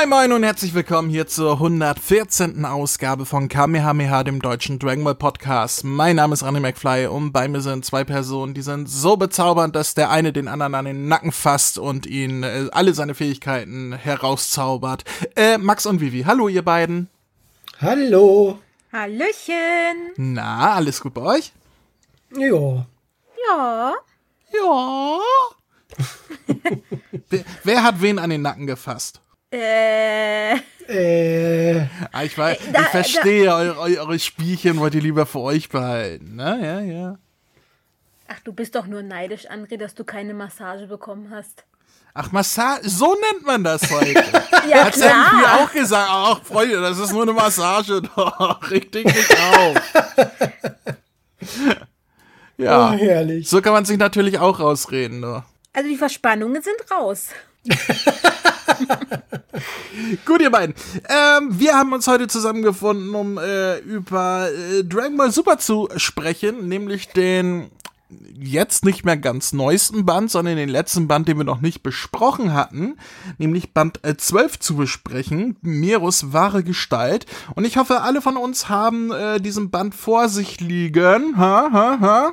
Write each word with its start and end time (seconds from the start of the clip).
Moin 0.00 0.08
Moin 0.08 0.32
und 0.32 0.44
herzlich 0.44 0.72
willkommen 0.72 1.10
hier 1.10 1.26
zur 1.26 1.52
114. 1.52 2.64
Ausgabe 2.64 3.26
von 3.26 3.48
Kamehameha, 3.48 4.24
dem 4.24 4.40
deutschen 4.40 4.78
Dragon 4.78 5.04
Ball 5.04 5.14
Podcast. 5.14 5.84
Mein 5.84 6.16
Name 6.16 6.32
ist 6.32 6.42
Randy 6.42 6.58
McFly 6.58 7.06
und 7.06 7.32
bei 7.32 7.48
mir 7.48 7.60
sind 7.60 7.84
zwei 7.84 8.02
Personen, 8.04 8.54
die 8.54 8.62
sind 8.62 8.88
so 8.88 9.18
bezaubernd, 9.18 9.76
dass 9.76 9.92
der 9.92 10.08
eine 10.08 10.32
den 10.32 10.48
anderen 10.48 10.74
an 10.74 10.86
den 10.86 11.08
Nacken 11.08 11.32
fasst 11.32 11.76
und 11.76 12.06
ihn 12.06 12.44
äh, 12.44 12.68
alle 12.72 12.94
seine 12.94 13.14
Fähigkeiten 13.14 13.92
herauszaubert. 13.92 15.04
Äh, 15.36 15.58
Max 15.58 15.84
und 15.84 16.00
Vivi, 16.00 16.22
hallo 16.22 16.48
ihr 16.48 16.64
beiden. 16.64 17.10
Hallo. 17.78 18.58
Hallöchen. 18.94 20.14
Na, 20.16 20.76
alles 20.76 21.02
gut 21.02 21.12
bei 21.12 21.20
euch? 21.20 21.52
Ja. 22.34 22.86
Ja. 23.50 23.94
Ja. 24.54 25.18
wer, 27.28 27.44
wer 27.64 27.82
hat 27.82 28.00
wen 28.00 28.18
an 28.18 28.30
den 28.30 28.40
Nacken 28.40 28.66
gefasst? 28.66 29.20
Äh. 29.52 30.54
Äh, 30.88 31.86
Ah, 32.12 32.22
ich, 32.24 32.36
weiß, 32.36 32.58
Da- 32.72 32.80
ich 32.82 32.86
verstehe 32.88 33.52
eure, 33.54 33.78
eure 33.78 34.18
Spielchen, 34.18 34.78
wollt 34.78 34.94
ihr 34.94 35.00
lieber 35.02 35.26
für 35.26 35.40
euch 35.40 35.68
behalten. 35.68 36.32
Na, 36.36 36.56
ja, 36.58 36.80
ja. 36.80 37.18
Ach, 38.28 38.40
du 38.44 38.52
bist 38.52 38.74
doch 38.76 38.86
nur 38.86 39.02
neidisch, 39.02 39.48
André, 39.50 39.76
dass 39.76 39.94
du 39.94 40.04
keine 40.04 40.34
Massage 40.34 40.86
bekommen 40.86 41.30
hast. 41.34 41.64
Ach, 42.14 42.30
Massage, 42.32 42.88
so 42.88 43.16
nennt 43.32 43.44
man 43.46 43.62
das 43.64 43.82
heute. 43.90 44.22
Ja, 44.68 44.84
Hat 44.84 44.94
Sam 44.94 45.24
früher 45.30 45.54
auch 45.54 45.72
gesagt, 45.72 46.08
ach 46.12 46.42
Freunde, 46.44 46.80
das 46.82 46.98
ist 46.98 47.12
nur 47.12 47.22
eine 47.22 47.32
Massage, 47.32 48.02
doch, 48.16 48.70
richtig 48.70 49.06
nicht 49.06 49.36
auf. 49.40 49.76
oh, 52.58 52.62
ja, 52.62 52.92
herrlich. 52.92 53.48
so 53.48 53.62
kann 53.62 53.72
man 53.72 53.84
sich 53.86 53.96
natürlich 53.98 54.38
auch 54.38 54.60
rausreden. 54.60 55.20
Nur. 55.20 55.44
Also 55.72 55.88
die 55.88 55.96
Verspannungen 55.96 56.62
sind 56.62 56.76
raus. 56.90 57.28
Gut, 60.24 60.40
ihr 60.40 60.50
beiden. 60.50 60.74
Ähm, 61.08 61.58
wir 61.58 61.74
haben 61.74 61.92
uns 61.92 62.06
heute 62.06 62.28
zusammengefunden, 62.28 63.14
um 63.14 63.38
äh, 63.38 63.78
über 63.78 64.48
äh, 64.50 64.84
Dragon 64.84 65.16
Ball 65.16 65.30
Super 65.30 65.58
zu 65.58 65.88
sprechen, 65.96 66.68
nämlich 66.68 67.08
den 67.08 67.70
jetzt 68.34 68.84
nicht 68.84 69.04
mehr 69.04 69.16
ganz 69.16 69.52
neuesten 69.52 70.04
Band, 70.04 70.30
sondern 70.30 70.56
den 70.56 70.68
letzten 70.68 71.06
Band, 71.06 71.28
den 71.28 71.36
wir 71.36 71.44
noch 71.44 71.60
nicht 71.60 71.82
besprochen 71.82 72.52
hatten, 72.52 72.96
nämlich 73.38 73.72
Band 73.72 74.04
äh, 74.04 74.16
12 74.16 74.58
zu 74.58 74.76
besprechen, 74.76 75.56
Meros 75.62 76.32
wahre 76.32 76.64
Gestalt. 76.64 77.26
Und 77.54 77.64
ich 77.64 77.76
hoffe, 77.76 78.00
alle 78.02 78.22
von 78.22 78.36
uns 78.36 78.68
haben 78.68 79.12
äh, 79.12 79.40
diesen 79.40 79.70
Band 79.70 79.94
vor 79.94 80.28
sich 80.28 80.60
liegen. 80.60 81.36
Ha, 81.36 81.70
ha, 81.72 81.98
ha. 82.00 82.32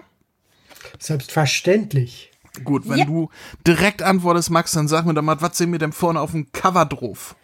Selbstverständlich. 1.00 2.32
Gut, 2.64 2.88
wenn 2.90 3.00
Ja. 3.00 3.06
du 3.06 3.30
direkt 3.66 4.02
antwortest, 4.02 4.50
Max, 4.50 4.72
dann 4.72 4.88
sag 4.88 5.06
mir 5.06 5.14
doch 5.14 5.22
mal, 5.22 5.42
was 5.42 5.58
sehen 5.58 5.72
wir 5.72 5.80
denn 5.80 5.92
vorne 5.92 6.20
auf 6.22 6.32
dem 6.32 6.52
Cover 6.52 6.86
drauf? 6.86 7.36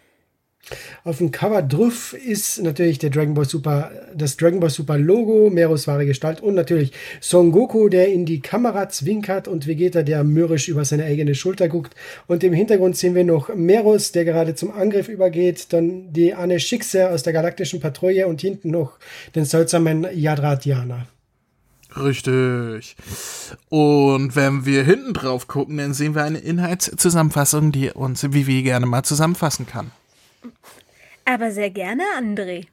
Auf 1.04 1.18
dem 1.18 1.30
Cover 1.30 1.60
drauf 1.60 2.14
ist 2.14 2.62
natürlich 2.62 2.98
der 2.98 3.10
Dragon 3.10 3.34
Ball 3.34 3.44
Super, 3.44 3.90
das 4.14 4.38
Dragon 4.38 4.60
Ball 4.60 4.70
Super 4.70 4.96
Logo, 4.96 5.50
Meros 5.50 5.86
wahre 5.86 6.06
Gestalt 6.06 6.40
und 6.40 6.54
natürlich 6.54 6.92
Son 7.20 7.52
Goku, 7.52 7.90
der 7.90 8.10
in 8.10 8.24
die 8.24 8.40
Kamera 8.40 8.88
zwinkert 8.88 9.46
und 9.46 9.66
Vegeta, 9.66 10.02
der 10.02 10.24
mürrisch 10.24 10.68
über 10.68 10.86
seine 10.86 11.04
eigene 11.04 11.34
Schulter 11.34 11.68
guckt. 11.68 11.94
Und 12.28 12.42
im 12.44 12.54
Hintergrund 12.54 12.96
sehen 12.96 13.14
wir 13.14 13.24
noch 13.24 13.54
Meros, 13.54 14.12
der 14.12 14.24
gerade 14.24 14.54
zum 14.54 14.72
Angriff 14.72 15.08
übergeht, 15.08 15.66
dann 15.74 16.10
die 16.14 16.32
Anne 16.32 16.58
Schickse 16.58 17.10
aus 17.10 17.22
der 17.22 17.34
galaktischen 17.34 17.80
Patrouille 17.80 18.26
und 18.26 18.40
hinten 18.40 18.70
noch 18.70 18.98
den 19.34 19.44
seltsamen 19.44 20.06
Yadratianer. 20.14 21.06
Richtig. 21.96 22.96
Und 23.68 24.34
wenn 24.34 24.66
wir 24.66 24.82
hinten 24.82 25.14
drauf 25.14 25.46
gucken, 25.46 25.76
dann 25.76 25.94
sehen 25.94 26.14
wir 26.14 26.24
eine 26.24 26.38
Inhaltszusammenfassung, 26.38 27.72
die 27.72 27.90
uns 27.90 28.22
Vivi 28.32 28.62
gerne 28.62 28.86
mal 28.86 29.04
zusammenfassen 29.04 29.66
kann. 29.66 29.90
Aber 31.24 31.52
sehr 31.52 31.70
gerne, 31.70 32.02
André. 32.18 32.66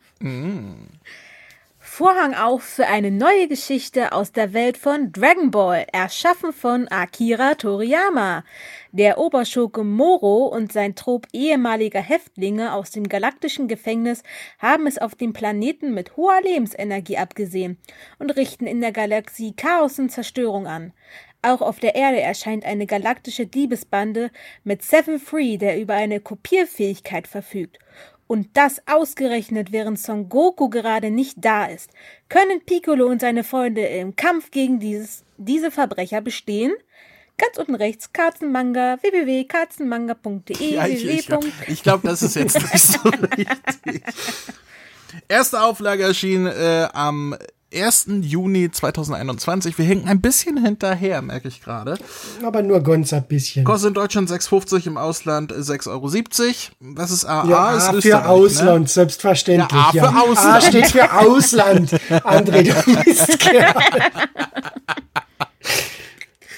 Vorhang 2.02 2.34
auf 2.34 2.64
für 2.64 2.88
eine 2.88 3.12
neue 3.12 3.48
Geschichte 3.48 4.12
aus 4.12 4.32
der 4.32 4.54
Welt 4.54 4.76
von 4.76 5.12
Dragon 5.12 5.52
Ball, 5.52 5.86
erschaffen 5.94 6.52
von 6.52 6.88
Akira 6.88 7.54
Toriyama. 7.54 8.44
Der 8.92 9.20
Oberschurke 9.20 9.84
Moro 9.84 10.48
und 10.48 10.74
sein 10.74 10.96
Trupp 10.96 11.28
ehemaliger 11.32 12.02
Häftlinge 12.02 12.74
aus 12.74 12.90
dem 12.90 13.08
galaktischen 13.08 13.68
Gefängnis 13.68 14.24
haben 14.58 14.88
es 14.88 14.98
auf 14.98 15.14
dem 15.14 15.32
Planeten 15.32 15.94
mit 15.94 16.18
hoher 16.18 16.42
Lebensenergie 16.42 17.20
abgesehen 17.20 17.78
und 18.18 18.36
richten 18.36 18.66
in 18.66 18.82
der 18.82 18.94
Galaxie 18.94 19.54
Chaos 19.56 20.00
und 20.00 20.10
Zerstörung 20.10 20.66
an. 20.66 20.94
Auch 21.44 21.62
auf 21.62 21.80
der 21.80 21.94
Erde 21.94 22.20
erscheint 22.20 22.66
eine 22.66 22.88
galaktische 22.88 23.46
Diebesbande 23.46 24.32
mit 24.64 24.82
Seven 24.82 25.20
Free, 25.20 25.58
der 25.58 25.80
über 25.80 25.94
eine 25.94 26.20
Kopierfähigkeit 26.20 27.28
verfügt. 27.28 27.78
Und 28.31 28.56
das 28.56 28.81
ausgerechnet, 28.88 29.74
während 29.74 30.00
Son 30.00 30.30
Goku 30.30 30.69
gerade 30.69 31.12
nicht 31.12 31.36
da 31.42 31.66
ist. 31.66 31.90
Können 32.30 32.64
Piccolo 32.66 33.08
und 33.08 33.19
seine 33.19 33.44
Freunde 33.44 33.81
im 33.81 34.16
Kampf 34.16 34.52
gegen 34.52 34.80
dieses, 34.80 35.25
diese 35.36 35.69
Verbrecher 35.69 36.22
bestehen? 36.22 36.72
Ganz 37.38 37.58
unten 37.58 37.75
rechts 37.75 38.14
Katzenmanga 38.14 39.00
www.katzenmanga.de 39.02 40.75
Ja, 40.75 40.88
ich, 40.88 41.06
ich, 41.06 41.84
glaube, 41.84 42.08
das 42.08 42.22
ist 42.22 42.38
jetzt 42.38 42.56
nicht 42.56 42.80
so 42.80 43.00
richtig. 43.09 44.02
Erste 45.28 45.62
Auflage 45.62 46.03
erschien 46.03 46.46
äh, 46.46 46.88
am 46.94 47.36
1. 47.74 48.08
Juni 48.22 48.70
2021. 48.72 49.78
Wir 49.78 49.86
hinken 49.86 50.09
ein 50.09 50.20
bisschen 50.22 50.64
hinterher, 50.64 51.22
merke 51.22 51.48
ich 51.48 51.62
gerade. 51.62 51.98
Aber 52.44 52.62
nur 52.62 52.82
ganz 52.82 53.14
ein 53.14 53.24
bisschen. 53.28 53.64
Kostet 53.64 53.90
in 53.90 53.94
Deutschland 53.94 54.30
6,50, 54.30 54.88
im 54.88 54.98
Ausland 54.98 55.54
6,70 55.54 55.88
Euro. 55.90 56.96
Was 56.96 57.12
ist 57.12 57.26
AA? 57.26 57.48
Ja, 57.48 57.72
ist 57.78 57.84
A 57.88 57.94
Österreich, 57.94 58.04
für 58.04 58.30
Ausland, 58.30 58.82
Ne? 58.82 58.88
selbstverständlich. 58.88 59.72
Ja, 59.94 60.04
A 60.04 60.09
für 60.09 60.09
A 60.09 60.22
Ausland. 60.22 60.64
steht 60.64 60.88
für 60.88 61.14
Ausland. 61.14 61.92
André, 62.09 62.64
du 62.64 62.92
Mistkerl. 63.09 63.74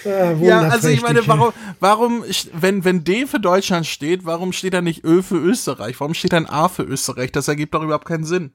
Ah, 0.06 0.34
Ja, 0.42 0.60
also 0.64 0.90
ich 0.90 1.02
meine, 1.02 1.26
warum, 1.28 1.54
warum, 1.80 2.26
wenn, 2.52 2.84
wenn 2.84 3.06
D 3.06 3.26
für 3.26 3.40
Deutschland 3.40 3.86
steht, 3.86 4.26
warum 4.26 4.52
steht 4.52 4.74
da 4.74 4.82
nicht 4.82 5.06
Ö 5.06 5.22
für 5.22 5.38
Österreich? 5.38 5.98
Warum 5.98 6.14
steht 6.14 6.34
dann 6.34 6.46
A 6.46 6.68
für 6.68 6.84
Österreich? 6.84 7.32
Das 7.32 7.48
ergibt 7.48 7.74
doch 7.74 7.82
überhaupt 7.82 8.04
keinen 8.06 8.26
Sinn. 8.26 8.52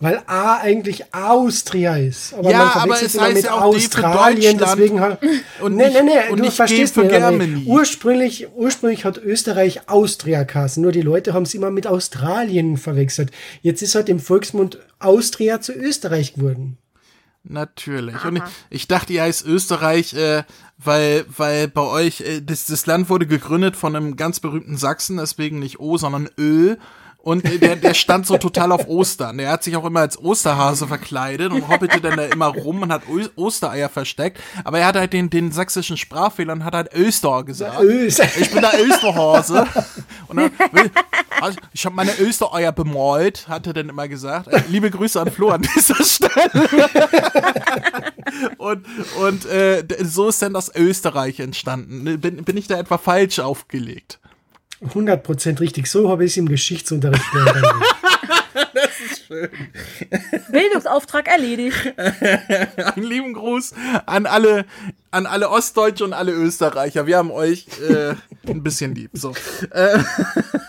Weil 0.00 0.22
A 0.26 0.56
eigentlich 0.58 1.12
Austria 1.14 1.96
ist. 1.96 2.34
Aber 2.34 2.50
Ja, 2.50 2.58
man 2.58 2.66
aber 2.68 2.80
verwechselt 2.80 3.08
es 3.08 3.14
immer 3.14 3.24
heißt 3.24 3.34
mit 3.36 3.44
ja 3.44 3.52
auch 3.52 3.74
D 3.74 3.80
für 3.80 3.86
Australien, 3.86 4.58
deswegen 4.58 5.00
hat, 5.00 5.20
und 5.60 5.74
nee, 5.76 5.84
nicht- 5.88 5.94
nee, 5.94 6.10
nee, 6.26 6.32
und 6.32 6.44
du 6.44 6.50
verstehst 6.50 6.94
für. 6.94 7.06
Germany. 7.08 7.64
Ursprünglich, 7.66 8.48
ursprünglich 8.54 9.04
hat 9.04 9.18
Österreich 9.18 9.88
Austria 9.88 10.44
geheißen, 10.44 10.82
nur 10.82 10.92
die 10.92 11.02
Leute 11.02 11.34
haben 11.34 11.42
es 11.44 11.54
immer 11.54 11.70
mit 11.70 11.86
Australien 11.86 12.76
verwechselt. 12.76 13.30
Jetzt 13.62 13.82
ist 13.82 13.94
halt 13.94 14.08
im 14.08 14.20
Volksmund 14.20 14.78
Austria 15.00 15.60
zu 15.60 15.72
Österreich 15.72 16.34
geworden. 16.34 16.78
Natürlich. 17.44 18.24
Und 18.24 18.36
ich, 18.36 18.42
ich 18.70 18.88
dachte, 18.88 19.12
ihr 19.12 19.22
heißt 19.22 19.46
Österreich, 19.46 20.12
äh, 20.14 20.42
weil, 20.76 21.24
weil 21.34 21.68
bei 21.68 21.80
euch, 21.82 22.20
äh, 22.20 22.40
das, 22.42 22.66
das 22.66 22.84
Land 22.86 23.08
wurde 23.08 23.26
gegründet 23.26 23.74
von 23.74 23.96
einem 23.96 24.16
ganz 24.16 24.40
berühmten 24.40 24.76
Sachsen, 24.76 25.16
deswegen 25.16 25.58
nicht 25.58 25.80
O, 25.80 25.96
sondern 25.96 26.28
Ö. 26.38 26.76
Und 27.28 27.44
der, 27.60 27.76
der 27.76 27.92
stand 27.92 28.26
so 28.26 28.38
total 28.38 28.72
auf 28.72 28.88
Ostern. 28.88 29.36
Der 29.36 29.50
hat 29.50 29.62
sich 29.62 29.76
auch 29.76 29.84
immer 29.84 30.00
als 30.00 30.18
Osterhase 30.18 30.86
verkleidet 30.86 31.52
und 31.52 31.68
hoppelte 31.68 32.00
dann 32.00 32.16
da 32.16 32.24
immer 32.24 32.46
rum 32.46 32.80
und 32.80 32.90
hat 32.90 33.02
Ostereier 33.36 33.90
versteckt. 33.90 34.40
Aber 34.64 34.78
er 34.78 34.86
hat 34.86 34.96
halt 34.96 35.12
den, 35.12 35.28
den 35.28 35.52
sächsischen 35.52 35.98
Sprachfehler 35.98 36.54
und 36.54 36.64
hat 36.64 36.74
halt 36.74 36.94
Öster 36.94 37.44
gesagt. 37.44 37.82
Ös. 37.82 38.18
Ich 38.40 38.50
bin 38.50 38.62
der 38.62 38.82
Österhase. 38.82 39.66
Und 40.28 40.38
dann, 40.38 40.50
ich 41.74 41.84
habe 41.84 41.94
meine 41.94 42.18
Östereier 42.18 42.72
bemalt, 42.72 43.46
hat 43.46 43.66
er 43.66 43.74
dann 43.74 43.90
immer 43.90 44.08
gesagt. 44.08 44.48
Äh, 44.48 44.62
Liebe 44.68 44.90
Grüße 44.90 45.20
an 45.20 45.30
Flo 45.30 45.50
an 45.50 45.60
dieser 45.76 46.02
Stelle. 46.02 46.50
und 48.56 48.86
und 49.20 49.44
äh, 49.44 49.84
so 50.02 50.28
ist 50.28 50.40
dann 50.40 50.54
das 50.54 50.74
Österreich 50.74 51.40
entstanden. 51.40 52.18
Bin, 52.20 52.42
bin 52.42 52.56
ich 52.56 52.68
da 52.68 52.78
etwa 52.78 52.96
falsch 52.96 53.38
aufgelegt? 53.38 54.18
100% 54.82 55.60
richtig. 55.60 55.86
So 55.86 56.08
habe 56.08 56.24
ich 56.24 56.32
es 56.32 56.36
im 56.36 56.48
Geschichtsunterricht 56.48 57.30
gelernt. 57.32 57.66
André. 59.28 59.48
Bildungsauftrag 60.50 61.28
erledigt. 61.28 61.94
Einen 61.96 63.04
lieben 63.04 63.34
Gruß 63.34 63.74
an 64.06 64.26
alle, 64.26 64.64
an 65.10 65.26
alle 65.26 65.50
Ostdeutsche 65.50 66.04
und 66.04 66.12
alle 66.12 66.32
Österreicher. 66.32 67.06
Wir 67.06 67.18
haben 67.18 67.30
euch 67.30 67.66
äh, 67.88 68.14
ein 68.46 68.62
bisschen 68.62 68.94
lieb. 68.94 69.10
So. 69.14 69.34
Äh, 69.70 69.98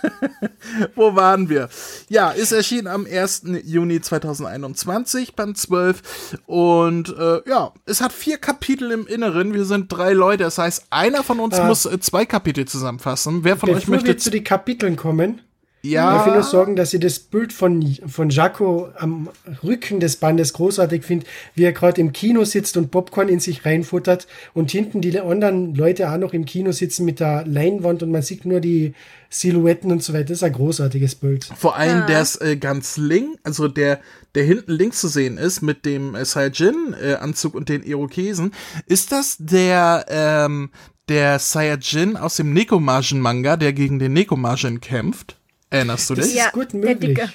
wo 0.96 1.16
waren 1.16 1.50
wir? 1.50 1.70
Ja, 2.10 2.32
ist 2.32 2.52
erschienen 2.52 2.88
am 2.88 3.06
1. 3.06 3.44
Juni 3.64 4.02
2021, 4.02 5.36
Band 5.36 5.58
12. 5.58 6.40
Und 6.46 7.16
äh, 7.18 7.42
ja, 7.50 7.74
es 7.86 8.02
hat 8.02 8.14
vier 8.14 8.38
Kapitel 8.38 8.92
im 8.92 9.08
Inneren. 9.08 9.54
Wir 9.54 9.66
sind 9.66 9.92
drei 9.92 10.14
Leute. 10.14 10.44
Das 10.44 10.58
heißt, 10.58 10.86
einer 10.90 11.24
von 11.24 11.40
uns 11.40 11.60
Ah. 11.60 11.66
muss 11.66 11.86
äh, 11.86 12.00
zwei 12.00 12.26
Kapitel 12.26 12.66
zusammenfassen. 12.66 13.44
Wer 13.44 13.58
von 13.58 13.70
euch 13.70 13.76
Bevor 13.86 13.94
wir 13.94 14.02
möchte 14.02 14.18
zu 14.18 14.30
den 14.32 14.44
Kapiteln 14.44 14.96
kommen, 14.96 15.42
Ja. 15.82 16.20
Ich 16.20 16.26
will 16.26 16.34
nur 16.34 16.44
sorgen, 16.44 16.76
dass 16.76 16.94
ihr 16.94 17.00
das 17.00 17.20
Bild 17.20 17.54
von, 17.54 17.82
von 18.06 18.30
Jaco 18.30 18.90
am 18.98 19.30
Rücken 19.64 20.02
des 20.02 20.18
Bandes 20.18 20.52
großartig 20.52 21.04
findet, 21.04 21.30
wie 21.56 21.64
er 21.64 21.72
gerade 21.72 22.02
im 22.02 22.12
Kino 22.12 22.44
sitzt 22.44 22.76
und 22.76 22.92
Popcorn 22.92 23.30
in 23.30 23.40
sich 23.40 23.66
reinfuttert 23.66 24.28
und 24.54 24.72
hinten 24.72 25.00
die 25.00 25.18
anderen 25.18 25.76
Leute 25.76 26.12
auch 26.12 26.18
noch 26.18 26.34
im 26.34 26.44
Kino 26.44 26.74
sitzen 26.74 27.06
mit 27.06 27.22
der 27.22 27.46
Leinwand 27.46 28.04
und 28.04 28.12
man 28.12 28.22
sieht 28.22 28.46
nur 28.46 28.60
die 28.60 28.94
Silhouetten 29.30 29.92
und 29.92 30.04
so 30.04 30.14
weiter. 30.14 30.26
Das 30.26 30.40
ist 30.40 30.44
ein 30.44 30.54
großartiges 30.54 31.16
Bild. 31.16 31.46
Vor 31.56 31.78
allem 31.78 32.06
der 32.08 32.22
ist 32.22 32.42
äh, 32.42 32.58
ganz 32.58 32.98
link, 32.98 33.40
also 33.44 33.70
der, 33.70 34.02
der 34.36 34.44
hinten 34.44 34.74
links 34.74 35.00
zu 35.00 35.08
sehen 35.08 35.38
ist 35.38 35.62
mit 35.62 35.86
dem 35.86 36.14
äh, 36.14 36.26
Saiyajin-Anzug 36.26 37.56
und 37.56 37.70
den 37.70 37.84
Irokesen. 37.84 38.52
Ist 38.86 39.14
das 39.14 39.38
der, 39.40 40.06
ähm, 40.10 40.72
der 41.08 41.40
Saiyajin 41.40 42.18
aus 42.18 42.36
dem 42.36 42.52
Nekomagen-Manga, 42.52 43.56
der 43.56 43.72
gegen 43.72 44.00
den 44.00 44.12
Nekomagen 44.12 44.82
kämpft? 44.82 45.39
Erinnerst 45.70 46.10
du 46.10 46.16
Das 46.16 46.28
dich? 46.28 46.38
ist 46.38 46.52
gut 46.52 46.74
der 46.74 46.80
möglich. 46.80 47.16
Dicke. 47.18 47.34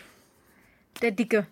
Der 1.02 1.10
Dicke. 1.12 1.46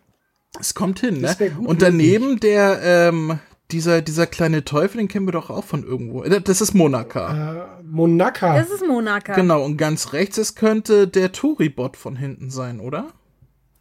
Es 0.61 0.75
kommt 0.75 1.01
hin, 1.01 1.21
ne? 1.21 1.35
Das 1.39 1.39
gut 1.39 1.67
Und 1.67 1.81
daneben 1.83 2.41
der, 2.41 2.81
ähm, 2.83 3.39
dieser, 3.71 4.03
dieser 4.03 4.27
kleine 4.27 4.65
Teufel, 4.65 4.99
den 4.99 5.09
kennen 5.09 5.27
wir 5.27 5.33
doch 5.33 5.49
auch 5.51 5.65
von 5.65 5.83
irgendwo. 5.85 6.23
Äh, 6.25 6.41
Das 6.41 6.61
ist 6.61 6.75
Monaka. 6.75 7.79
Äh, 7.79 7.83
Monaka. 7.85 8.57
Das 8.57 8.71
ist 8.71 8.87
Monaka. 8.87 9.35
Genau, 9.35 9.65
und 9.65 9.77
ganz 9.77 10.13
rechts, 10.13 10.37
es 10.39 10.55
könnte 10.55 11.09
der 11.09 11.33
Toribot 11.33 11.97
von 11.97 12.17
hinten 12.17 12.51
sein, 12.51 12.81
oder? 12.81 13.09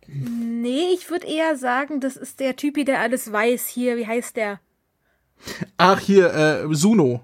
Nee, 0.08 0.90
ich 0.94 1.10
würde 1.10 1.28
eher 1.28 1.58
sagen, 1.58 2.00
das 2.02 2.16
ist 2.18 2.40
der 2.40 2.56
Typi, 2.56 2.86
der 2.86 3.00
alles 3.00 3.32
weiß 3.32 3.68
hier. 3.68 3.98
Wie 3.98 4.08
heißt 4.08 4.36
der? 4.36 4.60
Ach, 5.78 6.00
hier, 6.00 6.34
äh, 6.34 6.74
Suno. 6.76 7.22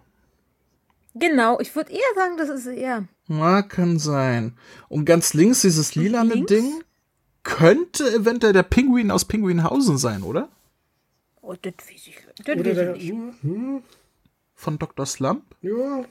Genau, 1.13 1.59
ich 1.59 1.75
würde 1.75 1.91
eher 1.91 1.99
sagen, 2.15 2.37
das 2.37 2.49
ist 2.49 2.65
er. 2.67 3.05
Ja, 3.27 3.61
kann 3.61 3.99
sein. 3.99 4.57
Und 4.89 5.05
ganz 5.05 5.33
links 5.33 5.61
dieses 5.61 5.95
lilane 5.95 6.33
links? 6.35 6.51
Ding 6.51 6.81
könnte 7.43 8.09
eventuell 8.13 8.53
der 8.53 8.63
Pinguin 8.63 9.11
aus 9.11 9.25
Pinguinhausen 9.25 9.97
sein, 9.97 10.23
oder? 10.23 10.49
Oh, 11.41 11.55
das 11.61 11.73
weiß 11.79 12.07
ich, 12.07 12.17
das 12.43 12.55
Oder 12.57 12.75
weiß 12.75 12.97
ich 12.97 13.13
nicht. 13.13 13.43
hm, 13.43 13.81
Von 14.55 14.79
Dr. 14.79 15.05
Slump? 15.05 15.43
ja, 15.61 16.03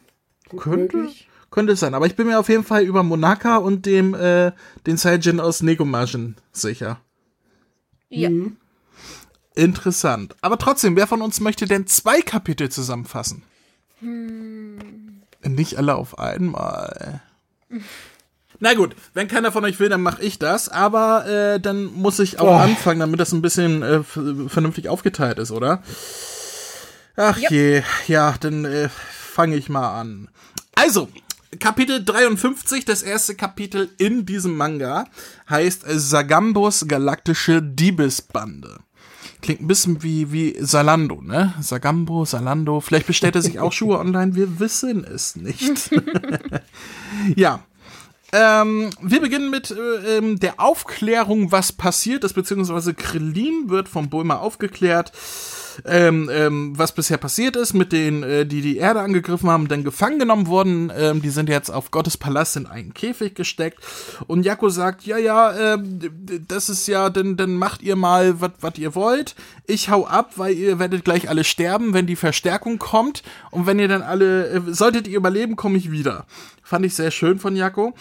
Könnte, 0.56 0.96
möglich. 0.96 1.28
könnte 1.50 1.72
es 1.72 1.80
sein. 1.80 1.92
Aber 1.94 2.06
ich 2.06 2.16
bin 2.16 2.26
mir 2.26 2.38
auf 2.38 2.48
jeden 2.48 2.64
Fall 2.64 2.84
über 2.84 3.02
Monaka 3.02 3.56
und 3.58 3.84
dem, 3.84 4.14
äh, 4.14 4.52
den 4.86 4.96
Saiyajin 4.96 5.40
aus 5.40 5.62
Negomagen 5.62 6.36
sicher. 6.52 7.00
Ja. 8.08 8.30
Interessant. 9.54 10.36
Aber 10.42 10.58
trotzdem, 10.58 10.96
wer 10.96 11.06
von 11.06 11.20
uns 11.22 11.40
möchte 11.40 11.66
denn 11.66 11.86
zwei 11.86 12.20
Kapitel 12.22 12.70
zusammenfassen? 12.70 13.42
Nicht 15.48 15.76
alle 15.78 15.94
auf 15.94 16.18
einmal. 16.18 17.20
Na 18.58 18.74
gut, 18.74 18.96
wenn 19.12 19.28
keiner 19.28 19.52
von 19.52 19.64
euch 19.64 19.78
will, 19.80 19.88
dann 19.88 20.02
mache 20.02 20.22
ich 20.22 20.38
das. 20.38 20.68
Aber 20.68 21.26
äh, 21.26 21.60
dann 21.60 21.84
muss 21.84 22.18
ich 22.18 22.38
auch 22.38 22.46
Boah. 22.46 22.62
anfangen, 22.62 23.00
damit 23.00 23.20
das 23.20 23.32
ein 23.32 23.42
bisschen 23.42 23.82
äh, 23.82 24.02
vernünftig 24.02 24.88
aufgeteilt 24.88 25.38
ist, 25.38 25.50
oder? 25.50 25.82
Ach 27.16 27.38
je, 27.38 27.82
ja, 28.06 28.34
dann 28.40 28.64
äh, 28.64 28.88
fange 28.88 29.56
ich 29.56 29.68
mal 29.68 29.98
an. 29.98 30.28
Also, 30.74 31.08
Kapitel 31.58 32.04
53, 32.04 32.84
das 32.84 33.02
erste 33.02 33.34
Kapitel 33.34 33.88
in 33.98 34.26
diesem 34.26 34.56
Manga, 34.56 35.06
heißt 35.48 35.84
Sagambos 35.86 36.86
galaktische 36.86 37.62
Diebesbande. 37.62 38.80
Klingt 39.46 39.60
ein 39.60 39.68
bisschen 39.68 40.02
wie, 40.02 40.32
wie 40.32 40.56
Salando, 40.58 41.20
ne? 41.22 41.54
Sagambo, 41.60 42.24
Salando. 42.24 42.80
Vielleicht 42.80 43.06
bestellt 43.06 43.36
er 43.36 43.42
sich 43.42 43.60
auch 43.60 43.72
Schuhe 43.72 43.96
online, 44.00 44.34
wir 44.34 44.58
wissen 44.58 45.04
es 45.04 45.36
nicht. 45.36 45.88
ja. 47.36 47.60
Ähm, 48.32 48.90
wir 49.00 49.20
beginnen 49.20 49.48
mit 49.50 49.70
äh, 49.70 50.16
ähm, 50.16 50.40
der 50.40 50.58
Aufklärung, 50.58 51.52
was 51.52 51.70
passiert 51.70 52.24
ist, 52.24 52.32
beziehungsweise 52.32 52.92
Krillin 52.92 53.70
wird 53.70 53.88
vom 53.88 54.10
Bulma 54.10 54.38
aufgeklärt, 54.38 55.12
ähm, 55.84 56.30
ähm, 56.32 56.72
was 56.78 56.92
bisher 56.92 57.18
passiert 57.18 57.56
ist 57.56 57.74
mit 57.74 57.92
denen, 57.92 58.22
äh, 58.22 58.46
die 58.46 58.60
die 58.60 58.78
Erde 58.78 59.00
angegriffen 59.00 59.50
haben, 59.50 59.68
dann 59.68 59.84
gefangen 59.84 60.18
genommen 60.18 60.46
wurden. 60.46 60.92
Ähm, 60.96 61.22
die 61.22 61.30
sind 61.30 61.48
jetzt 61.48 61.70
auf 61.70 61.90
Gottes 61.90 62.16
Palast 62.16 62.56
in 62.56 62.66
einen 62.66 62.94
Käfig 62.94 63.34
gesteckt. 63.34 63.78
Und 64.26 64.44
Jakko 64.44 64.68
sagt, 64.68 65.04
ja, 65.04 65.18
ja, 65.18 65.76
d- 65.76 66.10
das 66.46 66.68
ist 66.68 66.86
ja, 66.86 67.10
dann, 67.10 67.36
dann 67.36 67.54
macht 67.56 67.82
ihr 67.82 67.96
mal, 67.96 68.40
was 68.40 68.78
ihr 68.78 68.94
wollt. 68.94 69.34
Ich 69.66 69.90
hau 69.90 70.06
ab, 70.06 70.32
weil 70.36 70.54
ihr 70.54 70.78
werdet 70.78 71.04
gleich 71.04 71.28
alle 71.28 71.44
sterben, 71.44 71.92
wenn 71.94 72.06
die 72.06 72.16
Verstärkung 72.16 72.78
kommt. 72.78 73.22
Und 73.50 73.66
wenn 73.66 73.78
ihr 73.78 73.88
dann 73.88 74.02
alle, 74.02 74.48
äh, 74.48 74.60
solltet 74.68 75.08
ihr 75.08 75.16
überleben, 75.16 75.56
komme 75.56 75.76
ich 75.78 75.90
wieder. 75.90 76.26
Fand 76.62 76.86
ich 76.86 76.94
sehr 76.94 77.10
schön 77.10 77.38
von 77.38 77.56
Jakko. 77.56 77.94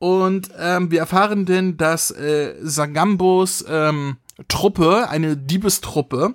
Und 0.00 0.50
ähm, 0.58 0.90
wir 0.92 1.00
erfahren 1.00 1.44
denn, 1.44 1.76
dass 1.76 2.12
äh, 2.12 2.54
Sagambos 2.62 3.64
ähm, 3.68 4.16
Truppe, 4.46 5.08
eine 5.08 5.36
Diebestruppe, 5.36 6.34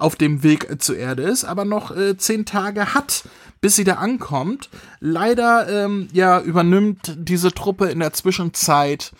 auf 0.00 0.16
dem 0.16 0.42
Weg 0.42 0.82
zur 0.82 0.96
Erde 0.96 1.22
ist, 1.22 1.44
aber 1.44 1.64
noch 1.64 1.94
äh, 1.94 2.16
zehn 2.16 2.46
Tage 2.46 2.94
hat, 2.94 3.24
bis 3.60 3.76
sie 3.76 3.84
da 3.84 3.94
ankommt. 3.94 4.70
Leider 5.00 5.68
ähm, 5.68 6.08
ja 6.12 6.40
übernimmt 6.40 7.14
diese 7.18 7.52
Truppe 7.52 7.86
in 7.90 8.00
der 8.00 8.12
Zwischenzeit 8.12 9.12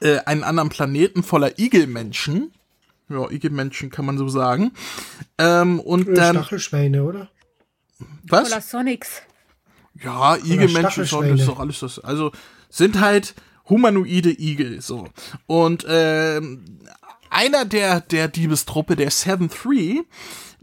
äh, 0.00 0.18
einen 0.26 0.44
anderen 0.44 0.68
Planeten 0.68 1.22
voller 1.22 1.58
Igelmenschen. 1.58 2.52
Ja, 3.08 3.28
Igelmenschen 3.30 3.90
kann 3.90 4.04
man 4.04 4.18
so 4.18 4.28
sagen. 4.28 4.72
Ähm, 5.38 5.80
und 5.80 6.08
Äh, 6.08 6.14
dann 6.14 6.36
Stachelschweine, 6.36 7.02
oder? 7.02 7.28
was? 8.28 8.48
Oder 8.48 8.60
Sonics. 8.60 9.22
Ja, 10.02 10.36
Igelmenschen 10.36 11.04
das 11.08 11.12
ist 11.40 11.48
doch 11.48 11.58
alles 11.58 11.80
das. 11.80 11.98
Also 11.98 12.32
sind 12.68 13.00
halt 13.00 13.34
humanoide 13.68 14.30
Igel 14.30 14.80
so. 14.80 15.08
Und 15.46 15.84
ähm, 15.88 16.64
einer 17.30 17.64
der 17.64 18.00
der 18.00 18.28
Diebestruppe, 18.28 18.96
der 18.96 19.10
Seven 19.10 19.48
Three, 19.48 20.02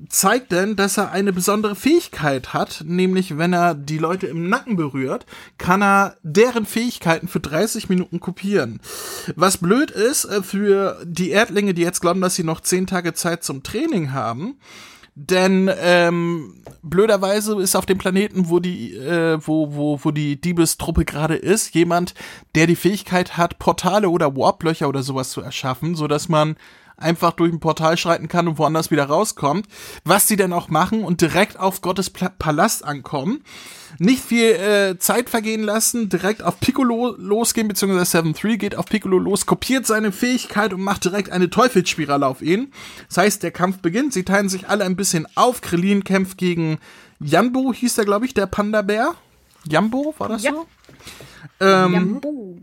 zeigt 0.09 0.51
dann, 0.51 0.75
dass 0.75 0.97
er 0.97 1.11
eine 1.11 1.33
besondere 1.33 1.75
Fähigkeit 1.75 2.53
hat, 2.53 2.83
nämlich 2.85 3.37
wenn 3.37 3.53
er 3.53 3.73
die 3.73 3.97
Leute 3.97 4.27
im 4.27 4.47
Nacken 4.47 4.75
berührt, 4.75 5.25
kann 5.57 5.81
er 5.81 6.17
deren 6.21 6.65
Fähigkeiten 6.65 7.27
für 7.27 7.39
30 7.39 7.89
Minuten 7.89 8.19
kopieren. 8.19 8.79
Was 9.35 9.57
blöd 9.57 9.91
ist 9.91 10.25
äh, 10.25 10.43
für 10.43 11.01
die 11.03 11.31
Erdlinge, 11.31 11.73
die 11.73 11.81
jetzt 11.81 12.01
glauben, 12.01 12.21
dass 12.21 12.35
sie 12.35 12.43
noch 12.43 12.61
10 12.61 12.87
Tage 12.87 13.13
Zeit 13.13 13.43
zum 13.43 13.63
Training 13.63 14.13
haben, 14.13 14.57
denn 15.19 15.71
ähm, 15.81 16.61
blöderweise 16.83 17.59
ist 17.59 17.75
auf 17.75 17.87
dem 17.87 17.97
Planeten, 17.97 18.49
wo 18.49 18.59
die, 18.59 18.95
äh, 18.95 19.39
wo, 19.41 19.73
wo, 19.73 19.99
wo 20.03 20.11
die 20.11 20.39
Diebestruppe 20.39 21.05
gerade 21.05 21.35
ist, 21.35 21.73
jemand, 21.73 22.13
der 22.53 22.67
die 22.67 22.75
Fähigkeit 22.75 23.35
hat, 23.35 23.57
Portale 23.57 24.09
oder 24.09 24.35
Warplöcher 24.35 24.87
oder 24.87 25.01
sowas 25.01 25.31
zu 25.31 25.41
erschaffen, 25.41 25.95
so 25.95 26.07
dass 26.07 26.29
man 26.29 26.55
einfach 26.97 27.31
durch 27.33 27.51
ein 27.53 27.59
Portal 27.59 27.95
schreiten 27.97 28.27
kann 28.27 28.47
und 28.47 28.57
woanders 28.57 28.91
wieder 28.91 29.05
rauskommt. 29.05 29.67
Was 30.03 30.27
sie 30.27 30.35
dann 30.35 30.51
auch 30.53 30.67
machen 30.69 31.03
und 31.03 31.21
direkt 31.21 31.59
auf 31.59 31.81
Gottes 31.81 32.09
Palast 32.09 32.83
ankommen. 32.83 33.41
Nicht 33.99 34.21
viel 34.23 34.51
äh, 34.51 34.97
Zeit 34.99 35.29
vergehen 35.29 35.63
lassen, 35.63 36.09
direkt 36.09 36.43
auf 36.43 36.59
Piccolo 36.59 37.15
losgehen, 37.17 37.67
beziehungsweise 37.67 38.19
7-3 38.19 38.57
geht 38.57 38.75
auf 38.75 38.85
Piccolo 38.87 39.17
los, 39.17 39.45
kopiert 39.45 39.87
seine 39.87 40.11
Fähigkeit 40.11 40.73
und 40.73 40.81
macht 40.81 41.05
direkt 41.05 41.29
eine 41.31 41.49
Teufelsspirale 41.49 42.27
auf 42.27 42.41
ihn. 42.41 42.71
Das 43.07 43.17
heißt, 43.17 43.43
der 43.43 43.51
Kampf 43.51 43.79
beginnt, 43.79 44.11
sie 44.13 44.23
teilen 44.25 44.49
sich 44.49 44.67
alle 44.67 44.83
ein 44.83 44.95
bisschen 44.97 45.25
auf. 45.35 45.61
Krillin 45.61 46.03
kämpft 46.03 46.37
gegen 46.37 46.79
Jambo, 47.19 47.73
hieß 47.73 47.95
der, 47.95 48.05
glaube 48.05 48.25
ich, 48.25 48.33
der 48.33 48.45
Panda-Bär. 48.45 49.15
Jambo, 49.65 50.13
war 50.17 50.29
das 50.29 50.43
Ja. 50.43 50.51
so? 50.51 50.67
Ähm, 51.59 51.93
Jambu. 51.93 52.57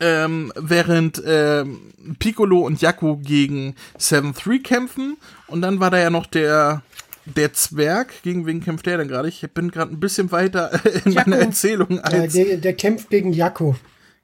Ähm, 0.00 0.52
während 0.56 1.22
ähm, 1.26 1.80
Piccolo 2.18 2.60
und 2.60 2.80
Jakko 2.80 3.16
gegen 3.18 3.74
7-3 3.98 4.62
kämpfen. 4.62 5.16
Und 5.48 5.60
dann 5.62 5.80
war 5.80 5.90
da 5.90 5.98
ja 5.98 6.10
noch 6.10 6.26
der, 6.26 6.82
der 7.26 7.52
Zwerg. 7.52 8.22
Gegen 8.22 8.46
wen 8.46 8.62
kämpft 8.62 8.86
der 8.86 8.98
denn 8.98 9.08
gerade? 9.08 9.28
Ich 9.28 9.42
bin 9.52 9.70
gerade 9.70 9.92
ein 9.92 10.00
bisschen 10.00 10.32
weiter 10.32 10.70
in 11.04 11.12
Jakko. 11.12 11.30
meiner 11.30 11.42
Erzählung 11.42 11.98
Äh, 11.98 12.02
als 12.02 12.32
der, 12.32 12.56
der 12.56 12.72
kämpft 12.74 13.10
gegen 13.10 13.32
Jakko. 13.32 13.76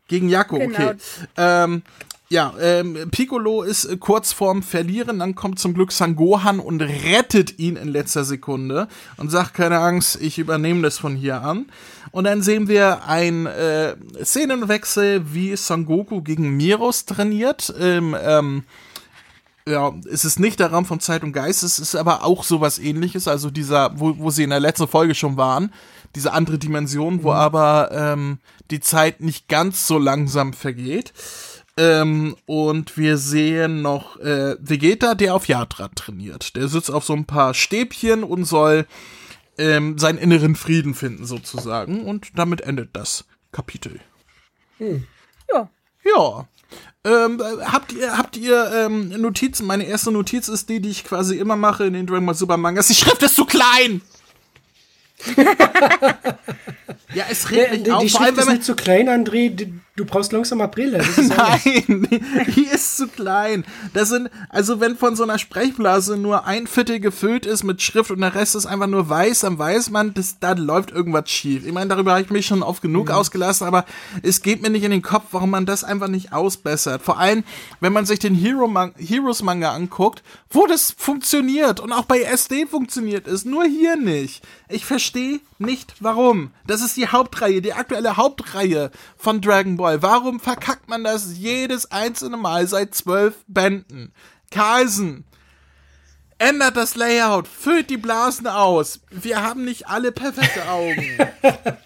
gegen 0.08 0.28
Jakko, 0.28 0.58
Genau. 0.58 0.74
okay. 0.74 0.94
Ähm, 1.36 1.82
ja, 2.28 2.54
ähm, 2.62 2.96
Piccolo 3.10 3.62
ist 3.62 3.84
äh, 3.84 3.98
kurz 3.98 4.32
vorm 4.32 4.62
Verlieren, 4.62 5.18
dann 5.18 5.34
kommt 5.34 5.58
zum 5.58 5.74
Glück 5.74 5.92
Sangohan 5.92 6.60
und 6.60 6.80
rettet 6.80 7.58
ihn 7.58 7.76
in 7.76 7.88
letzter 7.88 8.24
Sekunde 8.24 8.88
und 9.18 9.30
sagt, 9.30 9.52
keine 9.52 9.80
Angst, 9.80 10.18
ich 10.18 10.38
übernehme 10.38 10.80
das 10.80 10.96
von 10.98 11.14
hier 11.14 11.42
an. 11.42 11.66
Und 12.12 12.24
dann 12.24 12.42
sehen 12.42 12.68
wir 12.68 13.04
ein 13.06 13.46
äh, 13.46 13.96
Szenenwechsel, 14.22 15.32
wie 15.32 15.56
Son 15.56 15.86
Goku 15.86 16.22
gegen 16.22 16.56
Miros 16.56 17.06
trainiert. 17.06 17.74
Ähm, 17.80 18.14
ähm, 18.22 18.64
ja, 19.66 19.92
es 20.10 20.24
ist 20.24 20.38
nicht 20.38 20.60
der 20.60 20.72
Raum 20.72 20.84
von 20.84 21.00
Zeit 21.00 21.22
und 21.22 21.32
Geist, 21.32 21.62
es 21.62 21.78
ist 21.78 21.94
aber 21.94 22.24
auch 22.24 22.44
sowas 22.44 22.78
ähnliches, 22.78 23.28
also 23.28 23.50
dieser, 23.50 23.98
wo, 23.98 24.18
wo 24.18 24.30
sie 24.30 24.42
in 24.42 24.50
der 24.50 24.60
letzten 24.60 24.88
Folge 24.88 25.14
schon 25.14 25.36
waren, 25.36 25.72
diese 26.14 26.32
andere 26.32 26.58
Dimension, 26.58 27.22
wo 27.22 27.32
aber 27.32 27.90
ähm, 27.92 28.38
die 28.70 28.80
Zeit 28.80 29.20
nicht 29.20 29.48
ganz 29.48 29.86
so 29.86 29.98
langsam 29.98 30.52
vergeht. 30.52 31.12
Ähm, 31.78 32.36
und 32.44 32.98
wir 32.98 33.16
sehen 33.16 33.80
noch 33.80 34.18
äh, 34.18 34.56
Vegeta, 34.60 35.14
der 35.14 35.34
auf 35.34 35.48
Yatra 35.48 35.88
trainiert. 35.88 36.54
Der 36.54 36.68
sitzt 36.68 36.90
auf 36.90 37.04
so 37.04 37.14
ein 37.14 37.24
paar 37.24 37.54
Stäbchen 37.54 38.24
und 38.24 38.44
soll 38.44 38.86
ähm, 39.58 39.98
seinen 39.98 40.18
inneren 40.18 40.56
Frieden 40.56 40.94
finden, 40.94 41.24
sozusagen. 41.24 42.04
Und 42.06 42.38
damit 42.38 42.62
endet 42.62 42.90
das 42.94 43.24
Kapitel. 43.52 44.00
Ja. 45.52 45.68
Ja. 46.04 46.48
Ähm, 47.04 47.40
habt 47.64 47.92
ihr, 47.92 48.16
habt 48.16 48.36
ihr 48.36 48.70
ähm, 48.72 49.08
Notizen? 49.20 49.66
Meine 49.66 49.84
erste 49.84 50.12
Notiz 50.12 50.48
ist 50.48 50.68
die, 50.68 50.80
die 50.80 50.90
ich 50.90 51.04
quasi 51.04 51.36
immer 51.36 51.56
mache 51.56 51.84
in 51.84 51.92
den 51.92 52.06
Dragon 52.06 52.26
Ball 52.26 52.34
Super 52.34 52.56
Mangas. 52.56 52.88
Die 52.88 52.94
Schrift 52.94 53.22
ist 53.22 53.36
zu 53.36 53.44
klein! 53.44 54.00
ja, 57.14 57.24
es 57.30 57.50
regt 57.50 57.72
mich 57.72 57.82
die, 57.84 57.92
auf. 57.92 58.02
Die 58.02 58.08
Schrift 58.08 58.38
ist 58.38 58.48
nicht 58.48 58.64
zu 58.64 58.74
klein, 58.74 59.08
André. 59.08 59.70
Du 59.94 60.06
brauchst 60.06 60.32
langsam 60.32 60.56
mal 60.58 60.68
Brille. 60.68 60.98
Das. 60.98 61.16
Nein, 61.18 62.08
die 62.56 62.64
ist 62.64 62.96
zu 62.96 63.08
klein. 63.08 63.62
Das 63.92 64.08
sind, 64.08 64.30
also 64.48 64.80
wenn 64.80 64.96
von 64.96 65.16
so 65.16 65.22
einer 65.22 65.38
Sprechblase 65.38 66.16
nur 66.16 66.46
ein 66.46 66.66
Viertel 66.66 66.98
gefüllt 66.98 67.44
ist 67.44 67.62
mit 67.62 67.82
Schrift 67.82 68.10
und 68.10 68.22
der 68.22 68.34
Rest 68.34 68.56
ist 68.56 68.64
einfach 68.64 68.86
nur 68.86 69.10
weiß, 69.10 69.40
dann 69.40 69.58
weiß 69.58 69.90
man, 69.90 70.14
dass 70.14 70.38
da 70.40 70.52
läuft 70.52 70.92
irgendwas 70.92 71.28
schief. 71.28 71.66
Ich 71.66 71.72
meine, 71.74 71.88
darüber 71.88 72.12
habe 72.12 72.22
ich 72.22 72.30
mich 72.30 72.46
schon 72.46 72.62
oft 72.62 72.80
genug 72.80 73.08
Mhm. 73.08 73.14
ausgelassen, 73.14 73.66
aber 73.66 73.84
es 74.22 74.40
geht 74.40 74.62
mir 74.62 74.70
nicht 74.70 74.84
in 74.84 74.92
den 74.92 75.02
Kopf, 75.02 75.26
warum 75.32 75.50
man 75.50 75.66
das 75.66 75.84
einfach 75.84 76.08
nicht 76.08 76.32
ausbessert. 76.32 77.02
Vor 77.02 77.18
allem, 77.18 77.44
wenn 77.80 77.92
man 77.92 78.06
sich 78.06 78.18
den 78.18 78.34
Hero 78.34 78.64
-Man 78.64 78.92
Heroes 78.96 79.42
Manga 79.42 79.72
anguckt, 79.74 80.22
wo 80.48 80.66
das 80.66 80.94
funktioniert 80.96 81.80
und 81.80 81.92
auch 81.92 82.04
bei 82.06 82.22
SD 82.22 82.64
funktioniert 82.64 83.26
ist, 83.26 83.44
nur 83.44 83.64
hier 83.64 83.96
nicht. 83.96 84.42
Ich 84.70 84.86
verstehe 84.86 85.11
nicht, 85.58 85.94
warum. 86.00 86.52
Das 86.66 86.82
ist 86.82 86.96
die 86.96 87.08
Hauptreihe, 87.08 87.62
die 87.62 87.72
aktuelle 87.72 88.16
Hauptreihe 88.16 88.90
von 89.16 89.40
Dragon 89.40 89.76
Ball. 89.76 90.02
Warum 90.02 90.40
verkackt 90.40 90.88
man 90.88 91.04
das 91.04 91.36
jedes 91.38 91.90
einzelne 91.90 92.36
Mal 92.36 92.66
seit 92.66 92.94
zwölf 92.94 93.34
Bänden? 93.46 94.12
Carlsen, 94.50 95.24
ändert 96.38 96.76
das 96.76 96.96
Layout, 96.96 97.48
füllt 97.48 97.90
die 97.90 97.96
Blasen 97.96 98.46
aus. 98.46 99.00
Wir 99.10 99.42
haben 99.42 99.64
nicht 99.64 99.88
alle 99.88 100.12
perfekte 100.12 100.68
Augen. 100.68 101.06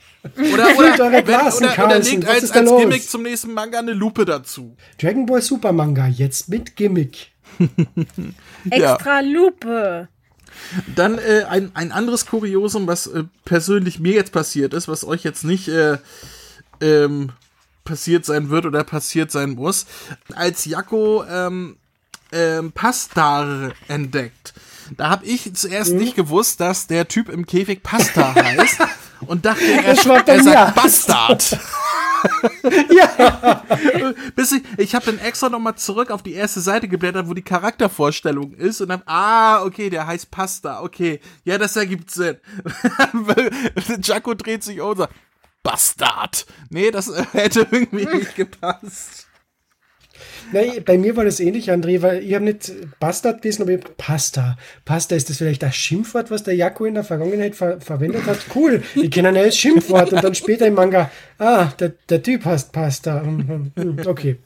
Oder, 0.52 0.66
Füllt 0.66 1.00
eure 1.00 1.09
oder, 1.09 1.12
wenn, 1.12 1.25
Blasen, 1.25 1.68
oder, 1.68 1.85
oder 1.85 1.99
legt 2.00 2.26
als, 2.26 2.50
als 2.50 2.68
los? 2.68 2.80
Gimmick 2.80 3.09
zum 3.09 3.23
nächsten 3.23 3.54
Manga 3.54 3.78
eine 3.78 3.92
Lupe 3.92 4.25
dazu. 4.25 4.76
Dragon 5.00 5.25
Ball 5.25 5.40
Super 5.40 5.71
Manga, 5.73 6.09
jetzt 6.09 6.49
mit 6.49 6.75
Gimmick. 6.75 7.28
Extra 8.71 9.21
Lupe. 9.21 10.09
Dann 10.95 11.19
äh, 11.19 11.45
ein, 11.49 11.71
ein 11.75 11.93
anderes 11.93 12.27
Kuriosum, 12.27 12.87
was 12.87 13.07
äh, 13.07 13.25
persönlich 13.45 13.99
mir 14.01 14.15
jetzt 14.15 14.33
passiert 14.33 14.75
ist, 14.75 14.89
was 14.89 15.05
euch 15.05 15.23
jetzt 15.25 15.45
nicht 15.45 15.69
äh, 15.69 15.99
ähm, 16.81 17.31
passiert 17.85 18.25
sein 18.25 18.51
wird 18.51 18.67
oder 18.67 18.85
passiert 18.85 19.31
sein 19.31 19.51
muss. 19.51 19.87
Als 20.35 20.65
Jakko 20.65 21.25
ähm, 21.25 21.77
ähm, 22.33 22.73
Pastar 22.73 23.73
entdeckt, 23.89 24.55
da 24.97 25.09
habe 25.11 25.25
ich 25.27 25.55
zuerst 25.55 25.93
Mhm. 25.93 25.99
nicht 25.99 26.17
gewusst, 26.17 26.61
dass 26.61 26.87
der 26.87 27.09
Typ 27.09 27.29
im 27.29 27.47
Käfig 27.47 27.83
Pasta 27.83 28.35
heißt 28.37 28.79
und 29.27 29.45
dachte, 29.47 29.65
er, 29.65 29.85
er 29.85 30.43
sagt 30.43 30.75
Bastard. 30.75 31.59
Ja, 32.91 33.63
Bis 34.35 34.53
ich, 34.53 34.63
ich 34.77 34.95
habe 34.95 35.07
dann 35.07 35.19
extra 35.19 35.49
nochmal 35.49 35.77
zurück 35.77 36.11
auf 36.11 36.23
die 36.23 36.35
erste 36.35 36.61
Seite 36.61 36.89
geblättert, 36.89 37.29
wo 37.29 37.35
die 37.35 37.43
Charaktervorstellung 37.43 38.55
ist 38.55 38.81
und 38.81 38.89
dann, 38.89 39.03
ah, 39.07 39.63
okay, 39.63 39.91
der 39.91 40.07
heißt 40.07 40.31
Pasta, 40.31 40.83
okay, 40.83 41.21
ja, 41.45 41.59
das 41.59 41.77
ergibt 41.77 42.11
Sinn. 42.11 42.37
Jaco 44.03 44.35
dreht 44.35 44.65
sich 44.65 44.81
um 44.81 44.91
und 44.91 44.99
sagt, 44.99 45.15
Bastard. 45.67 46.47
Nee, 46.71 46.93
das 46.93 47.11
hätte 47.33 47.67
irgendwie 47.71 48.07
nicht 48.07 48.37
gepasst. 48.37 49.25
Nein, 50.53 50.83
bei 50.85 50.99
mir 50.99 51.17
war 51.17 51.25
das 51.25 51.41
ähnlich, 51.41 51.71
André, 51.71 52.03
weil 52.03 52.23
ich 52.23 52.35
habe 52.35 52.45
nicht 52.45 52.73
Bastard 53.01 53.43
gelesen, 53.43 53.63
aber 53.63 53.73
ich 53.73 53.81
Pasta. 53.97 54.57
Pasta, 54.85 55.17
ist 55.17 55.29
das 55.29 55.39
vielleicht 55.39 55.63
das 55.63 55.75
Schimpfwort, 55.75 56.31
was 56.31 56.43
der 56.45 56.55
Jakko 56.55 56.85
in 56.85 56.95
der 56.95 57.05
Vergangenheit 57.05 57.55
ver 57.55 57.81
verwendet 57.81 58.27
hat? 58.27 58.39
Cool, 58.55 58.83
ich 58.95 59.11
kenne 59.11 59.29
ein 59.29 59.35
neues 59.35 59.57
Schimpfwort 59.57 60.13
und 60.13 60.23
dann 60.23 60.35
später 60.35 60.67
im 60.67 60.75
Manga, 60.75 61.11
ah, 61.39 61.67
der, 61.79 61.93
der 62.09 62.23
Typ 62.23 62.45
heißt 62.45 62.73
Pasta. 62.73 63.23
Hm, 63.23 63.49
hm, 63.49 63.73
hm, 63.77 64.07
Okay. 64.07 64.37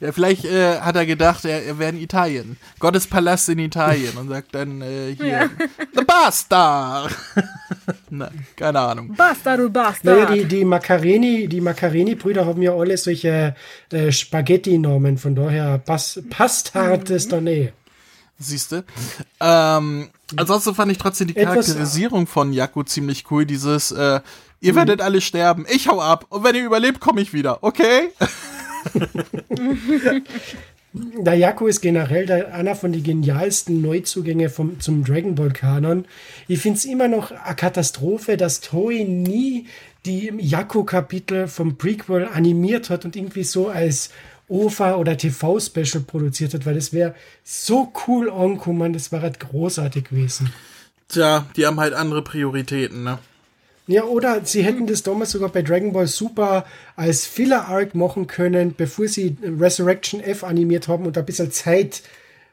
Ja, 0.00 0.12
vielleicht 0.12 0.44
äh, 0.44 0.78
hat 0.80 0.94
er 0.96 1.04
gedacht, 1.06 1.44
er, 1.44 1.64
er 1.64 1.78
wäre 1.78 1.90
in 1.90 1.98
Italien. 1.98 2.56
Gottes 2.78 3.06
Palast 3.06 3.48
in 3.48 3.58
Italien 3.58 4.16
und 4.16 4.28
sagt 4.28 4.54
dann 4.54 4.80
äh, 4.82 5.14
hier, 5.16 5.50
The 5.94 6.04
Bastard. 6.04 7.14
Nein, 8.10 8.46
keine 8.56 8.78
Ahnung. 8.80 9.14
Basta, 9.16 9.56
du 9.56 9.68
Naja, 9.68 9.90
Bastard. 9.90 10.34
die, 10.34 10.44
die 10.44 10.64
Macareni, 10.64 11.48
die 11.48 11.60
Macareni-Brüder 11.60 12.46
haben 12.46 12.62
ja 12.62 12.72
alle 12.74 12.96
solche 12.96 13.54
äh, 13.90 14.12
Spaghetti-Namen, 14.12 15.18
von 15.18 15.34
daher 15.34 15.78
Pas 15.78 16.20
Pastard 16.30 17.10
ist 17.10 17.32
da 17.32 17.40
nee. 17.40 17.72
Siehste. 18.38 18.84
Ähm, 19.38 20.08
ansonsten 20.36 20.74
fand 20.74 20.90
ich 20.92 20.98
trotzdem 20.98 21.28
die 21.28 21.36
Etwas- 21.36 21.66
Charakterisierung 21.66 22.26
von 22.26 22.52
Jakko 22.54 22.82
ziemlich 22.84 23.30
cool. 23.30 23.44
Dieses, 23.44 23.90
äh, 23.92 24.20
ihr 24.60 24.74
werdet 24.74 25.02
alle 25.02 25.20
sterben, 25.20 25.66
ich 25.68 25.88
hau 25.88 26.00
ab 26.00 26.24
und 26.30 26.42
wenn 26.42 26.54
ihr 26.54 26.64
überlebt, 26.64 27.00
komme 27.00 27.20
ich 27.20 27.32
wieder, 27.34 27.62
okay? 27.62 28.08
Der 30.92 31.34
Jakko 31.34 31.68
ist 31.68 31.82
generell 31.82 32.30
einer 32.46 32.74
von 32.74 32.90
den 32.92 33.04
genialsten 33.04 33.80
Neuzugänge 33.80 34.48
vom, 34.50 34.80
zum 34.80 35.04
Dragon 35.04 35.36
Ball 35.36 35.52
Kanon. 35.52 36.04
Ich 36.48 36.58
finde 36.58 36.78
es 36.78 36.84
immer 36.84 37.06
noch 37.06 37.30
eine 37.30 37.54
Katastrophe, 37.54 38.36
dass 38.36 38.60
Toei 38.60 39.04
nie 39.04 39.66
die 40.04 40.32
Jakko-Kapitel 40.36 41.46
vom 41.46 41.76
Prequel 41.76 42.26
animiert 42.26 42.90
hat 42.90 43.04
und 43.04 43.14
irgendwie 43.14 43.44
so 43.44 43.68
als 43.68 44.10
OVA 44.48 44.96
oder 44.96 45.16
TV-Special 45.16 46.02
produziert 46.04 46.54
hat, 46.54 46.66
weil 46.66 46.74
das 46.74 46.92
wäre 46.92 47.14
so 47.44 47.92
cool 48.08 48.28
angekommen, 48.28 48.92
das 48.92 49.12
wäre 49.12 49.22
halt 49.22 49.38
großartig 49.38 50.08
gewesen. 50.08 50.52
Tja, 51.08 51.46
die 51.56 51.66
haben 51.66 51.78
halt 51.78 51.94
andere 51.94 52.22
Prioritäten, 52.22 53.04
ne? 53.04 53.18
Ja, 53.90 54.04
oder 54.04 54.42
sie 54.44 54.62
hätten 54.62 54.86
das 54.86 55.02
damals 55.02 55.32
sogar 55.32 55.48
bei 55.48 55.62
Dragon 55.62 55.92
Ball 55.92 56.06
Super 56.06 56.64
als 56.94 57.26
Filler-Arc 57.26 57.96
machen 57.96 58.28
können, 58.28 58.74
bevor 58.76 59.08
sie 59.08 59.36
Resurrection 59.42 60.20
F 60.20 60.44
animiert 60.44 60.86
haben 60.86 61.06
und 61.06 61.18
ein 61.18 61.26
bisschen 61.26 61.50
Zeit 61.50 62.02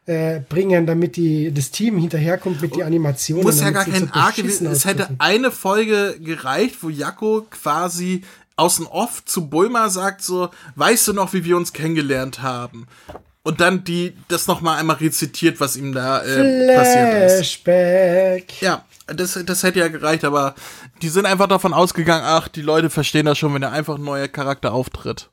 äh, 0.08 0.40
bringen, 0.40 0.88
damit 0.88 1.16
die, 1.16 1.54
das 1.54 1.70
Team 1.70 2.00
hinterherkommt 2.00 2.60
mit 2.62 2.76
den 2.76 2.82
Animationen. 2.82 3.44
Muss 3.44 3.62
ja 3.62 3.70
gar 3.70 3.86
kein 3.86 4.12
Arc 4.14 4.38
gewesen. 4.38 4.66
Es 4.66 4.86
hätte 4.86 5.10
eine 5.20 5.52
Folge 5.52 6.18
gereicht, 6.20 6.78
wo 6.82 6.90
Jakko 6.90 7.46
quasi 7.52 8.24
aus 8.56 8.78
dem 8.78 8.88
Off 8.88 9.24
zu 9.24 9.48
Bulma 9.48 9.90
sagt 9.90 10.24
so, 10.24 10.50
weißt 10.76 11.10
du 11.10 11.14
noch, 11.14 11.34
wie 11.34 11.46
wir 11.46 11.56
uns 11.56 11.72
kennengelernt 11.72 12.42
haben? 12.42 12.88
Und 13.44 13.62
dann 13.62 13.84
die 13.84 14.14
das 14.28 14.48
noch 14.48 14.62
mal 14.62 14.78
einmal 14.78 14.96
rezitiert, 14.96 15.60
was 15.60 15.78
ihm 15.78 15.94
da 15.94 16.24
äh, 16.24 16.76
passiert 16.76 17.26
ist. 17.28 17.36
Flashback. 17.36 18.62
Ja, 18.62 18.84
das, 19.08 19.40
das 19.46 19.64
hätte 19.64 19.80
ja 19.80 19.88
gereicht, 19.88 20.24
aber 20.26 20.56
die 21.02 21.10
sind 21.10 21.26
einfach 21.26 21.48
davon 21.48 21.74
ausgegangen, 21.74 22.24
ach, 22.26 22.48
die 22.48 22.62
Leute 22.62 22.90
verstehen 22.90 23.26
das 23.26 23.38
schon, 23.38 23.54
wenn 23.54 23.62
da 23.62 23.72
einfach 23.72 23.96
ein 23.98 24.04
neuer 24.04 24.28
Charakter 24.28 24.74
auftritt. 24.74 25.30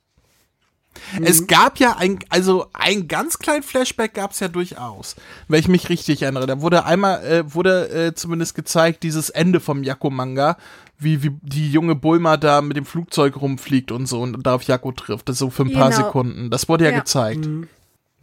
Es 1.21 1.49
gab 1.49 1.81
ja 1.81 1.97
ein, 1.99 2.21
also 2.29 2.67
ein 2.73 3.09
ganz 3.09 3.39
kleinen 3.41 3.65
Flashback 3.65 4.15
gab 4.15 4.31
es 4.31 4.39
ja 4.39 4.47
durchaus, 4.47 5.17
wenn 5.49 5.59
ich 5.59 5.67
mich 5.67 5.89
richtig 5.89 6.23
erinnere. 6.23 6.47
Da 6.47 6.61
wurde 6.61 6.85
einmal, 6.85 7.25
äh, 7.25 7.53
wurde 7.53 7.89
äh, 7.91 8.15
zumindest 8.15 8.55
gezeigt, 8.55 9.03
dieses 9.03 9.29
Ende 9.29 9.59
vom 9.59 9.83
Jakko-Manga, 9.83 10.57
wie, 10.97 11.25
wie 11.25 11.33
die 11.43 11.71
junge 11.73 11.97
Bulma 11.97 12.37
da 12.37 12.63
mit 12.63 12.77
dem 12.77 12.87
Flugzeug 12.87 13.41
rumfliegt 13.41 13.91
und 13.91 14.07
so 14.07 14.21
und 14.21 14.41
da 14.47 14.55
auf 14.55 14.63
Jakko 14.63 14.93
trifft. 14.93 15.29
Das 15.29 15.39
so 15.39 15.51
für 15.51 15.65
ein 15.65 15.73
paar 15.73 15.91
Genau. 15.91 16.05
Sekunden. 16.05 16.51
Das 16.51 16.69
wurde 16.69 16.85
ja, 16.85 16.91
Ja. 16.93 16.99
gezeigt. 17.01 17.49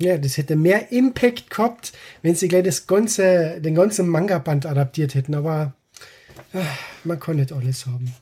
Ja, 0.01 0.17
das 0.17 0.37
hätte 0.37 0.55
mehr 0.55 0.91
Impact 0.91 1.49
gehabt, 1.51 1.93
wenn 2.23 2.33
sie 2.35 2.47
gleich 2.47 2.63
das 2.63 2.87
ganze, 2.87 3.61
den 3.61 3.75
ganzen 3.75 4.07
Manga-Band 4.07 4.65
adaptiert 4.65 5.13
hätten, 5.13 5.35
aber 5.35 5.73
ah, 6.53 6.59
man 7.03 7.19
kann 7.19 7.35
nicht 7.35 7.51
alles 7.51 7.85
haben. 7.85 8.13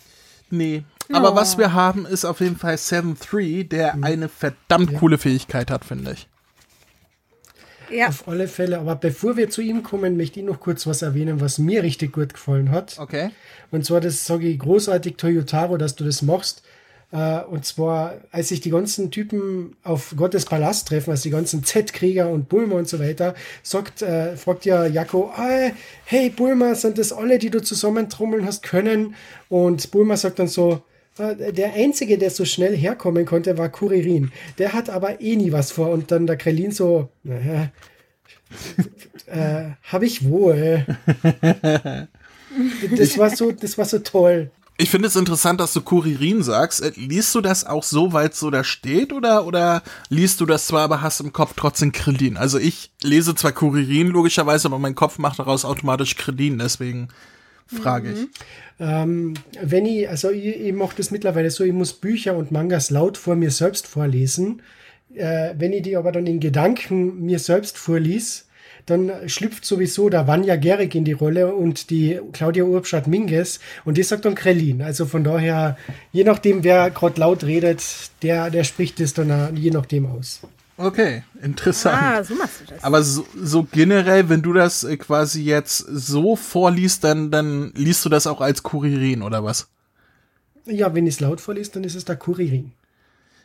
Nee. 0.49 0.83
Aber 1.11 1.31
Oh. 1.31 1.35
was 1.35 1.57
wir 1.57 1.73
haben, 1.73 2.05
ist 2.05 2.25
auf 2.25 2.41
jeden 2.41 2.57
Fall 2.57 2.75
7-3, 2.75 3.67
der 3.67 3.97
eine 4.01 4.27
verdammt 4.29 4.93
coole 4.95 5.17
Fähigkeit 5.17 5.71
hat, 5.71 5.85
finde 5.85 6.11
ich. 6.13 6.27
Ja, 7.91 8.09
Auf 8.09 8.27
alle 8.27 8.47
Fälle. 8.47 8.77
Aber 8.79 8.95
bevor 8.95 9.35
wir 9.37 9.49
zu 9.49 9.61
ihm 9.61 9.81
kommen, 9.81 10.15
möchte 10.17 10.39
ich 10.39 10.45
noch 10.45 10.59
kurz 10.59 10.85
was 10.85 11.01
erwähnen, 11.01 11.41
was 11.41 11.57
mir 11.57 11.81
richtig 11.81 12.11
gut 12.13 12.33
gefallen 12.33 12.69
hat. 12.71 12.99
Okay. 12.99 13.31
Und 13.71 13.85
zwar, 13.85 13.99
das 14.01 14.25
sage 14.25 14.47
ich 14.47 14.59
großartig, 14.59 15.15
Toyotaro, 15.15 15.77
dass 15.77 15.95
du 15.95 16.03
das 16.03 16.21
machst. 16.21 16.61
Äh, 17.11 17.41
und 17.41 17.65
zwar, 17.65 18.17
als 18.31 18.49
sich 18.49 18.61
die 18.61 18.69
ganzen 18.69 19.09
Typen 19.09 19.75
auf 19.83 20.13
Gottes 20.15 20.45
Palast 20.45 20.87
treffen, 20.87 21.11
also 21.11 21.23
die 21.23 21.31
ganzen 21.31 21.63
Z-Krieger 21.63 22.29
und 22.29 22.49
Bulma 22.49 22.75
und 22.75 22.87
so 22.87 22.99
weiter, 22.99 23.33
sagt, 23.63 24.01
äh, 24.01 24.35
fragt 24.37 24.65
ja 24.65 24.85
Jakko, 24.85 25.31
ah, 25.35 25.71
hey 26.05 26.29
Bulma, 26.29 26.75
sind 26.75 26.97
das 26.97 27.11
alle, 27.11 27.39
die 27.39 27.49
du 27.49 27.61
zusammentrommeln 27.61 28.45
hast 28.45 28.61
können? 28.63 29.15
Und 29.49 29.89
Bulma 29.89 30.17
sagt 30.17 30.37
dann 30.37 30.47
so, 30.47 30.83
äh, 31.17 31.51
der 31.51 31.73
Einzige, 31.73 32.19
der 32.19 32.29
so 32.29 32.45
schnell 32.45 32.75
herkommen 32.75 33.25
konnte, 33.25 33.57
war 33.57 33.69
Kuririn. 33.69 34.31
Der 34.59 34.73
hat 34.73 34.89
aber 34.89 35.19
eh 35.19 35.35
nie 35.35 35.51
was 35.51 35.71
vor. 35.71 35.89
Und 35.89 36.11
dann 36.11 36.27
der 36.27 36.37
Krellin 36.37 36.71
so, 36.71 37.09
naja, 37.23 37.71
äh, 39.25 39.71
hab 39.83 40.03
ich 40.03 40.29
wohl. 40.29 40.85
das 42.97 43.17
war 43.17 43.35
so, 43.35 43.51
das 43.51 43.77
war 43.79 43.85
so 43.85 43.99
toll. 43.99 44.51
Ich 44.81 44.89
finde 44.89 45.09
es 45.09 45.17
interessant, 45.17 45.59
dass 45.59 45.73
du 45.73 45.81
Kuririn 45.81 46.41
sagst. 46.41 46.81
Äh, 46.81 46.93
liest 46.95 47.35
du 47.35 47.41
das 47.41 47.65
auch 47.65 47.83
so, 47.83 48.13
weil 48.13 48.29
es 48.29 48.39
so 48.39 48.49
da 48.49 48.63
steht, 48.63 49.11
oder, 49.11 49.45
oder 49.45 49.83
liest 50.07 50.39
du 50.39 50.45
das 50.45 50.67
zwar, 50.67 50.83
aber 50.83 51.01
hast 51.01 51.19
im 51.19 51.33
Kopf 51.33 51.51
trotzdem 51.57 51.91
Krillin? 51.91 52.37
Also 52.37 52.57
ich 52.57 52.89
lese 53.03 53.35
zwar 53.35 53.51
Kuririn 53.51 54.07
logischerweise, 54.07 54.69
aber 54.69 54.79
mein 54.79 54.95
Kopf 54.95 55.17
macht 55.17 55.37
daraus 55.37 55.65
automatisch 55.65 56.15
Krillin, 56.15 56.59
deswegen 56.59 57.09
frage 57.67 58.13
ich. 58.13 58.27
Ähm, 58.79 59.33
wenn 59.61 59.85
ich, 59.85 60.07
also 60.07 60.29
ich, 60.29 60.45
ich 60.45 60.73
mache 60.73 60.95
das 60.95 61.11
mittlerweile 61.11 61.51
so, 61.51 61.65
ich 61.65 61.73
muss 61.73 61.91
Bücher 61.91 62.37
und 62.37 62.51
Mangas 62.51 62.89
laut 62.89 63.17
vor 63.17 63.35
mir 63.35 63.51
selbst 63.51 63.85
vorlesen. 63.85 64.61
Äh, 65.13 65.55
wenn 65.57 65.73
ich 65.73 65.81
die 65.81 65.97
aber 65.97 66.13
dann 66.13 66.25
in 66.25 66.39
Gedanken 66.39 67.25
mir 67.25 67.39
selbst 67.39 67.77
vorlies, 67.77 68.47
dann 68.89 69.11
schlüpft 69.27 69.65
sowieso 69.65 70.09
der 70.09 70.27
Vanya 70.27 70.55
Gerig 70.55 70.95
in 70.95 71.05
die 71.05 71.13
Rolle 71.13 71.53
und 71.53 71.89
die 71.89 72.19
Claudia 72.33 72.63
Urbschat 72.63 73.07
Minges 73.07 73.59
und 73.85 73.97
die 73.97 74.03
sagt 74.03 74.25
dann 74.25 74.35
Krellin. 74.35 74.81
Also 74.81 75.05
von 75.05 75.23
daher, 75.23 75.77
je 76.11 76.23
nachdem, 76.23 76.63
wer 76.63 76.89
gerade 76.91 77.19
laut 77.19 77.43
redet, 77.43 77.83
der, 78.21 78.49
der 78.49 78.63
spricht 78.63 78.99
es 78.99 79.13
dann 79.13 79.55
je 79.55 79.71
nachdem 79.71 80.05
aus. 80.05 80.41
Okay, 80.79 81.23
interessant. 81.41 82.01
Ah, 82.01 82.23
so 82.23 82.35
machst 82.35 82.61
du 82.61 82.73
das. 82.73 82.83
Aber 82.85 83.03
so, 83.03 83.25
so 83.35 83.67
generell, 83.69 84.29
wenn 84.29 84.41
du 84.41 84.53
das 84.53 84.85
äh, 84.85 84.95
quasi 84.95 85.43
jetzt 85.43 85.77
so 85.77 86.37
vorliest, 86.37 87.03
dann, 87.03 87.31
dann 87.31 87.73
liest 87.75 88.05
du 88.05 88.09
das 88.09 88.27
auch 88.27 88.39
als 88.39 88.63
Kuririn 88.63 89.21
oder 89.21 89.43
was? 89.43 89.67
Ja, 90.65 90.95
wenn 90.95 91.05
ich 91.05 91.15
es 91.15 91.19
laut 91.19 91.41
vorliest, 91.41 91.75
dann 91.75 91.83
ist 91.83 91.95
es 91.95 92.05
der 92.05 92.15
Kuririn. 92.15 92.71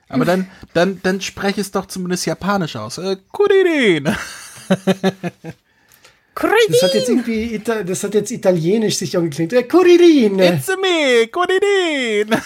Aber 0.08 0.24
dann, 0.24 0.46
dann, 0.74 1.00
dann 1.02 1.20
spreche 1.20 1.60
es 1.60 1.72
doch 1.72 1.86
zumindest 1.86 2.24
japanisch 2.26 2.76
aus. 2.76 2.98
Äh, 2.98 3.16
Kuririn. 3.32 4.14
Das 6.34 6.82
hat 6.82 6.94
jetzt 6.94 7.08
irgendwie, 7.08 7.54
Ita- 7.54 7.84
das 7.84 8.02
hat 8.02 8.14
jetzt 8.14 8.32
italienisch 8.32 8.96
sich 8.96 9.16
angeklingt. 9.16 9.52
Äh, 9.52 9.62
Kuririn! 9.62 10.38
It's 10.40 10.66
me, 10.68 11.28
Kuririn. 11.28 12.30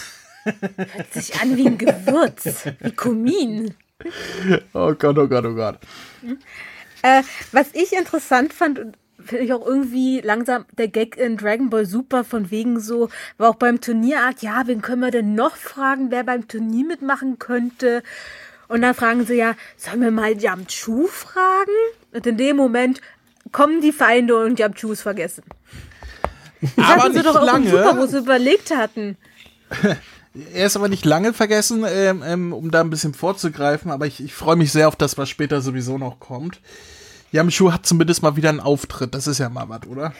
Hört 0.44 1.12
sich 1.14 1.40
an 1.40 1.56
wie 1.56 1.66
ein 1.66 1.78
Gewürz, 1.78 2.66
wie 2.80 2.92
Kumin. 2.92 3.74
Oh 4.74 4.92
Gott, 4.94 5.18
oh 5.18 5.26
Gott, 5.26 5.44
oh 5.46 5.54
Gott. 5.54 5.78
Äh, 7.02 7.22
was 7.52 7.68
ich 7.72 7.92
interessant 7.92 8.52
fand 8.52 8.78
und 8.78 8.96
finde 9.24 9.44
ich 9.44 9.52
auch 9.52 9.66
irgendwie 9.66 10.20
langsam 10.20 10.64
der 10.76 10.88
Gag 10.88 11.16
in 11.16 11.36
Dragon 11.36 11.70
Ball 11.70 11.86
Super 11.86 12.24
von 12.24 12.50
wegen 12.50 12.80
so, 12.80 13.08
war 13.36 13.50
auch 13.50 13.56
beim 13.56 13.80
Turnierakt, 13.80 14.42
ja, 14.42 14.62
wen 14.66 14.80
können 14.82 15.02
wir 15.02 15.10
denn 15.10 15.34
noch 15.34 15.56
fragen, 15.56 16.10
wer 16.10 16.24
beim 16.24 16.46
Turnier 16.48 16.86
mitmachen 16.86 17.38
könnte? 17.38 18.02
Und 18.68 18.82
dann 18.82 18.94
fragen 18.94 19.26
sie 19.26 19.36
ja, 19.36 19.54
sollen 19.76 20.02
wir 20.02 20.10
mal 20.10 20.38
Yamchu 20.38 21.06
fragen? 21.06 21.72
Und 22.12 22.26
in 22.26 22.36
dem 22.36 22.56
Moment 22.56 23.00
kommen 23.50 23.80
die 23.80 23.92
Feinde 23.92 24.36
und 24.36 24.58
Yamchu 24.58 24.92
ist 24.92 25.02
vergessen. 25.02 25.44
Das 26.60 26.72
Aber 26.76 27.04
hatten 27.04 27.14
sie 27.14 27.22
doch 27.22 27.36
auch 27.36 27.40
in 27.40 27.46
lange. 27.46 27.70
Super, 27.70 27.96
wo 27.98 28.06
sie 28.06 28.18
überlegt 28.18 28.74
hatten. 28.74 29.16
Er 30.54 30.66
ist 30.66 30.76
aber 30.76 30.88
nicht 30.88 31.04
lange 31.04 31.32
vergessen, 31.32 31.84
ähm, 31.88 32.22
ähm, 32.24 32.52
um 32.52 32.70
da 32.70 32.80
ein 32.80 32.90
bisschen 32.90 33.12
vorzugreifen, 33.12 33.90
aber 33.90 34.06
ich, 34.06 34.22
ich 34.22 34.34
freue 34.34 34.54
mich 34.54 34.70
sehr 34.70 34.86
auf 34.86 34.94
das, 34.94 35.18
was 35.18 35.28
später 35.28 35.62
sowieso 35.62 35.98
noch 35.98 36.20
kommt. 36.20 36.60
Yamshu 37.32 37.72
hat 37.72 37.86
zumindest 37.86 38.22
mal 38.22 38.36
wieder 38.36 38.50
einen 38.50 38.60
Auftritt, 38.60 39.14
das 39.14 39.26
ist 39.26 39.38
ja 39.38 39.48
mal 39.48 39.68
was, 39.68 39.86
oder? 39.88 40.12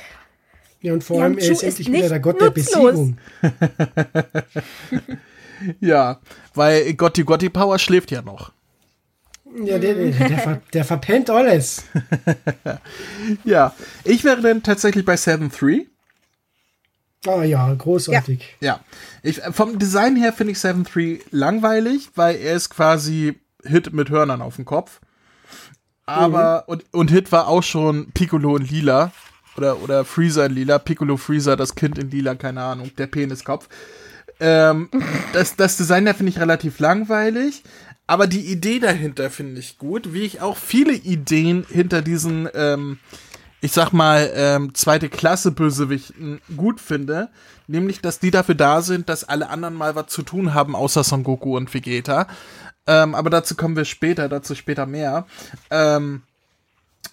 Ja, 0.80 0.92
und 0.94 1.04
vor 1.04 1.22
allem, 1.22 1.38
er 1.38 1.44
Yamchu 1.44 1.52
ist 1.52 1.62
endlich 1.62 1.86
ist 1.86 1.92
wieder 1.92 1.98
nicht 2.00 2.10
der 2.10 2.20
Gott 2.20 2.40
der 2.40 2.48
nutzlos. 2.48 2.92
Besiegung. 2.92 3.18
Ja, 5.80 6.20
weil 6.54 6.94
Gotti 6.94 7.24
Gotti 7.24 7.48
Power 7.48 7.78
schläft 7.78 8.10
ja 8.10 8.22
noch. 8.22 8.52
Ja, 9.64 9.78
der, 9.78 9.94
der, 9.94 10.28
der, 10.28 10.38
ver, 10.38 10.60
der 10.72 10.84
verpennt 10.84 11.30
alles. 11.30 11.84
Ja, 13.44 13.74
ich 14.04 14.24
wäre 14.24 14.40
dann 14.40 14.62
tatsächlich 14.62 15.04
bei 15.04 15.14
7-3. 15.14 15.86
Ah 17.26 17.42
ja, 17.42 17.74
großartig. 17.74 18.56
Ja, 18.60 18.80
ich, 19.22 19.40
vom 19.50 19.78
Design 19.78 20.16
her 20.16 20.32
finde 20.32 20.52
ich 20.52 20.58
7-3 20.58 21.20
langweilig, 21.30 22.10
weil 22.14 22.36
er 22.36 22.54
ist 22.54 22.70
quasi 22.70 23.38
Hit 23.64 23.92
mit 23.92 24.08
Hörnern 24.10 24.40
auf 24.40 24.56
dem 24.56 24.64
Kopf. 24.64 25.00
Aber, 26.06 26.64
und, 26.68 26.84
und 26.92 27.10
Hit 27.10 27.32
war 27.32 27.48
auch 27.48 27.62
schon 27.62 28.10
Piccolo 28.12 28.56
in 28.56 28.64
Lila. 28.64 29.12
Oder, 29.56 29.82
oder 29.82 30.04
Freezer 30.04 30.46
in 30.46 30.52
Lila. 30.52 30.78
Piccolo 30.78 31.16
Freezer, 31.16 31.56
das 31.56 31.74
Kind 31.74 31.98
in 31.98 32.10
Lila, 32.10 32.34
keine 32.34 32.62
Ahnung, 32.62 32.90
der 32.96 33.08
Peniskopf. 33.08 33.68
Ähm, 34.40 34.88
das, 35.32 35.56
das 35.56 35.76
Design 35.76 36.04
da 36.04 36.14
finde 36.14 36.30
ich 36.30 36.40
relativ 36.40 36.78
langweilig. 36.78 37.62
Aber 38.06 38.26
die 38.26 38.50
Idee 38.50 38.78
dahinter 38.78 39.30
finde 39.30 39.60
ich 39.60 39.76
gut, 39.76 40.14
wie 40.14 40.22
ich 40.22 40.40
auch 40.40 40.56
viele 40.56 40.94
Ideen 40.94 41.66
hinter 41.68 42.00
diesen, 42.00 42.48
ähm, 42.54 42.98
ich 43.60 43.72
sag 43.72 43.92
mal, 43.92 44.30
ähm, 44.34 44.74
zweite 44.74 45.10
Klasse 45.10 45.50
Bösewichten 45.50 46.40
gut 46.56 46.80
finde. 46.80 47.28
Nämlich, 47.66 48.00
dass 48.00 48.18
die 48.18 48.30
dafür 48.30 48.54
da 48.54 48.80
sind, 48.80 49.10
dass 49.10 49.24
alle 49.24 49.50
anderen 49.50 49.74
mal 49.74 49.94
was 49.94 50.06
zu 50.06 50.22
tun 50.22 50.54
haben, 50.54 50.74
außer 50.74 51.04
Son 51.04 51.22
Goku 51.22 51.54
und 51.54 51.72
Vegeta. 51.74 52.26
Ähm, 52.86 53.14
aber 53.14 53.28
dazu 53.28 53.54
kommen 53.54 53.76
wir 53.76 53.84
später, 53.84 54.30
dazu 54.30 54.54
später 54.54 54.86
mehr. 54.86 55.26
Ähm, 55.70 56.22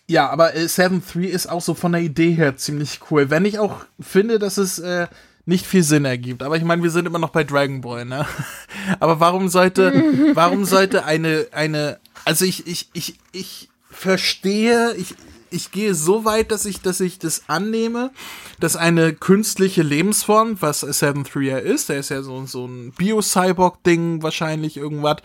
ja, 0.08 0.30
aber 0.30 0.56
äh, 0.56 0.66
7-3 0.66 1.24
ist 1.26 1.48
auch 1.48 1.62
so 1.62 1.74
von 1.74 1.92
der 1.92 2.02
Idee 2.02 2.32
her 2.32 2.56
ziemlich 2.56 3.02
cool. 3.12 3.30
Wenn 3.30 3.44
ich 3.44 3.60
auch 3.60 3.82
finde, 4.00 4.40
dass 4.40 4.58
es 4.58 4.80
äh, 4.80 5.08
nicht 5.46 5.66
viel 5.66 5.84
Sinn 5.84 6.06
ergibt. 6.06 6.44
Aber 6.44 6.58
ich 6.58 6.64
meine, 6.64 6.84
wir 6.84 6.90
sind 6.90 7.06
immer 7.06 7.20
noch 7.20 7.30
bei 7.30 7.44
Dragon 7.44 7.82
Ball, 7.82 8.06
ne? 8.06 8.26
Aber 9.00 9.20
warum 9.20 9.50
sollte, 9.50 9.94
warum 10.34 10.66
sollte 10.66 11.06
eine, 11.06 11.48
eine, 11.52 12.00
also 12.26 12.46
ich, 12.46 12.68
ich, 12.68 12.90
ich, 12.94 13.16
ich 13.32 13.70
verstehe, 13.90 14.94
ich, 14.96 15.16
ich 15.52 15.72
gehe 15.72 15.94
so 15.94 16.26
weit, 16.26 16.52
dass 16.52 16.66
ich, 16.66 16.82
dass 16.82 17.00
ich 17.00 17.20
das 17.20 17.44
annehme, 17.48 18.12
dass 18.60 18.76
eine 18.76 19.14
künstliche 19.14 19.84
Lebensform, 19.84 20.58
was 20.60 20.84
7-3 20.84 21.42
ja 21.42 21.58
ist, 21.58 21.90
der 21.90 22.00
ist 22.00 22.10
ja 22.10 22.22
so, 22.24 22.46
so 22.46 22.66
ein 22.66 22.92
Bio-Cyborg-Ding 22.92 24.24
wahrscheinlich 24.24 24.78
irgendwas, 24.78 25.18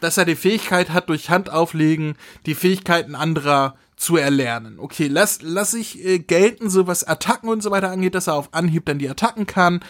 dass 0.00 0.16
er 0.16 0.24
die 0.24 0.36
Fähigkeit 0.36 0.90
hat, 0.90 1.08
durch 1.08 1.30
Handauflegen 1.30 2.16
die 2.46 2.54
Fähigkeiten 2.54 3.14
anderer 3.14 3.76
zu 3.96 4.16
erlernen. 4.16 4.78
Okay, 4.78 5.08
lass, 5.08 5.40
lass 5.42 5.74
ich 5.74 6.04
äh, 6.04 6.18
gelten, 6.18 6.70
so 6.70 6.86
was 6.86 7.04
Attacken 7.04 7.48
und 7.48 7.62
so 7.62 7.70
weiter 7.70 7.90
angeht, 7.90 8.14
dass 8.14 8.26
er 8.26 8.34
auf 8.34 8.52
Anhieb 8.52 8.86
dann 8.86 8.98
die 8.98 9.08
Attacken 9.08 9.46
kann, 9.46 9.80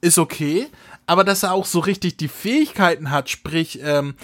ist 0.00 0.18
okay. 0.18 0.68
Aber 1.06 1.24
dass 1.24 1.42
er 1.42 1.52
auch 1.52 1.66
so 1.66 1.80
richtig 1.80 2.16
die 2.16 2.28
Fähigkeiten 2.28 3.10
hat, 3.10 3.28
sprich, 3.28 3.80
ähm, 3.82 4.14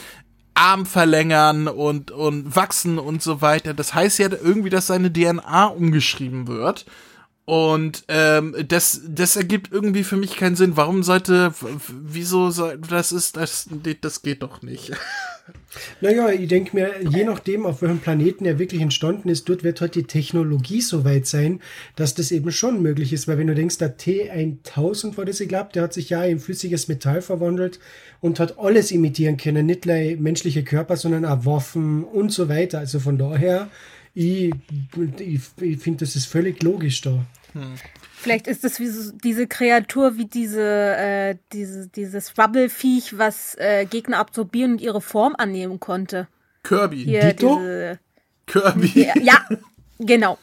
Arm 0.54 0.86
verlängern 0.86 1.68
und, 1.68 2.10
und 2.10 2.56
wachsen 2.56 2.98
und 2.98 3.22
so 3.22 3.42
weiter. 3.42 3.74
Das 3.74 3.92
heißt 3.92 4.18
ja 4.18 4.28
irgendwie, 4.30 4.70
dass 4.70 4.86
seine 4.86 5.12
DNA 5.12 5.66
umgeschrieben 5.66 6.46
wird. 6.46 6.86
Und 7.46 8.02
ähm, 8.08 8.56
das, 8.66 9.02
das 9.06 9.36
ergibt 9.36 9.72
irgendwie 9.72 10.02
für 10.02 10.16
mich 10.16 10.36
keinen 10.36 10.56
Sinn. 10.56 10.76
Warum 10.76 11.04
sollte, 11.04 11.54
wieso 11.88 12.50
soll, 12.50 12.76
das 12.90 13.12
ist, 13.12 13.36
das, 13.36 13.68
das 14.00 14.22
geht 14.22 14.42
doch 14.42 14.62
nicht. 14.62 14.92
Naja, 16.00 16.30
ich 16.30 16.48
denke 16.48 16.74
mir, 16.74 16.90
je 17.08 17.22
nachdem, 17.22 17.66
auf 17.66 17.82
welchem 17.82 17.98
Planeten 17.98 18.46
er 18.46 18.58
wirklich 18.58 18.80
entstanden 18.80 19.28
ist, 19.28 19.48
dort 19.48 19.62
wird 19.62 19.80
halt 19.80 19.94
die 19.94 20.04
Technologie 20.04 20.80
so 20.80 21.04
weit 21.04 21.26
sein, 21.26 21.60
dass 21.94 22.14
das 22.14 22.32
eben 22.32 22.50
schon 22.50 22.82
möglich 22.82 23.12
ist. 23.12 23.28
Weil 23.28 23.38
wenn 23.38 23.46
du 23.46 23.54
denkst, 23.54 23.78
der 23.78 23.96
T1000 23.96 25.16
war 25.16 25.24
das, 25.24 25.38
ich 25.38 25.48
glaube, 25.48 25.70
der 25.74 25.84
hat 25.84 25.92
sich 25.92 26.10
ja 26.10 26.24
in 26.24 26.40
flüssiges 26.40 26.88
Metall 26.88 27.22
verwandelt 27.22 27.78
und 28.20 28.40
hat 28.40 28.58
alles 28.58 28.90
imitieren 28.90 29.36
können. 29.36 29.66
Nicht 29.66 29.86
nur 29.86 29.94
menschliche 30.18 30.64
Körper, 30.64 30.96
sondern 30.96 31.24
auch 31.24 31.44
Waffen 31.44 32.02
und 32.04 32.32
so 32.32 32.48
weiter. 32.48 32.78
Also 32.78 32.98
von 32.98 33.18
daher, 33.18 33.68
ich, 34.16 34.54
ich, 35.18 35.40
ich 35.60 35.78
finde, 35.78 36.04
das 36.04 36.16
ist 36.16 36.26
völlig 36.26 36.62
logisch 36.62 37.02
da. 37.02 37.26
Vielleicht 38.14 38.46
ist 38.46 38.64
es 38.64 38.80
wie 38.80 38.88
so, 38.88 39.12
diese 39.12 39.46
Kreatur, 39.46 40.16
wie 40.16 40.24
diese, 40.24 40.62
äh, 40.62 41.36
diese 41.52 41.88
dieses 41.88 42.30
Schwabbelviech, 42.30 43.18
was 43.18 43.54
äh, 43.56 43.84
Gegner 43.84 44.18
absorbieren 44.18 44.72
und 44.72 44.80
ihre 44.80 45.02
Form 45.02 45.34
annehmen 45.36 45.80
konnte. 45.80 46.28
Kirby. 46.62 47.04
Hier, 47.04 47.34
Dito? 47.34 47.58
diese, 47.58 47.98
Kirby. 48.46 49.02
ja, 49.02 49.14
ja, 49.20 49.48
genau. 49.98 50.38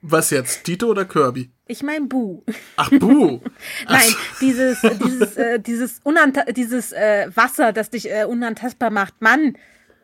Was 0.00 0.30
jetzt? 0.30 0.62
Tito 0.62 0.86
oder 0.86 1.04
Kirby? 1.04 1.50
Ich 1.66 1.82
meine 1.82 2.06
Bu. 2.06 2.44
Ach, 2.76 2.88
Bu. 2.88 3.40
Nein, 3.88 4.14
dieses, 4.40 4.80
dieses, 4.80 5.36
äh, 5.36 5.58
dieses, 5.58 6.00
Unanta 6.04 6.44
dieses 6.44 6.92
äh, 6.92 7.28
Wasser, 7.34 7.72
das 7.72 7.90
dich 7.90 8.08
äh, 8.10 8.24
unantastbar 8.24 8.90
macht. 8.90 9.20
Mann, 9.20 9.58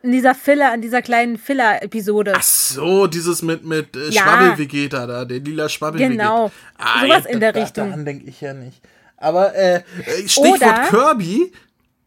in 0.05 0.11
dieser 0.11 0.35
Filler, 0.35 0.73
in 0.73 0.81
dieser 0.81 1.01
kleinen 1.01 1.37
Filler-Episode. 1.37 2.33
Ach 2.35 2.43
so, 2.43 3.07
dieses 3.07 3.41
mit, 3.41 3.65
mit 3.65 3.95
äh, 3.95 4.09
Ja. 4.09 4.21
Schwabbelvegeta 4.21 5.05
da, 5.07 5.25
der 5.25 5.39
lila 5.39 5.67
Schwabbelvegeta. 5.67 6.11
Genau. 6.23 6.51
Ah, 6.77 7.01
Sowas 7.01 7.23
ja, 7.25 7.29
in 7.31 7.39
der 7.39 7.51
da, 7.53 7.61
Richtung. 7.61 7.89
Daran 7.89 8.05
denke 8.05 8.25
ich 8.29 8.39
ja 8.41 8.53
nicht. 8.53 8.81
Aber 9.17 9.55
äh, 9.55 9.75
äh, 9.77 9.81
Stichwort 10.27 10.61
Oder- 10.61 10.85
Kirby. 10.89 11.51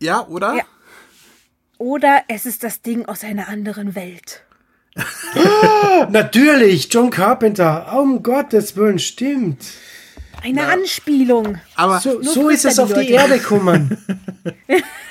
Ja, 0.01 0.27
oder? 0.29 0.55
Ja. 0.55 0.63
Oder 1.79 2.23
es 2.29 2.47
ist 2.47 2.63
das 2.65 2.83
Ding 2.83 3.05
aus 3.07 3.23
einer 3.25 3.49
anderen 3.49 3.95
Welt. 3.95 4.43
Natürlich, 6.11 6.93
John 6.93 7.11
Carpenter. 7.11 7.93
Um 7.97 8.23
Gottes 8.23 8.77
Willen, 8.77 8.99
stimmt. 8.99 9.65
Eine 10.43 10.67
Anspielung. 10.67 11.59
Aber 11.75 12.01
So, 12.01 12.23
so 12.23 12.49
ist 12.49 12.65
es 12.65 12.79
auf 12.79 12.93
die. 12.93 13.11
Erde 13.11 13.39
gekommen. 13.39 13.99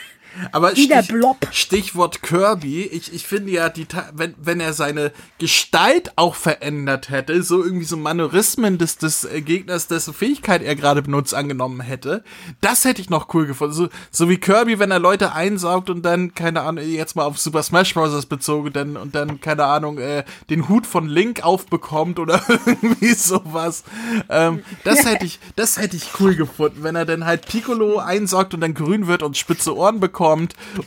Aber 0.52 0.72
Stich, 0.72 1.08
Blob. 1.08 1.48
Stichwort 1.52 2.22
Kirby, 2.22 2.84
ich, 2.84 3.14
ich 3.14 3.26
finde 3.26 3.52
ja, 3.52 3.70
die, 3.70 3.88
wenn, 4.14 4.36
wenn 4.38 4.60
er 4.60 4.74
seine 4.74 5.12
Gestalt 5.40 6.12
auch 6.16 6.36
verändert 6.36 7.10
hätte, 7.10 7.42
so 7.44 7.64
irgendwie 7.64 7.86
so 7.86 7.98
Manorismen 7.98 8.78
des, 8.78 8.98
des 8.98 9.24
äh, 9.24 9.42
Gegners, 9.42 9.88
dessen 9.88 10.14
Fähigkeit 10.14 10.62
er 10.62 10.76
gerade 10.76 11.02
benutzt, 11.02 11.34
angenommen 11.34 11.82
hätte, 11.82 12.24
das 12.62 12.86
hätte 12.86 13.02
ich 13.02 13.10
noch 13.10 13.34
cool 13.34 13.48
gefunden. 13.48 13.74
So, 13.74 13.90
so 14.12 14.30
wie 14.30 14.38
Kirby, 14.38 14.80
wenn 14.80 14.92
er 14.92 15.00
Leute 15.00 15.34
einsaugt 15.34 15.90
und 15.90 16.04
dann, 16.04 16.34
keine 16.34 16.62
Ahnung, 16.62 16.84
jetzt 16.86 17.16
mal 17.16 17.26
auf 17.26 17.38
Super 17.38 17.64
Smash 17.64 17.94
Bros. 17.94 18.26
bezogen, 18.26 18.74
dann, 18.74 18.98
und 18.98 19.16
dann, 19.16 19.42
keine 19.42 19.66
Ahnung, 19.66 19.98
äh, 19.98 20.24
den 20.50 20.70
Hut 20.70 20.86
von 20.86 21.08
Link 21.08 21.44
aufbekommt 21.44 22.20
oder 22.20 22.42
irgendwie 22.66 23.14
sowas. 23.14 23.84
Ähm, 24.30 24.64
das 24.84 25.06
hätte 25.06 25.26
ich, 25.26 25.40
das 25.56 25.78
hätte 25.78 25.98
ich 25.98 26.10
cool 26.20 26.36
gefunden, 26.36 26.84
wenn 26.84 26.96
er 26.96 27.06
dann 27.06 27.26
halt 27.26 27.48
Piccolo 27.48 28.00
einsaugt 28.00 28.54
und 28.54 28.62
dann 28.62 28.74
grün 28.74 29.08
wird 29.08 29.24
und 29.24 29.38
spitze 29.38 29.76
Ohren 29.76 30.00
bekommt 30.00 30.27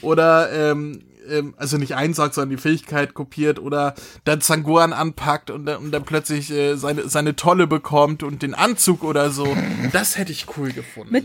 oder 0.03 0.50
ähm, 0.53 1.03
ähm, 1.29 1.55
also 1.57 1.79
nicht 1.79 1.94
einsaugt, 1.94 2.35
sondern 2.35 2.57
die 2.57 2.62
Fähigkeit 2.62 3.14
kopiert 3.14 3.59
oder 3.59 3.94
dann 4.24 4.40
Zangoran 4.40 4.92
anpackt 4.92 5.50
und, 5.50 5.66
dann- 5.66 5.79
und 5.79 5.92
dann 5.92 6.05
plötzlich 6.05 6.50
äh, 6.50 6.76
seine, 6.76 7.09
seine 7.09 7.37
Tolle 7.37 7.66
bekommt 7.66 8.22
und 8.22 8.42
den 8.42 8.55
Anzug 8.55 9.05
oder 9.05 9.31
so. 9.31 9.57
Das 9.92 10.18
hätte 10.18 10.33
ich 10.33 10.46
cool 10.57 10.72
gefunden. 10.72 11.12
Mit, 11.12 11.24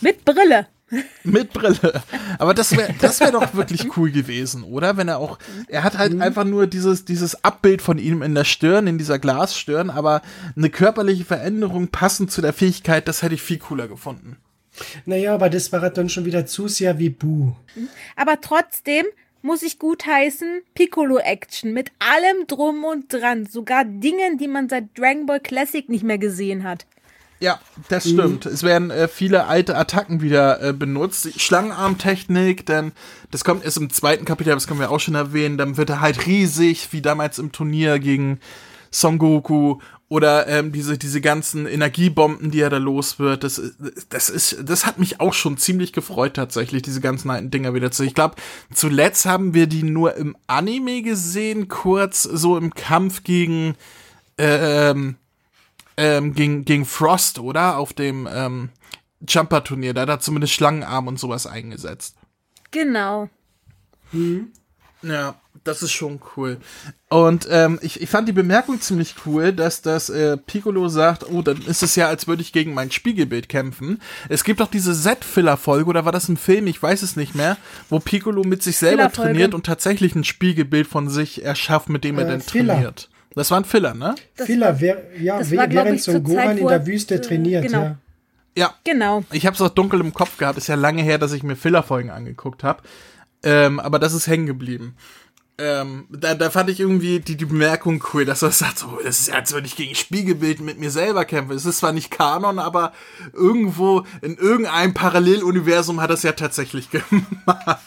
mit 0.00 0.24
Brille. 0.24 0.66
Mit 1.22 1.52
Brille. 1.52 2.02
Aber 2.38 2.54
das 2.54 2.74
wäre 2.74 2.94
das 3.00 3.20
wär 3.20 3.30
doch 3.30 3.54
wirklich 3.54 3.94
cool 3.96 4.10
gewesen, 4.10 4.62
oder? 4.62 4.96
Wenn 4.96 5.08
er 5.08 5.18
auch, 5.18 5.38
er 5.68 5.84
hat 5.84 5.98
halt 5.98 6.18
einfach 6.18 6.44
nur 6.44 6.66
dieses, 6.66 7.04
dieses 7.04 7.44
Abbild 7.44 7.82
von 7.82 7.98
ihm 7.98 8.22
in 8.22 8.34
der 8.34 8.44
Stirn, 8.44 8.86
in 8.86 8.96
dieser 8.96 9.18
Glasstirn, 9.18 9.90
aber 9.90 10.22
eine 10.56 10.70
körperliche 10.70 11.26
Veränderung 11.26 11.88
passend 11.88 12.32
zu 12.32 12.40
der 12.40 12.54
Fähigkeit, 12.54 13.06
das 13.06 13.22
hätte 13.22 13.34
ich 13.34 13.42
viel 13.42 13.58
cooler 13.58 13.86
gefunden. 13.86 14.38
Naja, 15.06 15.34
aber 15.34 15.50
das 15.50 15.72
war 15.72 15.88
dann 15.90 16.08
schon 16.08 16.24
wieder 16.24 16.46
zu 16.46 16.68
sehr 16.68 16.98
wie 16.98 17.10
Bu. 17.10 17.52
Aber 18.16 18.40
trotzdem 18.40 19.06
muss 19.42 19.62
ich 19.62 19.78
gutheißen, 19.78 20.62
Piccolo-Action 20.74 21.72
mit 21.72 21.90
allem 21.98 22.46
drum 22.46 22.84
und 22.84 23.12
dran. 23.12 23.46
Sogar 23.46 23.84
Dingen, 23.84 24.38
die 24.38 24.48
man 24.48 24.68
seit 24.68 24.96
Dragon 24.98 25.26
Ball 25.26 25.40
Classic 25.40 25.88
nicht 25.88 26.02
mehr 26.04 26.18
gesehen 26.18 26.64
hat. 26.64 26.86
Ja, 27.40 27.60
das 27.88 28.08
stimmt. 28.08 28.46
Es 28.46 28.64
werden 28.64 28.90
äh, 28.90 29.06
viele 29.06 29.46
alte 29.46 29.76
Attacken 29.76 30.20
wieder 30.20 30.60
äh, 30.60 30.72
benutzt. 30.72 31.24
Die 31.24 31.38
Schlangenarmtechnik, 31.38 32.66
denn 32.66 32.92
das 33.30 33.44
kommt 33.44 33.64
erst 33.64 33.76
im 33.76 33.90
zweiten 33.90 34.24
Kapitel, 34.24 34.52
das 34.54 34.66
können 34.66 34.80
wir 34.80 34.90
auch 34.90 34.98
schon 34.98 35.14
erwähnen. 35.14 35.56
Dann 35.56 35.76
wird 35.76 35.90
er 35.90 36.00
halt 36.00 36.26
riesig, 36.26 36.88
wie 36.90 37.00
damals 37.00 37.38
im 37.38 37.52
Turnier 37.52 38.00
gegen 38.00 38.40
Son 38.90 39.18
Goku. 39.18 39.78
Oder 40.10 40.48
ähm, 40.48 40.72
diese, 40.72 40.96
diese 40.96 41.20
ganzen 41.20 41.66
Energiebomben, 41.66 42.50
die 42.50 42.60
er 42.60 42.70
da 42.70 42.78
los 42.78 43.18
wird. 43.18 43.44
Das, 43.44 43.60
das 44.08 44.30
ist, 44.30 44.56
das 44.64 44.86
hat 44.86 44.98
mich 44.98 45.20
auch 45.20 45.34
schon 45.34 45.58
ziemlich 45.58 45.92
gefreut, 45.92 46.34
tatsächlich, 46.34 46.80
diese 46.80 47.02
ganzen 47.02 47.30
alten 47.30 47.50
Dinger 47.50 47.74
wieder 47.74 47.90
zu. 47.90 48.04
Ich 48.04 48.14
glaube, 48.14 48.36
zuletzt 48.72 49.26
haben 49.26 49.52
wir 49.52 49.66
die 49.66 49.82
nur 49.82 50.14
im 50.16 50.34
Anime 50.46 51.02
gesehen, 51.02 51.68
kurz 51.68 52.22
so 52.22 52.56
im 52.56 52.72
Kampf 52.72 53.22
gegen, 53.22 53.74
ähm, 54.38 55.16
ähm, 55.98 56.32
gegen, 56.32 56.64
gegen 56.64 56.86
Frost, 56.86 57.38
oder? 57.38 57.76
Auf 57.76 57.92
dem 57.92 58.26
ähm, 58.32 58.70
Jumper-Turnier. 59.26 59.92
Da 59.92 60.02
hat 60.02 60.08
er 60.08 60.20
zumindest 60.20 60.54
Schlangenarm 60.54 61.06
und 61.08 61.18
sowas 61.18 61.46
eingesetzt. 61.46 62.16
Genau. 62.70 63.28
Ja, 65.02 65.34
das 65.68 65.82
ist 65.82 65.92
schon 65.92 66.20
cool. 66.36 66.56
Und 67.08 67.46
ähm, 67.50 67.78
ich, 67.82 68.02
ich 68.02 68.08
fand 68.10 68.28
die 68.28 68.32
Bemerkung 68.32 68.80
ziemlich 68.80 69.14
cool, 69.24 69.52
dass 69.52 69.82
das 69.82 70.10
äh, 70.10 70.36
Piccolo 70.36 70.88
sagt, 70.88 71.24
oh, 71.30 71.42
dann 71.42 71.62
ist 71.62 71.82
es 71.82 71.94
ja, 71.94 72.08
als 72.08 72.26
würde 72.26 72.42
ich 72.42 72.52
gegen 72.52 72.74
mein 72.74 72.90
Spiegelbild 72.90 73.48
kämpfen. 73.48 74.00
Es 74.28 74.42
gibt 74.44 74.60
doch 74.60 74.70
diese 74.70 74.92
Z-Filler-Folge, 74.94 75.88
oder 75.88 76.04
war 76.04 76.12
das 76.12 76.28
ein 76.28 76.36
Film? 76.36 76.66
Ich 76.66 76.82
weiß 76.82 77.02
es 77.02 77.16
nicht 77.16 77.34
mehr, 77.34 77.56
wo 77.88 78.00
Piccolo 78.00 78.42
mit 78.42 78.62
sich 78.62 78.76
selber 78.78 79.10
trainiert 79.12 79.54
und 79.54 79.64
tatsächlich 79.66 80.14
ein 80.14 80.24
Spiegelbild 80.24 80.86
von 80.86 81.08
sich 81.08 81.44
erschafft, 81.44 81.88
mit 81.88 82.04
dem 82.04 82.18
er 82.18 82.26
Äh, 82.26 82.30
dann 82.30 82.44
trainiert. 82.46 83.08
Das 83.34 83.50
war 83.50 83.60
ein 83.60 83.64
Filler, 83.64 83.94
ne? 83.94 84.14
Das 84.36 84.46
Filler, 84.46 84.66
war- 84.74 84.80
wer, 84.80 85.02
ja, 85.20 85.38
das 85.38 85.54
war, 85.54 85.70
während 85.70 86.02
Son 86.02 86.24
Gohan 86.24 86.58
in 86.58 86.66
der 86.66 86.78
er, 86.78 86.86
Wüste 86.86 87.14
äh, 87.16 87.20
trainiert, 87.20 87.66
genau. 87.66 87.82
ja. 87.82 87.98
Ja, 88.56 88.74
Genau. 88.82 89.22
Ich 89.30 89.46
habe 89.46 89.54
es 89.54 89.60
auch 89.60 89.68
dunkel 89.68 90.00
im 90.00 90.12
Kopf 90.12 90.36
gehabt. 90.38 90.58
Ist 90.58 90.66
ja 90.66 90.74
lange 90.74 91.02
her, 91.02 91.18
dass 91.18 91.32
ich 91.32 91.44
mir 91.44 91.54
Filler-Folgen 91.54 92.10
angeguckt 92.10 92.64
habe. 92.64 92.82
Ähm, 93.44 93.78
aber 93.78 94.00
das 94.00 94.12
ist 94.14 94.26
hängen 94.26 94.46
geblieben. 94.46 94.96
Ähm, 95.60 96.06
da, 96.10 96.36
da 96.36 96.50
fand 96.50 96.70
ich 96.70 96.78
irgendwie 96.78 97.18
die, 97.18 97.36
die 97.36 97.44
Bemerkung 97.44 98.02
cool, 98.12 98.24
dass 98.24 98.42
er 98.42 98.52
sagt, 98.52 98.78
so, 98.78 99.00
das 99.02 99.18
ist 99.18 99.32
als 99.32 99.52
würde 99.52 99.66
ich 99.66 99.74
gegen 99.74 99.96
Spiegelbild 99.96 100.60
mit 100.60 100.78
mir 100.78 100.92
selber 100.92 101.24
kämpfen. 101.24 101.56
Es 101.56 101.66
ist 101.66 101.78
zwar 101.78 101.92
nicht 101.92 102.12
Kanon, 102.12 102.60
aber 102.60 102.92
irgendwo 103.32 104.04
in 104.22 104.36
irgendeinem 104.36 104.94
Paralleluniversum 104.94 106.00
hat 106.00 106.10
es 106.10 106.22
ja 106.22 106.32
tatsächlich 106.32 106.90
gemacht. 106.90 107.80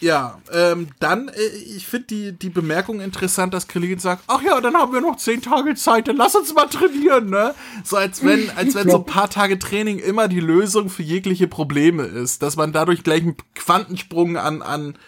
Ja, 0.00 0.40
ähm, 0.52 0.88
dann, 0.98 1.28
äh, 1.28 1.46
ich 1.76 1.86
finde 1.86 2.06
die, 2.08 2.32
die 2.32 2.48
Bemerkung 2.48 3.00
interessant, 3.00 3.54
dass 3.54 3.68
Krillin 3.68 3.98
sagt, 3.98 4.24
ach 4.26 4.42
ja, 4.42 4.60
dann 4.60 4.74
haben 4.76 4.92
wir 4.92 5.00
noch 5.00 5.16
zehn 5.16 5.40
Tage 5.40 5.74
Zeit, 5.74 6.08
dann 6.08 6.16
lass 6.16 6.34
uns 6.34 6.52
mal 6.52 6.66
trainieren, 6.66 7.30
ne? 7.30 7.54
So 7.84 7.96
als 7.96 8.24
wenn, 8.24 8.50
als 8.56 8.74
wenn 8.74 8.90
so 8.90 8.98
ein 8.98 9.06
paar 9.06 9.30
Tage 9.30 9.58
Training 9.58 9.98
immer 9.98 10.28
die 10.28 10.40
Lösung 10.40 10.88
für 10.88 11.02
jegliche 11.02 11.46
Probleme 11.46 12.02
ist, 12.02 12.42
dass 12.42 12.56
man 12.56 12.72
dadurch 12.72 13.04
gleich 13.04 13.22
einen 13.22 13.36
Quantensprung 13.54 14.36
an, 14.36 14.62
an, 14.62 14.98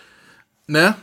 ne? 0.66 0.94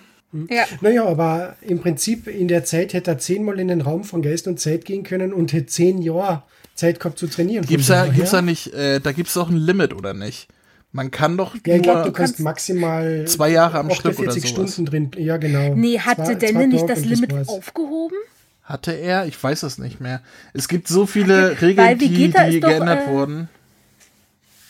Ja. 0.49 0.63
Naja, 0.81 1.05
aber 1.05 1.55
im 1.61 1.79
Prinzip 1.79 2.27
in 2.27 2.47
der 2.47 2.63
Zeit 2.65 2.93
hätte 2.93 3.11
er 3.11 3.17
zehnmal 3.19 3.59
in 3.59 3.67
den 3.67 3.81
Raum 3.81 4.03
von 4.03 4.21
Geist 4.21 4.47
und 4.47 4.59
Zeit 4.59 4.85
gehen 4.85 5.03
können 5.03 5.33
und 5.33 5.53
hätte 5.53 5.67
zehn 5.67 6.01
Jahre 6.01 6.43
Zeit 6.75 6.99
gehabt 6.99 7.17
zu 7.17 7.27
trainieren. 7.27 7.65
Gibt's 7.65 7.87
da, 7.87 8.07
gibt's 8.07 8.31
da 8.31 8.41
nicht, 8.41 8.73
äh, 8.73 8.99
da 8.99 9.11
gibt's 9.13 9.33
doch 9.35 9.49
ein 9.49 9.55
Limit, 9.57 9.93
oder 9.93 10.13
nicht? 10.13 10.47
Man 10.91 11.11
kann 11.11 11.37
doch 11.37 11.55
Ja, 11.65 11.75
ich 11.75 11.81
glaube, 11.83 11.99
nur 11.99 12.07
du 12.07 12.11
kannst 12.13 12.39
maximal 12.39 13.25
zwei 13.27 13.49
Jahre 13.49 13.79
am 13.79 13.89
Stück 13.91 14.17
oder 14.19 14.29
48 14.29 14.55
sowas. 14.55 14.71
Stunden 14.73 14.89
drin. 14.89 15.11
Ja, 15.17 15.37
genau. 15.37 15.73
Nee, 15.75 15.99
hatte 15.99 16.23
Zwei- 16.23 16.35
der 16.35 16.49
zwei 16.51 16.59
denn 16.59 16.69
nicht 16.69 16.89
das 16.89 17.03
Limit 17.05 17.33
war's. 17.33 17.49
aufgehoben? 17.49 18.15
Hatte 18.63 18.93
er? 18.93 19.25
Ich 19.25 19.41
weiß 19.41 19.63
es 19.63 19.77
nicht 19.77 19.99
mehr. 20.01 20.21
Es 20.53 20.67
gibt 20.67 20.87
so 20.87 21.05
viele 21.05 21.61
Regeln, 21.61 21.85
Weil 21.85 21.97
die, 21.97 22.09
Vegeta 22.11 22.45
die 22.49 22.55
ist 22.55 22.63
doch, 22.63 22.69
geändert 22.69 23.07
äh, 23.07 23.11
wurden. 23.11 23.49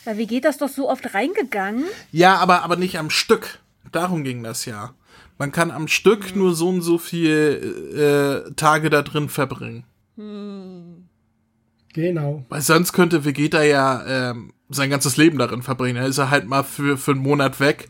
Weil 0.03 0.17
wie 0.17 0.27
geht 0.27 0.45
das 0.45 0.57
doch 0.57 0.69
so 0.69 0.89
oft 0.89 1.13
reingegangen? 1.13 1.85
Ja, 2.11 2.35
aber, 2.37 2.63
aber 2.63 2.75
nicht 2.75 2.97
am 2.99 3.09
Stück. 3.09 3.59
Darum 3.91 4.23
ging 4.23 4.43
das 4.43 4.65
ja. 4.65 4.93
Man 5.37 5.51
kann 5.51 5.71
am 5.71 5.87
Stück 5.87 6.35
nur 6.35 6.55
so 6.55 6.69
und 6.69 6.81
so 6.81 6.97
viele 6.97 8.45
äh, 8.45 8.53
Tage 8.55 8.89
da 8.89 9.01
drin 9.01 9.29
verbringen. 9.29 9.83
Genau. 11.93 12.45
Weil 12.49 12.61
sonst 12.61 12.93
könnte 12.93 13.25
Vegeta 13.25 13.61
ja 13.63 14.31
ähm, 14.31 14.53
sein 14.69 14.89
ganzes 14.89 15.17
Leben 15.17 15.37
darin 15.37 15.61
verbringen. 15.61 15.97
Dann 15.97 16.09
ist 16.09 16.17
er 16.17 16.29
halt 16.29 16.47
mal 16.47 16.63
für, 16.63 16.97
für 16.97 17.11
einen 17.11 17.21
Monat 17.21 17.59
weg 17.59 17.89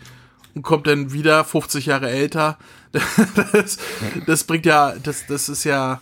und 0.55 0.63
kommt 0.63 0.87
dann 0.87 1.13
wieder 1.13 1.43
50 1.43 1.85
Jahre 1.87 2.09
älter. 2.09 2.57
Das, 3.51 3.77
das 4.25 4.43
bringt 4.45 4.65
ja, 4.65 4.95
das, 4.95 5.27
das 5.27 5.49
ist 5.49 5.65
ja. 5.65 6.01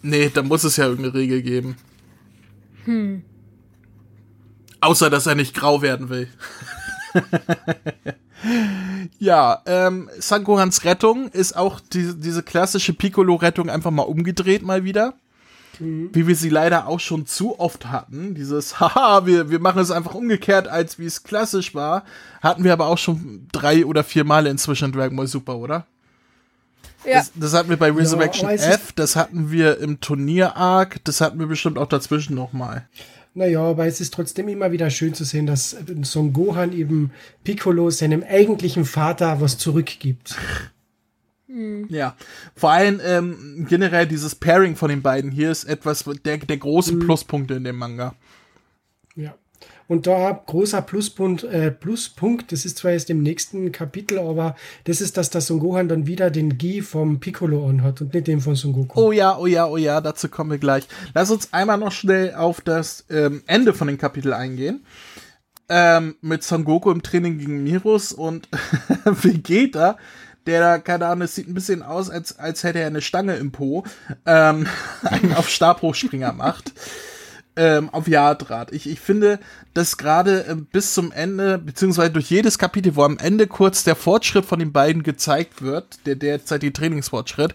Nee, 0.00 0.30
da 0.32 0.42
muss 0.42 0.62
es 0.62 0.76
ja 0.76 0.86
irgendeine 0.86 1.14
Regel 1.14 1.42
geben. 1.42 1.76
Außer, 4.80 5.10
dass 5.10 5.26
er 5.26 5.34
nicht 5.34 5.54
grau 5.54 5.82
werden 5.82 6.08
will. 6.08 6.28
ja, 9.18 9.62
ähm, 9.66 10.10
Sangohans 10.18 10.84
Rettung 10.84 11.28
ist 11.28 11.56
auch 11.56 11.80
die, 11.80 12.14
diese 12.16 12.42
klassische 12.42 12.92
Piccolo-Rettung 12.92 13.70
einfach 13.70 13.90
mal 13.90 14.02
umgedreht 14.02 14.62
mal 14.62 14.84
wieder. 14.84 15.14
Wie 15.78 16.26
wir 16.28 16.36
sie 16.36 16.50
leider 16.50 16.86
auch 16.86 17.00
schon 17.00 17.26
zu 17.26 17.58
oft 17.58 17.86
hatten. 17.86 18.34
Dieses, 18.34 18.78
haha, 18.80 19.26
wir, 19.26 19.50
wir 19.50 19.58
machen 19.58 19.80
es 19.80 19.90
einfach 19.90 20.14
umgekehrt, 20.14 20.68
als 20.68 20.98
wie 20.98 21.06
es 21.06 21.24
klassisch 21.24 21.74
war. 21.74 22.04
Hatten 22.42 22.62
wir 22.62 22.72
aber 22.74 22.86
auch 22.86 22.98
schon 22.98 23.48
drei 23.52 23.84
oder 23.86 24.04
vier 24.04 24.22
Male 24.24 24.50
inzwischen 24.50 24.86
in 24.86 24.92
Dragon 24.92 25.16
Ball 25.16 25.26
Super, 25.26 25.56
oder? 25.56 25.86
Ja. 27.04 27.14
Das, 27.14 27.32
das 27.34 27.54
hatten 27.54 27.70
wir 27.70 27.78
bei 27.78 27.90
Resurrection 27.90 28.48
ist- 28.50 28.64
F, 28.66 28.92
das 28.92 29.16
hatten 29.16 29.50
wir 29.50 29.78
im 29.78 29.98
Turnier-Arc, 30.00 31.02
das 31.04 31.20
hatten 31.20 31.40
wir 31.40 31.46
bestimmt 31.46 31.78
auch 31.78 31.88
dazwischen 31.88 32.36
nochmal. 32.36 32.86
Naja, 33.34 33.62
aber 33.62 33.86
es 33.86 34.00
ist 34.00 34.12
trotzdem 34.12 34.48
immer 34.48 34.72
wieder 34.72 34.90
schön 34.90 35.14
zu 35.14 35.24
sehen, 35.24 35.46
dass 35.46 35.76
Son 36.02 36.32
Gohan 36.32 36.72
eben 36.72 37.12
Piccolo, 37.44 37.88
seinem 37.90 38.22
eigentlichen 38.22 38.84
Vater, 38.84 39.40
was 39.40 39.56
zurückgibt. 39.56 40.36
Ja, 41.88 42.16
vor 42.54 42.70
allem 42.70 43.00
ähm, 43.04 43.66
generell 43.68 44.06
dieses 44.06 44.34
Pairing 44.34 44.74
von 44.76 44.88
den 44.88 45.02
beiden 45.02 45.30
hier 45.30 45.50
ist 45.50 45.64
etwas 45.64 46.04
der, 46.24 46.38
der 46.38 46.56
großen 46.56 46.98
Pluspunkte 46.98 47.54
in 47.54 47.64
dem 47.64 47.76
Manga. 47.76 48.14
Und 49.88 50.06
da 50.06 50.42
großer 50.46 50.80
Pluspunkt, 50.80 51.44
äh, 51.44 51.70
Pluspunkt, 51.70 52.50
das 52.52 52.64
ist 52.64 52.78
zwar 52.78 52.92
erst 52.92 53.10
im 53.10 53.22
nächsten 53.22 53.72
Kapitel, 53.72 54.18
aber 54.18 54.56
das 54.84 55.00
ist, 55.00 55.16
dass 55.16 55.28
der 55.28 55.40
Son 55.42 55.60
Gohan 55.60 55.88
dann 55.88 56.06
wieder 56.06 56.30
den 56.30 56.56
Gi 56.56 56.80
vom 56.80 57.20
Piccolo 57.20 57.68
anhat 57.68 58.00
und 58.00 58.14
nicht 58.14 58.26
den 58.26 58.40
von 58.40 58.54
Son 58.54 58.72
Goku. 58.72 58.98
Oh 58.98 59.12
ja, 59.12 59.36
oh 59.36 59.46
ja, 59.46 59.66
oh 59.66 59.76
ja, 59.76 60.00
dazu 60.00 60.28
kommen 60.28 60.50
wir 60.50 60.58
gleich. 60.58 60.88
Lass 61.14 61.30
uns 61.30 61.52
einmal 61.52 61.78
noch 61.78 61.92
schnell 61.92 62.34
auf 62.34 62.60
das 62.60 63.04
ähm, 63.10 63.42
Ende 63.46 63.74
von 63.74 63.86
dem 63.86 63.98
Kapitel 63.98 64.32
eingehen. 64.32 64.84
Ähm, 65.68 66.16
mit 66.20 66.42
Son 66.42 66.64
Goku 66.64 66.90
im 66.90 67.02
Training 67.02 67.38
gegen 67.38 67.62
Mirus 67.62 68.12
und 68.12 68.48
Vegeta, 69.04 69.98
der 70.46 70.60
da, 70.60 70.78
keine 70.78 71.06
Ahnung, 71.06 71.22
es 71.22 71.34
sieht 71.34 71.48
ein 71.48 71.54
bisschen 71.54 71.82
aus, 71.82 72.10
als, 72.10 72.38
als 72.38 72.64
hätte 72.64 72.80
er 72.80 72.86
eine 72.86 73.00
Stange 73.00 73.36
im 73.36 73.52
Po, 73.52 73.84
ähm, 74.26 74.66
einen 75.02 75.34
auf 75.34 75.48
Stabhochspringer 75.48 76.32
macht. 76.32 76.72
Ähm, 77.56 77.90
auf 77.90 78.08
Yardrat. 78.08 78.72
Ich, 78.72 78.88
ich 78.88 79.00
finde, 79.00 79.38
dass 79.74 79.98
gerade 79.98 80.46
äh, 80.46 80.54
bis 80.54 80.94
zum 80.94 81.12
Ende, 81.12 81.58
beziehungsweise 81.58 82.10
durch 82.10 82.30
jedes 82.30 82.58
Kapitel, 82.58 82.96
wo 82.96 83.02
am 83.02 83.18
Ende 83.18 83.46
kurz 83.46 83.84
der 83.84 83.96
Fortschritt 83.96 84.44
von 84.44 84.58
den 84.58 84.72
beiden 84.72 85.02
gezeigt 85.02 85.62
wird, 85.62 86.06
der 86.06 86.16
derzeitige 86.16 86.72
Trainingsfortschritt, 86.72 87.54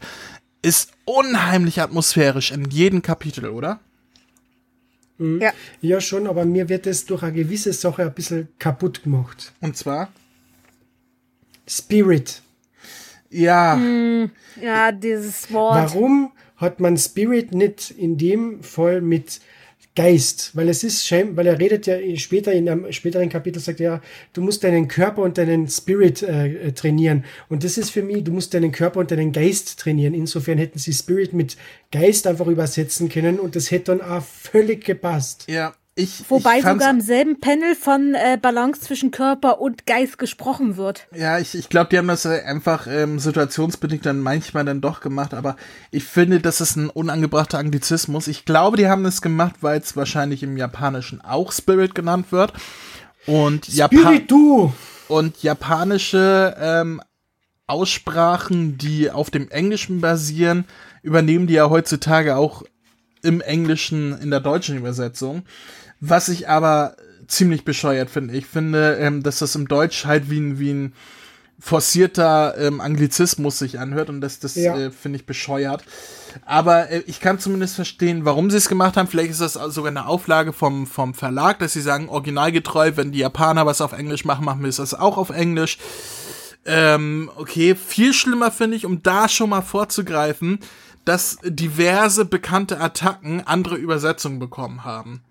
ist 0.61 0.91
unheimlich 1.05 1.81
atmosphärisch 1.81 2.51
in 2.51 2.69
jedem 2.69 3.01
Kapitel, 3.01 3.49
oder? 3.49 3.79
Mhm. 5.17 5.41
Ja. 5.41 5.51
ja, 5.81 6.01
schon, 6.01 6.27
aber 6.27 6.45
mir 6.45 6.69
wird 6.69 6.85
es 6.87 7.05
durch 7.05 7.23
eine 7.23 7.33
gewisse 7.33 7.73
Sache 7.73 8.03
ein 8.03 8.13
bisschen 8.13 8.49
kaputt 8.59 9.03
gemacht. 9.03 9.53
Und 9.61 9.77
zwar? 9.77 10.09
Spirit. 11.67 12.41
Ja. 13.29 13.75
Mm, 13.75 14.31
ja, 14.61 14.91
dieses 14.91 15.51
Wort. 15.51 15.75
Warum 15.75 16.31
hat 16.55 16.79
man 16.79 16.97
Spirit 16.97 17.53
nicht 17.53 17.91
in 17.91 18.17
dem 18.17 18.63
Fall 18.63 19.01
mit 19.01 19.41
Geist, 19.97 20.51
weil 20.53 20.69
es 20.69 20.83
ist 20.83 21.07
Shame, 21.07 21.35
weil 21.35 21.47
er 21.47 21.57
redet 21.57 21.87
ja 21.87 21.97
später 22.17 22.53
in 22.53 22.69
einem 22.69 22.91
späteren 22.91 23.29
Kapitel 23.29 23.59
sagt 23.59 23.79
er, 23.79 23.93
ja, 23.93 24.01
du 24.31 24.41
musst 24.41 24.63
deinen 24.63 24.87
Körper 24.87 25.23
und 25.23 25.39
deinen 25.39 25.67
Spirit 25.67 26.21
äh, 26.21 26.71
trainieren 26.71 27.25
und 27.49 27.63
das 27.63 27.79
ist 27.79 27.89
für 27.89 28.03
mich, 28.03 28.23
du 28.23 28.31
musst 28.31 28.53
deinen 28.53 28.71
Körper 28.71 28.99
und 28.99 29.09
deinen 29.09 29.31
Geist 29.31 29.79
trainieren. 29.79 30.13
Insofern 30.13 30.59
hätten 30.59 30.77
sie 30.77 30.93
Spirit 30.93 31.33
mit 31.33 31.57
Geist 31.91 32.27
einfach 32.27 32.45
übersetzen 32.45 33.09
können 33.09 33.39
und 33.39 33.55
das 33.55 33.71
hätte 33.71 33.97
dann 33.97 34.01
auch 34.01 34.23
völlig 34.23 34.85
gepasst. 34.85 35.45
Ja, 35.49 35.73
ich, 35.97 36.29
Wobei 36.29 36.59
ich 36.59 36.63
sogar 36.63 36.91
im 36.91 37.01
selben 37.01 37.39
Panel 37.39 37.73
von 37.73 38.13
äh, 38.13 38.37
Balance 38.39 38.81
zwischen 38.81 39.09
Körper 39.09 39.59
und 39.59 39.87
Geist 39.87 40.19
gesprochen 40.19 40.77
wird. 40.77 41.07
Ja, 41.15 41.39
ich, 41.39 41.55
ich 41.55 41.69
glaube, 41.69 41.89
die 41.89 41.97
haben 41.97 42.07
das 42.07 42.25
äh, 42.25 42.43
einfach 42.45 42.85
ähm, 42.87 43.17
situationsbedingt 43.17 44.05
dann 44.05 44.19
manchmal 44.19 44.63
dann 44.63 44.79
doch 44.79 45.01
gemacht, 45.01 45.33
aber 45.33 45.55
ich 45.89 46.03
finde, 46.03 46.39
das 46.39 46.61
ist 46.61 46.75
ein 46.75 46.91
unangebrachter 46.91 47.57
Anglizismus. 47.57 48.27
Ich 48.27 48.45
glaube, 48.45 48.77
die 48.77 48.87
haben 48.87 49.03
das 49.03 49.23
gemacht, 49.23 49.55
weil 49.61 49.79
es 49.79 49.95
wahrscheinlich 49.95 50.43
im 50.43 50.55
Japanischen 50.55 51.19
auch 51.21 51.51
Spirit 51.51 51.95
genannt 51.95 52.31
wird. 52.31 52.53
Und 53.25 53.67
Japan 53.67 54.27
und 55.07 55.41
japanische 55.41 56.55
ähm, 56.59 57.01
Aussprachen, 57.65 58.77
die 58.77 59.09
auf 59.09 59.31
dem 59.31 59.49
Englischen 59.49 59.99
basieren, 59.99 60.65
übernehmen 61.01 61.47
die 61.47 61.55
ja 61.55 61.69
heutzutage 61.69 62.35
auch 62.35 62.63
im 63.23 63.41
Englischen 63.41 64.17
in 64.19 64.29
der 64.29 64.39
deutschen 64.39 64.77
Übersetzung. 64.77 65.43
Was 65.99 66.29
ich 66.29 66.47
aber 66.47 66.95
ziemlich 67.27 67.65
bescheuert 67.65 68.09
finde. 68.09 68.35
Ich 68.35 68.45
finde, 68.45 68.95
ähm, 68.95 69.23
dass 69.23 69.39
das 69.39 69.55
im 69.55 69.67
Deutsch 69.67 70.05
halt 70.05 70.29
wie 70.29 70.39
ein, 70.39 70.59
wie 70.59 70.71
ein 70.71 70.93
forcierter 71.59 72.55
ähm, 72.57 72.81
Anglizismus 72.81 73.57
sich 73.59 73.79
anhört 73.79 74.09
und 74.09 74.21
das, 74.21 74.39
das 74.39 74.55
ja. 74.55 74.77
äh, 74.77 74.91
finde 74.91 75.17
ich 75.17 75.25
bescheuert. 75.25 75.83
Aber 76.45 76.89
äh, 76.89 77.03
ich 77.07 77.19
kann 77.19 77.39
zumindest 77.39 77.75
verstehen, 77.75 78.25
warum 78.25 78.51
sie 78.51 78.57
es 78.57 78.69
gemacht 78.69 78.95
haben. 78.95 79.07
Vielleicht 79.07 79.31
ist 79.31 79.41
das 79.41 79.53
sogar 79.53 79.89
eine 79.89 80.07
Auflage 80.07 80.53
vom, 80.53 80.85
vom 80.85 81.13
Verlag, 81.13 81.59
dass 81.59 81.73
sie 81.73 81.81
sagen, 81.81 82.09
originalgetreu, 82.09 82.91
wenn 82.95 83.11
die 83.11 83.19
Japaner 83.19 83.65
was 83.65 83.81
auf 83.81 83.93
Englisch 83.93 84.23
machen, 84.23 84.45
machen 84.45 84.63
wir 84.63 84.71
das 84.71 84.93
auch 84.93 85.17
auf 85.17 85.31
Englisch. 85.31 85.79
Ähm, 86.65 87.31
okay, 87.35 87.75
viel 87.75 88.13
schlimmer 88.13 88.51
finde 88.51 88.77
ich, 88.77 88.85
um 88.85 89.01
da 89.01 89.27
schon 89.27 89.49
mal 89.49 89.61
vorzugreifen, 89.61 90.59
dass 91.05 91.37
diverse 91.43 92.25
bekannte 92.25 92.79
Attacken 92.81 93.41
andere 93.47 93.75
Übersetzungen 93.75 94.39
bekommen 94.39 94.83
haben. 94.83 95.21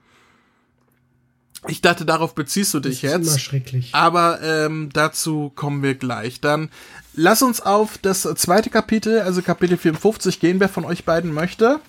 Ich 1.69 1.81
dachte, 1.81 2.05
darauf 2.05 2.35
beziehst 2.35 2.73
du 2.75 2.81
dich 2.81 3.01
das 3.01 3.11
ist 3.11 3.19
jetzt. 3.19 3.29
Immer 3.29 3.39
schrecklich. 3.39 3.91
Aber 3.93 4.41
ähm, 4.43 4.91
dazu 4.93 5.51
kommen 5.55 5.83
wir 5.83 5.95
gleich. 5.95 6.41
Dann 6.41 6.71
lass 7.15 7.43
uns 7.43 7.61
auf 7.61 7.99
das 7.99 8.23
zweite 8.23 8.71
Kapitel, 8.71 9.21
also 9.21 9.43
Kapitel 9.43 9.77
54, 9.77 10.41
gehen, 10.41 10.61
wer 10.61 10.69
von 10.69 10.85
euch 10.85 11.05
beiden 11.05 11.33
möchte. 11.33 11.81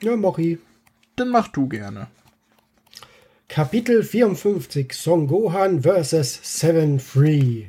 Ja, 0.00 0.16
Mori. 0.16 0.58
Dann 1.16 1.28
mach 1.28 1.48
du 1.48 1.68
gerne. 1.68 2.08
Kapitel 3.48 4.02
54, 4.02 4.94
Son 4.94 5.26
Gohan 5.26 5.82
vs. 5.82 6.40
Seven 6.42 6.98
Free. 6.98 7.66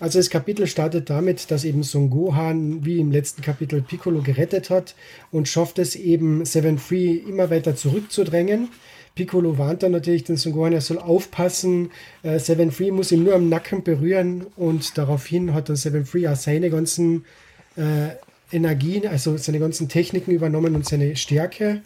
Also 0.00 0.20
das 0.20 0.30
Kapitel 0.30 0.68
startet 0.68 1.10
damit, 1.10 1.50
dass 1.50 1.64
eben 1.64 1.82
Son 1.82 2.10
Gohan 2.10 2.84
wie 2.84 3.00
im 3.00 3.10
letzten 3.10 3.42
Kapitel 3.42 3.82
Piccolo 3.82 4.22
gerettet 4.22 4.70
hat 4.70 4.94
und 5.32 5.48
schafft 5.48 5.80
es 5.80 5.96
eben 5.96 6.44
Seven 6.44 6.78
Free 6.78 7.16
immer 7.16 7.50
weiter 7.50 7.74
zurückzudrängen. 7.74 8.68
Piccolo 9.18 9.58
warnt 9.58 9.82
dann 9.82 9.90
natürlich 9.90 10.22
den 10.22 10.36
Son 10.36 10.52
Gohan, 10.52 10.72
er 10.72 10.80
soll 10.80 10.98
aufpassen. 10.98 11.90
Äh, 12.22 12.38
Seven 12.38 12.70
Free 12.70 12.92
muss 12.92 13.10
ihn 13.10 13.24
nur 13.24 13.34
am 13.34 13.48
Nacken 13.48 13.82
berühren 13.82 14.46
und 14.54 14.96
daraufhin 14.96 15.54
hat 15.54 15.68
dann 15.68 15.74
Seven 15.74 16.06
Free 16.06 16.28
auch 16.28 16.36
seine 16.36 16.70
ganzen 16.70 17.24
äh, 17.76 18.10
Energien, 18.52 19.08
also 19.08 19.36
seine 19.36 19.58
ganzen 19.58 19.88
Techniken 19.88 20.30
übernommen 20.30 20.76
und 20.76 20.86
seine 20.86 21.16
Stärke. 21.16 21.82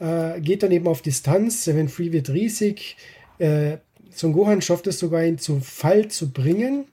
Äh, 0.00 0.40
geht 0.40 0.62
dann 0.62 0.72
eben 0.72 0.86
auf 0.86 1.02
Distanz. 1.02 1.62
Seven 1.62 1.90
Free 1.90 2.10
wird 2.10 2.30
riesig. 2.30 2.96
Äh, 3.38 3.76
Son 4.10 4.32
Gohan 4.32 4.62
schafft 4.62 4.86
es 4.86 4.98
sogar, 4.98 5.22
ihn 5.22 5.36
zu 5.36 5.60
Fall 5.60 6.08
zu 6.08 6.32
bringen 6.32 6.86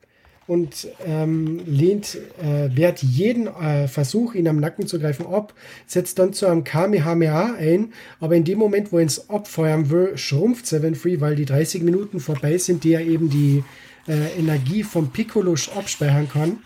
und 0.49 0.87
ähm, 1.05 1.61
lehnt, 1.67 2.17
äh, 2.41 2.75
wehrt 2.75 3.03
jeden 3.03 3.45
äh, 3.45 3.87
Versuch, 3.87 4.33
ihn 4.33 4.47
am 4.47 4.59
Nacken 4.59 4.87
zu 4.87 4.99
greifen, 4.99 5.27
ab, 5.27 5.53
setzt 5.85 6.17
dann 6.17 6.33
zu 6.33 6.47
einem 6.47 6.63
Kamehameha 6.63 7.53
ein, 7.53 7.93
aber 8.19 8.35
in 8.35 8.45
dem 8.45 8.57
Moment, 8.57 8.91
wo 8.91 8.97
er 8.97 9.03
ins 9.03 9.29
abfeuern 9.29 9.91
will, 9.91 10.17
schrumpft 10.17 10.65
Seven 10.65 10.95
Free, 10.95 11.21
weil 11.21 11.35
die 11.35 11.45
30 11.45 11.83
Minuten 11.83 12.19
vorbei 12.19 12.57
sind, 12.57 12.83
die 12.83 12.93
er 12.93 13.01
eben 13.01 13.29
die 13.29 13.63
äh, 14.07 14.39
Energie 14.39 14.81
vom 14.81 15.11
Piccolo 15.11 15.53
abspeichern 15.75 16.27
kann. 16.27 16.63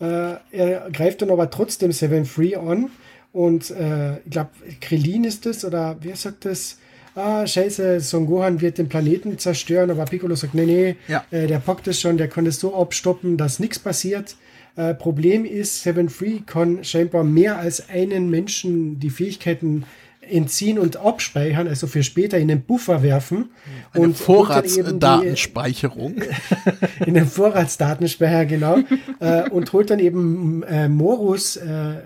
Äh, 0.00 0.38
er 0.50 0.90
greift 0.90 1.22
dann 1.22 1.30
aber 1.30 1.48
trotzdem 1.48 1.92
Seven 1.92 2.24
Free 2.24 2.56
an 2.56 2.90
und 3.32 3.70
äh, 3.70 4.16
ich 4.18 4.30
glaube, 4.30 4.50
Krillin 4.80 5.22
ist 5.22 5.46
das 5.46 5.64
oder 5.64 5.96
wer 6.00 6.16
sagt 6.16 6.44
das? 6.44 6.78
Ah, 7.16 7.46
scheiße, 7.46 8.00
Son 8.00 8.26
Gohan 8.26 8.60
wird 8.60 8.78
den 8.78 8.88
Planeten 8.88 9.38
zerstören, 9.38 9.90
aber 9.90 10.04
Piccolo 10.04 10.34
sagt, 10.34 10.54
nee, 10.54 10.66
nee, 10.66 10.96
ja. 11.08 11.24
äh, 11.30 11.46
der 11.46 11.58
packt 11.58 11.88
es 11.88 12.00
schon, 12.00 12.18
der 12.18 12.28
kann 12.28 12.46
es 12.46 12.60
so 12.60 12.74
abstoppen, 12.74 13.36
dass 13.36 13.58
nichts 13.58 13.78
passiert. 13.78 14.36
Äh, 14.76 14.94
Problem 14.94 15.44
ist, 15.44 15.82
Seven 15.82 16.08
Free 16.08 16.40
kann 16.44 16.84
scheinbar 16.84 17.24
mehr 17.24 17.58
als 17.58 17.88
einen 17.88 18.30
Menschen 18.30 19.00
die 19.00 19.10
Fähigkeiten 19.10 19.84
entziehen 20.28 20.78
und 20.78 20.96
abspeichern, 20.96 21.68
also 21.68 21.86
für 21.86 22.02
später 22.02 22.38
in 22.38 22.48
den 22.48 22.62
Buffer 22.62 23.02
werfen. 23.02 23.50
Eine 23.92 24.04
und 24.04 24.16
Vorratsdatenspeicherung. 24.16 26.16
in 27.06 27.14
den 27.14 27.26
Vorratsdatenspeicher, 27.26 28.46
genau. 28.46 28.78
äh, 29.20 29.48
und 29.50 29.72
holt 29.72 29.90
dann 29.90 30.00
eben 30.00 30.62
äh, 30.64 30.88
Morus 30.88 31.56
äh, 31.56 31.96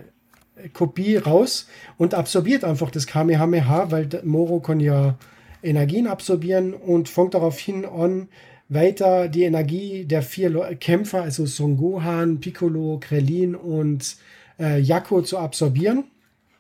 Kopie 0.73 1.17
raus 1.17 1.67
und 1.97 2.15
absorbiert 2.15 2.65
einfach 2.65 2.91
das 2.91 3.07
Kamehameha, 3.07 3.91
weil 3.91 4.09
Moro 4.25 4.61
kann 4.61 4.81
ja 4.81 5.17
Energien 5.63 6.07
absorbieren 6.07 6.75
und 6.75 7.09
fängt 7.09 7.35
daraufhin 7.35 7.85
an, 7.85 8.29
weiter 8.69 9.29
die 9.29 9.43
Energie 9.43 10.05
der 10.05 10.23
vier 10.23 10.51
Kämpfer, 10.77 11.23
also 11.23 11.45
Son 11.45 11.77
Gohan, 11.77 12.41
Piccolo, 12.41 12.99
Krillin 13.01 13.55
und 13.55 14.17
äh, 14.59 14.81
Yakko 14.81 15.23
zu 15.23 15.39
absorbieren. 15.39 16.05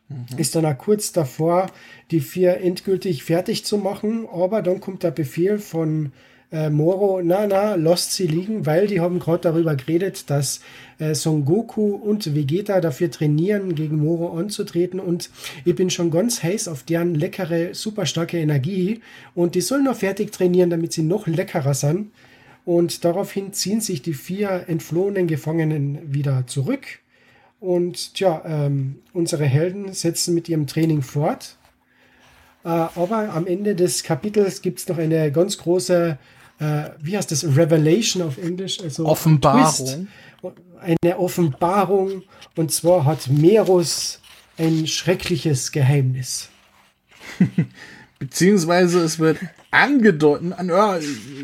Mhm. 0.09 0.27
Ist 0.37 0.57
dann 0.57 0.67
auch 0.67 0.77
kurz 0.77 1.13
davor, 1.13 1.71
die 2.11 2.21
vier 2.21 2.59
endgültig 2.61 3.23
fertig 3.23 3.65
zu 3.65 3.79
machen, 3.79 4.27
aber 4.31 4.61
dann 4.61 4.81
kommt 4.81 5.05
der 5.05 5.13
Befehl 5.13 5.59
von 5.59 6.13
äh, 6.53 6.69
Moro, 6.69 7.21
na, 7.23 7.47
na, 7.47 7.77
lasst 7.77 8.13
sie 8.13 8.27
liegen, 8.27 8.67
weil 8.67 8.87
die 8.87 9.01
haben 9.01 9.21
gerade 9.21 9.43
darüber 9.43 9.77
geredet, 9.77 10.29
dass 10.31 10.61
äh, 10.99 11.15
Son 11.15 11.45
Goku 11.45 11.95
und 11.95 12.35
Vegeta 12.35 12.81
dafür 12.81 13.11
trainieren, 13.11 13.75
gegen 13.75 13.99
Moro 13.99 14.37
anzutreten 14.37 14.99
und 14.99 15.31
ich 15.65 15.75
bin 15.77 15.91
schon 15.91 16.11
ganz 16.11 16.43
heiß 16.43 16.67
auf 16.69 16.83
deren 16.83 17.15
leckere, 17.15 17.75
super 17.75 18.05
starke 18.05 18.39
Energie 18.39 19.01
und 19.35 19.55
die 19.55 19.61
sollen 19.61 19.85
noch 19.85 19.97
fertig 19.97 20.33
trainieren, 20.33 20.71
damit 20.71 20.93
sie 20.93 21.03
noch 21.03 21.27
leckerer 21.27 21.75
sind. 21.75 22.11
Und 22.65 23.05
daraufhin 23.05 23.53
ziehen 23.53 23.81
sich 23.81 24.03
die 24.03 24.13
vier 24.13 24.65
entflohenen 24.69 25.27
Gefangenen 25.27 26.13
wieder 26.13 26.47
zurück. 26.47 26.87
Und 27.59 28.15
tja, 28.15 28.43
ähm, 28.45 28.97
unsere 29.13 29.45
Helden 29.45 29.93
setzen 29.93 30.35
mit 30.35 30.49
ihrem 30.49 30.67
Training 30.67 31.03
fort. 31.03 31.57
Äh, 32.65 32.69
aber 32.69 33.31
am 33.35 33.47
Ende 33.47 33.75
des 33.75 34.03
Kapitels 34.03 34.63
gibt 34.63 34.79
es 34.79 34.89
noch 34.89 34.99
eine 34.99 35.33
ganz 35.33 35.59
große 35.59 36.19
äh, 36.61 36.91
wie 37.01 37.17
heißt 37.17 37.31
das, 37.31 37.45
Revelation 37.45 38.23
auf 38.23 38.39
Englisch? 38.39 38.81
Also 38.81 39.07
Offenbarung. 39.07 39.65
Twist, 39.65 39.99
eine 40.81 41.19
Offenbarung. 41.19 42.23
Und 42.57 42.71
zwar 42.71 43.05
hat 43.05 43.29
Merus 43.29 44.21
ein 44.59 44.87
schreckliches 44.87 45.73
Geheimnis. 45.73 46.49
Beziehungsweise 48.19 49.01
es 49.01 49.19
wird 49.19 49.39
angedeutet, 49.71 50.55
ja, 50.69 50.99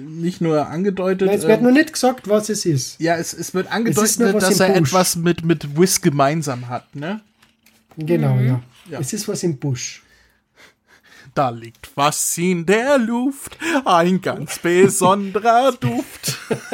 nicht 0.07 0.43
nur 0.43 0.67
angedeutet. 0.67 1.27
Nein, 1.29 1.39
es 1.39 1.47
wird 1.47 1.61
äh, 1.61 1.63
nur 1.63 1.73
nicht 1.73 1.95
gesagt, 1.95 2.29
was 2.29 2.51
es 2.51 2.67
ist. 2.67 3.01
Ja, 3.01 3.17
es, 3.17 3.33
es 3.33 3.55
wird 3.55 3.73
angedeutet, 3.73 4.11
es 4.11 4.19
dass 4.19 4.61
er 4.61 4.69
Busch. 4.69 4.91
etwas 4.91 5.17
mit, 5.17 5.45
mit 5.45 5.79
Whis 5.79 6.03
gemeinsam 6.03 6.69
hat, 6.69 6.95
ne? 6.95 7.23
Genau, 7.97 8.35
mhm. 8.35 8.47
ja. 8.47 8.63
ja. 8.91 9.01
Es 9.01 9.15
ist 9.15 9.27
was 9.27 9.43
im 9.43 9.57
Busch. 9.57 10.03
Da 11.37 11.51
liegt 11.51 11.91
was 11.97 12.39
in 12.39 12.65
der 12.65 12.97
Luft, 12.97 13.59
ein 13.85 14.23
ganz 14.23 14.59
besonderer 14.59 15.71
Duft. 15.81 16.39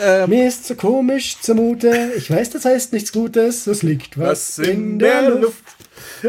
ähm, 0.00 0.30
Mir 0.30 0.48
ist 0.48 0.64
so 0.64 0.74
komisch 0.74 1.38
zumute, 1.42 2.12
ich 2.16 2.30
weiß, 2.30 2.48
das 2.48 2.64
heißt 2.64 2.94
nichts 2.94 3.12
Gutes, 3.12 3.66
es 3.66 3.82
liegt 3.82 4.18
was, 4.18 4.58
was 4.58 4.66
in, 4.66 4.92
in 4.92 4.98
der, 5.00 5.20
der 5.20 5.30
Luft. 5.32 5.64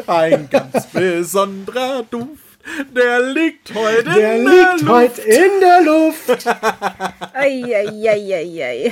Ein 0.05 0.49
ganz 0.49 0.85
besonderer 0.93 2.03
Duft. 2.11 2.43
Der 2.93 3.21
liegt 3.31 3.73
heute 3.73 4.03
Der 4.03 4.35
in 4.35 4.43
liegt 4.49 4.81
der 4.81 4.87
heute 4.89 5.21
in 5.21 5.51
der 5.61 5.81
Luft. 5.81 6.45
Eieieiei. 7.33 8.91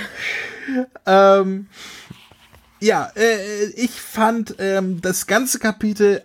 Ähm, 1.06 1.68
ja, 2.80 3.12
äh, 3.18 3.66
ich 3.76 3.92
fand 3.92 4.56
ähm, 4.60 5.02
das 5.02 5.28
ganze 5.28 5.60
Kapitel, 5.60 6.24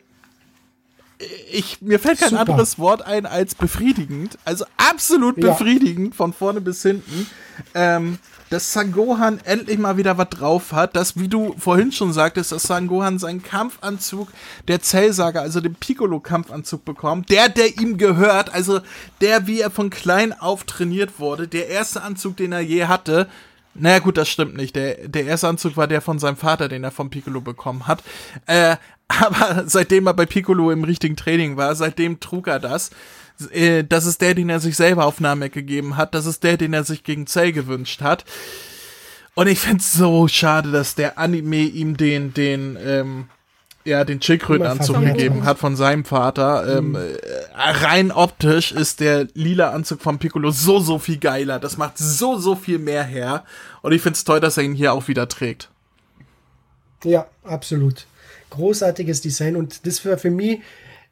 ich, 1.50 1.81
mir 1.83 1.98
fällt 1.98 2.20
kein 2.20 2.31
Super. 2.31 2.42
anderes 2.42 2.78
Wort 2.78 3.02
ein 3.02 3.26
als 3.26 3.54
befriedigend. 3.54 4.38
Also 4.44 4.64
absolut 4.76 5.37
Ja. 5.38 5.50
befriedigend 5.52 6.14
von 6.14 6.33
vorne 6.33 6.61
bis 6.61 6.83
hinten. 6.83 7.26
Ähm, 7.74 8.18
dass 8.50 8.72
Sangohan 8.72 9.40
endlich 9.44 9.76
mal 9.78 9.98
wieder 9.98 10.16
was 10.16 10.31
drauf 10.31 10.72
hat, 10.72 10.96
dass, 10.96 11.18
wie 11.18 11.28
du 11.28 11.54
vorhin 11.59 11.92
schon 11.92 12.14
sagtest, 12.14 12.50
dass 12.52 12.62
Sangohan 12.62 13.18
seinen 13.18 13.42
Kampfanzug 13.42 14.28
der 14.68 14.81
Zellsager, 14.81 15.42
also 15.42 15.61
den 15.61 15.74
Piccolo-Kampfanzug 15.74 16.83
bekommt, 16.85 17.28
der, 17.31 17.50
der 17.50 17.78
ihm 17.78 17.98
gehört, 17.98 18.54
also 18.54 18.81
der, 19.20 19.46
wie 19.46 19.61
er 19.61 19.70
von 19.70 19.90
klein 19.90 20.33
auf 20.33 20.64
trainiert 20.64 21.18
wurde, 21.20 21.46
der 21.46 21.68
erste 21.68 22.02
Anzug, 22.02 22.38
den 22.38 22.52
er 22.52 22.61
je 22.61 22.87
hatte, 22.87 23.28
naja, 23.79 23.99
gut, 23.99 24.17
das 24.17 24.29
stimmt 24.29 24.57
nicht. 24.57 24.77
Der, 24.77 25.09
der 25.09 25.25
erste 25.25 25.49
Anzug 25.49 25.77
war 25.77 25.87
der 25.87 26.01
von 26.01 26.19
seinem 26.19 26.37
Vater, 26.37 26.69
den 26.69 26.85
er 26.85 26.91
von 26.91 27.11
Piccolo 27.11 27.41
bekommen 27.41 27.87
hat. 27.87 28.03
Äh, 28.47 28.77
aber 29.09 29.64
seitdem 29.67 30.07
er 30.07 30.14
bei 30.14 30.27
Piccolo 30.27 30.71
im 30.71 30.85
richtigen 30.85 31.17
Training 31.17 31.57
war, 31.57 31.75
seitdem 31.75 32.21
trug 32.21 32.47
er 32.47 32.61
das. 32.61 32.91
Äh, 33.51 33.85
das 33.85 34.07
ist 34.07 34.21
der, 34.21 34.35
den 34.35 34.51
er 34.51 34.61
sich 34.61 34.77
selber 34.77 35.07
auf 35.07 35.21
Namek 35.21 35.53
gegeben 35.53 35.97
hat. 35.97 36.14
Das 36.14 36.27
ist 36.27 36.45
der, 36.45 36.57
den 36.57 36.75
er 36.75 36.85
sich 36.85 37.05
gegen 37.05 37.27
Cell 37.27 37.53
gewünscht 37.53 38.03
hat. 38.03 38.25
Und 39.35 39.47
ich 39.47 39.61
find's 39.61 39.93
so 39.93 40.27
schade, 40.27 40.73
dass 40.73 40.95
der 40.95 41.17
Anime 41.17 41.62
ihm 41.62 41.97
den, 41.97 42.35
den, 42.35 42.77
ähm, 42.85 43.29
ja, 43.85 44.05
den 44.05 44.21
Schildkrötenanzug 44.21 45.01
gegeben 45.01 45.45
hat 45.45 45.59
von 45.59 45.77
seinem 45.77 46.05
Vater. 46.05 46.79
Ähm, 46.79 46.95
äh, 46.95 47.17
rein 47.55 48.12
optisch 48.12 48.73
ist 48.73 49.01
der 49.01 49.29
lila 49.35 49.71
Anzug 49.71 50.03
von 50.03 50.19
Piccolo 50.19 50.51
so, 50.51 50.79
so 50.79 50.99
viel 50.99 51.19
geiler. 51.19 51.59
Das 51.59 51.77
macht 51.77 51.97
so, 51.97 52.37
so 52.37 52.55
viel 52.55 52.79
mehr 52.79 53.05
her. 53.05 53.45
Und 53.83 53.93
ich 53.93 54.03
find's 54.03 54.25
toll, 54.25 54.41
dass 54.41 54.57
er 54.57 54.64
ihn 54.64 54.75
hier 54.75 54.93
auch 54.93 55.09
wieder 55.09 55.29
trägt. 55.29 55.71
Ja, 57.05 57.27
absolut. 57.45 58.07
Großartiges 58.51 59.21
Design 59.21 59.57
und 59.57 59.87
das 59.87 60.05
war 60.05 60.19
für 60.19 60.31
mich, 60.31 60.61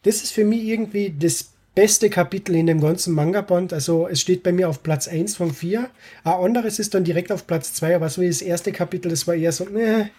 das 0.02 0.16
ist 0.16 0.32
für 0.32 0.44
mich 0.44 0.64
irgendwie 0.64 1.14
das 1.16 1.50
beste 1.74 2.10
Kapitel 2.10 2.56
in 2.56 2.66
dem 2.66 2.80
ganzen 2.80 3.14
Manga-Band. 3.14 3.72
Also 3.72 4.08
es 4.08 4.20
steht 4.20 4.42
bei 4.42 4.50
mir 4.50 4.68
auf 4.68 4.82
Platz 4.82 5.06
1 5.06 5.36
von 5.36 5.52
4. 5.52 5.88
Ein 6.24 6.32
anderes 6.32 6.78
ist 6.78 6.94
dann 6.94 7.04
direkt 7.04 7.30
auf 7.30 7.46
Platz 7.46 7.74
2, 7.74 7.96
aber 7.96 8.08
so 8.08 8.22
wie 8.22 8.28
das 8.28 8.42
erste 8.42 8.72
Kapitel, 8.72 9.10
das 9.10 9.26
war 9.26 9.34
eher 9.34 9.52
so, 9.52 9.64
ne, 9.64 10.10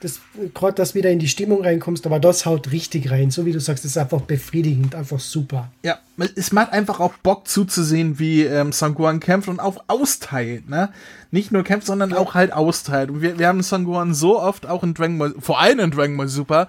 das, 0.00 0.20
gerade 0.54 0.74
dass 0.74 0.94
wieder 0.94 1.10
in 1.10 1.18
die 1.18 1.28
Stimmung 1.28 1.62
reinkommst, 1.62 2.06
aber 2.06 2.18
das 2.18 2.46
haut 2.46 2.72
richtig 2.72 3.10
rein. 3.10 3.30
So 3.30 3.44
wie 3.44 3.52
du 3.52 3.60
sagst, 3.60 3.84
das 3.84 3.92
ist 3.92 3.98
einfach 3.98 4.22
befriedigend, 4.22 4.94
einfach 4.94 5.20
super. 5.20 5.70
Ja, 5.82 5.98
es 6.36 6.52
macht 6.52 6.72
einfach 6.72 7.00
auch 7.00 7.12
Bock 7.22 7.46
zuzusehen, 7.46 8.18
wie 8.18 8.44
ähm, 8.44 8.72
Sanguan 8.72 9.20
kämpft 9.20 9.48
und 9.48 9.60
auch 9.60 9.84
austeilt, 9.88 10.68
ne? 10.68 10.90
Nicht 11.30 11.52
nur 11.52 11.64
kämpft, 11.64 11.86
sondern 11.86 12.14
auch 12.14 12.34
halt 12.34 12.52
austeilt. 12.52 13.10
Und 13.10 13.20
wir, 13.20 13.38
wir 13.38 13.46
haben 13.46 13.62
Sanguan 13.62 14.14
so 14.14 14.40
oft 14.40 14.66
auch 14.66 14.82
in 14.82 14.94
Dragon 14.94 15.18
Ball, 15.18 15.34
vor 15.38 15.60
allem 15.60 15.78
in 15.80 15.90
Dragon 15.90 16.16
Ball 16.16 16.28
Super, 16.28 16.68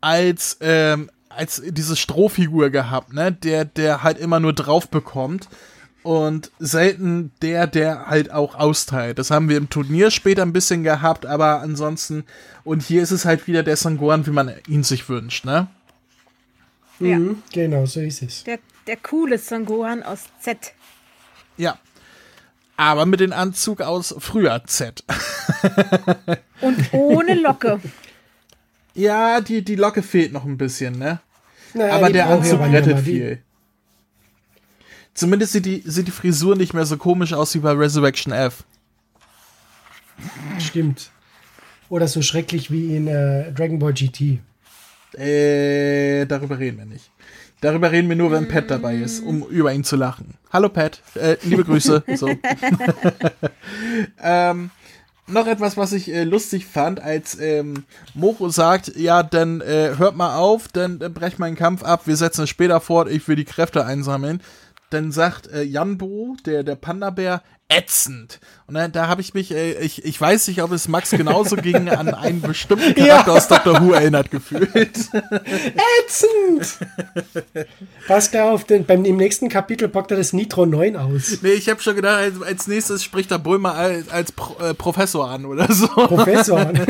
als, 0.00 0.56
ähm, 0.60 1.10
als 1.28 1.60
diese 1.66 1.96
Strohfigur 1.96 2.70
gehabt, 2.70 3.12
ne? 3.12 3.32
Der, 3.32 3.64
der 3.64 4.04
halt 4.04 4.18
immer 4.18 4.38
nur 4.38 4.52
drauf 4.52 4.88
bekommt. 4.88 5.48
Und 6.02 6.50
selten 6.58 7.30
der, 7.42 7.66
der 7.66 8.06
halt 8.06 8.30
auch 8.32 8.54
austeilt. 8.54 9.18
Das 9.18 9.30
haben 9.30 9.48
wir 9.50 9.58
im 9.58 9.68
Turnier 9.68 10.10
später 10.10 10.42
ein 10.42 10.52
bisschen 10.54 10.82
gehabt, 10.82 11.26
aber 11.26 11.60
ansonsten, 11.60 12.24
und 12.64 12.82
hier 12.82 13.02
ist 13.02 13.10
es 13.10 13.26
halt 13.26 13.46
wieder 13.46 13.62
der 13.62 13.76
Sanguan, 13.76 14.26
wie 14.26 14.30
man 14.30 14.50
ihn 14.66 14.82
sich 14.82 15.08
wünscht, 15.10 15.44
ne? 15.44 15.66
Ja. 17.00 17.18
Mhm, 17.18 17.42
genau, 17.52 17.84
so 17.86 18.00
ist 18.00 18.22
es. 18.22 18.44
Der, 18.44 18.58
der 18.86 18.96
coole 18.96 19.36
Son 19.38 19.66
Gohan 19.66 20.02
aus 20.02 20.24
Z. 20.40 20.72
Ja. 21.58 21.78
Aber 22.78 23.04
mit 23.04 23.20
dem 23.20 23.32
Anzug 23.34 23.82
aus 23.82 24.14
früher 24.18 24.62
Z. 24.64 25.04
Und 26.62 26.92
ohne 26.92 27.34
Locke. 27.34 27.78
Ja, 28.94 29.40
die, 29.42 29.62
die 29.62 29.76
Locke 29.76 30.02
fehlt 30.02 30.32
noch 30.32 30.44
ein 30.46 30.56
bisschen, 30.56 30.98
ne? 30.98 31.20
Naja, 31.74 31.94
Aber 31.94 32.10
der 32.10 32.26
Anzug 32.28 32.60
rettet 32.60 32.86
mehr. 32.86 32.94
Die- 32.96 33.02
viel. 33.02 33.42
Zumindest 35.20 35.52
sieht 35.52 35.66
die, 35.66 35.82
sieht 35.84 36.06
die 36.06 36.12
Frisur 36.12 36.56
nicht 36.56 36.72
mehr 36.72 36.86
so 36.86 36.96
komisch 36.96 37.34
aus 37.34 37.54
wie 37.54 37.58
bei 37.58 37.72
Resurrection 37.72 38.32
F. 38.32 38.64
Stimmt. 40.58 41.10
Oder 41.90 42.08
so 42.08 42.22
schrecklich 42.22 42.70
wie 42.70 42.96
in 42.96 43.06
äh, 43.06 43.52
Dragon 43.52 43.78
Ball 43.78 43.92
GT. 43.92 44.38
Äh, 45.12 46.24
darüber 46.24 46.58
reden 46.58 46.78
wir 46.78 46.86
nicht. 46.86 47.10
Darüber 47.60 47.92
reden 47.92 48.08
wir 48.08 48.16
nur, 48.16 48.30
wenn 48.30 48.48
Pat 48.48 48.70
dabei 48.70 48.96
ist, 48.96 49.20
um 49.20 49.42
über 49.42 49.74
ihn 49.74 49.84
zu 49.84 49.96
lachen. 49.96 50.38
Hallo 50.54 50.70
Pat, 50.70 51.02
äh, 51.16 51.36
liebe 51.42 51.64
Grüße. 51.64 52.02
ähm, 54.22 54.70
noch 55.26 55.46
etwas, 55.46 55.76
was 55.76 55.92
ich 55.92 56.10
äh, 56.10 56.24
lustig 56.24 56.64
fand, 56.64 56.98
als 56.98 57.38
ähm, 57.38 57.84
Moro 58.14 58.48
sagt, 58.48 58.96
ja, 58.96 59.22
dann 59.22 59.60
äh, 59.60 59.96
hört 59.98 60.16
mal 60.16 60.38
auf, 60.38 60.68
dann 60.68 60.98
äh, 61.02 61.10
brech 61.10 61.38
meinen 61.38 61.56
Kampf 61.56 61.82
ab, 61.82 62.06
wir 62.06 62.16
setzen 62.16 62.44
es 62.44 62.48
später 62.48 62.80
fort, 62.80 63.10
ich 63.10 63.28
will 63.28 63.36
die 63.36 63.44
Kräfte 63.44 63.84
einsammeln. 63.84 64.40
Dann 64.90 65.12
sagt 65.12 65.46
äh, 65.46 65.62
Janbo, 65.62 66.36
der, 66.44 66.64
der 66.64 66.76
Panda-Bär, 66.76 67.42
ätzend. 67.70 68.40
Und 68.66 68.74
dann, 68.74 68.92
da 68.92 69.08
habe 69.08 69.20
ich 69.20 69.34
mich, 69.34 69.52
äh, 69.52 69.72
ich, 69.80 70.04
ich 70.04 70.20
weiß 70.20 70.48
nicht, 70.48 70.62
ob 70.62 70.70
es 70.72 70.86
Max 70.86 71.10
genauso 71.10 71.56
ging, 71.62 71.88
an 71.88 72.14
einen 72.14 72.40
bestimmten 72.40 72.94
Charakter 72.94 73.32
aus 73.32 73.48
Doctor 73.48 73.80
Who 73.80 73.92
erinnert 73.92 74.30
gefühlt. 74.30 74.70
Ätzend! 76.04 76.78
Pass 78.06 78.34
auf, 78.34 78.64
denn 78.64 78.84
beim, 78.84 79.04
im 79.04 79.16
nächsten 79.16 79.48
Kapitel 79.48 79.88
packt 79.88 80.10
er 80.10 80.18
das 80.18 80.32
Nitro 80.32 80.66
9 80.66 80.96
aus. 80.96 81.38
Nee, 81.42 81.52
ich 81.52 81.68
habe 81.68 81.80
schon 81.80 81.96
gedacht, 81.96 82.18
als, 82.18 82.42
als 82.42 82.66
nächstes 82.66 83.02
spricht 83.02 83.30
der 83.30 83.38
Bulma 83.38 83.72
als, 83.72 84.08
als 84.08 84.32
Pro, 84.32 84.62
äh, 84.62 84.74
Professor 84.74 85.28
an 85.28 85.46
oder 85.46 85.72
so. 85.72 85.86
Professor. 85.88 86.70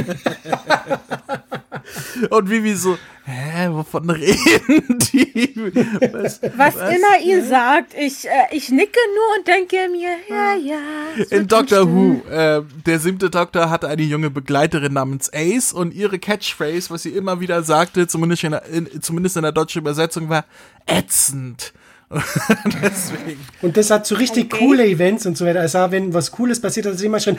Und 2.30 2.50
Vivi 2.50 2.74
so, 2.74 2.98
hä, 3.24 3.68
wovon 3.70 4.10
reden 4.10 4.98
die? 5.12 5.54
Was, 6.12 6.40
Was, 6.56 6.76
immer 6.76 7.20
ihr 7.24 7.44
sagt, 7.44 7.94
ich, 7.94 8.26
äh, 8.26 8.30
ich 8.52 8.70
nicke 8.70 8.98
nur 9.14 9.38
und 9.38 9.48
denke 9.48 9.76
mir, 9.90 10.16
ja, 10.28 10.54
ja. 10.54 10.69
Es 11.18 11.32
In 11.32 11.46
Doctor 11.48 11.86
Who, 11.90 12.22
äh, 12.30 12.62
der 12.86 12.98
siebte 12.98 13.30
Doktor 13.30 13.70
hatte 13.70 13.88
eine 13.88 14.02
junge 14.02 14.30
Begleiterin 14.30 14.92
namens 14.92 15.30
Ace 15.32 15.72
und 15.72 15.94
ihre 15.94 16.18
Catchphrase, 16.18 16.90
was 16.90 17.02
sie 17.02 17.10
immer 17.10 17.40
wieder 17.40 17.62
sagte, 17.62 18.06
zumindest 18.06 18.44
in 18.44 18.52
der, 18.52 18.64
in, 18.66 19.02
zumindest 19.02 19.36
in 19.36 19.42
der 19.42 19.52
deutschen 19.52 19.80
Übersetzung, 19.80 20.28
war 20.28 20.44
ätzend. 20.86 21.72
Deswegen. 22.82 23.40
Und 23.62 23.76
das 23.76 23.90
hat 23.90 24.04
so 24.04 24.16
richtig 24.16 24.52
Okay. 24.52 24.64
coole 24.64 24.84
Events 24.84 25.26
und 25.26 25.36
so 25.36 25.46
weiter. 25.46 25.60
Also 25.60 25.78
wenn 25.90 26.12
was 26.12 26.32
Cooles 26.32 26.60
passiert, 26.60 26.86
hat 26.86 26.98
sie 26.98 27.06
immer 27.06 27.20
schon 27.20 27.38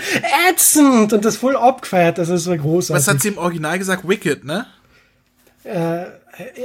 ätzend 0.49 1.11
und 1.11 1.25
das 1.25 1.35
voll 1.35 1.57
abgefeiert. 1.57 2.17
Das 2.17 2.29
ist 2.29 2.45
so 2.45 2.55
großartig. 2.55 2.95
Was 2.95 3.13
hat 3.13 3.21
sie 3.21 3.29
im 3.29 3.37
Original 3.37 3.77
gesagt? 3.77 4.07
Wicked, 4.07 4.45
ne? 4.45 4.65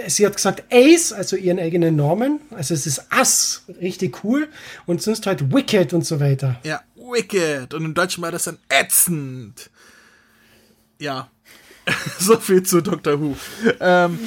Sie 0.09 0.26
hat 0.26 0.37
gesagt 0.37 0.64
Ace, 0.72 1.12
also 1.12 1.37
ihren 1.37 1.59
eigenen 1.59 1.96
Namen. 1.96 2.40
Also 2.50 2.74
es 2.74 2.87
ist 2.87 3.06
Ass, 3.11 3.62
richtig 3.80 4.24
cool. 4.24 4.48
Und 4.87 5.02
sonst 5.02 5.26
halt 5.26 5.52
Wicked 5.52 5.92
und 5.92 6.06
so 6.06 6.20
weiter. 6.20 6.61
Ja, 6.64 6.82
Wicked. 6.94 7.74
Und 7.74 7.85
im 7.85 7.94
Deutschen 7.94 8.22
war 8.22 8.30
das 8.30 8.44
dann 8.44 8.59
ätzend. 8.68 9.70
Ja. 10.98 11.30
so 12.18 12.38
viel 12.38 12.62
zu 12.62 12.80
Doctor 12.80 13.20
Who. 13.20 13.37
Ähm, 13.80 14.18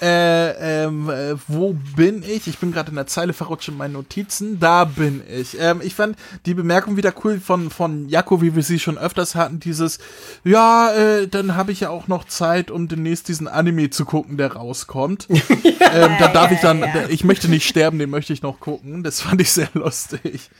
äh, 0.00 0.84
ähm, 0.84 1.08
äh, 1.08 1.36
wo 1.48 1.74
bin 1.96 2.22
ich? 2.22 2.46
Ich 2.46 2.58
bin 2.58 2.72
gerade 2.72 2.90
in 2.90 2.96
der 2.96 3.06
Zeile 3.06 3.32
verrutscht 3.32 3.68
in 3.68 3.76
meinen 3.76 3.94
Notizen. 3.94 4.60
Da 4.60 4.84
bin 4.84 5.22
ich. 5.28 5.58
Ähm, 5.58 5.80
ich 5.82 5.94
fand 5.94 6.16
die 6.44 6.54
Bemerkung 6.54 6.96
wieder 6.96 7.14
cool 7.24 7.40
von, 7.40 7.70
von 7.70 8.08
Jakko, 8.08 8.42
wie 8.42 8.54
wir 8.54 8.62
sie 8.62 8.78
schon 8.78 8.98
öfters 8.98 9.34
hatten. 9.34 9.58
Dieses, 9.58 9.98
ja, 10.44 10.92
äh, 10.92 11.28
dann 11.28 11.56
habe 11.56 11.72
ich 11.72 11.80
ja 11.80 11.90
auch 11.90 12.08
noch 12.08 12.24
Zeit, 12.24 12.70
um 12.70 12.88
demnächst 12.88 13.28
diesen 13.28 13.48
Anime 13.48 13.88
zu 13.88 14.04
gucken, 14.04 14.36
der 14.36 14.52
rauskommt. 14.52 15.28
ähm, 15.30 16.12
da 16.18 16.28
darf 16.28 16.52
ich 16.52 16.60
dann, 16.60 16.84
ich 17.08 17.24
möchte 17.24 17.48
nicht 17.48 17.66
sterben, 17.66 17.98
den 17.98 18.10
möchte 18.10 18.32
ich 18.32 18.42
noch 18.42 18.60
gucken. 18.60 19.02
Das 19.02 19.22
fand 19.22 19.40
ich 19.40 19.50
sehr 19.50 19.70
lustig. 19.72 20.50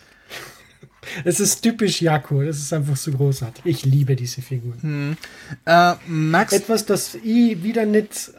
Es 1.24 1.40
ist 1.40 1.60
typisch 1.60 2.02
Jakko. 2.02 2.42
Das 2.42 2.58
ist 2.58 2.72
einfach 2.72 2.96
so 2.96 3.12
großartig. 3.12 3.64
Ich 3.64 3.84
liebe 3.84 4.16
diese 4.16 4.42
Figuren. 4.42 5.16
Äh, 5.64 5.94
Max, 6.06 6.52
Etwas, 6.52 6.86
das 6.86 7.14
ich 7.14 7.62
wieder 7.62 7.86
nicht, 7.86 8.32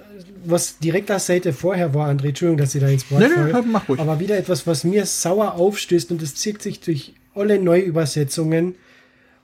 was 0.45 0.79
direkt 0.79 1.11
als 1.11 1.27
Seite 1.27 1.53
vorher 1.53 1.93
war, 1.93 2.09
André, 2.09 2.29
Entschuldigung, 2.29 2.57
dass 2.57 2.75
ich 2.75 2.81
da 2.81 2.87
ins 2.87 3.09
Wort 3.11 3.21
Nee, 3.21 3.27
nee, 3.27 3.61
mach 3.65 3.87
ruhig. 3.89 3.99
aber 3.99 4.19
wieder 4.19 4.37
etwas, 4.37 4.65
was 4.67 4.83
mir 4.83 5.05
sauer 5.05 5.55
aufstößt 5.55 6.11
und 6.11 6.21
das 6.21 6.35
zieht 6.35 6.61
sich 6.61 6.79
durch 6.79 7.13
alle 7.35 7.59
Neuübersetzungen. 7.59 8.75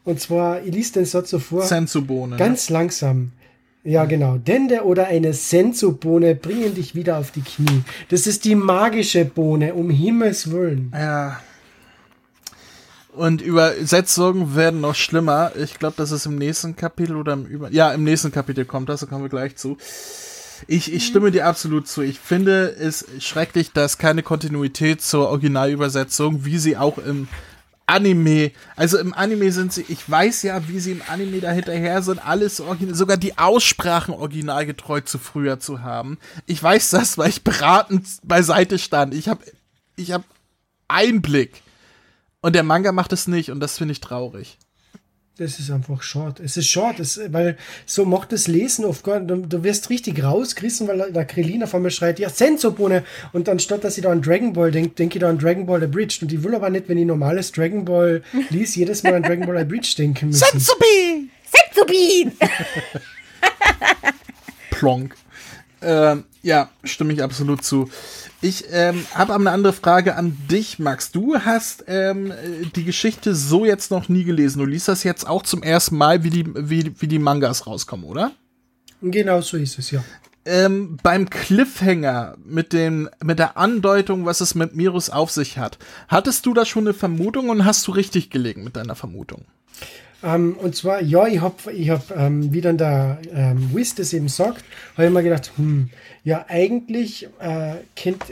Und 0.06 0.20
zwar, 0.20 0.64
ich 0.64 0.74
liest 0.74 0.96
den 0.96 1.06
Satz 1.06 1.30
so 1.30 1.40
vor. 1.40 1.64
Sensu-Bohne. 1.64 2.38
Ganz 2.38 2.70
langsam. 2.70 3.32
Ja, 3.86 4.06
genau. 4.06 4.38
Dende 4.38 4.84
oder 4.86 5.08
eine 5.08 5.34
Sensu-Bohne 5.34 6.36
bringen 6.36 6.74
dich 6.76 6.96
wieder 6.96 7.18
auf 7.18 7.32
die 7.32 7.42
Knie. 7.42 7.84
Das 8.10 8.28
ist 8.28 8.46
die 8.46 8.56
magische 8.56 9.26
Bohne, 9.26 9.74
um 9.74 9.90
Himmels 9.90 10.52
Willen. 10.52 10.92
Ja. 10.94 11.40
Und 13.14 13.42
Übersetzungen 13.42 14.56
werden 14.56 14.82
noch 14.82 14.96
schlimmer. 14.96 15.52
Ich 15.56 15.78
glaube, 15.78 15.96
das 15.98 16.12
ist 16.12 16.26
im 16.26 16.38
nächsten 16.38 16.76
Kapitel 16.76 17.16
oder 17.16 17.34
im 17.34 17.46
Über 17.46 17.72
ja, 17.72 17.94
im 17.94 18.04
nächsten 18.04 18.32
Kapitel 18.32 18.66
kommt 18.66 18.90
das, 18.90 19.02
da 19.02 19.06
kommen 19.06 19.24
wir 19.24 19.30
gleich 19.30 19.56
zu. 19.56 19.78
Ich, 20.68 20.94
ich 20.94 21.06
stimme 21.06 21.32
dir 21.32 21.48
absolut 21.48 21.88
zu. 21.88 22.02
Ich 22.02 22.20
finde 22.20 22.70
es 22.70 23.06
schrecklich, 23.20 23.72
dass 23.72 23.98
keine 23.98 24.24
Kontinuität 24.24 25.02
zur 25.02 25.30
Originalübersetzung, 25.30 26.46
wie 26.46 26.58
sie 26.58 26.78
auch 26.78 26.98
im 26.98 27.28
Anime, 27.86 28.52
also 28.76 28.98
im 28.98 29.14
Anime 29.14 29.52
sind 29.52 29.74
sie, 29.74 29.86
ich 29.90 30.10
weiß 30.10 30.44
ja, 30.44 30.68
wie 30.70 30.80
sie 30.80 30.94
im 30.94 31.02
Anime 31.08 31.42
da 31.42 31.52
hinterher 31.52 32.02
sind, 32.02 32.26
alles 32.26 32.62
original, 32.62 32.96
sogar 32.96 33.18
die 33.18 33.38
Aussprachen 33.38 34.14
originalgetreu 34.14 35.02
zu 35.02 35.18
früher 35.18 35.60
zu 35.60 35.82
haben. 35.82 36.18
Ich 36.46 36.64
weiß 36.64 36.92
das, 36.92 37.18
weil 37.18 37.30
ich 37.30 37.44
beratend 37.44 38.08
beiseite 38.24 38.80
stand. 38.80 39.14
Ich 39.14 39.28
habe 39.28 39.44
ich 39.98 40.12
hab 40.12 40.24
Einblick. 40.88 41.62
Und 42.42 42.56
der 42.56 42.64
Manga 42.64 42.92
macht 42.92 43.14
es 43.14 43.28
nicht 43.28 43.52
und 43.52 43.60
das 43.60 43.78
finde 43.78 43.94
ich 43.94 44.02
traurig. 44.02 44.58
Das 45.38 45.58
ist 45.58 45.72
einfach 45.72 46.04
short. 46.04 46.40
Es 46.40 46.58
ist 46.58 46.68
short, 46.68 47.00
es, 47.00 47.20
weil 47.30 47.58
so 47.88 48.06
macht 48.06 48.32
das 48.32 48.48
Lesen 48.48 48.86
oft 48.86 49.04
gar 49.04 49.20
du, 49.20 49.38
du 49.38 49.64
wirst 49.64 49.90
richtig 49.90 50.24
rausgerissen, 50.24 50.88
weil 50.88 51.12
der 51.12 51.26
Krillin 51.26 51.64
auf 51.64 51.74
einmal 51.74 51.90
schreit, 51.90 52.20
ja, 52.20 52.30
Sensobohne. 52.30 53.04
Und 53.32 53.50
anstatt, 53.50 53.84
dass 53.84 53.98
ich 53.98 54.04
da 54.04 54.12
an 54.12 54.22
Dragon 54.22 54.54
Ball 54.54 54.70
denke, 54.70 54.92
denke 54.92 55.18
ich 55.18 55.22
da 55.22 55.30
an 55.30 55.40
Dragon 55.40 55.66
Ball 55.66 55.84
Abridged. 55.84 56.22
Und 56.22 56.32
ich 56.32 56.44
will 56.44 56.54
aber 56.54 56.70
nicht, 56.70 56.88
wenn 56.88 57.00
ich 57.00 57.08
normales 57.08 57.52
Dragon 57.52 57.84
Ball 57.84 58.22
lies, 58.52 58.76
jedes 58.76 59.02
Mal 59.02 59.16
an 59.16 59.24
Dragon 59.24 59.48
Ball 59.48 59.58
Abridged 59.58 59.98
denken 59.98 60.28
müssen. 60.28 60.46
Sensobi! 60.52 61.30
Sensobi! 61.74 62.32
Plonk. 64.70 65.16
Ähm, 65.82 66.26
ja, 66.44 66.70
stimme 66.84 67.12
ich 67.12 67.24
absolut 67.24 67.64
zu. 67.64 67.90
Ich 68.44 68.66
ähm, 68.74 69.06
habe 69.14 69.34
eine 69.34 69.52
andere 69.52 69.72
Frage 69.72 70.18
an 70.18 70.38
dich, 70.52 70.78
Max. 70.78 71.14
Du 71.14 71.40
hast 71.40 71.86
ähm, 71.88 72.34
die 72.76 72.84
Geschichte 72.84 73.36
so 73.36 73.64
jetzt 73.64 73.90
noch 73.90 74.10
nie 74.10 74.26
gelesen. 74.26 74.60
Du 74.60 74.66
liest 74.66 74.90
das 74.90 75.06
jetzt 75.06 75.26
auch 75.26 75.44
zum 75.44 75.64
ersten 75.64 75.96
Mal, 75.96 76.26
wie 76.26 76.30
die, 76.30 76.46
wie, 76.54 76.92
wie 77.00 77.08
die 77.08 77.20
Mangas 77.20 77.66
rauskommen, 77.68 78.04
oder? 78.04 78.32
Genau 79.02 79.40
so 79.40 79.56
ist 79.56 79.80
es, 79.80 79.92
ja. 79.92 80.04
Ähm, 80.44 80.98
beim 81.02 81.30
Cliffhanger 81.30 82.36
mit, 82.44 82.74
dem, 82.74 83.10
mit 83.24 83.40
der 83.40 83.56
Andeutung, 83.56 84.26
was 84.26 84.42
es 84.42 84.56
mit 84.56 84.76
Mirus 84.76 85.10
auf 85.10 85.32
sich 85.32 85.58
hat, 85.58 85.78
hattest 86.10 86.46
du 86.46 86.54
da 86.54 86.66
schon 86.66 86.84
eine 86.84 86.94
Vermutung 86.94 87.48
und 87.48 87.64
hast 87.64 87.88
du 87.88 87.94
richtig 87.94 88.30
gelegen 88.30 88.66
mit 88.66 88.76
deiner 88.76 88.96
Vermutung? 88.96 89.46
Ähm, 90.24 90.56
und 90.58 90.76
zwar, 90.76 91.02
ja, 91.02 91.28
ich 91.28 91.42
habe, 91.42 91.72
ich 91.74 91.90
hab, 91.90 92.16
ähm, 92.16 92.54
wie 92.54 92.62
dann 92.62 92.78
der 92.78 93.20
ähm, 93.34 93.70
Wiz 93.74 93.94
das 93.96 94.14
eben 94.14 94.30
sagt, 94.30 94.64
habe 94.96 95.08
ich 95.08 95.14
mir 95.14 95.22
gedacht, 95.22 95.52
hm, 95.58 95.90
ja, 96.24 96.46
eigentlich 96.48 97.28
äh, 97.40 97.76
könnt, 98.02 98.24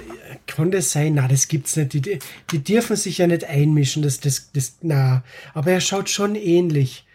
kann 0.48 0.72
das 0.72 0.92
sein, 0.92 1.16
na, 1.16 1.28
das 1.28 1.50
gibt's 1.50 1.76
nicht. 1.76 1.94
Die, 1.94 2.20
die 2.52 2.64
dürfen 2.64 2.96
sich 2.96 3.18
ja 3.18 3.28
nicht 3.28 3.44
einmischen, 3.44 4.04
das, 4.04 4.22
das, 4.22 4.52
das, 4.54 4.78
na. 4.82 5.24
Aber 5.54 5.72
er 5.72 5.82
schaut 5.82 6.10
schon 6.10 6.36
ähnlich. 6.36 7.06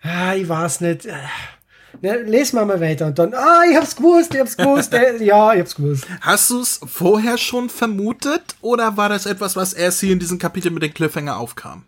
Ah, 0.00 0.34
ich 0.34 0.48
weiß 0.48 0.80
nicht. 0.80 1.06
Na, 2.00 2.14
lesen 2.14 2.56
wir 2.56 2.64
mal 2.64 2.80
weiter 2.80 3.06
und 3.06 3.18
dann, 3.18 3.34
ah, 3.34 3.62
ich 3.70 3.76
hab's 3.76 3.96
gewusst, 3.96 4.32
ich 4.32 4.40
hab's 4.40 4.56
gewusst, 4.56 4.94
äh, 4.94 5.22
ja, 5.22 5.52
ich 5.52 5.60
hab's 5.60 5.74
gewusst. 5.74 6.06
Hast 6.22 6.48
du 6.50 6.60
es 6.60 6.80
vorher 6.86 7.36
schon 7.36 7.68
vermutet 7.68 8.56
oder 8.62 8.96
war 8.96 9.10
das 9.10 9.26
etwas, 9.26 9.56
was 9.56 9.74
erst 9.74 10.00
hier 10.00 10.12
in 10.12 10.18
diesem 10.18 10.38
Kapitel 10.38 10.70
mit 10.70 10.82
dem 10.82 10.94
Cliffhanger 10.94 11.36
aufkam? 11.36 11.84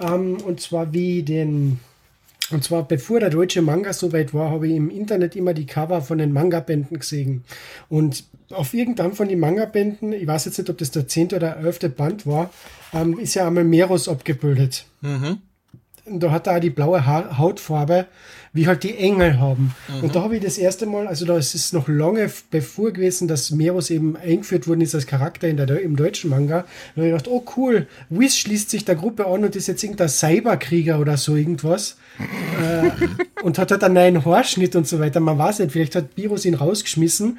Ähm, 0.00 0.38
und 0.44 0.60
zwar 0.60 0.92
wie 0.92 1.22
den, 1.22 1.80
und 2.50 2.64
zwar 2.64 2.86
bevor 2.86 3.20
der 3.20 3.30
deutsche 3.30 3.62
Manga 3.62 3.92
so 3.92 4.12
weit 4.12 4.34
war, 4.34 4.50
habe 4.50 4.68
ich 4.68 4.74
im 4.74 4.90
Internet 4.90 5.36
immer 5.36 5.54
die 5.54 5.66
Cover 5.66 6.02
von 6.02 6.18
den 6.18 6.32
Manga-Bänden 6.32 6.98
gesehen. 6.98 7.44
Und 7.88 8.24
auf 8.50 8.74
irgendeinem 8.74 9.12
von 9.12 9.28
den 9.28 9.40
Manga-Bänden, 9.40 10.12
ich 10.12 10.26
weiß 10.26 10.44
jetzt 10.44 10.58
nicht, 10.58 10.70
ob 10.70 10.78
das 10.78 10.90
der 10.90 11.08
zehnte 11.08 11.36
oder 11.36 11.56
elfte 11.56 11.88
Band 11.88 12.26
war, 12.26 12.50
ähm, 12.92 13.18
ist 13.18 13.34
ja 13.34 13.46
einmal 13.46 13.64
Meros 13.64 14.08
abgebildet. 14.08 14.86
Mhm. 15.00 15.38
Und 16.04 16.22
da 16.22 16.30
hat 16.30 16.46
er 16.46 16.56
auch 16.56 16.60
die 16.60 16.70
blaue 16.70 17.04
ha 17.04 17.36
Hautfarbe, 17.36 18.06
wie 18.56 18.66
halt 18.66 18.82
die 18.82 18.96
Engel 18.96 19.38
haben. 19.38 19.74
Mhm. 19.88 20.04
Und 20.04 20.16
da 20.16 20.22
habe 20.22 20.36
ich 20.36 20.42
das 20.42 20.58
erste 20.58 20.86
Mal, 20.86 21.06
also 21.06 21.24
da 21.24 21.36
ist 21.36 21.54
es 21.54 21.72
noch 21.72 21.88
lange 21.88 22.30
bevor 22.50 22.90
gewesen, 22.90 23.28
dass 23.28 23.50
Meros 23.50 23.90
eben 23.90 24.16
eingeführt 24.16 24.66
worden 24.66 24.80
ist 24.80 24.94
als 24.94 25.06
Charakter 25.06 25.48
in 25.48 25.56
der, 25.56 25.80
im 25.80 25.96
deutschen 25.96 26.30
Manga. 26.30 26.64
Da 26.94 27.02
habe 27.02 27.08
ich 27.08 27.12
gedacht, 27.12 27.28
oh 27.28 27.44
cool, 27.56 27.86
Whis 28.08 28.36
schließt 28.38 28.70
sich 28.70 28.84
der 28.84 28.96
Gruppe 28.96 29.26
an 29.26 29.44
und 29.44 29.54
ist 29.54 29.68
jetzt 29.68 29.82
irgendein 29.82 30.08
Cyberkrieger 30.08 30.98
oder 30.98 31.16
so 31.16 31.36
irgendwas. 31.36 31.98
äh, 32.62 32.90
und 33.42 33.58
hat 33.58 33.70
halt 33.70 33.84
einen 33.84 33.94
neuen 33.94 34.24
Haarschnitt 34.24 34.74
und 34.74 34.88
so 34.88 34.98
weiter. 34.98 35.20
Man 35.20 35.38
weiß 35.38 35.58
nicht, 35.58 35.72
vielleicht 35.72 35.94
hat 35.94 36.16
Virus 36.16 36.44
ihn 36.44 36.54
rausgeschmissen. 36.54 37.38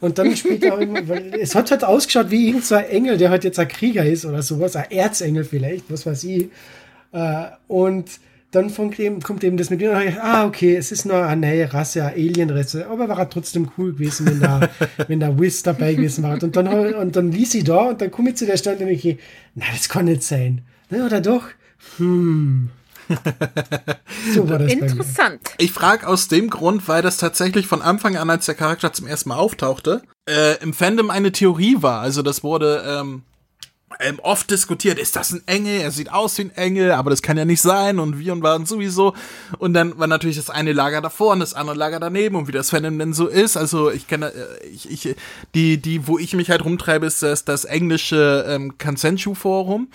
Und 0.00 0.18
dann 0.18 0.36
später, 0.36 0.78
weil 0.80 1.34
es 1.40 1.54
hat 1.54 1.70
halt 1.70 1.84
ausgeschaut 1.84 2.30
wie 2.30 2.48
irgendein 2.48 2.66
so 2.66 2.74
Engel, 2.74 3.18
der 3.18 3.30
halt 3.30 3.44
jetzt 3.44 3.60
ein 3.60 3.68
Krieger 3.68 4.04
ist 4.04 4.24
oder 4.24 4.42
sowas, 4.42 4.74
ein 4.74 4.90
Erzengel 4.90 5.44
vielleicht, 5.44 5.84
was 5.90 6.06
weiß 6.06 6.24
ich. 6.24 6.48
Äh, 7.12 7.44
und 7.68 8.10
dann 8.52 8.68
von 8.68 8.90
dem, 8.90 9.20
kommt 9.20 9.42
eben 9.42 9.56
das 9.56 9.70
mit 9.70 9.80
mir, 9.80 9.96
ah, 10.22 10.44
okay, 10.44 10.76
es 10.76 10.92
ist 10.92 11.06
nur 11.06 11.16
eine 11.24 11.46
neue 11.46 11.72
Rasse, 11.72 12.04
eine 12.04 12.12
Alien-Rasse, 12.12 12.86
aber 12.86 13.08
war 13.08 13.28
trotzdem 13.28 13.72
cool 13.76 13.92
gewesen, 13.94 14.26
wenn 14.26 14.40
da, 14.40 14.68
wenn 15.08 15.20
da 15.20 15.38
Wiz 15.40 15.62
dabei 15.62 15.94
gewesen 15.94 16.22
war. 16.22 16.40
Und 16.40 16.54
dann, 16.54 16.68
und 16.94 17.16
dann 17.16 17.32
ließ 17.32 17.54
ich 17.54 17.64
da 17.64 17.88
und 17.88 18.00
dann 18.00 18.10
komme 18.10 18.30
ich 18.30 18.36
zu 18.36 18.46
der 18.46 18.58
Stelle 18.58 18.84
und 18.84 18.88
ich, 18.88 19.18
na, 19.54 19.64
das 19.72 19.88
kann 19.88 20.04
nicht 20.04 20.22
sein. 20.22 20.62
Oder 20.90 21.20
doch? 21.20 21.44
Hm. 21.96 22.68
So 24.34 24.48
war 24.48 24.58
das 24.58 24.72
Interessant. 24.72 25.40
Ich 25.58 25.72
frage 25.72 26.06
aus 26.06 26.28
dem 26.28 26.48
Grund, 26.48 26.86
weil 26.88 27.02
das 27.02 27.16
tatsächlich 27.16 27.66
von 27.66 27.82
Anfang 27.82 28.16
an, 28.16 28.30
als 28.30 28.46
der 28.46 28.54
Charakter 28.54 28.92
zum 28.92 29.06
ersten 29.06 29.30
Mal 29.30 29.36
auftauchte, 29.36 30.02
äh, 30.28 30.62
im 30.62 30.72
Fandom 30.72 31.10
eine 31.10 31.32
Theorie 31.32 31.78
war. 31.80 32.00
Also 32.00 32.22
das 32.22 32.44
wurde 32.44 32.84
ähm, 32.86 33.22
ähm, 34.00 34.18
oft 34.22 34.50
diskutiert, 34.50 34.98
ist 34.98 35.16
das 35.16 35.32
ein 35.32 35.42
Engel? 35.46 35.80
Er 35.80 35.90
sieht 35.90 36.12
aus 36.12 36.36
wie 36.38 36.42
ein 36.42 36.56
Engel, 36.56 36.92
aber 36.92 37.10
das 37.10 37.22
kann 37.22 37.36
ja 37.36 37.44
nicht 37.44 37.60
sein 37.60 37.98
und 37.98 38.18
wie 38.18 38.30
und 38.30 38.42
waren 38.42 38.66
sowieso. 38.66 39.14
Und 39.58 39.74
dann 39.74 39.98
war 39.98 40.06
natürlich 40.06 40.36
das 40.36 40.50
eine 40.50 40.72
Lager 40.72 41.00
davor 41.00 41.32
und 41.32 41.40
das 41.40 41.54
andere 41.54 41.76
Lager 41.76 42.00
daneben 42.00 42.36
und 42.36 42.48
wie 42.48 42.52
das 42.52 42.70
Fandom 42.70 42.98
denn 42.98 43.12
so 43.12 43.26
ist. 43.26 43.56
Also 43.56 43.90
ich 43.90 44.06
kenne, 44.06 44.32
äh, 44.32 44.66
ich, 44.68 44.90
ich, 44.90 45.16
die, 45.54 45.78
die, 45.78 46.06
wo 46.06 46.18
ich 46.18 46.34
mich 46.34 46.50
halt 46.50 46.64
rumtreibe, 46.64 47.06
ist 47.06 47.22
das, 47.22 47.44
das 47.44 47.64
englische 47.64 48.44
ähm, 48.48 48.78
Consensu 48.78 49.34
Forum. 49.34 49.88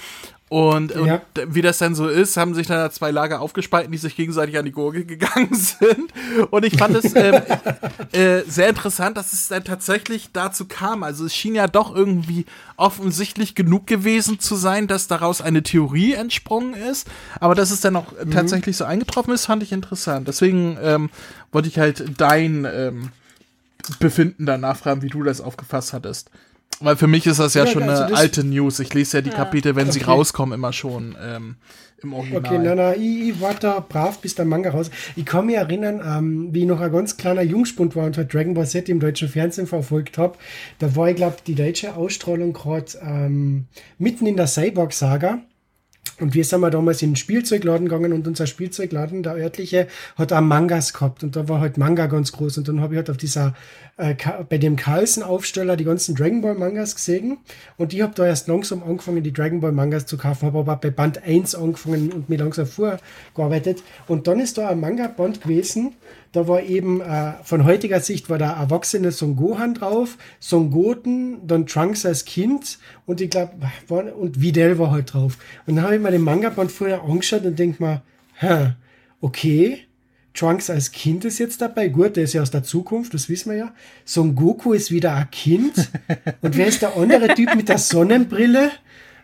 Und, 0.50 0.96
ja. 0.96 1.16
und, 1.16 1.56
wie 1.56 1.62
das 1.62 1.78
dann 1.78 1.94
so 1.94 2.08
ist, 2.08 2.38
haben 2.38 2.56
sich 2.56 2.68
dann 2.68 2.90
zwei 2.92 3.12
Lager 3.12 3.42
aufgespalten, 3.42 3.92
die 3.92 3.98
sich 3.98 4.16
gegenseitig 4.16 4.58
an 4.58 4.64
die 4.64 4.72
Gurgel 4.72 5.04
gegangen 5.06 5.54
sind. 5.54 6.14
Und 6.52 6.64
ich 6.64 6.78
fand 6.78 6.96
es 6.96 7.14
ähm, 7.16 7.42
äh, 8.14 8.44
sehr 8.48 8.70
interessant, 8.70 9.18
dass 9.18 9.34
es 9.34 9.50
dann 9.50 9.66
tatsächlich 9.66 10.30
dazu 10.32 10.66
kam. 10.66 11.04
Also 11.04 11.26
es 11.26 11.36
schien 11.36 11.56
ja 11.56 11.68
doch 11.68 11.94
irgendwie 11.94 12.46
offensichtlich 12.78 13.56
genug 13.56 13.88
gewesen 13.88 14.40
zu 14.40 14.56
sein, 14.56 14.88
dass 14.88 15.08
daraus 15.08 15.42
eine 15.42 15.64
Theorie 15.64 16.14
entsprungen 16.14 16.74
ist. 16.74 17.10
Aber 17.42 17.54
dass 17.54 17.72
es 17.72 17.82
dann 17.82 17.98
auch 17.98 18.14
mhm. 18.24 18.32
tatsächlich 18.32 18.78
so 18.78 18.86
eingetroffen 18.86 19.34
ist, 19.34 19.48
fand 19.48 19.64
ich 19.64 19.74
interessant. 19.74 20.30
Deswegen 20.30 20.78
ähm, 20.82 21.10
wollte 21.52 21.68
ich 21.68 21.78
halt 21.78 22.06
dein 22.18 22.66
ähm, 22.66 23.12
Befinden 24.00 24.46
danach 24.46 24.78
fragen, 24.78 25.02
wie 25.02 25.10
du 25.10 25.24
das 25.24 25.42
aufgefasst 25.42 25.92
hattest. 25.92 26.30
Weil 26.80 26.96
für 26.96 27.08
mich 27.08 27.26
ist 27.26 27.40
das 27.40 27.54
ja, 27.56 27.66
ja 27.66 27.72
schon 27.72 27.84
also 27.84 28.04
eine 28.04 28.16
alte 28.16 28.44
News. 28.44 28.80
Ich 28.80 28.94
lese 28.94 29.18
ja 29.18 29.22
die 29.22 29.30
ja. 29.30 29.36
Kapitel, 29.36 29.76
wenn 29.76 29.88
okay. 29.88 30.00
sie 30.00 30.06
rauskommen, 30.06 30.54
immer 30.54 30.74
schon 30.74 31.16
ähm, 31.22 31.56
im 32.04 32.14
Original. 32.14 32.40
Okay, 32.40 32.60
na, 32.62 32.76
na, 32.76 32.96
ich, 32.96 33.30
ich 33.30 33.42
warte 33.42 33.84
brav, 33.88 34.20
bis 34.20 34.36
der 34.36 34.46
Manga 34.46 34.70
raus. 34.70 34.92
Ich 35.16 35.26
kann 35.26 35.48
mich 35.48 35.56
erinnern, 35.56 36.02
ähm, 36.06 36.50
wie 36.52 36.62
ich 36.62 36.68
noch 36.68 36.80
ein 36.80 36.92
ganz 36.92 37.18
kleiner 37.18 37.42
Jungspund 37.42 37.96
war 37.96 38.06
und 38.06 38.18
halt 38.18 38.34
Dragon 38.34 38.54
Ball 38.54 38.68
Z 38.68 38.90
im 38.90 39.00
deutschen 39.00 39.28
Fernsehen 39.28 39.68
verfolgt 39.68 40.18
habe. 40.18 40.38
Da 40.80 40.96
war, 40.96 41.10
ich 41.10 41.16
glaube, 41.16 41.38
die 41.46 41.56
deutsche 41.56 41.96
Ausstrahlung 41.96 42.54
gerade 42.54 42.86
ähm, 43.02 43.66
mitten 43.98 44.28
in 44.28 44.38
der 44.38 44.48
Cyborg-Saga. 44.48 45.40
Und 46.20 46.34
wir 46.34 46.44
sind 46.44 46.62
mal 46.62 46.70
damals 46.70 47.02
in 47.02 47.12
den 47.12 47.16
Spielzeugladen 47.16 47.88
gegangen 47.88 48.14
und 48.14 48.28
unser 48.28 48.48
Spielzeugladen, 48.48 49.24
der 49.24 49.36
örtliche, 49.36 49.88
hat 50.16 50.34
auch 50.34 50.42
Mangas 50.42 50.94
gehabt. 50.94 51.24
Und 51.24 51.36
da 51.36 51.48
war 51.48 51.60
halt 51.60 51.78
Manga 51.78 52.08
ganz 52.08 52.32
groß. 52.32 52.58
Und 52.60 52.68
dann 52.68 52.82
habe 52.82 52.94
ich 52.94 52.98
halt 52.98 53.10
auf 53.10 53.18
dieser, 53.18 53.54
äh, 53.98 54.16
bei 54.48 54.58
dem 54.58 54.76
Carlsen-Aufsteller 54.76 55.78
die 55.78 55.84
ganzen 55.84 56.16
Dragon 56.16 56.42
Ball 56.42 56.56
Mangas 56.56 56.96
gesehen. 56.96 57.38
Und 57.78 57.94
ich 57.94 58.02
habe 58.02 58.14
da 58.16 58.26
erst 58.26 58.48
langsam 58.48 58.84
angefangen, 58.84 59.24
die 59.24 59.34
Dragon 59.34 59.60
Ball 59.60 59.72
Mangas 59.72 60.06
zu 60.06 60.18
kaufen, 60.18 60.46
habe 60.48 60.60
aber 60.60 60.76
bei 60.78 60.90
Band 60.90 61.24
1 61.24 61.56
angefangen 61.56 62.12
und 62.12 62.30
mir 62.30 62.38
langsam 62.38 62.66
vorgearbeitet. 62.66 63.84
Und 64.08 64.28
dann 64.28 64.40
ist 64.40 64.58
da 64.58 64.70
ein 64.70 64.80
Manga-Band 64.80 65.42
gewesen, 65.42 65.94
da 66.32 66.48
war 66.48 66.62
eben 66.62 67.02
äh, 67.02 67.34
von 67.44 67.64
heutiger 67.66 68.00
Sicht 68.00 68.30
war 68.30 68.38
da 68.38 68.54
erwachsene 68.54 69.12
Son 69.12 69.36
Gohan 69.36 69.74
drauf, 69.74 70.18
Son 70.40 70.72
Goten, 70.72 71.48
dann 71.48 71.68
Trunks 71.68 72.06
als 72.06 72.26
Kind 72.26 72.80
und 73.06 73.22
ich 73.22 73.30
glaube, 73.30 73.52
und 73.90 74.42
Videl 74.42 74.78
war 74.80 74.92
halt 74.92 75.14
drauf. 75.14 75.38
Und 75.66 75.76
dann 75.76 75.86
habe 75.86 75.96
ich 75.96 76.02
mir 76.02 76.12
den 76.12 76.22
Manga-Band 76.22 76.72
vorher 76.72 77.04
angeschaut 77.04 77.44
und 77.46 77.58
denke 77.58 77.82
mal, 77.82 78.02
hä, 78.40 78.74
okay, 79.22 79.88
Trunks 80.34 80.70
als 80.70 80.92
Kind 80.92 81.26
ist 81.26 81.40
jetzt 81.40 81.62
dabei. 81.62 81.88
Gut, 81.88 82.16
der 82.16 82.26
ist 82.26 82.34
ja 82.34 82.42
aus 82.42 82.52
der 82.52 82.64
Zukunft, 82.64 83.14
das 83.14 83.28
wissen 83.28 83.52
wir 83.52 83.58
ja. 83.58 83.74
Son 84.06 84.36
Goku 84.36 84.74
ist 84.74 84.92
wieder 84.92 85.16
ein 85.16 85.32
Kind. 85.32 85.90
Und 86.42 86.56
wer 86.56 86.68
ist 86.68 86.84
der 86.84 86.96
andere 86.96 87.28
Typ 87.36 87.56
mit 87.56 87.70
der 87.70 87.80
Sonnenbrille? 87.80 88.72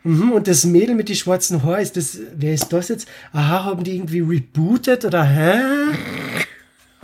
Mhm, 0.03 0.33
und 0.33 0.47
das 0.47 0.65
Mädel 0.65 0.95
mit 0.95 1.07
den 1.07 1.15
schwarzen 1.15 1.63
Haaren, 1.63 1.81
ist 1.81 1.95
das, 1.95 2.17
wer 2.35 2.53
ist 2.53 2.73
das 2.73 2.89
jetzt? 2.89 3.07
Aha, 3.31 3.63
haben 3.63 3.83
die 3.83 3.95
irgendwie 3.95 4.19
rebootet 4.19 5.05
oder 5.05 5.23
hä? 5.23 5.61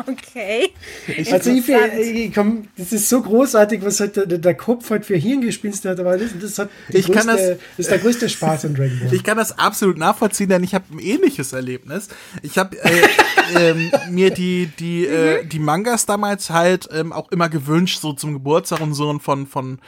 Okay. 0.08 0.70
Ich 1.18 1.32
also 1.34 1.52
ich, 1.52 1.68
ich 1.68 2.34
komm, 2.34 2.68
das 2.78 2.92
ist 2.94 3.10
so 3.10 3.22
großartig, 3.22 3.84
was 3.84 4.00
halt 4.00 4.16
der, 4.16 4.26
der 4.26 4.54
Kopf 4.56 4.90
halt 4.90 5.06
für 5.06 5.18
Hirngespinste 5.18 5.90
hat, 5.90 6.00
aber 6.00 6.18
das, 6.18 6.32
das, 6.40 6.58
hat 6.58 6.70
ich 6.90 7.06
größte, 7.06 7.12
kann 7.12 7.28
das, 7.28 7.48
das 7.48 7.58
ist 7.78 7.92
der 7.92 7.98
größte 8.00 8.30
Spaß 8.30 8.66
an 8.66 8.76
Dragon 8.76 9.00
Ball. 9.00 9.14
Ich 9.14 9.24
kann 9.24 9.38
das 9.38 9.58
absolut 9.58 9.98
nachvollziehen, 9.98 10.50
denn 10.50 10.64
ich 10.64 10.74
habe 10.74 10.86
ein 10.92 11.00
ähnliches 11.00 11.54
Erlebnis. 11.54 12.08
Ich 12.44 12.58
habe 12.58 12.78
äh, 12.78 13.08
ähm, 13.60 13.92
mir 14.10 14.32
die 14.32 14.68
die 14.80 15.06
äh, 15.06 15.46
die 15.46 15.60
Mangas 15.60 16.06
damals 16.06 16.50
halt 16.50 16.88
ähm, 16.94 17.12
auch 17.12 17.32
immer 17.32 17.50
gewünscht, 17.50 18.00
so 18.00 18.14
zum 18.14 18.34
Geburtstag 18.34 18.82
und 18.82 18.94
so 18.94 19.20
von 19.20 19.48
von 19.48 19.80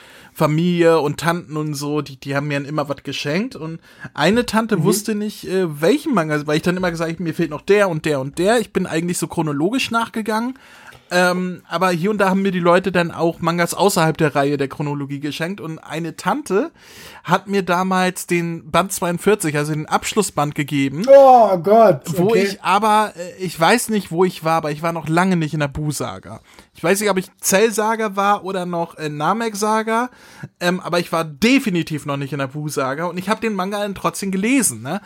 Familie 0.41 0.99
und 0.99 1.19
Tanten 1.19 1.55
und 1.55 1.75
so, 1.75 2.01
die, 2.01 2.19
die 2.19 2.35
haben 2.35 2.47
mir 2.47 2.57
dann 2.57 2.67
immer 2.67 2.89
was 2.89 3.03
geschenkt. 3.03 3.55
Und 3.55 3.79
eine 4.15 4.47
Tante 4.47 4.77
mhm. 4.77 4.83
wusste 4.85 5.13
nicht, 5.13 5.47
äh, 5.47 5.81
welchen 5.81 6.15
Manga, 6.15 6.47
weil 6.47 6.57
ich 6.57 6.63
dann 6.63 6.77
immer 6.77 6.89
gesagt, 6.89 7.19
mir 7.19 7.35
fehlt 7.35 7.51
noch 7.51 7.61
der 7.61 7.89
und 7.89 8.05
der 8.05 8.19
und 8.19 8.39
der. 8.39 8.59
Ich 8.59 8.73
bin 8.73 8.87
eigentlich 8.87 9.19
so 9.19 9.27
chronologisch 9.27 9.91
nachgegangen. 9.91 10.57
Ähm, 11.13 11.61
aber 11.67 11.91
hier 11.91 12.09
und 12.09 12.19
da 12.19 12.29
haben 12.29 12.41
mir 12.41 12.51
die 12.51 12.59
Leute 12.59 12.93
dann 12.93 13.11
auch 13.11 13.41
Mangas 13.41 13.73
außerhalb 13.73 14.17
der 14.17 14.33
Reihe 14.33 14.57
der 14.57 14.69
Chronologie 14.69 15.19
geschenkt. 15.19 15.61
Und 15.61 15.77
eine 15.77 16.15
Tante 16.15 16.71
hat 17.23 17.47
mir 17.47 17.61
damals 17.63 18.25
den 18.25 18.71
Band 18.71 18.93
42, 18.93 19.55
also 19.57 19.73
den 19.73 19.85
Abschlussband 19.85 20.55
gegeben. 20.55 21.05
Oh 21.07 21.57
Gott. 21.57 22.01
Okay. 22.07 22.17
Wo 22.17 22.33
ich 22.33 22.63
aber, 22.63 23.13
äh, 23.15 23.43
ich 23.43 23.59
weiß 23.59 23.89
nicht, 23.89 24.09
wo 24.09 24.23
ich 24.23 24.43
war, 24.43 24.53
aber 24.53 24.71
ich 24.71 24.81
war 24.81 24.93
noch 24.93 25.07
lange 25.07 25.35
nicht 25.35 25.53
in 25.53 25.59
der 25.59 25.67
Bu-Saga. 25.67 26.39
Ich 26.81 26.83
weiß 26.83 26.99
nicht, 26.99 27.11
ob 27.11 27.19
ich 27.19 27.29
Zell-Saga 27.37 28.15
war 28.15 28.43
oder 28.43 28.65
noch 28.65 28.97
äh, 28.97 29.07
Namek-Saga, 29.07 30.09
ähm, 30.59 30.79
aber 30.79 30.97
ich 30.97 31.11
war 31.11 31.23
definitiv 31.23 32.07
noch 32.07 32.17
nicht 32.17 32.33
in 32.33 32.39
der 32.39 32.47
Bu-Saga 32.47 33.05
und 33.05 33.19
ich 33.19 33.29
habe 33.29 33.39
den 33.39 33.53
Manga 33.53 33.77
dann 33.81 33.93
trotzdem 33.93 34.31
gelesen, 34.31 34.81
ne? 34.81 34.99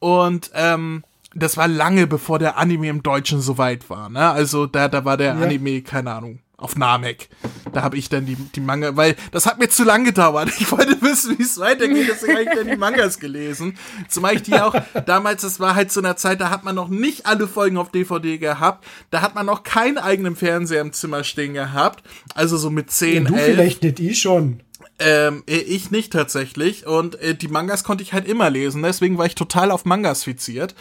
Und 0.00 0.50
ähm, 0.54 1.04
das 1.32 1.56
war 1.56 1.68
lange 1.68 2.08
bevor 2.08 2.40
der 2.40 2.58
Anime 2.58 2.88
im 2.88 3.04
Deutschen 3.04 3.40
soweit 3.40 3.88
war, 3.88 4.08
ne? 4.08 4.28
Also 4.28 4.66
da, 4.66 4.88
da 4.88 5.04
war 5.04 5.16
der 5.16 5.36
ja. 5.36 5.40
Anime, 5.40 5.82
keine 5.82 6.12
Ahnung, 6.14 6.40
auf 6.60 6.76
Namek. 6.76 7.28
Da 7.72 7.82
habe 7.82 7.96
ich 7.96 8.08
dann 8.08 8.26
die, 8.26 8.36
die 8.36 8.60
Manga, 8.60 8.96
weil 8.96 9.16
das 9.32 9.46
hat 9.46 9.58
mir 9.58 9.68
zu 9.68 9.84
lang 9.84 10.04
gedauert. 10.04 10.50
Ich 10.60 10.70
wollte 10.70 11.00
wissen, 11.02 11.38
wie 11.38 11.42
es 11.42 11.58
weitergeht, 11.58 12.08
deswegen 12.10 12.34
habe 12.34 12.42
ich 12.44 12.50
dann 12.54 12.68
die 12.68 12.76
Mangas 12.76 13.18
gelesen. 13.18 13.78
Zumal 14.08 14.36
ich 14.36 14.42
die 14.42 14.54
auch, 14.54 14.74
damals, 15.06 15.42
das 15.42 15.60
war 15.60 15.74
halt 15.74 15.90
zu 15.90 16.00
einer 16.00 16.16
Zeit, 16.16 16.40
da 16.40 16.50
hat 16.50 16.64
man 16.64 16.74
noch 16.74 16.88
nicht 16.88 17.26
alle 17.26 17.48
Folgen 17.48 17.76
auf 17.76 17.90
DVD 17.90 18.38
gehabt. 18.38 18.86
Da 19.10 19.22
hat 19.22 19.34
man 19.34 19.46
noch 19.46 19.62
keinen 19.62 19.98
eigenen 19.98 20.36
Fernseher 20.36 20.80
im 20.80 20.92
Zimmer 20.92 21.24
stehen 21.24 21.54
gehabt. 21.54 22.04
Also 22.34 22.56
so 22.56 22.70
mit 22.70 22.90
10, 22.90 23.24
ja, 23.24 23.28
Du 23.28 23.34
11. 23.34 23.44
vielleicht 23.44 23.82
nicht, 23.82 24.00
ich 24.00 24.20
schon. 24.20 24.60
Ähm, 24.98 25.42
ich 25.46 25.90
nicht 25.90 26.12
tatsächlich. 26.12 26.86
Und 26.86 27.16
äh, 27.20 27.34
die 27.34 27.48
Mangas 27.48 27.84
konnte 27.84 28.02
ich 28.02 28.12
halt 28.12 28.28
immer 28.28 28.50
lesen. 28.50 28.82
Deswegen 28.82 29.16
war 29.16 29.26
ich 29.26 29.34
total 29.34 29.70
auf 29.70 29.84
Mangas 29.84 30.24
fiziert. 30.24 30.74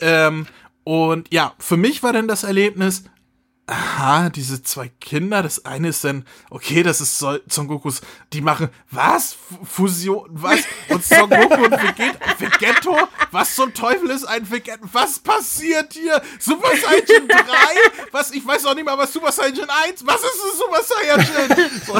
Ähm, 0.00 0.46
und 0.84 1.32
ja, 1.32 1.52
für 1.58 1.76
mich 1.76 2.02
war 2.02 2.14
dann 2.14 2.28
das 2.28 2.44
Erlebnis, 2.44 3.04
aha, 3.68 4.30
diese 4.30 4.62
zwei 4.62 4.88
Kinder, 5.00 5.42
das 5.42 5.66
eine 5.66 5.88
ist 5.88 6.02
dann, 6.02 6.24
okay, 6.50 6.82
das 6.82 7.02
ist 7.02 7.18
Son 7.18 7.68
Gokus, 7.68 8.00
die 8.32 8.40
machen, 8.40 8.70
was? 8.90 9.36
Fusion, 9.64 10.26
was? 10.30 10.60
Und 10.88 11.04
Son 11.04 11.28
Goku 11.28 11.64
und 11.64 11.72
Vegetto? 11.72 12.96
Was 13.30 13.54
zum 13.54 13.74
Teufel 13.74 14.08
ist 14.10 14.24
ein 14.24 14.50
Vegetto? 14.50 14.88
Was 14.92 15.18
passiert 15.18 15.92
hier? 15.92 16.22
Super 16.38 16.70
Saiyan 16.76 17.28
3? 17.28 17.36
Was? 18.12 18.30
Ich 18.30 18.46
weiß 18.46 18.64
auch 18.66 18.74
nicht 18.74 18.86
mal, 18.86 18.96
was 18.96 19.12
Super 19.12 19.32
Saiyan 19.32 19.68
1? 19.86 20.06
Was 20.06 20.22
ist 20.22 20.44
ein 20.44 20.56
Super 20.56 20.82
Saiyan? 20.82 21.26
So. 21.86 21.94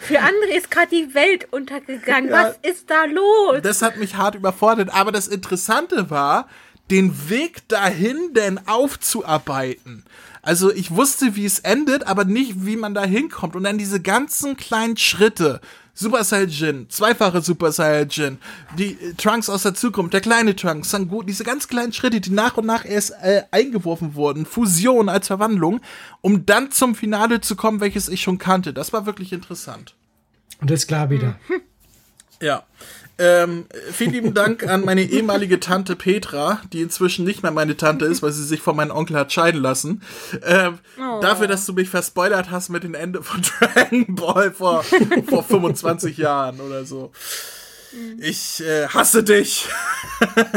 Für 0.00 0.20
andere 0.20 0.52
ist 0.56 0.70
gerade 0.70 0.88
die 0.88 1.12
Welt 1.14 1.52
untergegangen. 1.52 2.30
Ja, 2.30 2.44
was 2.44 2.56
ist 2.62 2.88
da 2.88 3.06
los? 3.06 3.60
Das 3.62 3.82
hat 3.82 3.96
mich 3.96 4.14
hart 4.14 4.36
überfordert. 4.36 4.94
Aber 4.94 5.10
das 5.10 5.26
Interessante 5.26 6.08
war, 6.10 6.46
den 6.92 7.30
Weg 7.30 7.66
dahin 7.68 8.34
denn 8.34 8.60
aufzuarbeiten. 8.68 10.04
Also 10.42 10.70
ich 10.70 10.90
wusste, 10.90 11.36
wie 11.36 11.46
es 11.46 11.60
endet, 11.60 12.06
aber 12.06 12.24
nicht, 12.24 12.66
wie 12.66 12.76
man 12.76 12.92
da 12.92 13.02
hinkommt. 13.02 13.56
Und 13.56 13.64
dann 13.64 13.78
diese 13.78 14.02
ganzen 14.02 14.56
kleinen 14.56 14.98
Schritte. 14.98 15.60
Super 15.94 16.22
Saiyajin, 16.24 16.88
zweifache 16.88 17.42
Super 17.42 17.70
Saiyajin, 17.70 18.38
die 18.78 18.96
Trunks 19.18 19.50
aus 19.50 19.62
der 19.62 19.74
Zukunft, 19.74 20.14
der 20.14 20.22
kleine 20.22 20.56
Trunks, 20.56 20.90
Sango, 20.90 21.22
diese 21.22 21.44
ganz 21.44 21.68
kleinen 21.68 21.92
Schritte, 21.92 22.20
die 22.20 22.30
nach 22.30 22.56
und 22.56 22.66
nach 22.66 22.86
erst 22.86 23.12
äh, 23.22 23.42
eingeworfen 23.50 24.14
wurden, 24.14 24.46
Fusion 24.46 25.10
als 25.10 25.26
Verwandlung, 25.26 25.80
um 26.22 26.46
dann 26.46 26.70
zum 26.70 26.94
Finale 26.94 27.42
zu 27.42 27.56
kommen, 27.56 27.80
welches 27.80 28.08
ich 28.08 28.22
schon 28.22 28.38
kannte. 28.38 28.72
Das 28.72 28.94
war 28.94 29.04
wirklich 29.04 29.34
interessant. 29.34 29.94
Und 30.62 30.70
das 30.70 30.80
ist 30.80 30.86
klar 30.86 31.10
wieder. 31.10 31.38
Ja. 32.42 32.64
Ähm, 33.24 33.66
vielen 33.92 34.10
lieben 34.10 34.34
Dank 34.34 34.66
an 34.66 34.84
meine 34.84 35.02
ehemalige 35.02 35.60
Tante 35.60 35.94
Petra, 35.94 36.60
die 36.72 36.80
inzwischen 36.80 37.24
nicht 37.24 37.44
mehr 37.44 37.52
meine 37.52 37.76
Tante 37.76 38.04
ist, 38.04 38.20
weil 38.20 38.32
sie 38.32 38.42
sich 38.42 38.60
von 38.60 38.74
meinem 38.74 38.90
Onkel 38.90 39.16
hat 39.16 39.32
scheiden 39.32 39.62
lassen. 39.62 40.02
Ähm, 40.44 40.80
oh. 40.98 41.20
Dafür, 41.20 41.46
dass 41.46 41.64
du 41.64 41.72
mich 41.72 41.88
verspoilert 41.88 42.50
hast 42.50 42.70
mit 42.70 42.82
dem 42.82 42.94
Ende 42.94 43.22
von 43.22 43.40
Dragon 43.60 44.16
Ball 44.16 44.50
vor, 44.50 44.82
vor 45.28 45.44
25 45.44 46.18
Jahren 46.18 46.60
oder 46.60 46.84
so. 46.84 47.12
Ich 48.18 48.60
äh, 48.64 48.88
hasse 48.88 49.22
dich. 49.22 49.68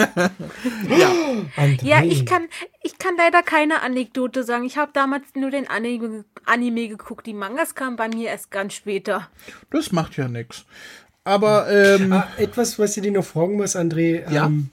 ja. 0.89 1.11
ja, 1.83 2.03
ich 2.03 2.25
kann, 2.25 2.47
ich 2.81 2.97
kann 2.97 3.15
leider 3.17 3.43
keine 3.43 3.83
Anekdote 3.83 4.43
sagen. 4.43 4.63
Ich 4.63 4.77
habe 4.77 4.91
damals 4.93 5.25
nur 5.35 5.51
den 5.51 5.69
Anime, 5.69 6.23
Anime 6.45 6.87
geguckt. 6.87 7.27
Die 7.27 7.33
Mangas 7.33 7.75
kamen 7.75 7.97
bei 7.97 8.07
mir 8.07 8.29
erst 8.29 8.49
ganz 8.49 8.73
später. 8.73 9.29
Das 9.69 9.91
macht 9.91 10.17
ja 10.17 10.29
nichts. 10.29 10.65
Aber 11.25 11.69
ähm, 11.71 12.13
ah, 12.13 12.27
etwas, 12.37 12.77
was 12.77 12.95
ich 12.95 13.03
dir 13.03 13.11
noch 13.11 13.25
fragen 13.25 13.57
muss, 13.57 13.75
André. 13.75 14.31
Ja. 14.31 14.45
Ähm, 14.45 14.69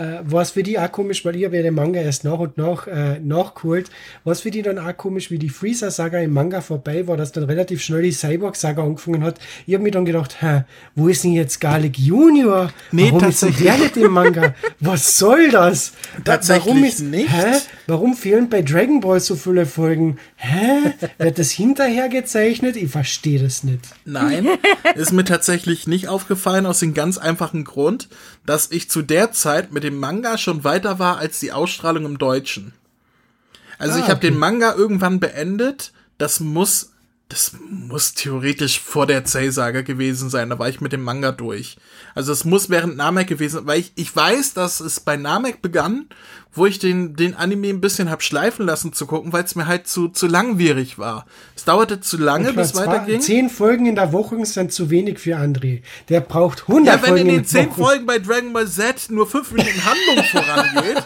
äh, 0.00 0.20
was 0.24 0.52
für 0.52 0.62
die 0.62 0.78
auch 0.78 0.90
komisch, 0.90 1.24
weil 1.24 1.36
ich 1.36 1.44
habe 1.44 1.56
ja 1.56 1.62
den 1.62 1.74
Manga 1.74 2.00
erst 2.00 2.24
nach 2.24 2.38
und 2.38 2.56
nach 2.56 2.86
äh, 2.86 3.20
nachgeholt. 3.20 3.90
Was 4.24 4.40
für 4.40 4.50
die 4.50 4.62
dann 4.62 4.78
auch 4.78 4.96
komisch, 4.96 5.30
wie 5.30 5.38
die 5.38 5.50
Freezer-Saga 5.50 6.20
im 6.20 6.32
Manga 6.32 6.62
vorbei 6.62 7.06
war, 7.06 7.18
dass 7.18 7.32
dann 7.32 7.44
relativ 7.44 7.82
schnell 7.82 8.02
die 8.02 8.12
Cyborg-Saga 8.12 8.82
angefangen 8.82 9.22
hat. 9.22 9.38
Ich 9.66 9.74
habe 9.74 9.82
mir 9.82 9.90
dann 9.90 10.06
gedacht, 10.06 10.40
hä, 10.40 10.64
wo 10.94 11.08
ist 11.08 11.24
denn 11.24 11.32
jetzt 11.32 11.60
Garlic 11.60 11.98
Junior? 11.98 12.72
Nee, 12.92 13.06
Warum 13.08 13.20
tatsächlich. 13.20 13.58
ist 13.60 13.66
der 13.66 13.78
nicht 13.78 13.96
im 13.98 14.12
Manga? 14.12 14.54
Was 14.80 15.18
soll 15.18 15.50
das? 15.50 15.92
Tatsächlich 16.24 16.66
Warum 16.66 16.84
ist, 16.84 17.00
nicht. 17.00 17.30
Hä? 17.30 17.58
Warum 17.86 18.14
fehlen 18.14 18.48
bei 18.48 18.62
Dragon 18.62 19.00
Ball 19.00 19.20
so 19.20 19.36
viele 19.36 19.66
Folgen? 19.66 20.16
Hä? 20.36 20.94
Wird 21.18 21.38
das 21.38 21.50
hinterher 21.50 22.08
gezeichnet? 22.08 22.76
Ich 22.76 22.90
verstehe 22.90 23.42
das 23.42 23.64
nicht. 23.64 23.80
Nein, 24.04 24.48
ist 24.94 25.12
mir 25.12 25.24
tatsächlich 25.24 25.86
nicht 25.86 26.08
aufgefallen 26.08 26.66
aus 26.66 26.80
dem 26.80 26.94
ganz 26.94 27.18
einfachen 27.18 27.64
Grund, 27.64 28.08
dass 28.46 28.70
ich 28.70 28.90
zu 28.90 29.02
der 29.02 29.32
Zeit 29.32 29.72
mit 29.72 29.84
dem 29.84 29.98
Manga 29.98 30.38
schon 30.38 30.64
weiter 30.64 30.98
war 30.98 31.18
als 31.18 31.40
die 31.40 31.52
Ausstrahlung 31.52 32.04
im 32.04 32.18
Deutschen. 32.18 32.72
Also 33.78 33.94
ah, 33.94 33.98
ich 33.98 34.04
habe 34.04 34.16
okay. 34.16 34.30
den 34.30 34.38
Manga 34.38 34.74
irgendwann 34.74 35.20
beendet. 35.20 35.92
Das 36.18 36.40
muss, 36.40 36.92
das 37.28 37.54
muss 37.68 38.14
theoretisch 38.14 38.80
vor 38.80 39.06
der 39.06 39.24
Zell-Saga 39.24 39.82
gewesen 39.82 40.28
sein. 40.30 40.50
Da 40.50 40.58
war 40.58 40.68
ich 40.68 40.80
mit 40.80 40.92
dem 40.92 41.02
Manga 41.02 41.32
durch. 41.32 41.76
Also 42.14 42.32
es 42.32 42.44
muss 42.44 42.68
während 42.68 42.96
Namek 42.96 43.28
gewesen, 43.28 43.66
weil 43.66 43.80
ich, 43.80 43.92
ich 43.94 44.14
weiß, 44.14 44.52
dass 44.54 44.80
es 44.80 45.00
bei 45.00 45.16
Namek 45.16 45.62
begann 45.62 46.06
wo 46.52 46.66
ich 46.66 46.78
den, 46.78 47.14
den 47.14 47.34
Anime 47.34 47.68
ein 47.68 47.80
bisschen 47.80 48.10
hab 48.10 48.22
schleifen 48.22 48.66
lassen 48.66 48.92
zu 48.92 49.06
gucken, 49.06 49.32
weil 49.32 49.44
es 49.44 49.54
mir 49.54 49.66
halt 49.66 49.86
zu, 49.86 50.08
zu 50.08 50.26
langwierig 50.26 50.98
war. 50.98 51.26
Es 51.54 51.64
dauerte 51.64 52.00
zu 52.00 52.18
lange, 52.18 52.52
bis 52.52 52.74
weiterging. 52.74 53.20
Zehn 53.20 53.48
Folgen 53.48 53.86
in 53.86 53.94
der 53.94 54.12
Woche 54.12 54.44
sind 54.44 54.72
zu 54.72 54.90
wenig 54.90 55.18
für 55.18 55.36
André. 55.36 55.82
Der 56.08 56.20
braucht 56.20 56.62
100 56.62 56.66
Folgen. 56.66 56.86
Ja, 56.86 56.92
wenn 56.94 57.08
Folgen 57.08 57.28
in 57.28 57.34
den 57.36 57.44
zehn 57.44 57.70
Folgen 57.70 58.06
bei 58.06 58.18
Dragon 58.18 58.52
Ball 58.52 58.66
Z 58.66 59.10
nur 59.10 59.28
fünf 59.28 59.52
Minuten 59.52 59.80
Handlung 59.84 60.24
vorangeht, 60.30 61.04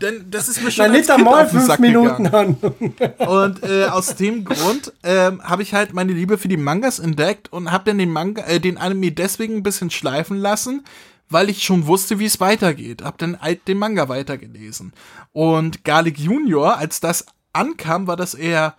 dann 0.00 0.26
das 0.30 0.48
ist 0.48 0.62
mir 0.62 0.70
schon 0.70 0.84
Dann 0.84 0.92
nicht 0.92 1.10
einmal 1.10 1.48
fünf 1.48 1.66
Sack 1.66 1.80
Minuten 1.80 2.30
Handlung. 2.30 2.94
Und 3.18 3.62
äh, 3.62 3.86
aus 3.86 4.16
dem 4.16 4.44
Grund 4.44 4.92
ähm, 5.02 5.42
habe 5.42 5.62
ich 5.62 5.72
halt 5.72 5.94
meine 5.94 6.12
Liebe 6.12 6.36
für 6.36 6.48
die 6.48 6.56
Mangas 6.58 6.98
entdeckt 6.98 7.50
und 7.50 7.72
habe 7.72 7.84
dann 7.84 7.98
den 7.98 8.10
Manga, 8.10 8.42
äh, 8.42 8.60
den 8.60 8.76
Anime 8.76 9.12
deswegen 9.12 9.56
ein 9.56 9.62
bisschen 9.62 9.90
schleifen 9.90 10.36
lassen, 10.36 10.84
weil 11.32 11.50
ich 11.50 11.62
schon 11.62 11.86
wusste, 11.86 12.18
wie 12.18 12.26
es 12.26 12.40
weitergeht. 12.40 13.02
Hab 13.02 13.18
dann 13.18 13.40
halt 13.40 13.66
den 13.68 13.78
Manga 13.78 14.08
weitergelesen. 14.08 14.92
Und 15.32 15.84
Garlic 15.84 16.18
Junior, 16.18 16.76
als 16.76 17.00
das 17.00 17.26
ankam, 17.52 18.06
war 18.06 18.16
das 18.16 18.34
eher 18.34 18.76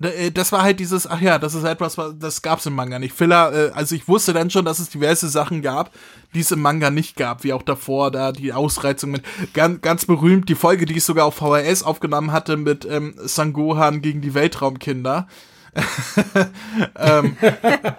äh, 0.00 0.30
das 0.30 0.52
war 0.52 0.62
halt 0.62 0.80
dieses, 0.80 1.06
ach 1.06 1.20
ja, 1.20 1.38
das 1.38 1.54
ist 1.54 1.64
etwas, 1.64 1.96
das 2.18 2.42
gab's 2.42 2.66
im 2.66 2.74
Manga 2.74 2.98
nicht. 2.98 3.14
Filler, 3.14 3.52
äh, 3.52 3.70
also 3.72 3.94
ich 3.94 4.08
wusste 4.08 4.32
dann 4.32 4.50
schon, 4.50 4.64
dass 4.64 4.78
es 4.78 4.90
diverse 4.90 5.28
Sachen 5.28 5.62
gab, 5.62 5.92
die 6.34 6.40
es 6.40 6.50
im 6.50 6.60
Manga 6.60 6.90
nicht 6.90 7.16
gab, 7.16 7.44
wie 7.44 7.52
auch 7.52 7.62
davor 7.62 8.10
da 8.10 8.32
die 8.32 8.52
Ausreizung 8.52 9.12
mit, 9.12 9.22
ganz, 9.54 9.80
ganz 9.80 10.06
berühmt, 10.06 10.48
die 10.48 10.54
Folge, 10.54 10.86
die 10.86 10.96
ich 10.96 11.04
sogar 11.04 11.26
auf 11.26 11.36
VHS 11.36 11.82
aufgenommen 11.82 12.32
hatte 12.32 12.56
mit 12.56 12.84
ähm, 12.84 13.14
Sangohan 13.18 14.02
gegen 14.02 14.20
die 14.20 14.34
Weltraumkinder. 14.34 15.28
ähm, 16.98 17.36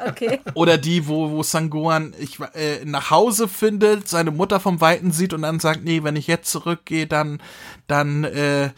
okay. 0.07 0.39
Oder 0.53 0.77
die, 0.77 1.07
wo, 1.07 1.31
wo 1.31 1.43
Sangohan 1.43 2.13
ich, 2.19 2.39
äh, 2.39 2.85
nach 2.85 3.11
Hause 3.11 3.47
findet, 3.47 4.07
seine 4.07 4.31
Mutter 4.31 4.59
vom 4.59 4.81
Weiten 4.81 5.11
sieht 5.11 5.33
und 5.33 5.41
dann 5.41 5.59
sagt, 5.59 5.83
nee, 5.83 6.03
wenn 6.03 6.15
ich 6.15 6.27
jetzt 6.27 6.49
zurückgehe, 6.51 7.07
dann, 7.07 7.41
dann 7.87 8.23
äh, 8.23 8.69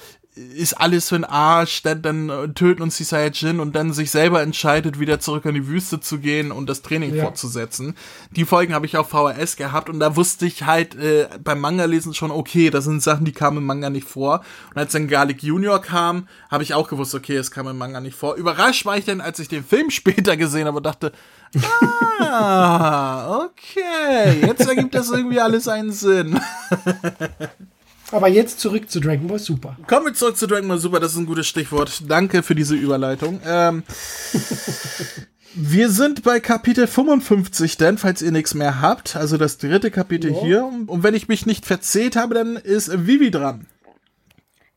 ist 0.56 0.74
alles 0.74 1.10
für 1.10 1.16
ein 1.16 1.24
Arsch, 1.24 1.82
dann, 1.82 2.02
dann 2.02 2.30
äh, 2.30 2.48
töten 2.50 2.84
uns 2.84 2.98
die 2.98 3.04
Saiyajin 3.04 3.60
und 3.60 3.76
dann 3.76 3.94
sich 3.94 4.12
selber 4.12 4.42
entscheidet, 4.42 5.00
wieder 5.00 5.20
zurück 5.20 5.46
in 5.46 5.56
die 5.56 5.68
Wüste 5.68 6.00
zu 6.00 6.20
gehen 6.20 6.52
und 6.52 6.70
das 6.70 6.82
Training 6.82 7.16
ja. 7.16 7.24
fortzusetzen. 7.24 7.96
Die 8.32 8.46
Folgen 8.46 8.74
habe 8.74 8.86
ich 8.86 8.98
auf 8.98 9.10
VHS 9.10 9.56
gehabt 9.56 9.90
und 9.90 10.00
da 10.00 10.16
wusste 10.16 10.46
ich 10.46 10.64
halt 10.64 10.96
äh, 10.96 11.28
beim 11.44 11.60
Manga-Lesen 11.60 12.14
schon, 12.14 12.32
okay, 12.32 12.70
das 12.70 12.84
sind 12.84 13.02
Sachen, 13.02 13.26
die 13.26 13.32
kamen 13.32 13.58
im 13.58 13.66
Manga 13.66 13.90
nicht 13.90 14.08
vor. 14.08 14.44
Und 14.74 14.78
als 14.78 14.92
dann 14.92 15.08
Garlic 15.08 15.42
Junior 15.44 15.82
kam, 15.82 16.28
habe 16.50 16.64
ich 16.64 16.74
auch 16.74 16.88
gewusst, 16.88 17.16
okay, 17.16 17.36
es 17.36 17.52
kam 17.52 17.68
im 17.68 17.78
Manga 17.78 18.00
nicht 18.00 18.16
vor. 18.16 18.36
Überrascht 18.36 18.86
war 18.86 18.98
ich 18.98 19.06
dann, 19.06 19.22
als 19.22 19.40
ich 19.40 19.48
den 19.48 19.64
Film 19.64 19.90
später 19.98 20.38
gesehen 20.38 20.68
habe 20.68 20.78
und 20.78 20.86
dachte, 20.86 21.12
ah, 22.20 23.46
okay, 23.46 24.42
jetzt 24.46 24.68
ergibt 24.68 24.94
das 24.94 25.10
irgendwie 25.10 25.40
alles 25.40 25.68
einen 25.68 25.92
Sinn. 25.92 26.40
Aber 28.12 28.30
jetzt 28.30 28.60
zurück 28.60 28.90
zu 28.90 29.00
Dragon 29.00 29.28
Ball 29.28 29.40
Super. 29.40 29.78
Kommen 29.88 30.06
wir 30.08 30.14
zurück 30.14 30.38
zu 30.38 30.48
Dragon 30.48 30.68
Ball 30.68 30.80
Super, 30.80 31.00
das 31.00 31.12
ist 31.12 31.18
ein 31.18 31.26
gutes 31.26 31.48
Stichwort. 31.48 32.04
Danke 32.08 32.42
für 32.42 32.56
diese 32.56 32.76
Überleitung. 32.76 33.42
Ähm, 33.46 33.84
wir 35.54 35.90
sind 35.90 36.24
bei 36.24 36.40
Kapitel 36.40 36.88
55, 36.88 37.76
denn 37.78 37.98
falls 37.98 38.22
ihr 38.22 38.32
nichts 38.32 38.54
mehr 38.54 38.82
habt, 38.82 39.18
also 39.18 39.38
das 39.38 39.58
dritte 39.58 39.92
Kapitel 39.92 40.32
oh. 40.32 40.44
hier. 40.44 40.66
Und 40.66 41.04
wenn 41.04 41.16
ich 41.16 41.28
mich 41.28 41.46
nicht 41.46 41.66
verzählt 41.66 42.16
habe, 42.16 42.34
dann 42.36 42.56
ist 42.56 43.08
Vivi 43.08 43.30
dran. 43.30 43.68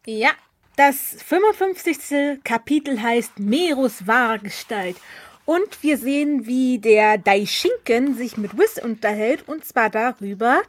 Ja, 0.06 0.30
das 0.76 0.96
55. 1.24 2.42
Kapitel 2.42 3.00
heißt 3.00 3.38
Merus 3.38 4.06
wahre 4.06 4.40
Gestalt. 4.40 4.96
Und 5.44 5.82
wir 5.82 5.98
sehen, 5.98 6.46
wie 6.46 6.78
der 6.78 7.18
Daishinken 7.18 8.16
sich 8.16 8.36
mit 8.36 8.56
Whis 8.56 8.82
unterhält, 8.82 9.48
und 9.48 9.64
zwar 9.64 9.90
darüber, 9.90 10.62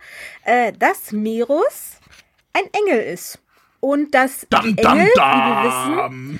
äh, 0.44 0.74
dass 0.74 1.12
Merus 1.12 2.01
ein 2.54 2.66
Engel 2.74 3.02
ist. 3.02 3.40
Und 3.80 4.14
dass 4.14 4.46
dam, 4.50 4.64
die 4.64 4.78
Engel, 4.82 5.10
dam, 5.16 5.38
wie 5.38 5.46
wir 5.48 6.40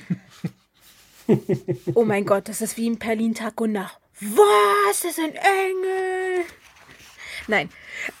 oh 1.94 2.04
mein 2.04 2.24
Gott, 2.24 2.48
das 2.48 2.60
ist 2.60 2.76
wie 2.76 2.88
ein 2.88 2.98
Perlin 2.98 3.34
Tag 3.34 3.60
und 3.60 3.72
Nacht. 3.72 3.98
Was? 4.20 5.00
Das 5.02 5.04
ist 5.04 5.18
ein 5.18 5.34
Engel? 5.34 6.44
Nein. 7.48 7.70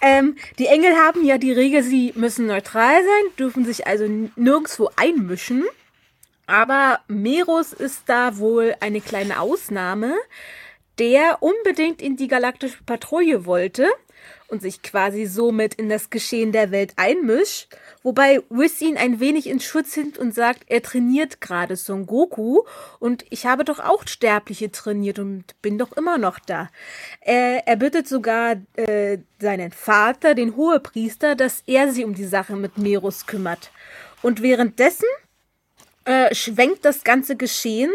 Ähm, 0.00 0.36
die 0.58 0.66
Engel 0.66 0.96
haben 0.96 1.24
ja 1.24 1.38
die 1.38 1.52
Regel, 1.52 1.82
sie 1.82 2.12
müssen 2.16 2.46
neutral 2.46 3.02
sein, 3.02 3.36
dürfen 3.38 3.64
sich 3.64 3.86
also 3.86 4.06
nirgendwo 4.36 4.90
einmischen. 4.96 5.64
Aber 6.46 7.00
Meros 7.06 7.72
ist 7.72 8.02
da 8.06 8.38
wohl 8.38 8.74
eine 8.80 9.00
kleine 9.00 9.40
Ausnahme, 9.40 10.14
der 10.98 11.42
unbedingt 11.42 12.02
in 12.02 12.16
die 12.16 12.28
galaktische 12.28 12.82
Patrouille 12.84 13.46
wollte 13.46 13.88
und 14.48 14.62
sich 14.62 14.82
quasi 14.82 15.26
somit 15.26 15.74
in 15.74 15.88
das 15.88 16.10
Geschehen 16.10 16.52
der 16.52 16.70
Welt 16.70 16.92
einmischt, 16.96 17.68
wobei 18.02 18.42
Whis 18.50 18.80
ihn 18.80 18.96
ein 18.96 19.20
wenig 19.20 19.46
in 19.46 19.60
Schutz 19.60 19.96
nimmt 19.96 20.18
und 20.18 20.34
sagt, 20.34 20.64
er 20.66 20.82
trainiert 20.82 21.40
gerade 21.40 21.76
Son 21.76 22.06
Goku 22.06 22.62
und 22.98 23.24
ich 23.30 23.46
habe 23.46 23.64
doch 23.64 23.80
auch 23.80 24.06
Sterbliche 24.06 24.70
trainiert 24.70 25.18
und 25.18 25.44
bin 25.62 25.78
doch 25.78 25.92
immer 25.92 26.18
noch 26.18 26.38
da. 26.38 26.68
Er, 27.20 27.66
er 27.66 27.76
bittet 27.76 28.08
sogar 28.08 28.56
äh, 28.76 29.18
seinen 29.40 29.72
Vater, 29.72 30.34
den 30.34 30.56
Hohepriester, 30.56 31.34
dass 31.34 31.62
er 31.66 31.90
sich 31.92 32.04
um 32.04 32.14
die 32.14 32.26
Sache 32.26 32.56
mit 32.56 32.78
Merus 32.78 33.26
kümmert. 33.26 33.70
Und 34.22 34.42
währenddessen 34.42 35.08
äh, 36.04 36.34
schwenkt 36.34 36.84
das 36.84 37.04
ganze 37.04 37.36
Geschehen 37.36 37.90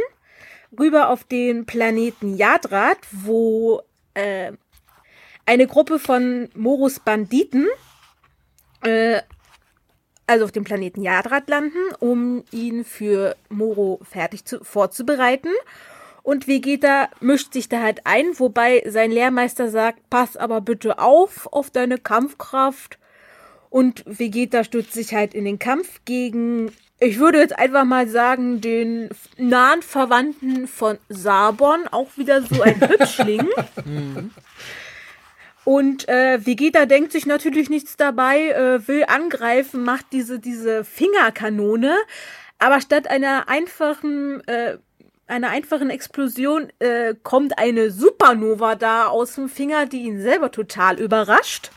rüber 0.78 1.10
auf 1.10 1.24
den 1.24 1.66
Planeten 1.66 2.36
Yadrat, 2.36 3.00
wo 3.12 3.82
äh, 4.14 4.54
eine 5.48 5.66
Gruppe 5.66 5.98
von 5.98 6.50
Morus 6.54 7.00
Banditen, 7.00 7.68
äh, 8.84 9.22
also 10.28 10.44
auf 10.44 10.52
dem 10.52 10.66
Planeten 10.66 11.02
Yadrat 11.02 11.50
landen, 11.50 11.80
um 12.00 12.44
ihn 12.52 12.84
für 12.84 13.36
Moro 13.50 14.00
fertig 14.04 14.46
zu, 14.46 14.64
vorzubereiten. 14.64 15.50
Und 16.22 16.48
Vegeta 16.48 17.08
mischt 17.22 17.54
sich 17.54 17.70
da 17.70 17.82
halt 17.82 18.02
ein, 18.04 18.38
wobei 18.38 18.84
sein 18.86 19.10
Lehrmeister 19.10 19.70
sagt, 19.70 20.10
pass 20.10 20.36
aber 20.36 20.60
bitte 20.60 21.00
auf 21.00 21.48
auf 21.54 21.70
deine 21.72 21.98
Kampfkraft. 21.98 23.00
Und 23.70 24.04
Vegeta 24.06 24.66
stützt 24.66 24.94
sich 24.94 25.14
halt 25.14 25.34
in 25.34 25.46
den 25.46 25.60
Kampf 25.60 26.02
gegen, 26.04 26.74
ich 27.00 27.20
würde 27.20 27.40
jetzt 27.40 27.58
einfach 27.58 27.86
mal 27.86 28.10
sagen, 28.10 28.60
den 28.60 29.10
nahen 29.38 29.82
Verwandten 29.82 30.68
von 30.68 30.98
Sabon, 31.08 31.88
auch 31.92 32.18
wieder 32.18 32.42
so 32.42 32.62
ein 32.62 32.82
Hübschling. 32.90 33.48
Und 35.68 36.08
äh, 36.08 36.46
Vegeta 36.46 36.86
denkt 36.86 37.12
sich 37.12 37.26
natürlich 37.26 37.70
nichts 37.70 37.98
dabei, 37.98 38.52
äh, 38.52 38.88
will 38.88 39.04
angreifen, 39.06 39.84
macht 39.84 40.06
diese, 40.14 40.40
diese 40.40 40.86
Fingerkanone. 40.86 41.94
Aber 42.58 42.80
statt 42.80 43.10
einer 43.10 43.50
einfachen, 43.50 44.40
äh, 44.48 44.78
einer 45.28 45.50
einfachen 45.50 45.90
Explosion 45.90 46.70
äh, 46.80 47.16
kommt 47.22 47.60
eine 47.60 47.92
Supernova 47.92 48.76
da 48.76 49.08
aus 49.08 49.36
dem 49.36 49.50
Finger, 49.50 49.88
die 49.88 50.04
ihn 50.04 50.22
selber 50.22 50.52
total 50.52 51.02
überrascht. 51.02 51.72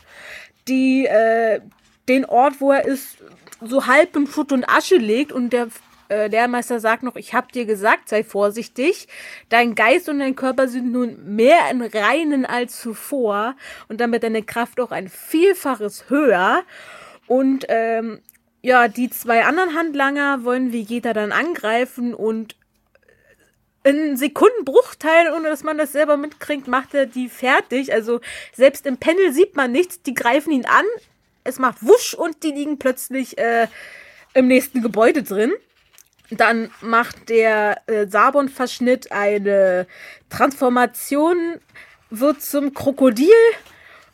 Die 0.69 1.05
äh, 1.05 1.59
den 2.07 2.23
Ort, 2.23 2.61
wo 2.61 2.71
er 2.71 2.85
ist, 2.85 3.17
so 3.59 3.87
halb 3.87 4.15
in 4.15 4.25
Schutt 4.25 4.53
und 4.53 4.69
Asche 4.69 4.95
legt 4.95 5.33
und 5.33 5.51
der 5.51 5.67
äh, 6.11 6.27
Lehrmeister 6.27 6.79
sagt 6.79 7.03
noch, 7.03 7.15
ich 7.15 7.33
hab 7.33 7.51
dir 7.51 7.65
gesagt, 7.65 8.09
sei 8.09 8.23
vorsichtig. 8.23 9.07
Dein 9.49 9.75
Geist 9.75 10.09
und 10.09 10.19
dein 10.19 10.35
Körper 10.35 10.67
sind 10.67 10.91
nun 10.91 11.35
mehr 11.35 11.71
in 11.71 11.81
Reinen 11.81 12.45
als 12.45 12.81
zuvor 12.81 13.55
und 13.87 14.01
damit 14.01 14.23
deine 14.23 14.43
Kraft 14.43 14.79
auch 14.79 14.91
ein 14.91 15.07
Vielfaches 15.07 16.09
höher. 16.09 16.63
Und 17.27 17.65
ähm, 17.69 18.19
ja, 18.61 18.87
die 18.87 19.09
zwei 19.09 19.45
anderen 19.45 19.73
Handlanger 19.75 20.43
wollen 20.43 20.73
Vegeta 20.73 21.13
dann 21.13 21.31
angreifen 21.31 22.13
und 22.13 22.55
in 23.83 24.15
Sekundenbruchteilen, 24.17 25.33
ohne 25.33 25.49
dass 25.49 25.63
man 25.63 25.77
das 25.77 25.91
selber 25.91 26.17
mitkriegt, 26.17 26.67
macht 26.67 26.93
er 26.93 27.05
die 27.05 27.29
fertig. 27.29 27.93
Also 27.93 28.19
selbst 28.53 28.85
im 28.85 28.97
Panel 28.97 29.31
sieht 29.31 29.55
man 29.55 29.71
nichts, 29.71 30.01
die 30.03 30.13
greifen 30.13 30.51
ihn 30.51 30.65
an, 30.65 30.85
es 31.43 31.57
macht 31.57 31.77
wusch 31.81 32.13
und 32.13 32.43
die 32.43 32.51
liegen 32.51 32.77
plötzlich 32.77 33.37
äh, 33.37 33.67
im 34.33 34.47
nächsten 34.47 34.81
Gebäude 34.81 35.23
drin. 35.23 35.51
Dann 36.31 36.71
macht 36.79 37.27
der 37.27 37.81
äh, 37.87 38.07
Sabon-Verschnitt 38.07 39.11
eine 39.11 39.85
Transformation, 40.29 41.59
wird 42.09 42.41
zum 42.41 42.73
Krokodil, 42.73 43.33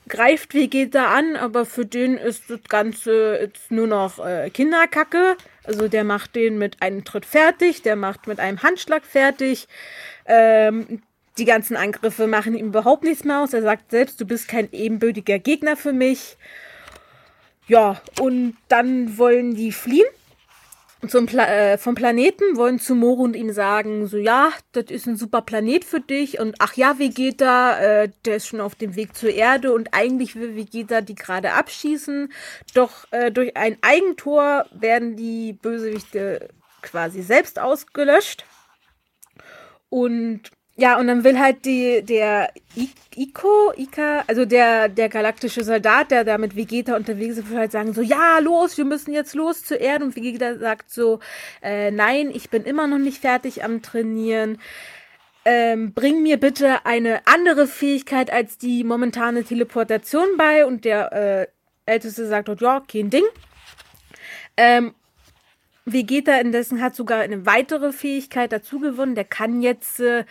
greift 0.08 0.56
Vegeta 0.56 1.14
an, 1.14 1.36
aber 1.36 1.66
für 1.66 1.86
den 1.86 2.18
ist 2.18 2.50
das 2.50 2.62
Ganze 2.70 3.38
jetzt 3.40 3.70
nur 3.70 3.86
noch 3.86 4.18
äh, 4.26 4.50
Kinderkacke. 4.50 5.38
Also 5.64 5.88
der 5.88 6.04
macht 6.04 6.36
den 6.36 6.58
mit 6.58 6.82
einem 6.82 7.06
Tritt 7.06 7.26
fertig, 7.26 7.84
der 7.84 7.96
macht 7.96 8.26
mit 8.26 8.40
einem 8.40 8.64
Handschlag 8.64 9.06
fertig. 9.06 9.68
Ähm, 10.26 11.04
die 11.38 11.46
ganzen 11.46 11.78
Angriffe 11.78 12.26
machen 12.26 12.56
ihm 12.56 12.68
überhaupt 12.68 13.04
nichts 13.04 13.26
mehr 13.26 13.42
aus. 13.42 13.54
Er 13.54 13.62
sagt 13.62 13.92
selbst, 13.92 14.20
du 14.20 14.26
bist 14.26 14.48
kein 14.48 14.72
ebenbürtiger 14.72 15.38
Gegner 15.38 15.78
für 15.78 15.94
mich. 15.94 16.38
Ja, 17.68 18.02
und 18.20 18.58
dann 18.70 19.20
wollen 19.20 19.54
die 19.54 19.72
fliehen 19.72 20.08
zum 21.08 21.28
Pla 21.28 21.48
äh, 21.48 21.78
vom 21.78 21.94
Planeten, 21.96 22.58
wollen 22.58 22.80
zu 22.80 22.96
Moro 22.96 23.22
und 23.22 23.36
ihm 23.36 23.52
sagen, 23.52 24.08
so 24.08 24.18
ja, 24.18 24.52
das 24.72 24.86
ist 24.86 25.06
ein 25.06 25.16
super 25.16 25.42
Planet 25.42 25.86
für 25.86 26.00
dich. 26.00 26.40
Und 26.40 26.56
ach 26.60 26.74
ja, 26.74 26.98
Vegeta, 26.98 27.80
äh, 27.80 28.10
der 28.26 28.38
ist 28.38 28.48
schon 28.48 28.62
auf 28.62 28.76
dem 28.76 28.96
Weg 28.96 29.16
zur 29.16 29.30
Erde. 29.30 29.74
Und 29.74 29.94
eigentlich 29.94 30.36
will 30.36 30.56
Vegeta 30.56 31.02
die 31.02 31.16
gerade 31.16 31.54
abschießen, 31.54 32.32
doch 32.74 33.06
äh, 33.12 33.32
durch 33.32 33.56
ein 33.56 33.78
Eigentor 33.82 34.66
werden 34.72 35.16
die 35.16 35.54
Bösewichte 35.54 36.50
quasi 36.82 37.22
selbst 37.22 37.60
ausgelöscht. 37.60 38.46
Und 39.90 40.52
ja, 40.78 41.00
und 41.00 41.08
dann 41.08 41.24
will 41.24 41.40
halt 41.40 41.66
die, 41.66 42.04
der 42.04 42.52
I 42.76 42.90
Iko, 43.16 43.74
Ika, 43.76 44.24
also 44.28 44.46
der, 44.46 44.90
der 44.90 45.10
galaktische 45.10 45.64
Soldat, 45.64 46.12
der 46.12 46.24
da 46.24 46.38
mit 46.38 46.56
Vegeta 46.56 46.96
unterwegs 46.96 47.38
ist, 47.40 47.50
will 47.50 47.58
halt 47.58 47.72
sagen 47.72 47.94
so, 47.94 48.04
ja, 48.04 48.38
los, 48.38 48.78
wir 48.78 48.86
müssen 48.86 49.12
jetzt 49.12 49.34
los 49.34 49.64
zur 49.64 49.82
Erde. 49.82 50.06
Und 50.06 50.16
Vegeta 50.16 50.56
sagt 50.60 50.92
so, 50.92 51.20
äh, 51.64 51.90
nein, 51.90 52.30
ich 52.32 52.52
bin 52.52 52.64
immer 52.64 52.86
noch 52.86 53.00
nicht 53.00 53.20
fertig 53.22 53.64
am 53.64 53.82
Trainieren. 53.82 54.60
Ähm, 55.46 55.94
bring 55.94 56.22
mir 56.22 56.38
bitte 56.38 56.86
eine 56.86 57.22
andere 57.26 57.66
Fähigkeit 57.66 58.32
als 58.32 58.60
die 58.60 58.84
momentane 58.84 59.44
Teleportation 59.44 60.28
bei. 60.38 60.68
Und 60.68 60.86
der 60.86 61.12
äh, 61.12 61.48
Älteste 61.92 62.28
sagt 62.28 62.50
dort, 62.50 62.62
ja, 62.62 62.82
kein 62.82 63.10
Ding. 63.10 63.24
Ähm, 64.58 64.94
Vegeta 65.86 66.36
indessen 66.36 66.82
hat 66.82 66.96
sogar 66.96 67.22
eine 67.22 67.48
weitere 67.48 67.92
Fähigkeit 67.92 68.52
dazu 68.52 68.80
gewonnen. 68.80 69.16
Der 69.16 69.24
kann 69.24 69.64
jetzt 69.64 70.00
äh, 70.02 70.24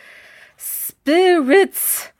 Spirits, 0.56 2.12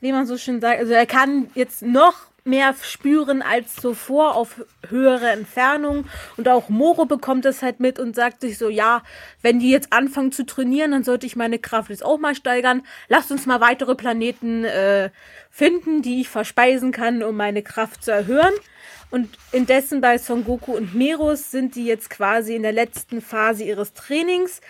wie 0.00 0.12
man 0.12 0.26
so 0.26 0.36
schön 0.38 0.60
sagt. 0.60 0.80
Also 0.80 0.92
er 0.92 1.06
kann 1.06 1.50
jetzt 1.54 1.82
noch 1.82 2.32
mehr 2.44 2.74
spüren 2.82 3.40
als 3.40 3.76
zuvor 3.76 4.34
auf 4.34 4.64
höhere 4.88 5.30
Entfernung. 5.30 6.06
Und 6.36 6.48
auch 6.48 6.68
Moro 6.68 7.04
bekommt 7.04 7.44
es 7.46 7.62
halt 7.62 7.80
mit 7.80 7.98
und 7.98 8.16
sagt 8.16 8.40
sich 8.40 8.58
so, 8.58 8.68
ja, 8.68 9.02
wenn 9.42 9.60
die 9.60 9.70
jetzt 9.70 9.92
anfangen 9.92 10.32
zu 10.32 10.44
trainieren, 10.44 10.90
dann 10.90 11.04
sollte 11.04 11.26
ich 11.26 11.36
meine 11.36 11.58
Kraft 11.58 11.90
jetzt 11.90 12.04
auch 12.04 12.18
mal 12.18 12.34
steigern. 12.34 12.82
Lasst 13.08 13.30
uns 13.30 13.46
mal 13.46 13.60
weitere 13.60 13.94
Planeten 13.94 14.64
äh, 14.64 15.10
finden, 15.50 16.02
die 16.02 16.20
ich 16.20 16.28
verspeisen 16.28 16.90
kann, 16.90 17.22
um 17.22 17.36
meine 17.36 17.62
Kraft 17.62 18.02
zu 18.04 18.10
erhöhen. 18.10 18.52
Und 19.12 19.28
indessen 19.52 20.00
bei 20.00 20.16
Son 20.16 20.42
Goku 20.42 20.74
und 20.74 20.94
Merus 20.94 21.50
sind 21.50 21.74
die 21.74 21.84
jetzt 21.84 22.08
quasi 22.08 22.56
in 22.56 22.62
der 22.62 22.72
letzten 22.72 23.20
Phase 23.20 23.62
ihres 23.62 23.92
Trainings. 23.92 24.62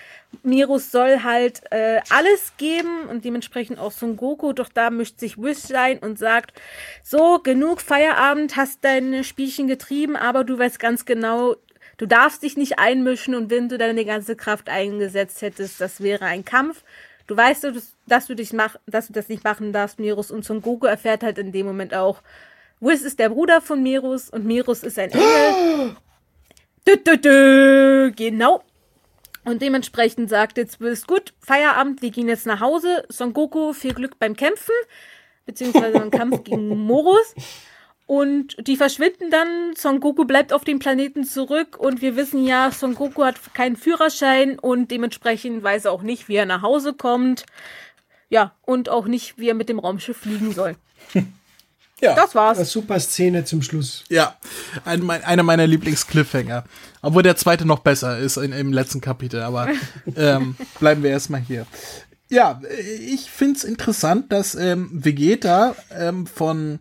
Merus 0.43 0.91
soll 0.91 1.23
halt 1.23 1.63
äh, 1.71 2.01
alles 2.11 2.53
geben 2.57 3.05
und 3.09 3.25
dementsprechend 3.25 3.79
auch 3.79 3.93
Son 3.93 4.17
Goku. 4.17 4.53
Doch 4.53 4.69
da 4.69 4.91
mischt 4.91 5.21
sich 5.21 5.39
Wish 5.39 5.73
ein 5.73 6.01
und 6.01 6.19
sagt, 6.19 6.61
so, 7.05 7.39
genug 7.39 7.81
Feierabend, 7.81 8.57
hast 8.57 8.85
deine 8.85 9.23
Spielchen 9.23 9.69
getrieben, 9.69 10.17
aber 10.17 10.43
du 10.43 10.59
weißt 10.59 10.81
ganz 10.81 11.05
genau, 11.05 11.55
du 11.99 12.07
darfst 12.07 12.43
dich 12.43 12.57
nicht 12.57 12.81
einmischen 12.81 13.37
und 13.37 13.49
wenn 13.49 13.69
du 13.69 13.79
deine 13.79 14.05
ganze 14.05 14.35
Kraft 14.35 14.69
eingesetzt 14.69 15.41
hättest, 15.43 15.81
das 15.81 16.01
wäre 16.01 16.25
ein 16.25 16.45
Kampf. 16.45 16.83
Du 17.29 17.37
weißt, 17.37 17.65
dass 18.09 18.27
du 18.27 18.35
dich 18.35 18.53
mach, 18.53 18.75
dass 18.87 19.07
du 19.07 19.13
das 19.13 19.29
nicht 19.29 19.45
machen 19.45 19.73
darfst, 19.73 20.01
Merus. 20.01 20.33
Und 20.33 20.45
Son 20.45 20.63
Goku 20.63 20.87
erfährt 20.87 21.23
halt 21.23 21.39
in 21.39 21.53
dem 21.53 21.65
Moment 21.65 21.95
auch, 21.95 22.23
Whis 22.83 23.03
ist 23.03 23.21
der 23.21 23.29
Bruder 23.29 23.61
von 23.61 23.81
Merus 23.81 24.29
und 24.29 24.45
Merus 24.45 24.83
ist 24.83 24.99
ein 24.99 25.13
Engel. 25.13 25.97
dö, 26.87 26.97
dö, 26.97 27.17
dö, 27.17 28.11
genau. 28.11 28.65
Und 29.45 29.63
dementsprechend 29.63 30.29
sagt 30.29 30.59
jetzt 30.59 30.81
Whis, 30.81 31.07
gut, 31.07 31.33
Feierabend, 31.39 32.03
wir 32.03 32.11
gehen 32.11 32.29
jetzt 32.29 32.45
nach 32.45 32.61
Hause. 32.61 33.05
Son 33.09 33.33
Goku, 33.33 33.73
viel 33.73 33.95
Glück 33.95 34.19
beim 34.19 34.35
Kämpfen, 34.35 34.75
beziehungsweise 35.47 35.97
beim 35.97 36.11
Kampf 36.11 36.43
gegen 36.45 36.77
Morus. 36.77 37.37
Und 38.07 38.57
die 38.67 38.77
verschwinden 38.77 39.31
dann. 39.31 39.77
Son 39.77 40.01
Goku 40.01 40.25
bleibt 40.25 40.53
auf 40.53 40.65
dem 40.65 40.81
Planeten 40.81 41.23
zurück. 41.23 41.79
Und 41.79 42.03
wir 42.03 42.17
wissen 42.17 42.45
ja, 42.45 42.73
Son 42.73 42.97
Goku 42.97 43.23
hat 43.23 43.37
keinen 43.55 43.77
Führerschein 43.77 44.59
und 44.59 44.91
dementsprechend 44.91 45.63
weiß 45.63 45.85
er 45.85 45.93
auch 45.93 46.03
nicht, 46.03 46.29
wie 46.29 46.35
er 46.35 46.47
nach 46.47 46.63
Hause 46.63 46.95
kommt. 46.95 47.47
Ja, 48.29 48.57
und 48.63 48.89
auch 48.89 49.07
nicht, 49.07 49.39
wie 49.39 49.51
er 49.51 49.55
mit 49.55 49.69
dem 49.69 49.79
Raumschiff 49.79 50.17
fliegen 50.17 50.51
soll. 50.51 50.75
Ja. 52.03 52.17
Das 52.17 52.35
war's. 52.35 52.59
Eine 52.59 52.67
super 52.67 52.99
Szene 52.99 53.45
zum 53.45 53.63
Schluss. 53.63 54.03
Ja, 54.09 54.35
ein, 54.85 55.03
mein, 55.03 55.23
einer 55.23 55.45
meiner 55.45 55.69
Lieblings-Cliffhanger. 55.69 56.65
Obwohl 57.01 57.23
der 57.23 57.37
zweite 57.37 57.65
noch 57.65 57.79
besser 57.79 58.19
ist 58.19 58.37
in, 58.37 58.53
im 58.53 58.73
letzten 58.73 59.01
Kapitel, 59.01 59.41
aber 59.41 59.69
ähm, 60.17 60.57
bleiben 60.81 61.05
wir 61.05 61.11
erstmal 61.11 61.41
hier. 61.41 61.65
Ja, 62.29 62.61
ich 63.01 63.31
find's 63.31 63.63
interessant, 63.63 64.33
dass 64.33 64.57
ähm, 64.57 64.91
Vegeta 64.93 65.77
ähm, 65.97 66.27
von, 66.27 66.81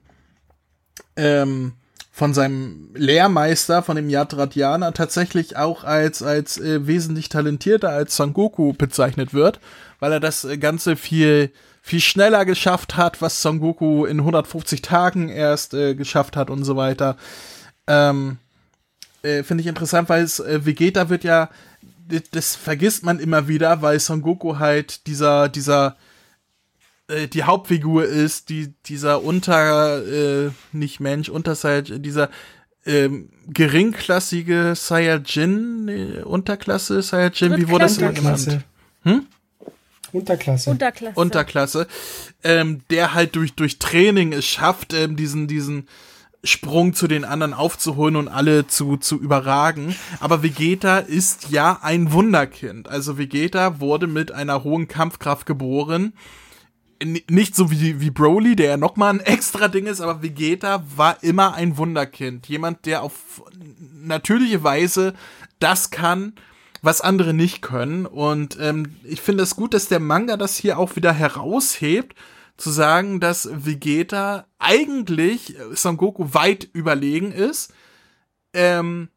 ähm, 1.15 1.73
von 2.11 2.33
seinem 2.33 2.89
Lehrmeister, 2.95 3.83
von 3.83 3.97
dem 3.97 4.09
Yadratiana, 4.09 4.89
tatsächlich 4.89 5.55
auch 5.55 5.83
als, 5.83 6.23
als 6.23 6.57
äh, 6.57 6.87
wesentlich 6.87 7.29
talentierter 7.29 7.89
als 7.89 8.15
Son 8.15 8.33
Goku 8.33 8.73
bezeichnet 8.73 9.35
wird, 9.35 9.59
weil 9.99 10.13
er 10.13 10.19
das 10.19 10.47
Ganze 10.59 10.95
viel 10.95 11.51
viel 11.91 11.99
schneller 11.99 12.45
geschafft 12.45 12.95
hat, 12.95 13.21
was 13.21 13.41
Son 13.41 13.59
Goku 13.59 14.05
in 14.05 14.19
150 14.19 14.81
Tagen 14.81 15.27
erst 15.27 15.73
äh, 15.73 15.93
geschafft 15.93 16.37
hat 16.37 16.49
und 16.49 16.63
so 16.63 16.77
weiter. 16.77 17.17
Ähm, 17.85 18.37
äh, 19.23 19.43
Finde 19.43 19.59
ich 19.59 19.67
interessant, 19.67 20.07
weil 20.07 20.23
es 20.23 20.39
äh, 20.39 20.65
Vegeta 20.65 21.09
wird 21.09 21.25
ja, 21.25 21.49
das 22.31 22.55
vergisst 22.55 23.03
man 23.03 23.19
immer 23.19 23.49
wieder, 23.49 23.81
weil 23.81 23.99
Son 23.99 24.21
Goku 24.21 24.57
halt 24.57 25.05
dieser, 25.05 25.49
dieser, 25.49 25.97
äh, 27.09 27.27
die 27.27 27.43
Hauptfigur 27.43 28.05
ist, 28.05 28.47
die, 28.47 28.73
dieser 28.85 29.21
unter, 29.21 30.01
äh, 30.07 30.51
nicht 30.71 31.01
Mensch, 31.01 31.27
unter 31.27 31.81
dieser 31.81 32.29
ähm, 32.85 33.31
geringklassige 33.47 34.75
Saiyajin, 34.77 35.89
äh, 35.89 36.21
Unterklasse 36.23 37.01
Saiyajin, 37.01 37.57
wie 37.57 37.67
wurde 37.67 37.83
das 37.83 37.97
immer 37.97 38.13
genannt? 38.13 38.61
Hm? 39.01 39.27
Unterklasse. 40.13 40.69
Unterklasse. 40.69 41.19
Unterklasse, 41.19 41.87
ähm, 42.43 42.81
der 42.89 43.13
halt 43.13 43.35
durch, 43.35 43.53
durch 43.53 43.79
Training 43.79 44.33
es 44.33 44.45
schafft, 44.45 44.93
ähm, 44.93 45.15
diesen, 45.15 45.47
diesen 45.47 45.87
Sprung 46.43 46.93
zu 46.93 47.07
den 47.07 47.23
anderen 47.23 47.53
aufzuholen 47.53 48.15
und 48.15 48.27
alle 48.27 48.65
zu, 48.65 48.97
zu 48.97 49.19
überragen. 49.19 49.95
Aber 50.19 50.41
Vegeta 50.41 50.97
ist 50.97 51.49
ja 51.49 51.79
ein 51.81 52.11
Wunderkind. 52.11 52.87
Also 52.87 53.17
Vegeta 53.17 53.79
wurde 53.79 54.07
mit 54.07 54.31
einer 54.31 54.63
hohen 54.63 54.87
Kampfkraft 54.87 55.45
geboren. 55.45 56.13
N 56.99 57.19
nicht 57.29 57.55
so 57.55 57.69
wie, 57.71 57.99
wie 57.99 58.09
Broly, 58.11 58.55
der 58.55 58.71
ja 58.71 58.77
nochmal 58.77 59.13
ein 59.13 59.19
extra 59.19 59.67
Ding 59.67 59.85
ist, 59.85 60.01
aber 60.01 60.23
Vegeta 60.23 60.83
war 60.95 61.21
immer 61.23 61.53
ein 61.53 61.77
Wunderkind. 61.77 62.47
Jemand, 62.47 62.85
der 62.85 63.03
auf 63.03 63.43
natürliche 64.03 64.63
Weise 64.63 65.13
das 65.59 65.91
kann, 65.91 66.33
was 66.81 67.01
andere 67.01 67.33
nicht 67.33 67.61
können. 67.61 68.05
Und 68.05 68.57
ähm, 68.59 68.95
ich 69.03 69.21
finde 69.21 69.43
es 69.43 69.55
gut, 69.55 69.73
dass 69.73 69.87
der 69.87 69.99
Manga 69.99 70.37
das 70.37 70.55
hier 70.55 70.79
auch 70.79 70.95
wieder 70.95 71.13
heraushebt, 71.13 72.15
zu 72.57 72.69
sagen, 72.69 73.19
dass 73.19 73.49
Vegeta 73.51 74.45
eigentlich 74.59 75.55
Son 75.73 75.97
Goku 75.97 76.33
weit 76.33 76.69
überlegen 76.73 77.31
ist. 77.31 77.73
Ähm, 78.53 79.09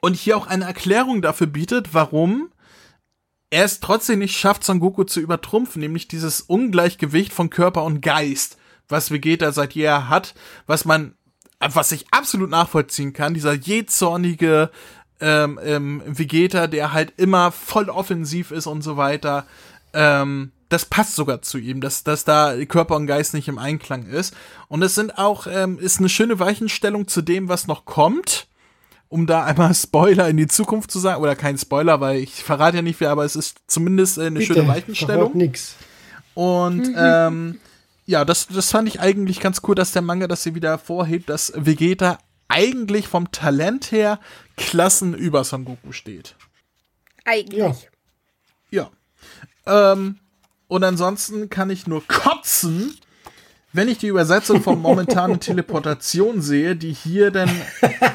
und 0.00 0.16
hier 0.16 0.36
auch 0.36 0.46
eine 0.46 0.64
Erklärung 0.64 1.22
dafür 1.22 1.46
bietet, 1.46 1.94
warum 1.94 2.50
er 3.50 3.64
es 3.64 3.80
trotzdem 3.80 4.20
nicht 4.20 4.36
schafft, 4.36 4.64
Son 4.64 4.80
Goku 4.80 5.04
zu 5.04 5.20
übertrumpfen, 5.20 5.80
nämlich 5.80 6.08
dieses 6.08 6.40
Ungleichgewicht 6.40 7.32
von 7.32 7.50
Körper 7.50 7.84
und 7.84 8.00
Geist, 8.00 8.56
was 8.88 9.10
Vegeta 9.10 9.52
seit 9.52 9.74
jeher 9.74 10.08
hat, 10.08 10.34
was 10.66 10.84
man, 10.86 11.14
was 11.60 11.92
ich 11.92 12.06
absolut 12.10 12.48
nachvollziehen 12.48 13.12
kann, 13.12 13.34
dieser 13.34 13.52
jähzornige, 13.52 14.70
ähm, 15.20 15.58
ähm, 15.62 16.02
Vegeta, 16.06 16.66
der 16.66 16.92
halt 16.92 17.12
immer 17.16 17.52
voll 17.52 17.88
offensiv 17.88 18.50
ist 18.50 18.66
und 18.66 18.82
so 18.82 18.96
weiter. 18.96 19.46
Ähm, 19.92 20.52
das 20.68 20.86
passt 20.86 21.16
sogar 21.16 21.42
zu 21.42 21.58
ihm, 21.58 21.80
dass, 21.80 22.02
dass 22.02 22.24
da 22.24 22.54
Körper 22.64 22.96
und 22.96 23.06
Geist 23.06 23.34
nicht 23.34 23.48
im 23.48 23.58
Einklang 23.58 24.06
ist. 24.06 24.34
Und 24.68 24.82
es 24.82 24.94
sind 24.94 25.18
auch, 25.18 25.46
ähm, 25.46 25.78
ist 25.78 25.98
eine 25.98 26.08
schöne 26.08 26.38
Weichenstellung 26.38 27.08
zu 27.08 27.22
dem, 27.22 27.48
was 27.48 27.66
noch 27.66 27.84
kommt. 27.84 28.48
Um 29.08 29.26
da 29.26 29.44
einmal 29.44 29.74
Spoiler 29.74 30.28
in 30.28 30.38
die 30.38 30.46
Zukunft 30.46 30.90
zu 30.90 30.98
sagen, 30.98 31.22
oder 31.22 31.36
kein 31.36 31.58
Spoiler, 31.58 32.00
weil 32.00 32.20
ich 32.20 32.42
verrate 32.42 32.78
ja 32.78 32.82
nicht 32.82 32.96
viel, 32.96 33.08
aber 33.08 33.24
es 33.24 33.36
ist 33.36 33.58
zumindest 33.66 34.16
äh, 34.16 34.22
eine 34.22 34.38
Bitte, 34.38 34.54
schöne 34.54 34.68
Weichenstellung. 34.68 35.36
Nix. 35.36 35.76
Und 36.34 36.88
mhm. 36.88 36.96
ähm, 36.96 37.60
ja, 38.06 38.24
das, 38.24 38.46
das 38.48 38.70
fand 38.70 38.88
ich 38.88 39.00
eigentlich 39.00 39.40
ganz 39.40 39.60
cool, 39.68 39.74
dass 39.74 39.92
der 39.92 40.02
Manga 40.02 40.26
das 40.26 40.42
hier 40.42 40.54
wieder 40.54 40.78
vorhebt, 40.78 41.28
dass 41.28 41.52
Vegeta 41.54 42.18
eigentlich 42.52 43.08
vom 43.08 43.32
Talent 43.32 43.92
her 43.92 44.20
Klassen 44.56 45.14
über 45.14 45.42
Son 45.44 45.64
Goku 45.64 45.92
steht. 45.92 46.36
Eigentlich. 47.24 47.88
Ja. 48.70 48.90
ja. 49.66 49.92
Ähm, 49.92 50.18
und 50.68 50.84
ansonsten 50.84 51.48
kann 51.48 51.70
ich 51.70 51.86
nur 51.86 52.06
kotzen, 52.06 52.94
wenn 53.72 53.88
ich 53.88 53.98
die 53.98 54.08
Übersetzung 54.08 54.62
von 54.62 54.80
momentanen 54.80 55.40
Teleportation 55.40 56.42
sehe, 56.42 56.76
die 56.76 56.92
hier 56.92 57.30
dann 57.30 57.50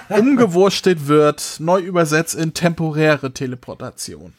umgewurstet 0.09 1.07
wird, 1.07 1.57
neu 1.59 1.79
übersetzt 1.79 2.35
in 2.35 2.53
temporäre 2.53 3.33
Teleportation. 3.33 4.33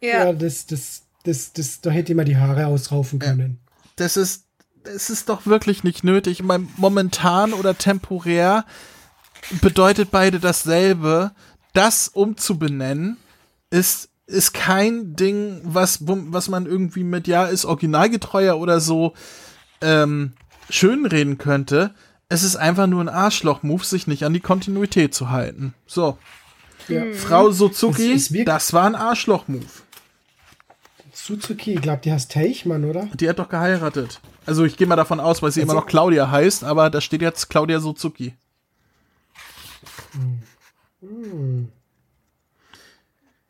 Ja, 0.00 0.26
ja 0.26 0.32
das, 0.32 0.66
das, 0.66 1.02
das, 1.24 1.52
das, 1.52 1.80
da 1.80 1.90
hätte 1.90 2.14
man 2.14 2.26
die 2.26 2.36
Haare 2.36 2.66
ausraufen 2.66 3.18
können. 3.18 3.58
Das 3.96 4.16
ist, 4.16 4.44
das 4.84 5.10
ist 5.10 5.28
doch 5.28 5.46
wirklich 5.46 5.82
nicht 5.82 6.04
nötig. 6.04 6.40
Ich 6.40 6.46
meine, 6.46 6.68
momentan 6.76 7.52
oder 7.52 7.76
temporär 7.76 8.64
bedeutet 9.60 10.10
beide 10.10 10.40
dasselbe. 10.40 11.32
Das 11.72 12.08
umzubenennen 12.08 13.16
ist 13.70 14.08
ist 14.26 14.54
kein 14.54 15.14
Ding, 15.14 15.60
was 15.62 16.00
was 16.06 16.48
man 16.48 16.66
irgendwie 16.66 17.04
mit 17.04 17.28
ja 17.28 17.44
ist 17.46 17.64
originalgetreuer 17.64 18.58
oder 18.58 18.80
so 18.80 19.14
ähm, 19.80 20.32
schönreden 20.68 21.38
könnte. 21.38 21.94
Es 22.28 22.42
ist 22.42 22.56
einfach 22.56 22.88
nur 22.88 23.02
ein 23.02 23.08
Arschloch-Move, 23.08 23.84
sich 23.84 24.08
nicht 24.08 24.24
an 24.24 24.34
die 24.34 24.40
Kontinuität 24.40 25.14
zu 25.14 25.30
halten. 25.30 25.74
So. 25.86 26.18
Ja. 26.88 27.04
Frau 27.12 27.52
Suzuki, 27.52 28.14
das, 28.14 28.32
das 28.44 28.72
war 28.72 28.86
ein 28.86 28.96
Arschloch-Move. 28.96 29.64
Suzuki, 31.12 31.74
ich 31.74 31.82
glaube, 31.82 32.00
die 32.04 32.12
heißt 32.12 32.32
Teichmann, 32.32 32.84
oder? 32.84 33.08
Die 33.14 33.28
hat 33.28 33.38
doch 33.38 33.48
geheiratet. 33.48 34.20
Also 34.44 34.64
ich 34.64 34.76
gehe 34.76 34.86
mal 34.86 34.96
davon 34.96 35.20
aus, 35.20 35.42
weil 35.42 35.50
sie 35.52 35.60
also, 35.60 35.72
immer 35.72 35.80
noch 35.80 35.86
Claudia 35.86 36.30
heißt, 36.30 36.64
aber 36.64 36.90
da 36.90 37.00
steht 37.00 37.22
jetzt 37.22 37.48
Claudia 37.48 37.80
Suzuki. 37.80 38.34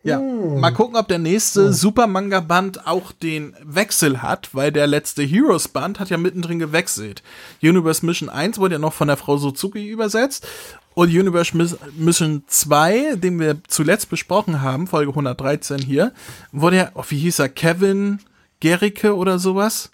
Ja, 0.07 0.19
hm. 0.19 0.61
mal 0.61 0.71
gucken, 0.71 0.97
ob 0.97 1.09
der 1.09 1.19
nächste 1.19 1.69
oh. 1.69 1.73
Super 1.73 2.07
Manga 2.07 2.39
Band 2.39 2.87
auch 2.87 3.11
den 3.11 3.57
Wechsel 3.64 4.23
hat, 4.23 4.55
weil 4.55 4.71
der 4.71 4.87
letzte 4.87 5.25
Heroes 5.25 5.67
Band 5.67 5.99
hat 5.99 6.11
ja 6.11 6.17
mittendrin 6.17 6.61
gewechselt. 6.61 7.25
Universe 7.61 8.07
Mission 8.07 8.29
1 8.29 8.59
wurde 8.59 8.77
ja 8.77 8.79
noch 8.79 8.93
von 8.93 9.09
der 9.09 9.17
Frau 9.17 9.37
Suzuki 9.37 9.89
übersetzt 9.89 10.47
und 10.95 11.09
Universe 11.09 11.57
Mission 11.97 12.45
2, 12.47 13.17
den 13.17 13.41
wir 13.41 13.59
zuletzt 13.67 14.09
besprochen 14.09 14.62
haben, 14.62 14.87
Folge 14.87 15.11
113 15.11 15.81
hier, 15.81 16.12
wurde 16.53 16.77
ja, 16.77 16.91
oh, 16.95 17.03
wie 17.09 17.19
hieß 17.19 17.41
er, 17.41 17.49
Kevin 17.49 18.21
Gericke 18.61 19.17
oder 19.17 19.41
sowas? 19.41 19.91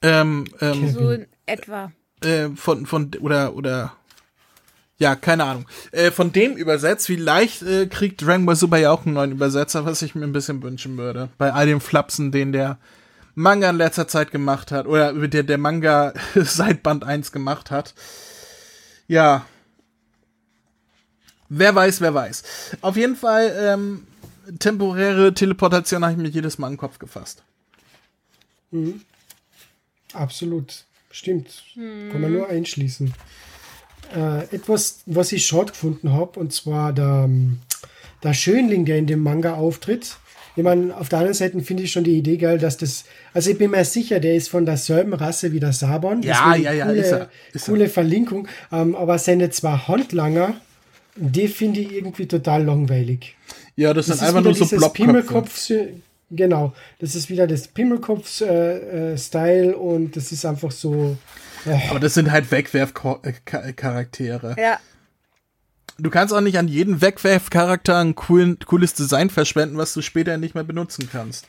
Ähm, 0.00 0.44
ähm, 0.60 0.90
so 0.92 1.10
in 1.10 1.26
etwa. 1.46 1.90
Äh, 2.22 2.50
von, 2.54 2.86
von, 2.86 3.10
oder, 3.20 3.56
oder 3.56 3.94
ja, 4.98 5.16
keine 5.16 5.44
Ahnung. 5.44 5.66
Äh, 5.90 6.10
von 6.10 6.32
dem 6.32 6.56
übersetzt, 6.56 7.06
vielleicht 7.06 7.62
äh, 7.62 7.86
kriegt 7.86 8.22
Dragon 8.22 8.46
Ball 8.46 8.56
Super 8.56 8.78
ja 8.78 8.92
auch 8.92 9.04
einen 9.04 9.14
neuen 9.14 9.32
Übersetzer, 9.32 9.84
was 9.84 10.02
ich 10.02 10.14
mir 10.14 10.24
ein 10.24 10.32
bisschen 10.32 10.62
wünschen 10.62 10.96
würde. 10.96 11.30
Bei 11.36 11.52
all 11.52 11.66
den 11.66 11.80
Flapsen, 11.80 12.30
den 12.30 12.52
der 12.52 12.78
Manga 13.34 13.70
in 13.70 13.76
letzter 13.76 14.06
Zeit 14.06 14.30
gemacht 14.30 14.70
hat, 14.70 14.86
oder 14.86 15.12
der 15.12 15.42
der 15.42 15.58
Manga 15.58 16.14
seit 16.34 16.82
Band 16.82 17.04
1 17.04 17.32
gemacht 17.32 17.70
hat. 17.70 17.94
Ja. 19.08 19.44
Wer 21.48 21.74
weiß, 21.74 22.00
wer 22.00 22.14
weiß. 22.14 22.42
Auf 22.80 22.96
jeden 22.96 23.16
Fall, 23.16 23.54
ähm, 23.58 24.06
temporäre 24.58 25.34
Teleportation 25.34 26.04
habe 26.04 26.12
ich 26.12 26.18
mir 26.18 26.28
jedes 26.28 26.58
Mal 26.58 26.68
in 26.68 26.74
den 26.74 26.78
Kopf 26.78 26.98
gefasst. 26.98 27.42
Mhm. 28.70 29.02
Absolut. 30.12 30.84
Stimmt. 31.10 31.64
Kann 31.74 32.20
man 32.20 32.32
nur 32.32 32.48
einschließen. 32.48 33.12
Äh, 34.14 34.54
etwas, 34.54 35.00
was 35.06 35.32
ich 35.32 35.44
short 35.44 35.72
gefunden 35.72 36.12
habe, 36.12 36.38
und 36.38 36.52
zwar 36.52 36.92
der, 36.92 37.28
der 38.22 38.34
Schönling, 38.34 38.84
der 38.84 38.98
in 38.98 39.06
dem 39.06 39.20
Manga 39.20 39.54
auftritt. 39.54 40.16
Ich 40.56 40.62
meine, 40.62 40.96
auf 40.96 41.08
der 41.08 41.18
anderen 41.18 41.34
Seite 41.34 41.60
finde 41.62 41.82
ich 41.82 41.90
schon 41.90 42.04
die 42.04 42.16
Idee 42.16 42.36
geil, 42.36 42.58
dass 42.58 42.76
das, 42.76 43.04
also 43.32 43.50
ich 43.50 43.58
bin 43.58 43.72
mir 43.72 43.84
sicher, 43.84 44.20
der 44.20 44.36
ist 44.36 44.48
von 44.48 44.64
derselben 44.64 45.12
Rasse 45.12 45.50
wie 45.50 45.58
der 45.58 45.72
Sabon. 45.72 46.22
Ja, 46.22 46.54
ja, 46.54 46.72
ja, 46.72 46.86
coole, 46.86 47.00
ist 47.00 47.10
er, 47.10 47.28
ist 47.52 47.66
coole 47.66 47.88
Verlinkung. 47.88 48.46
Ähm, 48.70 48.94
aber 48.94 49.18
seine 49.18 49.50
zwei 49.50 49.72
Handlanger, 49.76 50.54
die 51.16 51.48
finde 51.48 51.80
ich 51.80 51.92
irgendwie 51.92 52.26
total 52.26 52.62
langweilig. 52.62 53.34
Ja, 53.74 53.92
das, 53.92 54.06
Das 54.06 54.18
sind 54.18 54.28
ist 54.28 54.34
einfach 54.36 54.44
nur 54.44 54.54
so. 54.54 54.88
Pimmelkopf, 54.90 55.72
genau. 56.30 56.72
Das 57.00 57.16
ist 57.16 57.28
wieder 57.30 57.48
das 57.48 57.66
Pimmelkopf-Style 57.66 59.12
äh, 59.14 59.18
Style 59.18 59.76
und 59.76 60.14
das 60.14 60.30
ist 60.30 60.44
einfach 60.46 60.70
so. 60.70 61.16
Aber 61.90 62.00
das 62.00 62.14
sind 62.14 62.30
halt 62.30 62.50
Wegwerfcharaktere. 62.50 64.56
Ja. 64.58 64.78
Du 65.98 66.10
kannst 66.10 66.34
auch 66.34 66.40
nicht 66.40 66.58
an 66.58 66.66
jeden 66.66 67.00
Wegwerfcharakter 67.00 67.98
ein 67.98 68.16
coolen, 68.16 68.58
cooles 68.66 68.94
Design 68.94 69.30
verschwenden, 69.30 69.76
was 69.76 69.94
du 69.94 70.02
später 70.02 70.36
nicht 70.38 70.56
mehr 70.56 70.64
benutzen 70.64 71.08
kannst. 71.10 71.46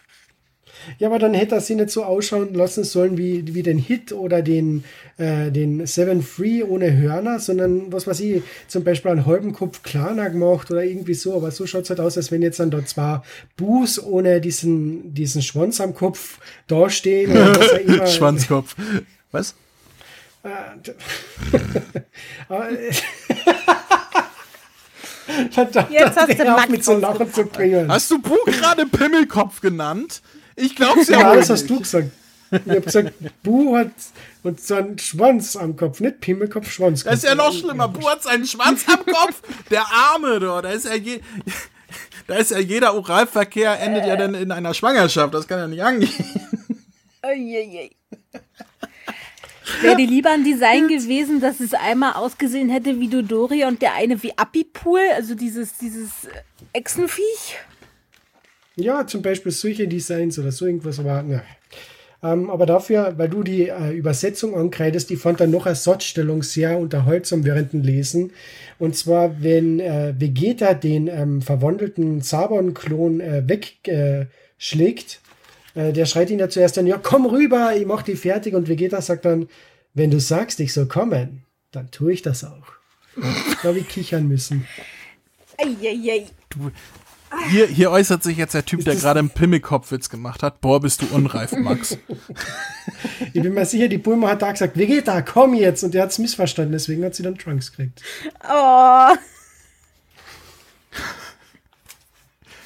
Ja, 0.99 1.07
aber 1.07 1.20
dann 1.20 1.34
hätte 1.34 1.55
er 1.55 1.61
sie 1.61 1.76
nicht 1.76 1.89
so 1.89 2.03
ausschauen 2.03 2.53
lassen 2.53 2.84
sollen 2.84 3.18
wie, 3.18 3.53
wie 3.53 3.63
den 3.63 3.78
Hit 3.78 4.11
oder 4.11 4.41
den, 4.41 4.84
äh, 5.18 5.51
den 5.51 5.86
Seven 5.86 6.22
Free 6.22 6.63
ohne 6.63 6.95
Hörner, 6.95 7.39
sondern 7.39 7.91
was 7.91 8.07
weiß 8.07 8.20
ich, 8.20 8.43
zum 8.68 8.84
Beispiel 8.84 9.11
einen 9.11 9.26
halben 9.26 9.53
Kopf 9.53 9.84
kleiner 9.84 10.30
gemacht 10.30 10.72
oder 10.72 10.84
irgendwie 10.84 11.13
so. 11.13 11.36
Aber 11.36 11.51
so 11.51 11.66
schaut 11.66 11.84
es 11.84 11.89
halt 11.89 11.99
aus, 11.99 12.18
als 12.18 12.32
wenn 12.32 12.41
jetzt 12.41 12.59
dann 12.59 12.72
dort 12.72 12.88
zwei 12.88 13.22
Buß 13.57 14.03
ohne 14.03 14.41
diesen, 14.41 15.13
diesen 15.13 15.41
Schwanz 15.41 15.82
am 15.82 15.93
Kopf 15.93 16.39
dastehen. 16.68 17.32
oder 17.32 17.59
was 17.59 17.74
auch 17.74 17.80
immer. 17.80 18.07
Schwanzkopf. 18.07 18.76
Was? 19.32 19.55
Äh, 20.46 20.78
Verdammt, 25.52 25.91
Jetzt 25.91 26.18
hast 26.18 26.39
du 26.39 26.43
auf, 26.43 26.58
Max 26.58 26.70
mit 26.70 26.86
so 26.86 26.98
Lachen 26.98 27.34
zu 27.34 27.46
bringen. 27.46 27.91
Hast 27.91 28.12
du 28.12 28.20
Bu 28.20 28.36
gerade 28.46 28.86
Pimmelkopf 28.86 29.60
genannt? 29.60 30.22
Ich 30.56 30.76
glaub's 30.76 31.08
ja, 31.08 31.20
Ja, 31.20 31.36
das 31.36 31.50
hast 31.50 31.64
nicht. 31.64 31.72
du 31.72 31.80
gesagt. 31.80 32.12
Ich 32.52 32.62
hab 32.72 32.86
gesagt, 32.86 33.14
Bu 33.41 33.76
hat 33.76 33.89
und 34.43 34.62
so 34.62 34.76
einen 34.76 35.00
Schwanz 35.00 35.56
am 35.56 35.76
Kopf, 35.76 36.00
nicht 36.00 36.22
Pimmelkopf, 36.22 36.70
Schwanz. 36.72 37.04
Das 37.04 37.16
ist 37.16 37.24
ja 37.24 37.34
noch 37.34 37.52
schlimmer. 37.52 37.88
Bu 37.88 38.08
hat 38.08 38.22
seinen 38.22 38.46
Schwanz 38.46 38.86
am 38.88 39.04
Kopf. 39.04 39.41
Der 39.72 39.84
Arme, 39.91 40.39
da. 40.39 40.62
Da 40.62 40.70
ist 40.70 40.86
ja 40.86 40.93
je 40.93 41.22
da 42.28 42.36
ist 42.36 42.52
ja 42.52 42.60
jeder 42.60 42.93
Oralverkehr 42.96 43.80
endet 43.80 44.06
ja 44.06 44.16
dann 44.16 44.36
in 44.36 44.52
einer 44.52 44.76
Schwangerschaft. 44.76 45.34
Das 45.34 45.48
kann 45.48 45.58
ja 45.60 45.68
nicht 45.68 45.84
angehen. 45.84 46.12
Uiuiui. 47.24 47.96
Wäre 49.82 49.95
dir 49.95 50.07
lieber 50.07 50.32
ein 50.32 50.43
Design 50.43 50.88
gewesen, 50.88 51.41
dass 51.41 51.59
es 51.59 51.74
einmal 51.74 52.13
ausgesehen 52.13 52.70
hätte 52.70 52.99
wie 52.99 53.09
Dodori 53.09 53.66
und 53.66 53.82
der 53.82 53.93
eine 53.95 54.22
wie 54.22 54.38
Apipool, 54.38 54.99
also 55.16 55.36
dieses, 55.36 55.78
dieses 55.78 56.11
Echsenviech? 56.74 57.57
Ja, 58.76 59.07
zum 59.07 59.22
Beispiel 59.22 59.51
solche 59.51 59.88
Designs 59.88 60.38
oder 60.38 60.51
so 60.51 60.66
irgendwas 60.66 61.03
war. 61.03 61.26
Ja. 61.26 61.41
Ähm, 62.22 62.49
aber 62.49 62.66
dafür, 62.66 63.13
weil 63.18 63.30
du 63.30 63.43
die 63.43 63.70
äh, 63.70 63.91
Übersetzung 63.91 64.55
ankreidest, 64.55 65.09
die 65.09 65.16
fand 65.16 65.39
dann 65.39 65.51
noch 65.51 65.66
als 65.66 65.84
Satzstellung 65.84 66.43
sehr 66.43 66.78
unterhaltsam 66.78 67.45
während 67.45 67.74
dem 67.74 67.84
Lesen. 67.84 68.32
Und 68.80 68.95
zwar, 68.95 69.41
wenn 69.43 69.80
äh, 69.80 70.13
Vegeta 70.18 70.74
den 70.74 71.07
ähm, 71.07 71.41
verwandelten 71.41 72.22
Sabon-Klon 72.22 73.20
äh, 73.20 73.43
wegschlägt, 73.47 75.22
äh, 75.76 75.94
der 75.94 76.06
schreit 76.06 76.30
ihn 76.30 76.40
ja 76.40 76.50
zuerst 76.50 76.78
dann, 76.78 76.88
ja, 76.88 76.98
komm 76.98 77.26
rüber, 77.26 77.76
ich 77.76 77.86
mach 77.86 78.02
die 78.02 78.16
fertig. 78.16 78.54
Und 78.56 78.68
Vegeta 78.68 79.02
sagt 79.02 79.26
dann, 79.26 79.48
wenn 79.94 80.12
du 80.12 80.20
sagst, 80.20 80.60
ich 80.60 80.74
soll 80.74 80.88
kommen, 80.88 81.44
dann 81.72 81.92
tue 81.92 82.14
ich 82.14 82.22
das 82.22 82.44
auch. 82.44 82.66
Da 83.62 83.70
habe 83.70 83.80
ich 83.80 83.88
kichern 83.88 84.28
müssen. 84.28 84.68
Eieiei. 85.58 86.26
Hier, 87.50 87.66
hier 87.68 87.92
äußert 87.92 88.24
sich 88.24 88.38
jetzt 88.38 88.54
der 88.54 88.66
Typ, 88.66 88.84
der 88.86 88.94
das- 88.94 89.04
gerade 89.04 89.20
einen 89.20 89.30
Pimmelkopfwitz 89.30 90.10
gemacht 90.10 90.44
hat. 90.44 90.60
Boah, 90.62 90.80
bist 90.82 91.02
du 91.02 91.08
unreif, 91.08 91.52
Max. 91.54 91.98
Ich 93.34 93.42
bin 93.42 93.54
mir 93.54 93.66
sicher, 93.66 93.88
die 93.88 93.98
Bulma 93.98 94.30
hat 94.30 94.42
da 94.42 94.52
gesagt, 94.52 94.78
Vegeta, 94.78 95.22
komm 95.22 95.54
jetzt. 95.56 95.84
Und 95.84 95.94
der 95.94 96.04
hat 96.04 96.12
es 96.12 96.20
missverstanden, 96.20 96.72
deswegen 96.74 97.04
hat 97.04 97.16
sie 97.16 97.24
dann 97.24 97.38
Trunks 97.38 97.72
gekriegt. 97.72 98.02
Oh. 98.48 99.16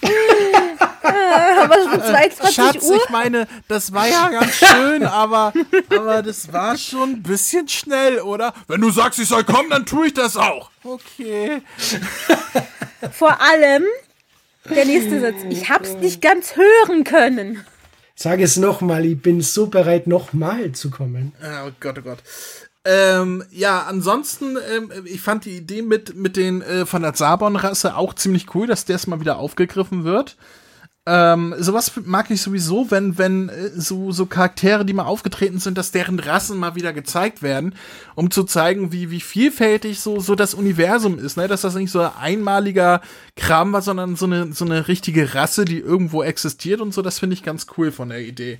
Aber 1.03 1.75
schon 1.75 2.01
22 2.01 2.55
Schatz, 2.55 2.83
Uhr? 2.83 2.95
ich 2.97 3.09
meine, 3.09 3.47
das 3.67 3.93
war 3.93 4.07
ja 4.07 4.29
ganz 4.29 4.53
schön, 4.55 5.03
aber, 5.03 5.53
aber 5.89 6.21
das 6.21 6.51
war 6.51 6.77
schon 6.77 7.11
ein 7.11 7.23
bisschen 7.23 7.67
schnell, 7.67 8.19
oder? 8.19 8.53
Wenn 8.67 8.81
du 8.81 8.89
sagst, 8.91 9.19
ich 9.19 9.27
soll 9.27 9.43
kommen, 9.43 9.69
dann 9.69 9.85
tue 9.85 10.07
ich 10.07 10.13
das 10.13 10.37
auch. 10.37 10.71
Okay. 10.83 11.61
Vor 13.11 13.39
allem 13.41 13.83
der 14.69 14.85
nächste 14.85 15.19
Satz. 15.21 15.35
Ich 15.49 15.69
hab's 15.69 15.93
nicht 15.95 16.21
ganz 16.21 16.55
hören 16.55 17.03
können. 17.03 17.65
Sag 18.15 18.41
es 18.41 18.57
nochmal, 18.57 19.05
ich 19.05 19.21
bin 19.21 19.41
so 19.41 19.67
bereit, 19.67 20.05
nochmal 20.07 20.73
zu 20.73 20.89
kommen. 20.89 21.33
Ah, 21.41 21.65
Oh 21.67 21.71
Gott, 21.79 21.97
oh 21.99 22.01
Gott. 22.01 22.19
Ähm, 22.85 23.43
ja, 23.51 23.83
ansonsten, 23.83 24.57
ähm, 24.73 24.91
ich 25.05 25.21
fand 25.21 25.45
die 25.45 25.57
Idee 25.57 25.81
mit, 25.81 26.15
mit 26.15 26.37
den 26.37 26.61
äh, 26.61 26.85
von 26.85 27.01
der 27.01 27.13
Sabon-Rasse 27.13 27.95
auch 27.95 28.13
ziemlich 28.13 28.53
cool, 28.55 28.67
dass 28.67 28.85
das 28.85 29.05
mal 29.07 29.19
wieder 29.19 29.37
aufgegriffen 29.37 30.05
wird. 30.05 30.37
Ähm, 31.11 31.55
sowas 31.57 31.91
mag 32.05 32.29
ich 32.29 32.39
sowieso, 32.39 32.91
wenn, 32.91 33.17
wenn 33.17 33.49
äh, 33.49 33.69
so, 33.69 34.11
so 34.11 34.27
Charaktere, 34.27 34.85
die 34.85 34.93
mal 34.93 35.05
aufgetreten 35.05 35.57
sind, 35.57 35.75
dass 35.75 35.89
deren 35.89 36.19
Rassen 36.19 36.59
mal 36.59 36.75
wieder 36.75 36.93
gezeigt 36.93 37.41
werden, 37.41 37.73
um 38.13 38.29
zu 38.29 38.43
zeigen, 38.43 38.91
wie, 38.91 39.09
wie 39.09 39.19
vielfältig 39.19 40.01
so, 40.01 40.19
so 40.19 40.35
das 40.35 40.53
Universum 40.53 41.17
ist, 41.17 41.35
ne? 41.35 41.47
Dass 41.47 41.61
das 41.61 41.73
nicht 41.73 41.89
so 41.89 42.01
ein 42.01 42.11
einmaliger 42.15 43.01
Kram 43.35 43.73
war, 43.73 43.81
sondern 43.81 44.17
so 44.17 44.27
eine, 44.27 44.53
so 44.53 44.65
eine 44.65 44.87
richtige 44.87 45.33
Rasse, 45.33 45.65
die 45.65 45.79
irgendwo 45.79 46.21
existiert 46.21 46.79
und 46.79 46.93
so, 46.93 47.01
das 47.01 47.17
finde 47.17 47.33
ich 47.33 47.41
ganz 47.41 47.65
cool 47.75 47.91
von 47.91 48.09
der 48.09 48.21
Idee. 48.21 48.59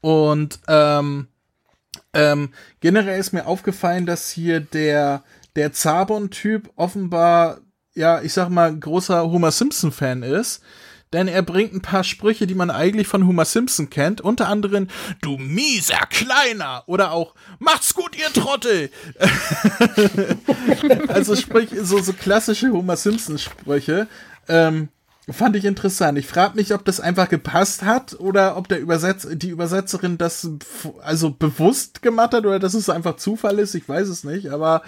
Und, 0.00 0.58
ähm, 0.66 1.28
ähm, 2.12 2.50
generell 2.80 3.20
ist 3.20 3.32
mir 3.32 3.46
aufgefallen, 3.46 4.04
dass 4.04 4.30
hier 4.30 4.58
der, 4.58 5.22
der 5.54 5.72
Zabon-Typ 5.72 6.70
offenbar, 6.74 7.58
ja, 7.94 8.20
ich 8.20 8.32
sag 8.32 8.48
mal, 8.48 8.76
großer 8.76 9.30
Homer 9.30 9.52
Simpson-Fan 9.52 10.24
ist. 10.24 10.60
Denn 11.12 11.28
er 11.28 11.42
bringt 11.42 11.72
ein 11.72 11.82
paar 11.82 12.04
Sprüche, 12.04 12.46
die 12.46 12.54
man 12.54 12.70
eigentlich 12.70 13.06
von 13.06 13.26
Homer 13.26 13.44
Simpson 13.44 13.88
kennt. 13.90 14.20
Unter 14.20 14.48
anderem, 14.48 14.88
du 15.22 15.38
mieser 15.38 16.06
Kleiner. 16.10 16.84
Oder 16.86 17.12
auch, 17.12 17.34
macht's 17.58 17.94
gut, 17.94 18.16
ihr 18.16 18.32
Trottel. 18.32 18.90
also 21.08 21.34
sprich, 21.34 21.70
so, 21.82 22.00
so 22.00 22.12
klassische 22.12 22.70
Homer 22.70 22.96
Simpson-Sprüche. 22.96 24.06
Ähm, 24.48 24.88
Fand 25.30 25.56
ich 25.56 25.66
interessant. 25.66 26.16
Ich 26.16 26.26
frage 26.26 26.56
mich, 26.56 26.72
ob 26.72 26.86
das 26.86 27.00
einfach 27.00 27.28
gepasst 27.28 27.82
hat 27.82 28.18
oder 28.18 28.56
ob 28.56 28.66
der 28.68 28.80
Übersetz 28.80 29.26
die 29.30 29.50
Übersetzerin 29.50 30.16
das 30.16 30.48
also 31.02 31.30
bewusst 31.30 32.00
gemacht 32.00 32.32
hat 32.32 32.46
oder 32.46 32.58
dass 32.58 32.72
es 32.72 32.88
einfach 32.88 33.16
Zufall 33.16 33.58
ist. 33.58 33.74
Ich 33.74 33.86
weiß 33.86 34.08
es 34.08 34.24
nicht, 34.24 34.50
aber 34.50 34.82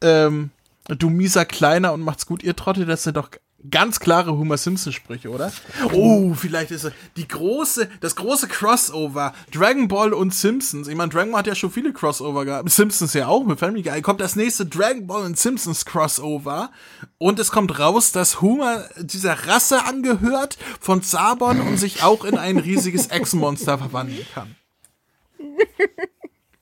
ähm, 0.00 0.50
du 0.88 1.10
mieser 1.10 1.44
Kleiner 1.44 1.92
und 1.92 2.00
macht's 2.00 2.26
gut, 2.26 2.42
ihr 2.42 2.56
Trottel, 2.56 2.86
das 2.86 3.04
sind 3.04 3.16
doch 3.16 3.30
ganz 3.70 4.00
klare 4.00 4.36
Homer 4.36 4.56
Simpson 4.56 4.92
Sprüche, 4.92 5.30
oder? 5.30 5.52
Oh, 5.92 6.34
vielleicht 6.34 6.70
ist 6.70 6.90
die 7.16 7.28
große, 7.28 7.88
das 8.00 8.16
große 8.16 8.48
Crossover 8.48 9.32
Dragon 9.52 9.88
Ball 9.88 10.12
und 10.12 10.34
Simpsons. 10.34 10.88
Ich 10.88 10.96
meine, 10.96 11.10
Dragon 11.10 11.30
Ball 11.32 11.40
hat 11.40 11.46
ja 11.46 11.54
schon 11.54 11.70
viele 11.70 11.92
Crossover 11.92 12.44
gehabt, 12.44 12.70
Simpsons 12.70 13.14
ja 13.14 13.28
auch 13.28 13.44
mit 13.44 13.58
Family 13.58 13.82
Guy. 13.82 14.02
Kommt 14.02 14.20
das 14.20 14.36
nächste 14.36 14.66
Dragon 14.66 15.06
Ball 15.06 15.24
und 15.24 15.38
Simpsons 15.38 15.84
Crossover 15.84 16.70
und 17.18 17.38
es 17.38 17.50
kommt 17.50 17.78
raus, 17.78 18.12
dass 18.12 18.40
Homer 18.40 18.84
dieser 18.98 19.46
Rasse 19.46 19.84
angehört 19.84 20.58
von 20.80 21.02
Zabon 21.02 21.60
und 21.60 21.76
sich 21.76 22.02
auch 22.02 22.24
in 22.24 22.36
ein 22.36 22.58
riesiges 22.58 23.08
Echsenmonster 23.08 23.78
verwandeln 23.78 24.26
kann. 24.34 24.56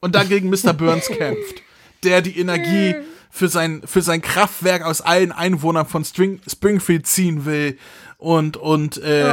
Und 0.01 0.15
dagegen 0.15 0.49
Mr. 0.49 0.73
Burns 0.73 1.07
kämpft, 1.09 1.63
der 2.03 2.23
die 2.23 2.39
Energie 2.39 2.95
für 3.31 3.49
sein, 3.49 3.83
für 3.85 4.03
sein 4.03 4.21
Kraftwerk 4.21 4.83
aus 4.83 5.01
allen 5.01 5.33
Einwohnern 5.33 5.87
von 5.87 6.05
String, 6.05 6.41
Springfield 6.47 7.07
ziehen 7.07 7.45
will. 7.45 7.79
Und, 8.19 8.57
und, 8.57 8.99
äh, 8.99 9.33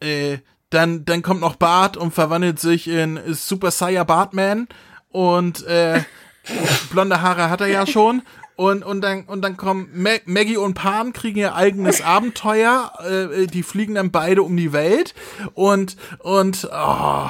äh, 0.00 0.38
dann, 0.70 1.04
dann 1.04 1.22
kommt 1.22 1.40
noch 1.40 1.56
Bart 1.56 1.96
und 1.96 2.12
verwandelt 2.12 2.58
sich 2.58 2.88
in 2.88 3.20
Super 3.32 3.70
Saiyan 3.70 4.06
Bartman. 4.06 4.68
Und, 5.10 5.64
äh, 5.66 6.02
blonde 6.90 7.22
Haare 7.22 7.48
hat 7.48 7.60
er 7.60 7.68
ja 7.68 7.86
schon. 7.86 8.22
Und, 8.56 8.84
und 8.84 9.00
dann, 9.00 9.24
und 9.24 9.42
dann 9.42 9.56
kommen 9.56 9.90
Ma 9.94 10.10
Maggie 10.26 10.56
und 10.56 10.74
Pan 10.74 11.12
kriegen 11.12 11.38
ihr 11.38 11.54
eigenes 11.54 12.02
Abenteuer. 12.04 12.92
Äh, 13.00 13.46
die 13.46 13.62
fliegen 13.62 13.94
dann 13.94 14.10
beide 14.10 14.42
um 14.42 14.56
die 14.56 14.72
Welt. 14.72 15.14
Und, 15.54 15.96
und, 16.18 16.68
oh, 16.72 17.28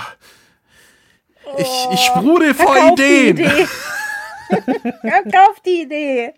ich, 1.59 1.87
ich 1.93 2.01
sprudel 2.01 2.55
vor 2.55 2.75
Verkauf 2.75 2.99
Ideen. 2.99 3.69
Verkauf 5.01 5.61
die 5.65 5.83
Idee. 5.83 6.35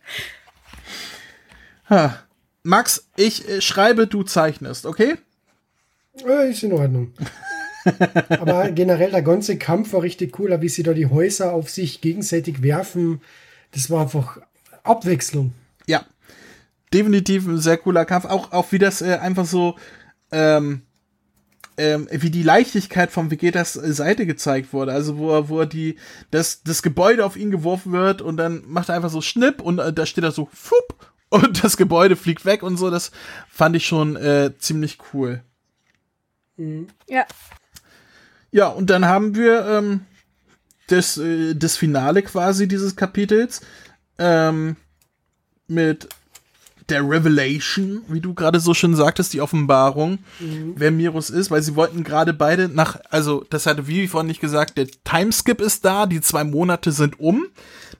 Ha. 1.89 2.23
Max, 2.63 3.09
ich 3.17 3.49
äh, 3.49 3.61
schreibe, 3.61 4.07
du 4.07 4.25
zeichnest, 4.25 4.87
okay? 4.87 5.15
Äh, 6.27 6.51
ist 6.51 6.65
in 6.65 6.73
Ordnung. 6.73 7.13
Aber 8.29 8.71
generell 8.73 9.13
der 9.13 9.23
ganze 9.23 9.57
Kampf 9.57 9.93
war 9.93 10.03
richtig 10.03 10.39
cool, 10.39 10.61
wie 10.61 10.69
sie 10.69 10.83
da 10.83 10.93
die 10.93 11.07
Häuser 11.07 11.53
auf 11.53 11.71
sich 11.71 12.01
gegenseitig 12.01 12.63
werfen. 12.63 13.21
Das 13.71 13.89
war 13.91 14.03
einfach 14.03 14.39
Abwechslung. 14.83 15.53
Ja, 15.87 16.05
definitiv 16.93 17.47
ein 17.47 17.59
sehr 17.59 17.77
cooler 17.77 18.05
Kampf. 18.05 18.25
Auch, 18.25 18.53
auch 18.53 18.73
wie 18.73 18.79
das 18.79 19.03
äh, 19.03 19.19
einfach 19.19 19.47
so, 19.47 19.77
ähm, 20.33 20.83
ähm, 21.77 22.09
wie 22.11 22.31
die 22.31 22.43
Leichtigkeit 22.43 23.11
von 23.11 23.31
Vegetas 23.31 23.75
Seite 23.75 24.27
gezeigt 24.27 24.73
wurde. 24.73 24.93
Also 24.93 25.19
wo 25.19 25.31
er, 25.31 25.49
wo 25.49 25.61
er 25.61 25.67
die, 25.67 25.97
das, 26.31 26.63
das 26.63 26.83
Gebäude 26.83 27.25
auf 27.25 27.37
ihn 27.37 27.51
geworfen 27.51 27.93
wird 27.93 28.23
und 28.23 28.37
dann 28.37 28.63
macht 28.67 28.89
er 28.89 28.97
einfach 28.97 29.11
so 29.11 29.21
Schnipp 29.21 29.61
und 29.61 29.79
äh, 29.79 29.93
da 29.93 30.07
steht 30.07 30.25
er 30.25 30.33
so, 30.33 30.49
fupp, 30.53 30.97
und 31.29 31.65
das 31.65 31.77
Gebäude 31.77 32.17
fliegt 32.17 32.45
weg 32.45 32.63
und 32.63 32.77
so. 32.77 32.91
Das 32.91 33.11
fand 33.49 33.77
ich 33.77 33.87
schon 33.87 34.17
äh, 34.17 34.53
ziemlich 34.59 34.99
cool. 35.13 35.43
Mhm. 36.57 36.89
Ja. 37.09 37.27
Ja, 38.51 38.69
und 38.69 38.89
dann 38.91 39.05
haben 39.05 39.35
wir 39.35 39.67
ähm, 39.67 40.01
das, 40.87 41.19
äh, 41.19 41.55
das 41.55 41.77
Finale 41.77 42.23
quasi 42.23 42.69
dieses 42.69 42.97
Kapitels 42.97 43.61
ähm, 44.19 44.77
mit 45.67 46.09
der 46.89 47.09
Revelation, 47.09 48.03
wie 48.09 48.21
du 48.21 48.35
gerade 48.35 48.61
so 48.61 48.75
schön 48.75 48.95
sagtest, 48.95 49.33
die 49.33 49.41
Offenbarung, 49.41 50.19
mhm. 50.39 50.75
wer 50.77 50.91
Mirus 50.91 51.31
ist, 51.31 51.51
weil 51.51 51.63
sie 51.63 51.75
wollten 51.75 52.05
gerade 52.05 52.33
beide 52.33 52.69
nach, 52.69 53.01
also 53.11 53.45
das 53.51 53.67
hatte 53.67 53.87
wie 53.87 54.07
vorhin 54.07 54.29
nicht 54.29 54.41
gesagt, 54.41 54.79
der 54.79 54.87
Timeskip 55.05 55.61
ist 55.61 55.85
da, 55.85 56.07
die 56.07 56.21
zwei 56.21 56.45
Monate 56.45 56.93
sind 56.93 57.19
um, 57.19 57.47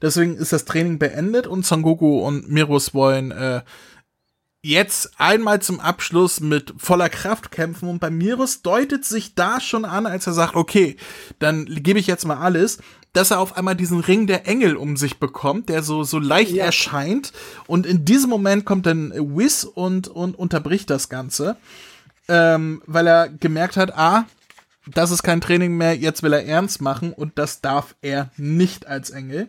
deswegen 0.01 0.37
ist 0.37 0.53
das 0.53 0.65
Training 0.65 0.99
beendet 0.99 1.47
und 1.47 1.67
Son 1.67 1.83
Goku 1.83 2.21
und 2.21 2.49
Mirus 2.51 2.95
wollen 2.95 3.33
äh, 3.33 3.63
jetzt 4.67 5.13
einmal 5.19 5.63
zum 5.63 5.79
Abschluss 5.79 6.41
mit 6.41 6.75
voller 6.77 7.09
Kraft 7.09 7.53
kämpfen. 7.53 7.89
Und 7.89 8.01
bei 8.01 8.11
Mirus 8.11 8.63
deutet 8.63 9.05
sich 9.05 9.37
da 9.37 9.61
schon 9.61 9.85
an, 9.85 10.07
als 10.07 10.27
er 10.27 10.33
sagt, 10.33 10.57
okay, 10.57 10.97
dann 11.39 11.67
gebe 11.67 12.01
ich 12.01 12.09
jetzt 12.09 12.27
mal 12.27 12.39
alles, 12.39 12.79
dass 13.17 13.31
er 13.31 13.41
auf 13.41 13.57
einmal 13.57 13.75
diesen 13.75 14.01
Ring 14.01 14.27
der 14.27 14.47
Engel 14.47 14.77
um 14.77 14.99
sich 14.99 15.19
bekommt, 15.19 15.71
der 15.71 15.83
so, 15.83 16.05
so 16.05 16.19
leicht 16.19 16.53
ja. 16.53 16.67
erscheint 16.67 17.33
und 17.67 17.87
in 17.87 18.05
diesem 18.05 18.29
Moment 18.29 18.67
kommt 18.67 18.85
dann 18.85 19.11
Whis 19.11 19.65
und, 19.65 20.09
und 20.09 20.39
unterbricht 20.39 20.91
das 20.91 21.09
Ganze, 21.09 21.57
ähm, 22.29 22.83
weil 22.85 23.07
er 23.07 23.31
gemerkt 23.31 23.79
hat, 23.79 23.97
ah, 23.97 24.27
das 24.87 25.11
ist 25.11 25.23
kein 25.23 25.41
Training 25.41 25.79
mehr, 25.79 25.97
jetzt 25.97 26.23
will 26.23 26.35
er 26.35 26.45
ernst 26.45 26.83
machen 26.83 27.15
und 27.15 27.39
das 27.39 27.63
darf 27.63 27.95
er 28.03 28.31
nicht 28.37 28.87
als 28.87 29.09
Engel. 29.09 29.49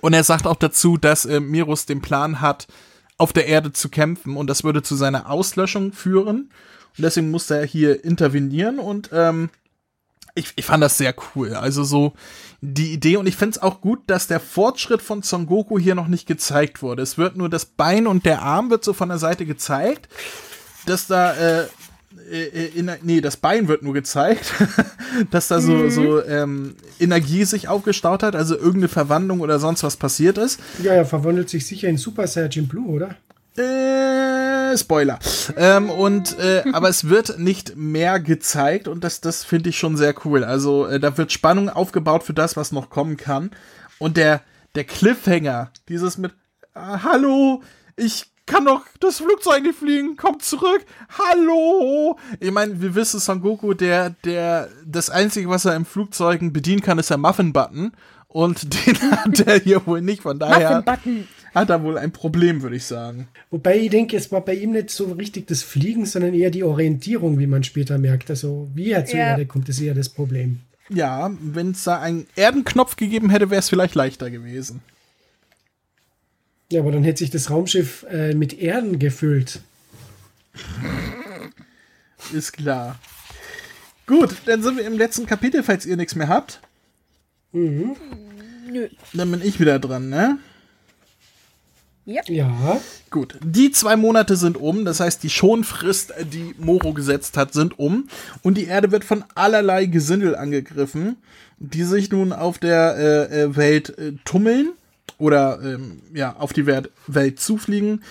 Und 0.00 0.12
er 0.12 0.24
sagt 0.24 0.48
auch 0.48 0.56
dazu, 0.56 0.96
dass 0.96 1.24
äh, 1.24 1.38
Mirus 1.38 1.86
den 1.86 2.02
Plan 2.02 2.40
hat, 2.40 2.66
auf 3.16 3.32
der 3.32 3.46
Erde 3.46 3.72
zu 3.72 3.90
kämpfen 3.90 4.36
und 4.36 4.48
das 4.48 4.64
würde 4.64 4.82
zu 4.82 4.96
seiner 4.96 5.30
Auslöschung 5.30 5.92
führen. 5.92 6.50
Und 6.98 7.04
deswegen 7.04 7.30
musste 7.30 7.56
er 7.56 7.64
hier 7.64 8.04
intervenieren 8.04 8.80
und 8.80 9.10
ähm, 9.12 9.50
ich, 10.34 10.52
ich 10.56 10.64
fand 10.64 10.82
das 10.82 10.98
sehr 10.98 11.14
cool. 11.34 11.54
Also 11.54 11.84
so 11.84 12.12
die 12.60 12.92
Idee 12.92 13.16
und 13.16 13.26
ich 13.26 13.36
finde 13.36 13.56
es 13.56 13.62
auch 13.62 13.80
gut, 13.80 14.00
dass 14.06 14.26
der 14.26 14.40
Fortschritt 14.40 15.02
von 15.02 15.22
Son 15.22 15.46
Goku 15.46 15.78
hier 15.78 15.94
noch 15.94 16.08
nicht 16.08 16.26
gezeigt 16.26 16.82
wurde. 16.82 17.02
Es 17.02 17.18
wird 17.18 17.36
nur 17.36 17.48
das 17.48 17.66
Bein 17.66 18.06
und 18.06 18.24
der 18.24 18.42
Arm 18.42 18.70
wird 18.70 18.84
so 18.84 18.92
von 18.92 19.08
der 19.08 19.18
Seite 19.18 19.44
gezeigt, 19.44 20.08
dass 20.86 21.06
da 21.06 21.34
äh, 21.34 21.66
äh, 22.30 22.68
in, 22.74 22.90
nee, 23.02 23.20
das 23.20 23.36
Bein 23.36 23.68
wird 23.68 23.82
nur 23.82 23.94
gezeigt, 23.94 24.52
dass 25.30 25.48
da 25.48 25.60
so, 25.60 25.72
mhm. 25.72 25.90
so 25.90 26.24
ähm, 26.24 26.76
Energie 26.98 27.44
sich 27.44 27.68
aufgestaut 27.68 28.22
hat, 28.22 28.34
also 28.34 28.54
irgendeine 28.54 28.88
Verwandlung 28.88 29.40
oder 29.40 29.58
sonst 29.58 29.82
was 29.82 29.96
passiert 29.96 30.38
ist. 30.38 30.60
Ja, 30.82 30.92
er 30.92 31.04
verwandelt 31.04 31.50
sich 31.50 31.66
sicher 31.66 31.88
in 31.88 31.98
Super 31.98 32.26
Saiyan 32.26 32.68
Blue, 32.68 32.88
oder? 32.88 33.16
Äh, 33.56 34.76
Spoiler. 34.78 35.18
Ähm, 35.56 35.90
und 35.90 36.38
äh, 36.38 36.62
aber 36.72 36.88
es 36.88 37.08
wird 37.08 37.38
nicht 37.38 37.76
mehr 37.76 38.18
gezeigt 38.18 38.88
und 38.88 39.04
das, 39.04 39.20
das 39.20 39.44
finde 39.44 39.70
ich 39.70 39.78
schon 39.78 39.96
sehr 39.96 40.14
cool. 40.24 40.42
Also 40.44 40.86
äh, 40.86 40.98
da 40.98 41.18
wird 41.18 41.32
Spannung 41.32 41.68
aufgebaut 41.68 42.22
für 42.22 42.34
das, 42.34 42.56
was 42.56 42.72
noch 42.72 42.88
kommen 42.88 43.16
kann. 43.16 43.50
Und 43.98 44.16
der, 44.16 44.40
der 44.74 44.84
Cliffhanger, 44.84 45.70
dieses 45.88 46.16
mit 46.16 46.32
ah, 46.74 47.02
Hallo, 47.02 47.62
ich 47.96 48.32
kann 48.46 48.64
doch 48.64 48.82
das 49.00 49.18
Flugzeug 49.18 49.62
nicht 49.62 49.78
fliegen, 49.78 50.16
kommt 50.16 50.42
zurück, 50.42 50.84
hallo. 51.18 52.18
Ich 52.40 52.50
meine, 52.50 52.80
wir 52.80 52.94
wissen, 52.94 53.20
Son 53.20 53.40
Goku, 53.40 53.74
der, 53.74 54.10
der, 54.24 54.68
das 54.84 55.10
Einzige, 55.10 55.48
was 55.48 55.64
er 55.64 55.76
im 55.76 55.84
Flugzeugen 55.84 56.52
bedienen 56.52 56.82
kann, 56.82 56.98
ist 56.98 57.10
der 57.10 57.18
Muffin-Button. 57.18 57.92
Und 58.28 58.74
den 58.86 59.00
hat 59.12 59.40
er 59.40 59.58
hier 59.58 59.86
wohl 59.86 60.00
nicht, 60.00 60.22
von 60.22 60.38
daher 60.38 60.82
hat 61.54 61.70
er 61.70 61.82
wohl 61.82 61.98
ein 61.98 62.12
Problem, 62.12 62.62
würde 62.62 62.76
ich 62.76 62.84
sagen. 62.84 63.28
Wobei 63.50 63.78
ich 63.78 63.90
denke, 63.90 64.16
es 64.16 64.32
war 64.32 64.40
bei 64.40 64.54
ihm 64.54 64.72
nicht 64.72 64.90
so 64.90 65.12
richtig 65.12 65.46
das 65.46 65.62
Fliegen, 65.62 66.06
sondern 66.06 66.34
eher 66.34 66.50
die 66.50 66.64
Orientierung, 66.64 67.38
wie 67.38 67.46
man 67.46 67.64
später 67.64 67.98
merkt. 67.98 68.30
Also, 68.30 68.70
wie 68.74 68.90
er 68.90 69.04
zur 69.04 69.18
ja. 69.18 69.28
Erde 69.28 69.46
kommt, 69.46 69.68
ist 69.68 69.80
eher 69.80 69.94
das 69.94 70.08
Problem. 70.08 70.60
Ja, 70.88 71.30
wenn 71.40 71.72
es 71.72 71.84
da 71.84 72.00
einen 72.00 72.26
Erdenknopf 72.36 72.96
gegeben 72.96 73.30
hätte, 73.30 73.50
wäre 73.50 73.60
es 73.60 73.68
vielleicht 73.68 73.94
leichter 73.94 74.30
gewesen. 74.30 74.80
Ja, 76.70 76.80
aber 76.80 76.92
dann 76.92 77.04
hätte 77.04 77.18
sich 77.18 77.30
das 77.30 77.50
Raumschiff 77.50 78.06
äh, 78.10 78.34
mit 78.34 78.58
Erden 78.58 78.98
gefüllt. 78.98 79.60
Ist 82.32 82.52
klar. 82.52 82.98
Gut, 84.06 84.34
dann 84.46 84.62
sind 84.62 84.78
wir 84.78 84.86
im 84.86 84.96
letzten 84.96 85.26
Kapitel, 85.26 85.62
falls 85.62 85.86
ihr 85.86 85.96
nichts 85.96 86.14
mehr 86.14 86.28
habt. 86.28 86.60
Mhm. 87.52 87.96
Nö. 88.70 88.88
Dann 89.12 89.30
bin 89.30 89.42
ich 89.42 89.60
wieder 89.60 89.78
dran, 89.78 90.08
ne? 90.08 90.38
Ja. 92.04 92.22
ja. 92.26 92.80
Gut. 93.10 93.38
Die 93.44 93.70
zwei 93.70 93.96
Monate 93.96 94.36
sind 94.36 94.56
um, 94.56 94.84
das 94.84 95.00
heißt, 95.00 95.22
die 95.22 95.30
Schonfrist, 95.30 96.12
die 96.32 96.54
Moro 96.58 96.92
gesetzt 96.92 97.36
hat, 97.36 97.52
sind 97.52 97.78
um. 97.78 98.08
Und 98.42 98.58
die 98.58 98.66
Erde 98.66 98.90
wird 98.90 99.04
von 99.04 99.24
allerlei 99.34 99.86
Gesindel 99.86 100.34
angegriffen, 100.34 101.16
die 101.58 101.84
sich 101.84 102.10
nun 102.10 102.32
auf 102.32 102.58
der 102.58 102.96
äh, 102.96 103.42
äh 103.42 103.56
Welt 103.56 103.96
äh, 103.98 104.14
tummeln 104.24 104.72
oder 105.18 105.60
ähm, 105.62 106.02
ja, 106.12 106.34
auf 106.36 106.52
die 106.52 106.66
Welt 106.66 107.40
zufliegen. 107.40 108.02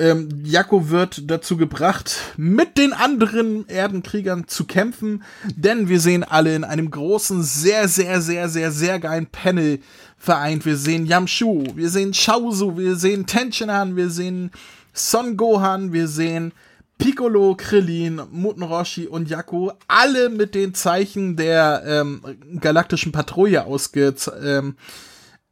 Ähm, 0.00 0.28
Jakko 0.44 0.90
wird 0.90 1.28
dazu 1.28 1.56
gebracht, 1.56 2.34
mit 2.36 2.78
den 2.78 2.92
anderen 2.92 3.68
Erdenkriegern 3.68 4.46
zu 4.46 4.64
kämpfen, 4.64 5.24
denn 5.56 5.88
wir 5.88 5.98
sehen 5.98 6.22
alle 6.22 6.54
in 6.54 6.62
einem 6.62 6.90
großen, 6.90 7.42
sehr, 7.42 7.88
sehr, 7.88 8.20
sehr, 8.20 8.48
sehr, 8.48 8.70
sehr 8.70 9.00
geilen 9.00 9.26
Panel 9.26 9.80
vereint. 10.18 10.66
Wir 10.66 10.76
sehen 10.76 11.06
Yamshu, 11.06 11.64
wir 11.74 11.90
sehen 11.90 12.14
Shaozu, 12.14 12.76
wir 12.76 12.96
sehen 12.96 13.26
Tenshinhan, 13.26 13.96
wir 13.96 14.10
sehen 14.10 14.50
Son 14.92 15.36
Gohan, 15.36 15.92
wir 15.92 16.08
sehen 16.08 16.52
Piccolo, 16.98 17.54
Krillin, 17.56 18.20
Muten 18.32 18.62
Roshi 18.62 19.06
und 19.06 19.30
Jakko, 19.30 19.72
alle 19.86 20.28
mit 20.28 20.54
den 20.54 20.74
Zeichen 20.74 21.36
der 21.36 21.84
ähm, 21.86 22.22
galaktischen 22.60 23.12
Patrouille 23.12 23.64
ausge 23.64 24.14
ähm, 24.42 24.76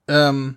ähm, 0.08 0.56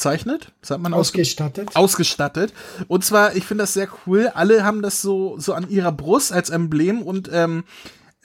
ausgezeichnet, 0.00 0.52
sagt 0.62 0.82
man 0.82 0.94
ausgestattet. 0.94 1.68
Ausge 1.68 1.78
ausgestattet. 1.78 2.52
Und 2.88 3.04
zwar, 3.04 3.36
ich 3.36 3.44
finde 3.44 3.64
das 3.64 3.74
sehr 3.74 3.88
cool. 4.06 4.30
Alle 4.34 4.64
haben 4.64 4.82
das 4.82 5.02
so 5.02 5.38
so 5.38 5.52
an 5.52 5.68
ihrer 5.68 5.92
Brust 5.92 6.32
als 6.32 6.50
Emblem 6.50 7.02
und 7.02 7.28
ähm, 7.32 7.64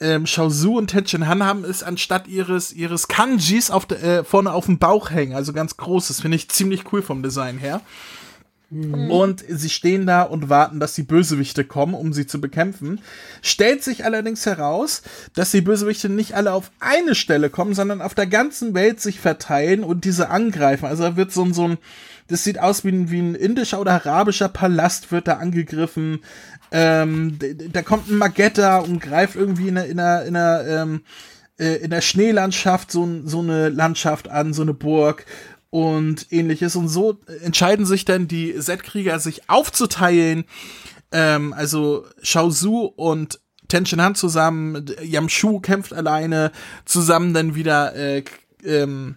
ähm, 0.00 0.26
Shaozu 0.26 0.76
und 0.76 0.88
Tenshin 0.88 1.26
Han 1.26 1.42
haben 1.42 1.64
es 1.64 1.82
anstatt 1.82 2.28
ihres 2.28 2.72
ihres 2.72 3.08
Kanjis 3.08 3.70
auf 3.70 3.86
de, 3.86 3.98
äh, 3.98 4.24
vorne 4.24 4.52
auf 4.52 4.66
dem 4.66 4.78
Bauch 4.78 5.10
hängen, 5.10 5.34
also 5.34 5.52
ganz 5.52 5.76
groß. 5.76 6.08
Das 6.08 6.20
finde 6.20 6.36
ich 6.36 6.48
ziemlich 6.50 6.92
cool 6.92 7.02
vom 7.02 7.22
Design 7.22 7.58
her. 7.58 7.80
Mhm. 8.68 9.10
Und 9.10 9.44
sie 9.48 9.70
stehen 9.70 10.06
da 10.06 10.22
und 10.22 10.48
warten, 10.48 10.80
dass 10.80 10.94
die 10.94 11.04
Bösewichte 11.04 11.64
kommen, 11.64 11.94
um 11.94 12.12
sie 12.12 12.26
zu 12.26 12.40
bekämpfen. 12.40 13.00
Stellt 13.40 13.84
sich 13.84 14.04
allerdings 14.04 14.44
heraus, 14.44 15.02
dass 15.34 15.52
die 15.52 15.60
Bösewichte 15.60 16.08
nicht 16.08 16.34
alle 16.34 16.52
auf 16.52 16.72
eine 16.80 17.14
Stelle 17.14 17.48
kommen, 17.48 17.74
sondern 17.74 18.02
auf 18.02 18.14
der 18.14 18.26
ganzen 18.26 18.74
Welt 18.74 19.00
sich 19.00 19.20
verteilen 19.20 19.84
und 19.84 20.04
diese 20.04 20.30
angreifen. 20.30 20.86
Also 20.86 21.04
da 21.04 21.16
wird 21.16 21.32
so 21.32 21.44
ein, 21.44 21.54
so 21.54 21.68
ein 21.68 21.78
das 22.28 22.42
sieht 22.42 22.58
aus 22.58 22.84
wie 22.84 22.88
ein, 22.88 23.10
wie 23.10 23.20
ein 23.20 23.34
indischer 23.36 23.80
oder 23.80 23.92
arabischer 23.92 24.48
Palast 24.48 25.12
wird 25.12 25.28
da 25.28 25.34
angegriffen. 25.34 26.20
Ähm, 26.72 27.38
da 27.72 27.82
kommt 27.82 28.10
ein 28.10 28.18
Magetta 28.18 28.78
und 28.78 29.00
greift 29.00 29.36
irgendwie 29.36 29.68
in 29.68 29.78
einer, 29.78 29.86
in 29.86 29.98
einer, 30.00 30.24
in 30.24 30.36
einer, 30.36 30.82
ähm, 30.82 31.02
äh, 31.58 31.76
in 31.76 31.90
der 31.90 32.00
Schneelandschaft 32.00 32.90
so, 32.90 33.08
so 33.24 33.40
eine 33.40 33.68
Landschaft 33.68 34.28
an, 34.28 34.52
so 34.52 34.62
eine 34.62 34.74
Burg 34.74 35.26
und 35.70 36.26
ähnliches. 36.30 36.76
Und 36.76 36.88
so 36.88 37.18
entscheiden 37.42 37.86
sich 37.86 38.04
dann 38.04 38.28
die 38.28 38.54
Z-Krieger, 38.58 39.18
sich 39.18 39.48
aufzuteilen. 39.48 40.44
Ähm, 41.12 41.52
also 41.52 42.06
Shaozu 42.22 42.92
und 42.96 43.40
Tenshin 43.68 44.00
Han 44.00 44.14
zusammen, 44.14 44.86
Yamshu 45.02 45.60
kämpft 45.60 45.92
alleine, 45.92 46.52
zusammen 46.84 47.34
dann 47.34 47.54
wieder 47.54 47.94
äh, 47.94 48.22
ähm, 48.64 49.16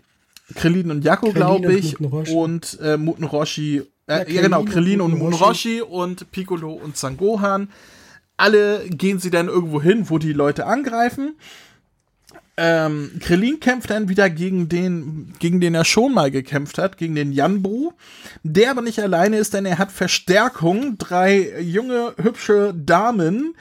Krillin 0.56 0.90
und 0.92 1.04
Yakko, 1.04 1.32
glaube 1.32 1.74
ich, 1.74 2.00
und, 2.00 2.30
und 2.30 2.80
äh, 2.82 2.98
Muten 2.98 3.26
Roshi. 3.26 3.84
Äh, 4.10 4.26
ja, 4.28 4.36
ja, 4.36 4.42
genau, 4.42 4.64
Krillin 4.64 5.02
und 5.02 5.18
Muten 5.18 5.36
Roshi 5.36 5.82
und 5.82 6.32
Piccolo 6.32 6.74
und 6.74 6.98
Sangohan. 6.98 7.70
Alle 8.38 8.90
gehen 8.90 9.20
sie 9.20 9.30
dann 9.30 9.48
irgendwo 9.48 9.82
hin, 9.82 10.10
wo 10.10 10.18
die 10.18 10.34
Leute 10.34 10.66
angreifen. 10.66 11.36
Ähm, 12.58 13.12
Krillin 13.22 13.60
kämpft 13.60 13.90
dann 13.90 14.10
wieder 14.10 14.30
gegen 14.30 14.68
den, 14.68 15.34
gegen 15.40 15.62
den 15.62 15.76
er 15.76 15.86
schon 15.86 16.14
mal 16.14 16.32
gekämpft 16.32 16.78
hat, 16.78 16.98
gegen 16.98 17.16
den 17.16 17.32
Janbru. 17.32 17.94
Der 18.44 18.72
aber 18.72 18.82
nicht 18.82 19.00
alleine 19.00 19.38
ist, 19.38 19.54
denn 19.54 19.66
er 19.66 19.78
hat 19.78 19.92
Verstärkung. 19.92 20.98
Drei 20.98 21.62
junge, 21.62 22.16
hübsche 22.18 22.74
Damen. 22.76 23.56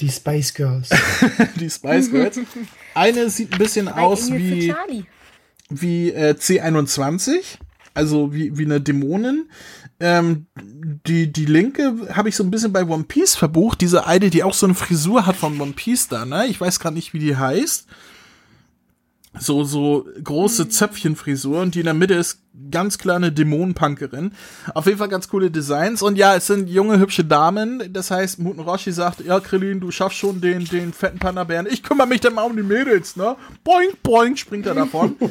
Die 0.00 0.10
Spice 0.10 0.52
Girls. 0.52 0.90
die 1.56 1.70
Spice 1.70 2.10
Girls. 2.10 2.38
Eine 2.94 3.30
sieht 3.30 3.52
ein 3.52 3.58
bisschen 3.58 3.88
aus 3.88 4.32
wie, 4.32 4.74
wie 5.70 6.10
äh, 6.10 6.34
C21, 6.38 7.58
also 7.94 8.32
wie, 8.32 8.56
wie 8.56 8.64
eine 8.64 8.80
Dämonin. 8.80 9.48
Ähm, 10.00 10.46
die, 11.06 11.32
die 11.32 11.46
linke 11.46 12.08
habe 12.12 12.28
ich 12.28 12.36
so 12.36 12.44
ein 12.44 12.50
bisschen 12.50 12.72
bei 12.72 12.84
One 12.84 13.04
Piece 13.04 13.34
verbucht. 13.34 13.80
Diese 13.80 14.06
eine, 14.06 14.30
die 14.30 14.42
auch 14.42 14.54
so 14.54 14.66
eine 14.66 14.74
Frisur 14.74 15.26
hat 15.26 15.36
von 15.36 15.60
One 15.60 15.72
Piece 15.72 16.08
da, 16.08 16.24
ne? 16.24 16.46
Ich 16.46 16.60
weiß 16.60 16.80
gerade 16.80 16.94
nicht, 16.94 17.12
wie 17.14 17.18
die 17.18 17.36
heißt. 17.36 17.86
So, 19.38 19.64
so 19.64 20.06
große 20.22 20.68
Zöpfchenfrisur 20.68 21.60
und 21.60 21.74
die 21.74 21.80
in 21.80 21.84
der 21.84 21.94
Mitte 21.94 22.14
ist 22.14 22.40
ganz 22.70 22.98
kleine 22.98 23.32
Dämonenpunkerin. 23.32 24.32
Auf 24.74 24.86
jeden 24.86 24.98
Fall 24.98 25.08
ganz 25.08 25.28
coole 25.28 25.50
Designs. 25.50 26.02
Und 26.02 26.16
ja, 26.16 26.34
es 26.34 26.46
sind 26.46 26.68
junge, 26.68 26.98
hübsche 26.98 27.24
Damen. 27.24 27.92
Das 27.92 28.10
heißt, 28.10 28.38
Muten 28.38 28.60
Roshi 28.60 28.92
sagt, 28.92 29.24
ja, 29.24 29.40
Krillin, 29.40 29.80
du 29.80 29.90
schaffst 29.90 30.18
schon 30.18 30.40
den, 30.40 30.64
den 30.64 30.92
fetten 30.92 31.18
Panda-Bären. 31.18 31.66
Ich 31.70 31.82
kümmere 31.82 32.06
mich 32.06 32.20
dann 32.20 32.34
mal 32.34 32.42
um 32.42 32.56
die 32.56 32.62
Mädels, 32.62 33.16
ne? 33.16 33.36
Boing, 33.64 33.90
boing, 34.02 34.36
springt 34.36 34.66
er 34.66 34.74
davon. 34.74 35.16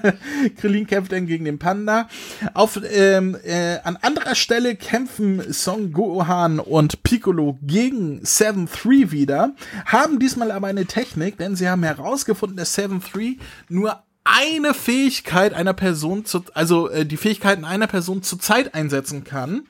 Krillin 0.56 0.86
kämpft 0.86 1.12
dann 1.12 1.26
gegen 1.26 1.44
den 1.44 1.58
Panda. 1.58 2.08
Auf, 2.54 2.80
ähm, 2.90 3.36
äh, 3.44 3.78
an 3.84 3.96
anderer 3.96 4.34
Stelle 4.34 4.76
kämpfen 4.76 5.52
Son 5.52 5.92
Gohan 5.92 6.58
und 6.58 7.02
Piccolo 7.02 7.58
gegen 7.62 8.22
7-3 8.22 9.10
wieder. 9.10 9.54
Haben 9.86 10.18
diesmal 10.18 10.50
aber 10.50 10.68
eine 10.68 10.86
Technik, 10.86 11.38
denn 11.38 11.56
sie 11.56 11.68
haben 11.68 11.82
herausgefunden, 11.82 12.56
dass 12.56 12.76
7-3 12.76 13.38
nur 13.68 14.02
eine 14.24 14.74
Fähigkeit 14.74 15.54
einer 15.54 15.72
Person 15.72 16.24
zu, 16.24 16.44
also 16.54 16.88
äh, 16.90 17.06
die 17.06 17.16
Fähigkeiten 17.16 17.64
einer 17.64 17.86
Person 17.86 18.22
zur 18.22 18.38
Zeit 18.38 18.74
einsetzen 18.74 19.24
kann. 19.24 19.62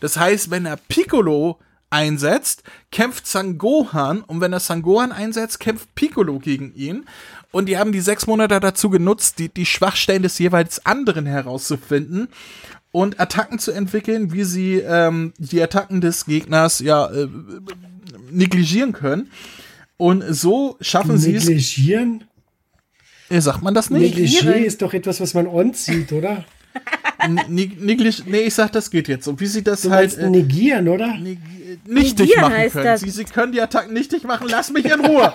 Das 0.00 0.16
heißt, 0.16 0.50
wenn 0.50 0.66
er 0.66 0.76
Piccolo 0.76 1.58
einsetzt, 1.90 2.62
kämpft 2.92 3.26
Sangohan 3.26 4.22
und 4.22 4.40
wenn 4.40 4.52
er 4.52 4.60
Sangohan 4.60 5.12
einsetzt, 5.12 5.60
kämpft 5.60 5.94
Piccolo 5.94 6.38
gegen 6.38 6.74
ihn. 6.74 7.04
Und 7.52 7.66
die 7.66 7.78
haben 7.78 7.92
die 7.92 8.00
sechs 8.00 8.26
Monate 8.26 8.60
dazu 8.60 8.90
genutzt, 8.90 9.38
die, 9.38 9.48
die 9.48 9.66
Schwachstellen 9.66 10.22
des 10.22 10.38
jeweils 10.38 10.86
anderen 10.86 11.26
herauszufinden 11.26 12.28
und 12.92 13.20
Attacken 13.20 13.58
zu 13.58 13.72
entwickeln, 13.72 14.32
wie 14.32 14.44
sie 14.44 14.76
ähm, 14.78 15.32
die 15.38 15.60
Attacken 15.60 16.00
des 16.00 16.26
Gegners 16.26 16.78
ja 16.78 17.06
äh, 17.10 17.28
negligieren 18.30 18.92
können. 18.92 19.30
Und 19.96 20.22
so 20.28 20.76
schaffen 20.80 21.18
sie 21.18 21.34
es. 21.34 21.44
Negligieren? 21.44 22.24
Äh, 23.30 23.40
sagt 23.40 23.62
man 23.62 23.74
das 23.74 23.90
nicht? 23.90 24.16
Negligé 24.16 24.52
ist 24.54 24.82
doch 24.82 24.92
etwas, 24.92 25.20
was 25.20 25.34
man 25.34 25.46
anzieht, 25.46 26.12
oder? 26.12 26.44
Neglig 27.48 28.24
nee, 28.26 28.40
ich 28.40 28.54
sag, 28.54 28.72
das 28.72 28.90
geht 28.90 29.06
jetzt. 29.08 29.28
Und 29.28 29.40
wie 29.40 29.46
sie 29.46 29.62
das 29.62 29.82
du 29.82 29.90
halt. 29.90 30.16
Äh, 30.16 30.30
negieren, 30.30 30.88
oder? 30.88 31.16
Neg 31.16 31.38
nichtig 31.86 32.28
Negieren 32.28 32.40
machen 32.40 32.70
können. 32.70 32.98
Sie, 32.98 33.10
sie, 33.10 33.24
können 33.24 33.52
die 33.52 33.60
Attacken 33.60 33.92
nichtig 33.92 34.24
machen. 34.24 34.48
Lass 34.50 34.70
mich 34.70 34.84
in 34.84 35.00
Ruhe. 35.00 35.32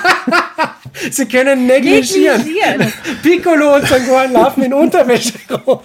sie 1.10 1.26
können 1.26 1.66
negligieren. 1.66 2.38
negligieren. 2.44 2.92
Piccolo 3.22 3.76
und 3.76 3.88
Sangohan 3.88 4.32
laufen 4.32 4.62
in 4.62 4.74
Unterwäsche 4.74 5.32
rum. 5.66 5.80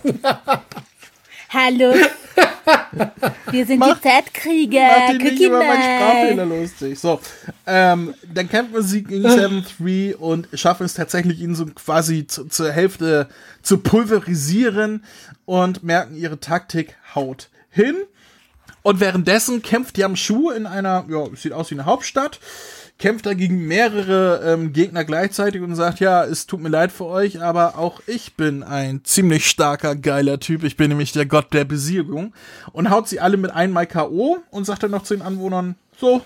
Hallo. 1.54 1.93
Wir 3.51 3.66
sind 3.68 3.78
mach, 3.78 3.99
die 3.99 4.01
Zeitkrieger. 4.01 4.88
Mach 4.88 5.12
die 5.12 5.24
nicht 5.24 5.39
über 5.39 5.60
meinen 5.60 5.84
Sprachfehler 5.84 6.45
lustig. 6.45 6.99
So, 6.99 7.20
ähm, 7.68 8.16
dann 8.34 8.49
kämpfen 8.49 8.82
sie 8.82 9.04
gegen 9.04 9.28
7-3 9.28 10.16
und 10.16 10.47
schaffen 10.54 10.86
es 10.86 10.95
tatsächlich, 10.95 11.39
ihn 11.39 11.54
so 11.54 11.68
quasi 11.68 12.26
zu, 12.26 12.45
zur 12.45 12.72
Hälfte 12.72 13.28
zu 13.62 13.78
pulverisieren 13.78 15.04
und 15.45 15.84
merken, 15.84 16.16
ihre 16.16 16.39
Taktik 16.39 16.97
haut 17.14 17.49
hin. 17.70 17.97
Und 18.82 18.99
währenddessen 18.99 19.62
kämpft 19.62 19.99
Yamshu 19.99 20.49
in 20.49 20.66
einer, 20.66 21.06
ja, 21.08 21.28
sieht 21.36 21.54
aus 21.54 21.70
wie 21.70 21.76
eine 21.76 21.86
Hauptstadt 21.86 22.39
kämpft 23.00 23.26
er 23.26 23.36
gegen 23.36 23.68
mehrere 23.68 24.41
ähm, 24.46 24.72
Gegner 24.72 25.04
gleichzeitig 25.04 25.62
und 25.62 25.76
sagt, 25.76 26.00
ja, 26.00 26.24
es 26.24 26.46
tut 26.46 26.62
mir 26.62 26.70
leid 26.70 26.91
für 26.91 27.06
euch, 27.06 27.41
aber 27.41 27.78
auch 27.78 28.02
ich 28.08 28.36
bin 28.36 28.64
ein 28.64 29.04
ziemlich 29.04 29.48
starker, 29.48 29.96
geiler 29.96 30.39
Typ. 30.39 30.64
Ich 30.64 30.78
bin 30.78 30.89
nämlich 30.89 31.12
der 31.12 31.26
Gott 31.26 31.54
der 31.54 31.66
Besiegung. 31.66 32.34
Und 32.72 32.89
haut 32.89 33.10
sie 33.10 33.20
alle 33.20 33.38
mit 33.38 33.52
einmal 33.52 33.88
K.O. 33.88 34.38
und 34.52 34.66
sagt 34.66 34.84
dann 34.84 34.91
noch 34.91 35.04
zu 35.04 35.16
den 35.16 35.24
Anwohnern, 35.24 35.76
so, 35.98 36.22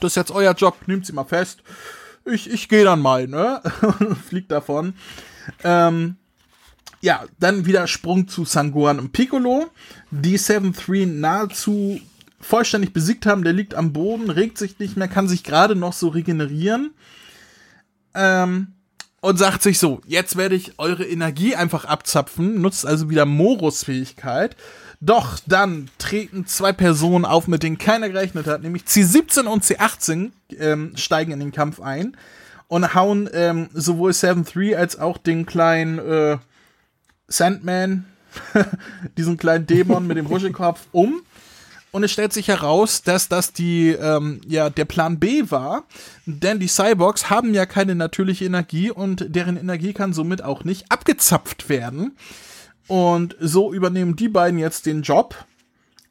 das 0.00 0.12
ist 0.12 0.16
jetzt 0.16 0.30
euer 0.30 0.54
Job, 0.54 0.76
nehmt 0.86 1.06
sie 1.06 1.12
mal 1.12 1.24
fest. 1.24 1.62
Ich, 2.24 2.50
ich 2.50 2.68
gehe 2.68 2.84
dann 2.84 3.00
mal, 3.00 3.26
ne? 3.26 3.60
und 3.98 4.16
fliegt 4.28 4.50
davon. 4.50 4.94
Ähm, 5.64 6.16
ja, 7.00 7.24
dann 7.40 7.66
wieder 7.66 7.88
Sprung 7.88 8.28
zu 8.28 8.44
Sangohan 8.44 9.00
und 9.00 9.12
Piccolo, 9.12 9.66
die 10.10 10.38
7-3 10.38 11.06
nahezu 11.06 12.00
vollständig 12.42 12.92
besiegt 12.92 13.24
haben. 13.24 13.44
Der 13.44 13.52
liegt 13.52 13.74
am 13.74 13.92
Boden, 13.92 14.28
regt 14.28 14.58
sich 14.58 14.78
nicht 14.78 14.96
mehr, 14.96 15.08
kann 15.08 15.28
sich 15.28 15.44
gerade 15.44 15.74
noch 15.74 15.94
so 15.94 16.08
regenerieren. 16.08 16.92
Ähm, 18.14 18.68
und 19.22 19.38
sagt 19.38 19.62
sich 19.62 19.78
so, 19.78 20.00
jetzt 20.04 20.36
werde 20.36 20.56
ich 20.56 20.78
eure 20.78 21.04
Energie 21.06 21.54
einfach 21.54 21.84
abzapfen, 21.84 22.60
nutzt 22.60 22.84
also 22.84 23.08
wieder 23.08 23.24
Moros 23.24 23.84
Fähigkeit. 23.84 24.56
Doch 25.00 25.38
dann 25.46 25.88
treten 25.98 26.46
zwei 26.46 26.72
Personen 26.72 27.24
auf, 27.24 27.46
mit 27.46 27.62
denen 27.62 27.78
keiner 27.78 28.08
gerechnet 28.08 28.46
hat, 28.46 28.62
nämlich 28.62 28.82
C17 28.82 29.44
und 29.44 29.64
C18 29.64 30.32
ähm, 30.58 30.92
steigen 30.96 31.30
in 31.30 31.38
den 31.38 31.52
Kampf 31.52 31.80
ein 31.80 32.16
und 32.66 32.94
hauen 32.94 33.30
ähm, 33.32 33.68
sowohl 33.72 34.10
7-3 34.10 34.74
als 34.76 34.98
auch 34.98 35.18
den 35.18 35.46
kleinen 35.46 35.98
äh, 35.98 36.38
Sandman, 37.28 38.06
diesen 39.16 39.36
kleinen 39.36 39.66
Dämon 39.66 40.06
mit 40.06 40.16
dem 40.16 40.28
Wuschelkopf 40.30 40.80
um. 40.90 41.22
Und 41.92 42.04
es 42.04 42.10
stellt 42.10 42.32
sich 42.32 42.48
heraus, 42.48 43.02
dass 43.02 43.28
das 43.28 43.52
die, 43.52 43.90
ähm, 43.90 44.40
ja, 44.48 44.70
der 44.70 44.86
Plan 44.86 45.18
B 45.18 45.50
war, 45.50 45.84
denn 46.24 46.58
die 46.58 46.66
Cyborgs 46.66 47.28
haben 47.28 47.52
ja 47.52 47.66
keine 47.66 47.94
natürliche 47.94 48.46
Energie 48.46 48.90
und 48.90 49.26
deren 49.28 49.58
Energie 49.58 49.92
kann 49.92 50.14
somit 50.14 50.42
auch 50.42 50.64
nicht 50.64 50.90
abgezapft 50.90 51.68
werden. 51.68 52.16
Und 52.88 53.36
so 53.38 53.74
übernehmen 53.74 54.16
die 54.16 54.30
beiden 54.30 54.58
jetzt 54.58 54.86
den 54.86 55.02
Job. 55.02 55.34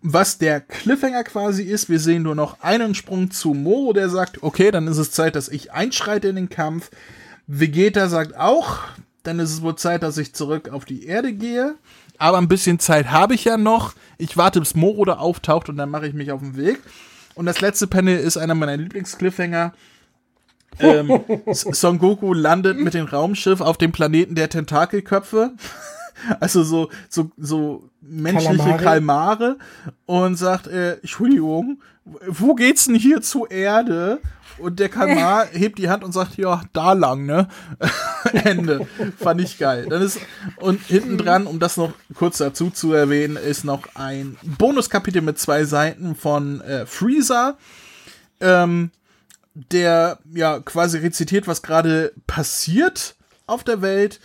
Was 0.03 0.37
der 0.37 0.61
Cliffhanger 0.61 1.23
quasi 1.23 1.63
ist, 1.63 1.89
wir 1.89 1.99
sehen 1.99 2.23
nur 2.23 2.35
noch 2.35 2.61
einen 2.61 2.93
Sprung 2.93 3.31
zu 3.31 3.55
Moro, 3.55 3.93
der 3.93 4.09
sagt, 4.09 4.43
okay, 4.43 4.69
dann 4.69 4.87
ist 4.87 4.97
es 4.97 5.11
Zeit, 5.11 5.35
dass 5.35 5.49
ich 5.49 5.73
einschreite 5.73 6.27
in 6.27 6.35
den 6.35 6.49
Kampf. 6.49 6.91
Vegeta 7.47 8.07
sagt 8.07 8.37
auch, 8.37 8.79
dann 9.23 9.39
ist 9.39 9.51
es 9.51 9.61
wohl 9.63 9.75
Zeit, 9.75 10.03
dass 10.03 10.17
ich 10.19 10.33
zurück 10.33 10.69
auf 10.69 10.85
die 10.85 11.05
Erde 11.05 11.33
gehe 11.33 11.75
aber 12.21 12.37
ein 12.37 12.47
bisschen 12.47 12.77
Zeit 12.77 13.09
habe 13.09 13.33
ich 13.33 13.45
ja 13.45 13.57
noch. 13.57 13.93
Ich 14.21 14.37
warte, 14.37 14.59
bis 14.59 14.75
Moro 14.75 15.03
da 15.05 15.13
auftaucht 15.17 15.69
und 15.69 15.77
dann 15.77 15.89
mache 15.89 16.07
ich 16.07 16.13
mich 16.13 16.31
auf 16.31 16.41
den 16.41 16.55
Weg. 16.55 16.79
Und 17.33 17.45
das 17.45 17.61
letzte 17.61 17.87
Panel 17.87 18.17
ist 18.17 18.37
einer 18.37 18.55
meiner 18.55 18.77
Lieblings-Cliffhanger. 18.77 19.73
ähm, 20.79 21.21
Son 21.51 21.97
Goku 21.97 22.33
landet 22.33 22.77
mit 22.79 22.93
dem 22.93 23.05
Raumschiff 23.05 23.61
auf 23.61 23.77
dem 23.77 23.91
Planeten 23.91 24.35
der 24.35 24.49
Tentakelköpfe. 24.49 25.53
also 26.39 26.63
so, 26.63 26.89
so, 27.09 27.31
so 27.37 27.89
menschliche. 28.01 28.77
Kalmare 28.77 29.57
und 30.05 30.35
sagt, 30.35 30.67
äh, 30.67 30.93
Entschuldigung, 30.97 31.81
wo 32.27 32.53
geht's 32.53 32.85
denn 32.85 32.95
hier 32.95 33.21
zur 33.21 33.49
Erde? 33.49 34.19
Und 34.61 34.79
der 34.79 34.89
Kalmar 34.89 35.47
hebt 35.51 35.77
die 35.77 35.89
Hand 35.89 36.03
und 36.03 36.11
sagt, 36.11 36.37
ja, 36.37 36.61
da 36.73 36.93
lang, 36.93 37.25
ne? 37.25 37.47
Ende. 38.43 38.87
Fand 39.17 39.41
ich 39.41 39.57
geil. 39.57 39.87
Dann 39.89 40.01
ist, 40.01 40.19
und 40.57 40.81
hinten 40.81 41.17
dran, 41.17 41.47
um 41.47 41.59
das 41.59 41.77
noch 41.77 41.93
kurz 42.15 42.37
dazu 42.37 42.69
zu 42.69 42.93
erwähnen, 42.93 43.35
ist 43.35 43.63
noch 43.63 43.95
ein 43.95 44.37
Bonuskapitel 44.43 45.21
mit 45.21 45.39
zwei 45.39 45.65
Seiten 45.65 46.15
von 46.15 46.61
äh, 46.61 46.85
Freezer, 46.85 47.57
ähm, 48.39 48.91
der 49.53 50.19
ja 50.33 50.59
quasi 50.59 50.99
rezitiert, 50.99 51.47
was 51.47 51.61
gerade 51.61 52.13
passiert 52.27 53.15
auf 53.47 53.63
der 53.63 53.81
Welt 53.81 54.19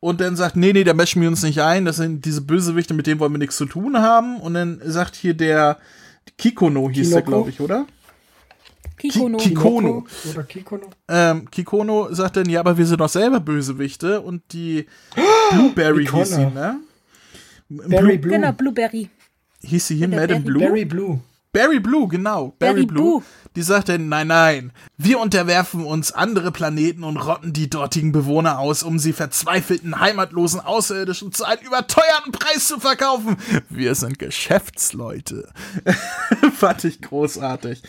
und 0.00 0.20
dann 0.20 0.36
sagt, 0.36 0.56
nee, 0.56 0.72
nee, 0.72 0.84
da 0.84 0.94
mischen 0.94 1.20
wir 1.20 1.28
uns 1.28 1.42
nicht 1.42 1.60
ein, 1.60 1.84
das 1.84 1.96
sind 1.96 2.24
diese 2.24 2.40
Bösewichte, 2.40 2.94
mit 2.94 3.06
denen 3.06 3.18
wollen 3.18 3.32
wir 3.32 3.38
nichts 3.38 3.56
zu 3.56 3.66
tun 3.66 3.98
haben. 3.98 4.38
Und 4.40 4.54
dann 4.54 4.80
sagt 4.84 5.16
hier 5.16 5.34
der 5.34 5.78
Kikono 6.36 6.88
hieß 6.88 7.08
Kinoko? 7.08 7.14
der, 7.14 7.22
glaube 7.22 7.50
ich, 7.50 7.60
oder? 7.60 7.86
Kikono. 8.98 9.38
Kikono. 9.38 10.06
Oder 10.30 10.42
Kikono. 10.42 10.90
Ähm, 11.08 11.50
Kikono 11.50 12.12
sagt 12.12 12.36
dann, 12.36 12.48
ja, 12.48 12.60
aber 12.60 12.76
wir 12.76 12.86
sind 12.86 13.00
doch 13.00 13.08
selber 13.08 13.40
Bösewichte 13.40 14.20
und 14.20 14.42
die 14.52 14.86
Blueberry 15.52 16.06
hieß 16.06 16.28
sie, 16.28 16.46
ne? 16.46 16.80
Berry 17.68 18.18
Blue. 18.18 18.32
Genau, 18.32 18.52
Blueberry. 18.52 19.10
Hieß 19.62 19.88
sie 19.88 19.96
hier 19.96 20.08
Madame 20.08 20.40
Blue? 20.40 20.62
Berry 20.62 20.84
Blue. 20.84 21.20
Barry 21.52 21.80
Blue, 21.80 22.08
genau. 22.08 22.54
Barry, 22.58 22.72
Barry 22.72 22.86
Blue. 22.86 23.20
Blue. 23.20 23.22
Die 23.56 23.62
sagt 23.62 23.88
dann, 23.88 24.08
nein, 24.08 24.28
nein, 24.28 24.72
wir 24.98 25.18
unterwerfen 25.18 25.84
uns 25.84 26.12
andere 26.12 26.52
Planeten 26.52 27.02
und 27.02 27.16
rotten 27.16 27.52
die 27.52 27.68
dortigen 27.68 28.12
Bewohner 28.12 28.58
aus, 28.58 28.82
um 28.82 28.98
sie 28.98 29.12
verzweifelten, 29.12 29.98
heimatlosen 29.98 30.60
Außerirdischen 30.60 31.32
zu 31.32 31.44
einem 31.44 31.66
überteuerten 31.66 32.32
Preis 32.32 32.68
zu 32.68 32.78
verkaufen. 32.78 33.36
Wir 33.68 33.94
sind 33.94 34.18
Geschäftsleute. 34.18 35.50
Fand 36.54 36.84
ich 36.84 37.00
großartig. 37.00 37.82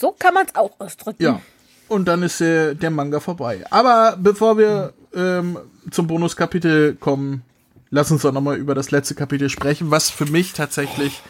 So 0.00 0.14
kann 0.18 0.34
man 0.34 0.46
es 0.46 0.54
auch 0.54 0.72
ausdrücken. 0.78 1.22
Ja. 1.22 1.40
und 1.88 2.06
dann 2.06 2.22
ist 2.22 2.40
der, 2.40 2.74
der 2.74 2.90
Manga 2.90 3.20
vorbei. 3.20 3.64
Aber 3.70 4.16
bevor 4.18 4.56
wir 4.58 4.94
ähm, 5.14 5.58
zum 5.90 6.06
Bonuskapitel 6.06 6.94
kommen, 6.94 7.42
lass 7.90 8.10
uns 8.10 8.22
doch 8.22 8.32
nochmal 8.32 8.56
über 8.56 8.74
das 8.74 8.90
letzte 8.90 9.14
Kapitel 9.14 9.48
sprechen, 9.50 9.90
was 9.90 10.10
für 10.10 10.26
mich 10.26 10.52
tatsächlich 10.52 11.22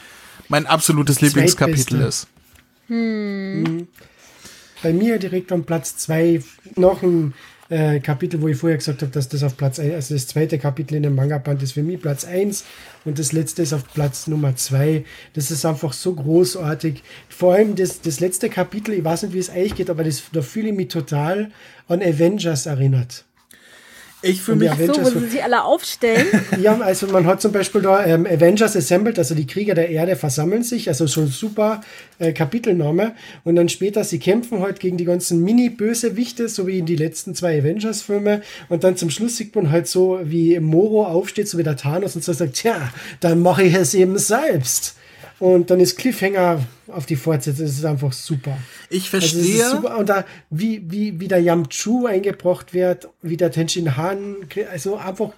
mein 0.49 0.67
absolutes 0.67 1.21
Lieblingskapitel 1.21 2.01
ist. 2.01 2.29
Hm. 2.87 3.89
Bei 4.83 4.93
mir 4.93 5.19
direkt 5.19 5.51
am 5.53 5.65
Platz 5.65 5.97
zwei 5.97 6.43
noch 6.77 7.03
ein 7.03 7.35
äh, 7.75 7.99
Kapitel, 7.99 8.41
wo 8.41 8.47
ich 8.47 8.57
vorher 8.57 8.79
gesagt 8.79 9.03
habe, 9.03 9.11
dass 9.11 9.29
das 9.29 9.43
auf 9.43 9.57
Platz 9.57 9.81
1, 9.81 9.93
also 9.93 10.15
das 10.15 10.29
zweite 10.29 10.59
Kapitel 10.59 10.95
in 10.95 11.03
dem 11.03 11.17
Manga-Band 11.17 11.61
ist 11.63 11.73
für 11.73 11.83
mich 11.83 12.01
Platz 12.01 12.25
1 12.25 12.65
und 13.05 13.19
das 13.19 13.33
letzte 13.33 13.63
ist 13.63 13.73
auf 13.73 13.93
Platz 13.93 14.29
Nummer 14.29 14.55
2. 14.55 15.05
Das 15.33 15.51
ist 15.51 15.65
einfach 15.67 15.93
so 15.93 16.15
großartig. 16.15 17.03
Vor 17.29 17.55
allem 17.55 17.75
das, 17.75 18.01
das 18.01 18.21
letzte 18.21 18.49
Kapitel, 18.49 18.95
ich 18.95 19.05
weiß 19.05 19.25
nicht, 19.25 19.35
wie 19.35 19.41
es 19.41 19.51
eigentlich 19.51 19.75
geht, 19.75 19.91
aber 19.91 20.05
das, 20.05 20.23
da 20.33 20.41
fühle 20.41 20.69
ich 20.69 20.77
mich 20.77 20.89
total 20.89 21.51
an 21.89 22.01
Avengers 22.01 22.67
erinnert. 22.67 23.25
Ich 24.25 24.43
fühle 24.43 24.59
mich 24.59 24.71
Avengers 24.71 25.09
so, 25.09 25.15
wo 25.15 25.21
sie 25.21 25.29
sich 25.29 25.45
alle 25.45 25.65
aufstellen. 25.65 26.27
ja, 26.61 26.79
also 26.81 27.07
man 27.09 27.27
hat 27.27 27.41
zum 27.41 27.53
Beispiel 27.53 27.83
da 27.83 28.05
ähm, 28.05 28.27
Avengers 28.27 28.77
Assembled, 28.77 29.19
also 29.19 29.35
die 29.35 29.47
Krieger 29.47 29.75
der 29.75 29.91
Erde 29.91 30.17
versammeln 30.17 30.63
sich, 30.63 30.89
also 30.89 31.07
schon 31.07 31.29
super 31.29 31.83
äh, 32.19 32.33
Kapitelname. 32.33 33.15
Und 33.45 33.57
dann 33.57 33.69
später, 33.69 34.05
sie 34.05 34.19
kämpfen 34.19 34.61
halt 34.61 34.81
gegen 34.81 34.97
die 34.97 35.05
ganzen 35.05 35.43
Mini-Bösewichte, 35.45 36.49
so 36.49 36.67
wie 36.67 36.79
in 36.79 36.87
die 36.87 36.97
letzten 36.97 37.35
zwei 37.35 37.59
Avengers-Filme. 37.59 38.43
Und 38.69 38.85
dann 38.85 38.97
zum 38.97 39.11
Schluss 39.11 39.37
sieht 39.37 39.55
man 39.55 39.71
halt 39.71 39.87
so, 39.87 40.21
wie 40.25 40.59
Moro 40.61 41.07
aufsteht, 41.07 41.49
so 41.49 41.59
wie 41.59 41.63
der 41.63 41.77
Thanos 41.77 42.17
und 42.17 42.25
so 42.25 42.33
sagt, 42.33 42.55
tja, 42.55 42.93
dann 43.21 43.41
mache 43.41 43.63
ich 43.63 43.75
es 43.75 43.95
eben 43.95 44.19
selbst. 44.19 44.97
Und 45.45 45.71
dann 45.71 45.79
ist 45.79 45.99
Cliffhanger 45.99 46.65
auf 46.87 47.05
die 47.05 47.17
Fortsetzung. 47.17 47.67
Das 47.67 47.75
ist 47.75 47.85
einfach 47.85 48.15
super. 48.15 48.57
Ich 48.89 49.11
verstehe. 49.11 49.63
Also 49.63 49.91
und 49.91 50.09
da, 50.09 50.25
wie, 50.49 50.83
wie, 50.91 51.21
wie 51.21 51.29
der 51.29 51.39
Yamchu 51.39 52.07
eingebracht 52.07 52.73
wird, 52.73 53.11
wie 53.21 53.37
der 53.37 53.51
Tenshin 53.51 53.95
Han, 53.95 54.37
also 54.73 54.97
einfach 54.97 55.33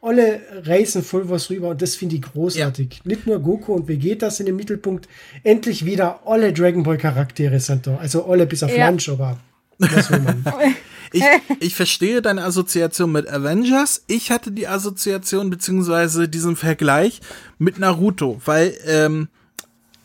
alle 0.00 0.40
reißen 0.64 1.04
voll 1.04 1.30
was 1.30 1.48
rüber 1.48 1.68
und 1.68 1.80
das 1.80 1.94
finde 1.94 2.16
ich 2.16 2.22
großartig. 2.22 2.92
Ja. 2.92 3.00
Nicht 3.04 3.28
nur 3.28 3.38
Goku 3.38 3.72
und 3.72 3.86
Vegeta 3.86 4.32
sind 4.32 4.48
im 4.48 4.56
Mittelpunkt. 4.56 5.08
Endlich 5.44 5.84
wieder 5.84 6.26
alle 6.26 6.52
Dragon 6.52 6.82
Ball 6.82 6.98
Charaktere 6.98 7.60
sind 7.60 7.86
da. 7.86 7.98
Also 7.98 8.24
alle 8.24 8.46
bis 8.46 8.64
auf 8.64 8.76
ja. 8.76 8.88
Lunch, 8.88 9.08
aber 9.10 9.38
was 9.78 10.10
will 10.10 10.22
man? 10.22 10.44
ich, 11.12 11.22
ich 11.60 11.74
verstehe 11.76 12.20
deine 12.20 12.42
Assoziation 12.42 13.12
mit 13.12 13.28
Avengers. 13.28 14.02
Ich 14.08 14.32
hatte 14.32 14.50
die 14.50 14.66
Assoziation 14.66 15.50
beziehungsweise 15.50 16.28
diesen 16.28 16.56
Vergleich 16.56 17.20
mit 17.58 17.78
Naruto, 17.78 18.40
weil 18.44 18.74
ähm, 18.88 19.28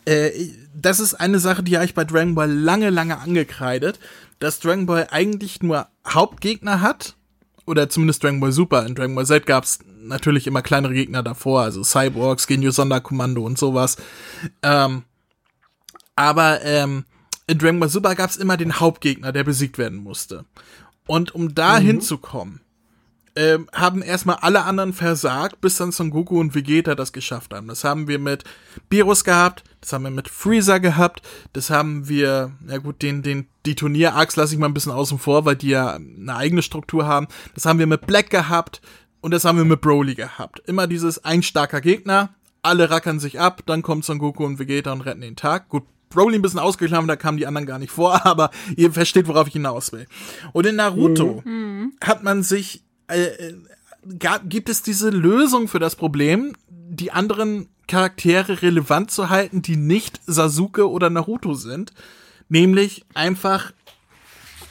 äh, 0.08 0.50
das 0.74 1.00
ist 1.00 1.14
eine 1.14 1.38
Sache, 1.38 1.62
die 1.62 1.76
habe 1.76 1.84
ich 1.84 1.94
bei 1.94 2.04
Dragon 2.04 2.34
Ball 2.34 2.50
lange, 2.50 2.90
lange 2.90 3.18
angekreidet, 3.18 3.98
dass 4.38 4.60
Dragon 4.60 4.86
Ball 4.86 5.08
eigentlich 5.10 5.62
nur 5.62 5.88
Hauptgegner 6.06 6.80
hat, 6.80 7.14
oder 7.66 7.90
zumindest 7.90 8.24
Dragon 8.24 8.40
Ball 8.40 8.52
Super. 8.52 8.86
In 8.86 8.94
Dragon 8.94 9.14
Ball 9.14 9.26
Z 9.26 9.44
gab 9.44 9.64
es 9.64 9.80
natürlich 10.00 10.46
immer 10.46 10.62
kleinere 10.62 10.94
Gegner 10.94 11.22
davor, 11.22 11.62
also 11.62 11.84
Cyborgs, 11.84 12.46
Genio 12.46 12.70
Sonderkommando 12.70 13.44
und 13.44 13.58
sowas. 13.58 13.98
Ähm, 14.62 15.02
aber 16.16 16.62
ähm, 16.62 17.04
in 17.46 17.58
Dragon 17.58 17.78
Ball 17.78 17.90
Super 17.90 18.14
gab 18.14 18.30
es 18.30 18.38
immer 18.38 18.56
den 18.56 18.80
Hauptgegner, 18.80 19.32
der 19.32 19.44
besiegt 19.44 19.76
werden 19.76 19.98
musste. 19.98 20.46
Und 21.06 21.34
um 21.34 21.54
da 21.54 21.78
mhm. 21.78 21.84
hinzukommen, 21.84 22.62
ähm, 23.36 23.68
haben 23.72 24.00
erstmal 24.00 24.36
alle 24.36 24.64
anderen 24.64 24.94
versagt, 24.94 25.60
bis 25.60 25.76
dann 25.76 25.92
Son 25.92 26.10
Goku 26.10 26.40
und 26.40 26.54
Vegeta 26.54 26.94
das 26.94 27.12
geschafft 27.12 27.52
haben. 27.52 27.68
Das 27.68 27.84
haben 27.84 28.08
wir 28.08 28.18
mit 28.18 28.44
Beerus 28.88 29.24
gehabt, 29.24 29.62
das 29.80 29.92
haben 29.92 30.04
wir 30.04 30.10
mit 30.10 30.28
Freezer 30.28 30.80
gehabt, 30.80 31.22
das 31.52 31.70
haben 31.70 32.08
wir, 32.08 32.52
ja 32.66 32.78
gut, 32.78 33.02
den, 33.02 33.22
den, 33.22 33.46
die 33.66 33.74
Turnier-Arcs 33.74 34.36
lasse 34.36 34.54
ich 34.54 34.60
mal 34.60 34.66
ein 34.66 34.74
bisschen 34.74 34.92
außen 34.92 35.18
vor, 35.18 35.44
weil 35.44 35.56
die 35.56 35.68
ja 35.68 35.94
eine 35.94 36.34
eigene 36.34 36.62
Struktur 36.62 37.06
haben. 37.06 37.28
Das 37.54 37.66
haben 37.66 37.78
wir 37.78 37.86
mit 37.86 38.06
Black 38.06 38.30
gehabt 38.30 38.80
und 39.20 39.32
das 39.32 39.44
haben 39.44 39.58
wir 39.58 39.64
mit 39.64 39.80
Broly 39.80 40.14
gehabt. 40.14 40.60
Immer 40.66 40.86
dieses 40.86 41.24
ein 41.24 41.42
starker 41.42 41.80
Gegner, 41.80 42.34
alle 42.62 42.90
rackern 42.90 43.20
sich 43.20 43.40
ab, 43.40 43.62
dann 43.66 43.82
kommt 43.82 44.04
Son 44.04 44.18
Goku 44.18 44.44
und 44.44 44.58
Vegeta 44.58 44.92
und 44.92 45.02
retten 45.02 45.20
den 45.20 45.36
Tag. 45.36 45.68
Gut, 45.68 45.84
Broly 46.10 46.36
ein 46.36 46.42
bisschen 46.42 46.60
ausgeklammert, 46.60 47.10
da 47.10 47.16
kamen 47.16 47.38
die 47.38 47.46
anderen 47.46 47.66
gar 47.66 47.78
nicht 47.78 47.92
vor, 47.92 48.24
aber 48.26 48.50
ihr 48.76 48.92
versteht, 48.92 49.28
worauf 49.28 49.46
ich 49.46 49.52
hinaus 49.52 49.92
will. 49.92 50.06
Und 50.52 50.66
in 50.66 50.76
Naruto 50.76 51.42
mhm. 51.44 51.92
hat 52.02 52.22
man 52.22 52.42
sich 52.42 52.82
äh, 53.08 53.22
äh, 53.22 53.54
gab, 54.18 54.48
gibt 54.48 54.68
es 54.68 54.82
diese 54.82 55.10
Lösung 55.10 55.68
für 55.68 55.78
das 55.78 55.96
Problem, 55.96 56.54
die 56.68 57.12
anderen 57.12 57.68
Charaktere 57.86 58.62
relevant 58.62 59.10
zu 59.10 59.30
halten, 59.30 59.62
die 59.62 59.76
nicht 59.76 60.20
Sasuke 60.26 60.90
oder 60.90 61.10
Naruto 61.10 61.54
sind. 61.54 61.92
Nämlich 62.48 63.04
einfach 63.14 63.72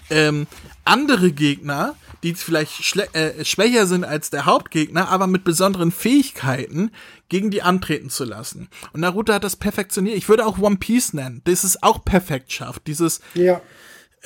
ähm, 0.10 0.48
andere 0.84 1.32
Gegner, 1.32 1.96
die 2.24 2.34
vielleicht 2.34 2.96
äh, 3.14 3.46
schwächer 3.46 3.86
sind 3.86 4.04
als 4.04 4.30
der 4.30 4.46
Hauptgegner, 4.46 5.10
aber 5.10 5.28
mit 5.28 5.44
besonderen 5.44 5.92
Fähigkeiten 5.92 6.92
gegen 7.30 7.52
die 7.52 7.62
antreten 7.62 8.10
zu 8.10 8.24
lassen. 8.24 8.70
Und 8.94 9.02
Naruto 9.02 9.34
hat 9.34 9.44
das 9.44 9.56
perfektioniert. 9.56 10.18
Ich 10.18 10.30
würde 10.30 10.46
auch 10.46 10.58
One 10.58 10.78
Piece 10.78 11.14
nennen. 11.14 11.42
Das 11.44 11.64
ist 11.64 11.84
auch 11.84 12.04
perfekt 12.04 12.52
schafft. 12.52 12.88
Dieses, 12.88 13.22
ja 13.36 13.62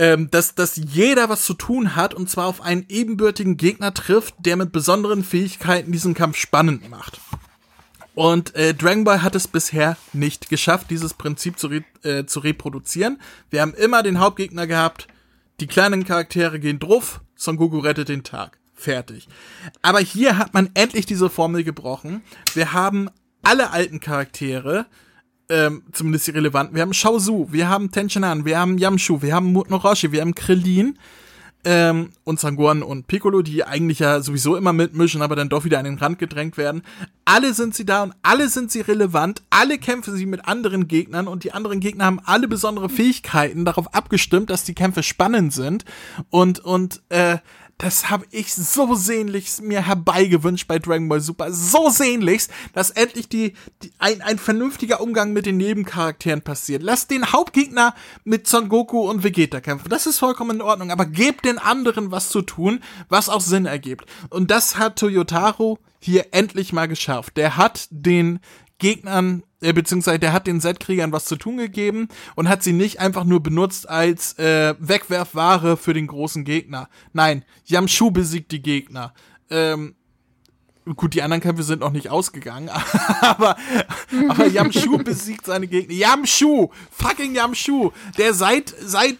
ähm, 0.01 0.31
dass, 0.31 0.55
dass 0.55 0.77
jeder 0.77 1.29
was 1.29 1.45
zu 1.45 1.53
tun 1.53 1.95
hat 1.95 2.15
und 2.15 2.27
zwar 2.27 2.47
auf 2.47 2.59
einen 2.59 2.87
ebenbürtigen 2.89 3.55
Gegner 3.55 3.93
trifft, 3.93 4.33
der 4.39 4.55
mit 4.55 4.71
besonderen 4.71 5.23
Fähigkeiten 5.23 5.91
diesen 5.91 6.15
Kampf 6.15 6.37
spannend 6.37 6.89
macht. 6.89 7.21
Und 8.15 8.55
äh, 8.55 8.73
Dragon 8.73 9.03
Ball 9.03 9.21
hat 9.21 9.35
es 9.35 9.47
bisher 9.47 9.97
nicht 10.11 10.49
geschafft, 10.49 10.89
dieses 10.89 11.13
Prinzip 11.13 11.59
zu, 11.59 11.67
re 11.67 11.83
äh, 12.01 12.25
zu 12.25 12.39
reproduzieren. 12.39 13.21
Wir 13.51 13.61
haben 13.61 13.75
immer 13.75 14.01
den 14.01 14.19
Hauptgegner 14.19 14.65
gehabt, 14.65 15.07
die 15.59 15.67
kleinen 15.67 16.03
Charaktere 16.03 16.59
gehen 16.59 16.79
drauf, 16.79 17.21
Son 17.35 17.57
Goku 17.57 17.77
rettet 17.77 18.09
den 18.09 18.23
Tag. 18.23 18.57
Fertig. 18.73 19.27
Aber 19.83 19.99
hier 19.99 20.39
hat 20.39 20.55
man 20.55 20.71
endlich 20.73 21.05
diese 21.05 21.29
Formel 21.29 21.63
gebrochen. 21.63 22.23
Wir 22.55 22.73
haben 22.73 23.11
alle 23.43 23.69
alten 23.69 23.99
Charaktere, 23.99 24.87
ähm, 25.51 25.83
zumindest 25.91 26.27
die 26.27 26.31
relevanten. 26.31 26.75
Wir 26.75 26.81
haben 26.81 26.93
Shaozu, 26.93 27.49
wir 27.51 27.67
haben 27.67 27.91
Tenchinan, 27.91 28.45
wir 28.45 28.57
haben 28.57 28.77
Yamshu, 28.77 29.21
wir 29.21 29.35
haben 29.35 29.51
Mutnoroshi, 29.51 30.11
wir 30.11 30.21
haben 30.21 30.33
Krillin 30.33 30.97
ähm, 31.65 32.09
und 32.23 32.39
Sanguan 32.39 32.81
und 32.81 33.07
Piccolo, 33.07 33.41
die 33.41 33.63
eigentlich 33.63 33.99
ja 33.99 34.21
sowieso 34.21 34.55
immer 34.55 34.71
mitmischen, 34.71 35.21
aber 35.21 35.35
dann 35.35 35.49
doch 35.49 35.65
wieder 35.65 35.77
an 35.77 35.85
den 35.85 35.97
Rand 35.97 36.19
gedrängt 36.19 36.57
werden. 36.57 36.83
Alle 37.25 37.53
sind 37.53 37.75
sie 37.75 37.85
da 37.85 38.03
und 38.03 38.13
alle 38.23 38.49
sind 38.49 38.71
sie 38.71 38.81
relevant, 38.81 39.41
alle 39.49 39.77
kämpfen 39.77 40.15
sie 40.15 40.25
mit 40.25 40.47
anderen 40.47 40.87
Gegnern 40.87 41.27
und 41.27 41.43
die 41.43 41.51
anderen 41.51 41.81
Gegner 41.81 42.05
haben 42.05 42.21
alle 42.23 42.47
besondere 42.47 42.89
Fähigkeiten 42.89 43.65
darauf 43.65 43.93
abgestimmt, 43.93 44.49
dass 44.49 44.63
die 44.63 44.73
Kämpfe 44.73 45.03
spannend 45.03 45.53
sind 45.53 45.83
und 46.29 46.59
und 46.59 47.01
äh, 47.09 47.37
das 47.81 48.11
habe 48.11 48.25
ich 48.29 48.53
so 48.53 48.93
sehnlichst 48.93 49.63
mir 49.63 49.81
herbeigewünscht 49.85 50.67
bei 50.67 50.77
Dragon 50.77 51.09
Ball 51.09 51.19
Super. 51.19 51.51
So 51.51 51.89
sehnlichst, 51.89 52.51
dass 52.73 52.91
endlich 52.91 53.27
die, 53.27 53.53
die 53.81 53.91
ein, 53.97 54.21
ein 54.21 54.37
vernünftiger 54.37 55.01
Umgang 55.01 55.33
mit 55.33 55.47
den 55.47 55.57
Nebencharakteren 55.57 56.43
passiert. 56.43 56.83
Lass 56.83 57.07
den 57.07 57.31
Hauptgegner 57.31 57.95
mit 58.23 58.45
Son 58.45 58.69
Goku 58.69 59.09
und 59.09 59.23
Vegeta 59.23 59.61
kämpfen. 59.61 59.89
Das 59.89 60.05
ist 60.05 60.19
vollkommen 60.19 60.57
in 60.57 60.61
Ordnung. 60.61 60.91
Aber 60.91 61.07
gebt 61.07 61.43
den 61.43 61.57
anderen 61.57 62.11
was 62.11 62.29
zu 62.29 62.43
tun, 62.43 62.81
was 63.09 63.29
auch 63.29 63.41
Sinn 63.41 63.65
ergibt. 63.65 64.05
Und 64.29 64.51
das 64.51 64.77
hat 64.77 64.99
Toyotaro 64.99 65.79
hier 65.99 66.27
endlich 66.31 66.73
mal 66.73 66.87
geschafft. 66.87 67.35
Der 67.35 67.57
hat 67.57 67.87
den 67.89 68.41
Gegnern, 68.77 69.41
äh, 69.61 69.73
beziehungsweise 69.73 70.19
der 70.19 70.33
hat 70.33 70.47
den 70.47 70.59
Z-Kriegern 70.59 71.11
was 71.11 71.25
zu 71.25 71.35
tun 71.35 71.57
gegeben 71.57 72.07
und 72.35 72.49
hat 72.49 72.63
sie 72.63 72.73
nicht 72.73 72.99
einfach 72.99 73.23
nur 73.23 73.41
benutzt 73.41 73.87
als 73.87 74.37
äh, 74.37 74.75
Wegwerfware 74.79 75.77
für 75.77 75.93
den 75.93 76.07
großen 76.07 76.43
Gegner. 76.43 76.89
Nein, 77.13 77.45
Yamshu 77.65 78.11
besiegt 78.11 78.51
die 78.51 78.61
Gegner. 78.61 79.13
Ähm, 79.49 79.95
Gut, 80.95 81.13
die 81.13 81.21
anderen 81.21 81.41
Kämpfe 81.41 81.61
sind 81.61 81.81
noch 81.81 81.91
nicht 81.91 82.09
ausgegangen, 82.09 82.69
aber, 83.21 83.55
aber 84.29 84.47
Yamshu 84.47 84.97
besiegt 85.03 85.45
seine 85.45 85.67
Gegner. 85.67 85.93
Yamshu! 85.93 86.69
Fucking 86.89 87.35
Yamshu! 87.35 87.91
Der 88.17 88.33
seit, 88.33 88.73
seit 88.79 89.17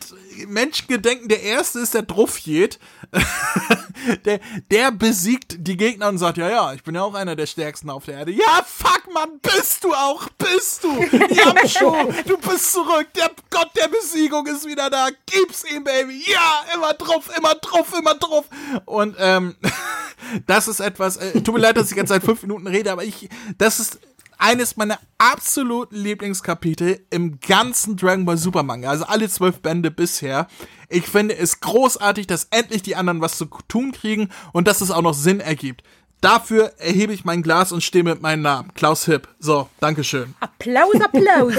Menschengedenken 0.47 1.27
der 1.27 1.41
Erste 1.43 1.80
ist, 1.80 1.93
der 1.93 2.03
Druffjet. 2.03 2.80
der, 4.26 4.39
der 4.69 4.91
besiegt 4.91 5.55
die 5.59 5.77
Gegner 5.77 6.09
und 6.09 6.18
sagt, 6.18 6.38
ja, 6.38 6.49
ja, 6.49 6.73
ich 6.73 6.84
bin 6.84 6.95
ja 6.95 7.03
auch 7.03 7.13
einer 7.13 7.35
der 7.35 7.45
Stärksten 7.45 7.89
auf 7.89 8.05
der 8.05 8.19
Erde. 8.19 8.31
Ja, 8.31 8.65
fuck, 8.65 9.13
Mann, 9.13 9.39
bist 9.41 9.84
du 9.84 9.93
auch, 9.93 10.30
bist 10.38 10.84
du. 10.84 10.89
Yamshu, 11.34 12.11
du 12.27 12.38
bist 12.38 12.73
zurück. 12.73 13.07
Der 13.15 13.31
Gott 13.49 13.69
der 13.76 13.88
Besiegung 13.88 14.47
ist 14.47 14.65
wieder 14.65 14.89
da. 14.89 15.07
Gib's 15.26 15.63
ihm, 15.72 15.84
Baby. 15.84 16.23
Ja, 16.27 16.63
immer 16.73 16.93
drauf, 16.93 17.30
immer 17.38 17.55
drauf, 17.55 17.88
immer 17.97 18.15
drauf. 18.15 18.45
Und, 18.85 19.15
ähm, 19.19 19.55
das 20.47 20.68
ist 20.68 20.80
etwas, 20.80 21.18
äh, 21.18 21.41
tut 21.41 21.55
mir 21.55 21.61
leid, 21.61 21.77
dass 21.77 21.91
ich 21.91 21.97
jetzt 21.97 22.09
seit 22.09 22.23
fünf 22.23 22.41
Minuten 22.43 22.68
rede, 22.68 22.91
aber 22.91 23.03
ich, 23.03 23.30
das 23.57 23.80
ist 23.80 23.99
eines 24.41 24.76
meiner 24.76 24.99
absoluten 25.19 25.95
Lieblingskapitel 25.95 26.99
im 27.11 27.39
ganzen 27.39 27.95
Dragon 27.95 28.26
Ball 28.26 28.38
Super 28.38 28.63
Manga. 28.63 28.89
Also 28.89 29.05
alle 29.05 29.30
zwölf 29.30 29.61
Bände 29.61 29.91
bisher. 29.91 30.47
Ich 30.89 31.05
finde 31.05 31.38
es 31.38 31.59
großartig, 31.59 32.26
dass 32.27 32.47
endlich 32.49 32.81
die 32.81 32.95
anderen 32.95 33.22
was 33.22 33.38
zu 33.38 33.45
tun 33.68 33.91
kriegen 33.91 34.30
und 34.51 34.68
dass 34.68 34.81
es 34.81 34.89
auch 34.91 35.03
noch 35.03 35.13
Sinn 35.13 35.39
ergibt. 35.39 35.84
Dafür 36.22 36.73
erhebe 36.77 37.13
ich 37.13 37.26
mein 37.26 37.41
Glas 37.41 37.72
und 37.72 37.84
stehe 37.84 38.03
mit 38.03 38.22
meinem 38.22 38.41
Namen. 38.43 38.72
Klaus 38.76 39.05
Hipp. 39.05 39.27
So, 39.39 39.69
Dankeschön. 39.80 40.35
Applaus, 40.39 41.01
Applaus. 41.01 41.55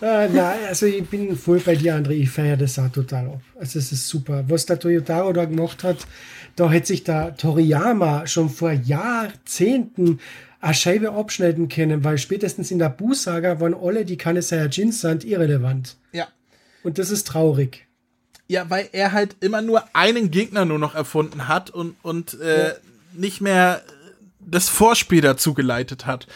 äh, 0.00 0.28
nein, 0.32 0.58
also 0.68 0.86
ich 0.86 1.06
bin 1.06 1.36
voll 1.36 1.60
bei 1.60 1.76
dir, 1.76 1.96
André. 1.96 2.12
Ich 2.12 2.30
feiere 2.30 2.56
das 2.56 2.78
auch 2.80 2.90
total 2.90 3.26
ab. 3.28 3.40
Also 3.60 3.78
es 3.78 3.92
ist 3.92 4.08
super. 4.08 4.44
Was 4.48 4.66
der 4.66 4.78
Toyotaro 4.78 5.32
da 5.32 5.44
gemacht 5.44 5.84
hat, 5.84 5.98
da 6.56 6.70
hätte 6.70 6.88
sich 6.88 7.04
der 7.04 7.36
Toriyama 7.36 8.26
schon 8.26 8.50
vor 8.50 8.72
Jahrzehnten 8.72 10.20
eine 10.60 10.74
Scheibe 10.74 11.12
abschneiden 11.12 11.68
können, 11.68 12.02
weil 12.02 12.18
spätestens 12.18 12.70
in 12.70 12.78
der 12.78 12.88
Bu-Saga 12.88 13.60
waren 13.60 13.74
alle, 13.74 14.04
die 14.04 14.16
keine 14.16 14.42
Saiyajins 14.42 15.00
sind, 15.00 15.24
irrelevant. 15.24 15.96
Ja. 16.12 16.28
Und 16.82 16.98
das 16.98 17.10
ist 17.10 17.26
traurig. 17.26 17.86
Ja, 18.48 18.70
weil 18.70 18.88
er 18.92 19.12
halt 19.12 19.36
immer 19.40 19.60
nur 19.60 19.84
einen 19.92 20.30
Gegner 20.30 20.64
nur 20.64 20.78
noch 20.78 20.94
erfunden 20.94 21.48
hat 21.48 21.70
und, 21.70 21.96
und 22.02 22.40
äh, 22.40 22.68
ja. 22.68 22.74
nicht 23.12 23.40
mehr 23.40 23.82
das 24.40 24.68
Vorspiel 24.68 25.20
dazu 25.20 25.52
geleitet 25.52 26.06
hat. 26.06 26.26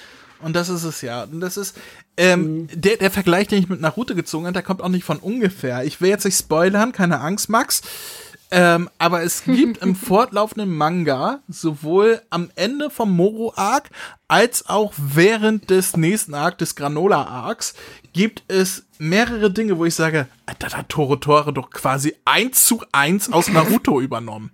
Und 0.42 0.56
das 0.56 0.68
ist 0.68 0.84
es 0.84 1.02
ja. 1.02 1.24
Und 1.24 1.40
das 1.40 1.56
ist, 1.56 1.76
ähm, 2.16 2.62
mhm. 2.62 2.68
der, 2.74 2.96
der 2.96 3.10
Vergleich, 3.10 3.48
den 3.48 3.60
ich 3.60 3.68
mit 3.68 3.80
Naruto 3.80 4.14
gezogen 4.14 4.46
habe, 4.46 4.54
der 4.54 4.62
kommt 4.62 4.82
auch 4.82 4.88
nicht 4.88 5.04
von 5.04 5.18
ungefähr. 5.18 5.84
Ich 5.84 6.00
will 6.00 6.10
jetzt 6.10 6.24
nicht 6.24 6.38
spoilern, 6.38 6.92
keine 6.92 7.20
Angst, 7.20 7.48
Max. 7.48 7.82
Ähm, 8.50 8.90
aber 8.98 9.22
es 9.22 9.44
gibt 9.46 9.78
im 9.82 9.94
fortlaufenden 9.94 10.74
Manga 10.74 11.40
sowohl 11.48 12.20
am 12.30 12.50
Ende 12.56 12.90
vom 12.90 13.14
Moro-Arc 13.14 13.90
als 14.28 14.68
auch 14.68 14.92
während 14.96 15.70
des 15.70 15.96
nächsten 15.96 16.34
Arc, 16.34 16.58
des 16.58 16.74
Granola-Arcs, 16.74 17.74
gibt 18.12 18.42
es 18.48 18.84
mehrere 18.98 19.50
Dinge, 19.50 19.78
wo 19.78 19.84
ich 19.84 19.94
sage, 19.94 20.26
da 20.58 20.72
hat 20.72 20.88
Toro 20.88 21.16
Tore 21.16 21.52
doch 21.52 21.70
quasi 21.70 22.14
eins 22.24 22.64
zu 22.64 22.82
eins 22.92 23.32
aus 23.32 23.48
Naruto 23.52 24.00
übernommen. 24.00 24.50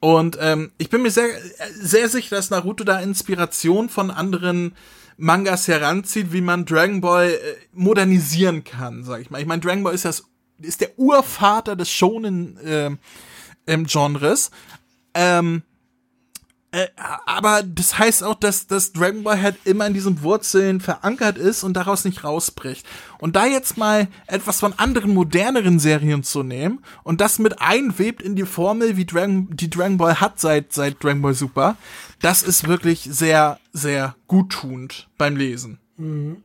Und 0.00 0.36
ähm, 0.40 0.70
ich 0.78 0.90
bin 0.90 1.02
mir 1.02 1.10
sehr, 1.10 1.28
sehr 1.74 2.08
sicher, 2.08 2.36
dass 2.36 2.50
Naruto 2.50 2.84
da 2.84 3.00
Inspiration 3.00 3.88
von 3.88 4.10
anderen 4.10 4.74
Mangas 5.16 5.68
heranzieht, 5.68 6.32
wie 6.32 6.40
man 6.40 6.66
Dragon 6.66 7.00
Ball 7.00 7.30
äh, 7.30 7.38
modernisieren 7.72 8.64
kann, 8.64 9.04
sag 9.04 9.20
ich 9.20 9.30
mal. 9.30 9.40
Ich 9.40 9.46
meine, 9.46 9.62
Dragon 9.62 9.82
Ball 9.82 9.94
ist 9.94 10.04
das 10.04 10.24
ist 10.60 10.80
der 10.80 10.98
Urvater 10.98 11.76
des 11.76 11.90
Shonen 11.90 12.56
äh, 12.58 12.90
ähm, 13.66 13.86
Genres. 13.86 14.50
Ähm, 15.14 15.62
äh, 16.74 16.88
aber 17.24 17.62
das 17.62 18.00
heißt 18.00 18.24
auch, 18.24 18.34
dass, 18.34 18.66
dass 18.66 18.92
Dragon 18.92 19.22
Ball 19.22 19.40
halt 19.40 19.56
immer 19.64 19.86
in 19.86 19.94
diesen 19.94 20.22
Wurzeln 20.22 20.80
verankert 20.80 21.38
ist 21.38 21.62
und 21.62 21.74
daraus 21.74 22.04
nicht 22.04 22.24
rausbricht. 22.24 22.84
Und 23.18 23.36
da 23.36 23.46
jetzt 23.46 23.78
mal 23.78 24.08
etwas 24.26 24.58
von 24.58 24.72
anderen, 24.72 25.14
moderneren 25.14 25.78
Serien 25.78 26.24
zu 26.24 26.42
nehmen 26.42 26.80
und 27.04 27.20
das 27.20 27.38
mit 27.38 27.60
einwebt 27.60 28.22
in 28.22 28.34
die 28.34 28.44
Formel, 28.44 28.96
wie 28.96 29.04
Dragon, 29.04 29.46
die 29.54 29.70
Dragon 29.70 29.98
Ball 29.98 30.20
hat 30.20 30.40
seit, 30.40 30.72
seit 30.72 31.02
Dragon 31.02 31.22
Ball 31.22 31.34
Super, 31.34 31.76
das 32.20 32.42
ist 32.42 32.66
wirklich 32.66 33.02
sehr, 33.08 33.60
sehr 33.72 34.16
guttunend 34.26 35.08
beim 35.16 35.36
Lesen. 35.36 35.78
Mhm. 35.96 36.42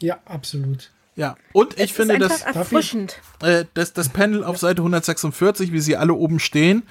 Ja, 0.00 0.20
absolut. 0.24 0.92
Ja, 1.14 1.36
und 1.52 1.74
ich 1.74 1.90
es 1.90 1.90
finde 1.90 2.18
das, 2.18 2.42
erfrischend. 2.42 3.20
Äh, 3.42 3.66
das, 3.74 3.92
das 3.92 4.08
Panel 4.08 4.44
auf 4.44 4.58
Seite 4.58 4.80
146, 4.80 5.72
wie 5.72 5.80
sie 5.80 5.96
alle 5.96 6.14
oben 6.14 6.38
stehen, 6.38 6.84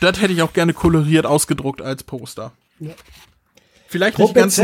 das 0.00 0.20
hätte 0.20 0.34
ich 0.34 0.42
auch 0.42 0.52
gerne 0.52 0.74
koloriert 0.74 1.24
ausgedruckt 1.24 1.80
als 1.80 2.02
Poster. 2.02 2.52
Ja. 2.78 2.90
Vielleicht 3.94 4.18
nicht 4.18 4.34
ganz. 4.34 4.60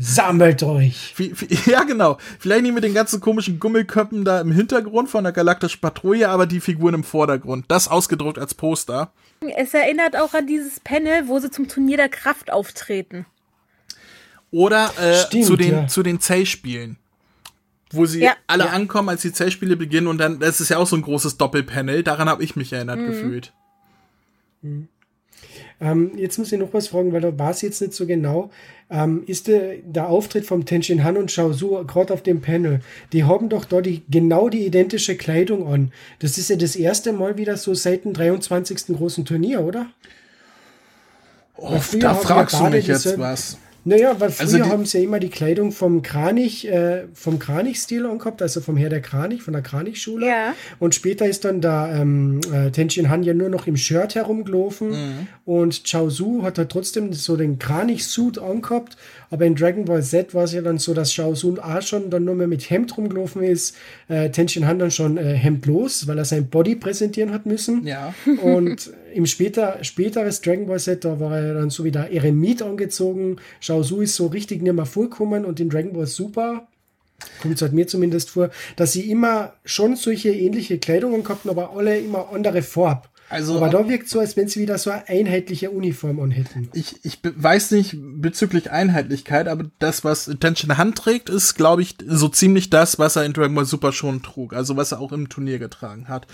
sammelt 0.00 0.62
euch. 0.64 1.14
Ja, 1.66 1.84
genau. 1.84 2.18
Vielleicht 2.40 2.62
nicht 2.62 2.74
mit 2.74 2.82
den 2.82 2.92
ganzen 2.92 3.20
komischen 3.20 3.60
Gummiköppen 3.60 4.24
da 4.24 4.40
im 4.40 4.50
Hintergrund 4.50 5.08
von 5.08 5.22
der 5.22 5.32
galaktischen 5.32 5.80
Patrouille, 5.80 6.28
aber 6.28 6.46
die 6.46 6.58
Figuren 6.58 6.94
im 6.94 7.04
Vordergrund. 7.04 7.66
Das 7.68 7.86
ausgedruckt 7.86 8.38
als 8.38 8.54
Poster. 8.54 9.12
Es 9.56 9.74
erinnert 9.74 10.16
auch 10.16 10.34
an 10.34 10.48
dieses 10.48 10.80
Panel, 10.80 11.28
wo 11.28 11.38
sie 11.38 11.52
zum 11.52 11.68
Turnier 11.68 11.98
der 11.98 12.08
Kraft 12.08 12.52
auftreten. 12.52 13.26
Oder 14.50 14.90
äh, 15.00 15.14
Stimmt, 15.26 15.44
zu 15.44 15.56
den, 15.56 15.72
ja. 15.72 15.86
zu 15.86 16.02
den 16.02 16.18
Zellspielen. 16.18 16.98
Wo 17.92 18.04
sie 18.04 18.22
ja. 18.22 18.34
alle 18.46 18.64
ja. 18.64 18.70
ankommen, 18.70 19.08
als 19.08 19.22
die 19.22 19.32
Zellspiele 19.32 19.76
beginnen 19.76 20.08
und 20.08 20.18
dann, 20.18 20.40
das 20.40 20.60
ist 20.60 20.70
ja 20.70 20.78
auch 20.78 20.86
so 20.86 20.96
ein 20.96 21.02
großes 21.02 21.36
Doppelpanel, 21.36 22.02
daran 22.02 22.28
habe 22.28 22.42
ich 22.42 22.56
mich 22.56 22.72
erinnert 22.72 22.98
mhm. 22.98 23.06
gefühlt. 23.06 23.52
Mhm. 24.62 24.88
Ähm, 25.80 26.12
jetzt 26.16 26.38
muss 26.38 26.50
ich 26.50 26.58
noch 26.58 26.72
was 26.72 26.88
fragen, 26.88 27.12
weil 27.12 27.20
da 27.20 27.38
war 27.38 27.50
es 27.50 27.60
jetzt 27.60 27.80
nicht 27.82 27.92
so 27.92 28.06
genau. 28.06 28.50
Ähm, 28.88 29.24
ist 29.26 29.46
der, 29.46 29.76
der 29.84 30.08
Auftritt 30.08 30.46
vom 30.46 30.64
Tenshin 30.64 31.04
Han 31.04 31.16
und 31.16 31.30
Shao 31.30 31.52
Su 31.52 31.84
gerade 31.86 32.14
auf 32.14 32.22
dem 32.22 32.40
Panel? 32.40 32.80
Die 33.12 33.24
haben 33.24 33.48
doch 33.48 33.64
da 33.66 33.82
die, 33.82 34.02
genau 34.08 34.48
die 34.48 34.64
identische 34.64 35.16
Kleidung 35.16 35.66
an. 35.66 35.92
Das 36.20 36.38
ist 36.38 36.48
ja 36.48 36.56
das 36.56 36.76
erste 36.76 37.12
Mal 37.12 37.36
wieder 37.36 37.56
so 37.56 37.74
seit 37.74 38.04
dem 38.04 38.14
23. 38.14 38.96
großen 38.96 39.24
Turnier, 39.24 39.60
oder? 39.60 39.86
Oh, 41.56 41.78
da 41.98 42.14
fragst 42.14 42.58
du 42.58 42.64
mich 42.64 42.86
jetzt 42.86 43.18
was. 43.18 43.58
Naja, 43.86 44.16
weil 44.18 44.30
früher 44.30 44.62
also 44.64 44.70
haben 44.70 44.84
sie 44.84 44.98
ja 44.98 45.04
immer 45.04 45.20
die 45.20 45.28
Kleidung 45.28 45.70
vom 45.70 46.02
Kranich, 46.02 46.68
äh, 46.68 47.04
vom 47.14 47.38
Kranich-Stil 47.38 48.04
angehabt, 48.04 48.42
also 48.42 48.60
vom 48.60 48.76
Herr 48.76 48.90
der 48.90 49.00
Kranich, 49.00 49.42
von 49.42 49.52
der 49.52 49.62
Kranich-Schule. 49.62 50.26
Ja. 50.26 50.54
Und 50.80 50.94
später 50.94 51.26
ist 51.26 51.44
dann 51.44 51.60
da 51.60 51.94
ähm, 51.94 52.40
äh, 52.52 52.70
Tenshin 52.72 53.08
Han 53.08 53.22
ja 53.22 53.32
nur 53.32 53.48
noch 53.48 53.68
im 53.68 53.76
Shirt 53.76 54.16
herumgelaufen 54.16 54.90
mhm. 54.90 55.26
und 55.44 55.84
Chao 55.84 56.10
Su 56.10 56.42
hat 56.42 56.58
halt 56.58 56.70
trotzdem 56.70 57.12
so 57.12 57.36
den 57.36 57.60
Kranich-Suit 57.60 58.38
angehabt, 58.38 58.96
aber 59.30 59.44
in 59.44 59.54
Dragon 59.54 59.84
Ball 59.84 60.02
Z 60.02 60.34
war 60.34 60.44
es 60.44 60.52
ja 60.52 60.62
dann 60.62 60.78
so, 60.78 60.94
dass 60.94 61.12
Shao 61.12 61.34
Sun 61.34 61.58
auch 61.58 61.82
schon 61.82 62.10
dann 62.10 62.24
nur 62.24 62.34
mehr 62.34 62.46
mit 62.46 62.70
Hemd 62.70 62.96
rumgelaufen 62.96 63.42
ist, 63.42 63.76
äh, 64.08 64.30
Tenshin 64.30 64.66
Han 64.66 64.78
dann 64.78 64.90
schon 64.90 65.16
äh, 65.16 65.34
hemdlos, 65.34 66.06
weil 66.06 66.18
er 66.18 66.24
sein 66.24 66.48
Body 66.48 66.76
präsentieren 66.76 67.32
hat 67.32 67.46
müssen. 67.46 67.86
Ja. 67.86 68.14
Und 68.42 68.90
im 69.12 69.26
später, 69.26 69.82
späteres 69.82 70.40
Dragon 70.42 70.66
Ball 70.66 70.78
Z, 70.78 71.04
da 71.04 71.18
war 71.18 71.38
er 71.38 71.54
dann 71.54 71.70
so 71.70 71.84
wie 71.84 71.90
der 71.90 72.12
Eremit 72.12 72.62
angezogen, 72.62 73.36
Shao 73.60 73.75
Su 73.84 74.00
ist 74.00 74.16
so 74.16 74.26
richtig 74.26 74.62
nicht 74.62 74.74
mehr 74.74 74.86
vorkommen 74.86 75.44
und 75.44 75.60
in 75.60 75.68
Dragon 75.68 75.92
Ball 75.92 76.06
Super 76.06 76.68
kommt 77.40 77.54
es 77.54 77.62
halt 77.62 77.72
mir 77.72 77.86
zumindest 77.86 78.30
vor, 78.30 78.50
dass 78.76 78.92
sie 78.92 79.10
immer 79.10 79.54
schon 79.64 79.96
solche 79.96 80.30
ähnliche 80.30 80.78
Kleidungen 80.78 81.26
hatten, 81.28 81.48
aber 81.48 81.74
alle 81.74 81.98
immer 81.98 82.30
andere 82.32 82.62
Farb. 82.62 83.08
Also, 83.28 83.56
aber 83.56 83.70
da 83.70 83.88
wirkt 83.88 84.08
so, 84.08 84.20
als 84.20 84.36
wenn 84.36 84.46
sie 84.46 84.60
wieder 84.60 84.78
so 84.78 84.90
eine 84.90 85.08
einheitliche 85.08 85.70
Uniform 85.72 86.20
anhätten. 86.20 86.68
Ich, 86.74 87.04
ich 87.04 87.18
weiß 87.22 87.72
nicht 87.72 87.96
bezüglich 87.98 88.70
Einheitlichkeit, 88.70 89.48
aber 89.48 89.64
das, 89.80 90.04
was 90.04 90.30
Tension 90.38 90.78
Hand 90.78 90.96
trägt, 90.96 91.28
ist, 91.28 91.54
glaube 91.54 91.82
ich, 91.82 91.96
so 92.06 92.28
ziemlich 92.28 92.70
das, 92.70 93.00
was 93.00 93.16
er 93.16 93.24
in 93.24 93.32
Dragon 93.32 93.54
Ball 93.54 93.64
Super 93.64 93.90
schon 93.92 94.22
trug. 94.22 94.52
Also 94.52 94.76
was 94.76 94.92
er 94.92 95.00
auch 95.00 95.10
im 95.10 95.28
Turnier 95.28 95.58
getragen 95.58 96.08
hat 96.08 96.28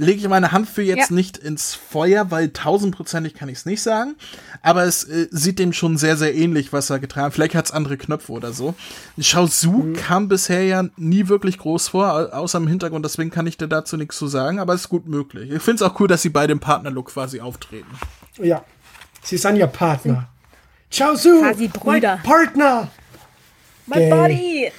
lege 0.00 0.20
ich 0.20 0.28
meine 0.28 0.50
Hand 0.50 0.68
für 0.68 0.82
jetzt 0.82 1.10
ja. 1.10 1.16
nicht 1.16 1.36
ins 1.36 1.74
Feuer, 1.74 2.30
weil 2.30 2.48
tausendprozentig 2.50 3.34
kann 3.34 3.48
ich 3.50 3.58
es 3.58 3.66
nicht 3.66 3.82
sagen. 3.82 4.16
Aber 4.62 4.84
es 4.84 5.04
äh, 5.04 5.28
sieht 5.30 5.58
dem 5.58 5.72
schon 5.72 5.98
sehr, 5.98 6.16
sehr 6.16 6.34
ähnlich, 6.34 6.72
was 6.72 6.88
er 6.88 6.98
getragen 6.98 7.26
hat. 7.26 7.34
Vielleicht 7.34 7.54
hat 7.54 7.66
es 7.66 7.70
andere 7.70 7.98
Knöpfe 7.98 8.32
oder 8.32 8.52
so. 8.52 8.74
Shao 9.18 9.46
Su 9.46 9.72
mhm. 9.72 9.92
kam 9.94 10.28
bisher 10.28 10.64
ja 10.64 10.84
nie 10.96 11.28
wirklich 11.28 11.58
groß 11.58 11.88
vor, 11.88 12.34
außer 12.34 12.58
im 12.58 12.66
Hintergrund. 12.66 13.04
Deswegen 13.04 13.30
kann 13.30 13.46
ich 13.46 13.58
dir 13.58 13.68
dazu 13.68 13.98
nichts 13.98 14.16
zu 14.16 14.26
sagen, 14.26 14.58
aber 14.58 14.72
es 14.72 14.82
ist 14.82 14.88
gut 14.88 15.06
möglich. 15.06 15.50
Ich 15.50 15.62
finde 15.62 15.84
es 15.84 15.90
auch 15.90 16.00
cool, 16.00 16.08
dass 16.08 16.22
sie 16.22 16.30
beide 16.30 16.52
im 16.52 16.60
Partnerlook 16.60 17.12
quasi 17.12 17.40
auftreten. 17.40 17.90
Ja, 18.38 18.64
sie 19.22 19.36
sind 19.36 19.56
ja 19.56 19.66
Partner. 19.66 20.28
Ciao 20.90 21.14
Su, 21.14 21.40
quasi 21.40 21.68
Brüder. 21.68 22.18
Partner. 22.22 22.88
My 23.86 23.96
Gay. 23.96 24.10
Body. 24.10 24.72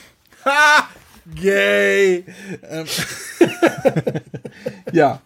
Ha! 0.45 0.88
Gay. 1.36 2.26
Ähm. 2.70 2.86
ja. 4.91 5.22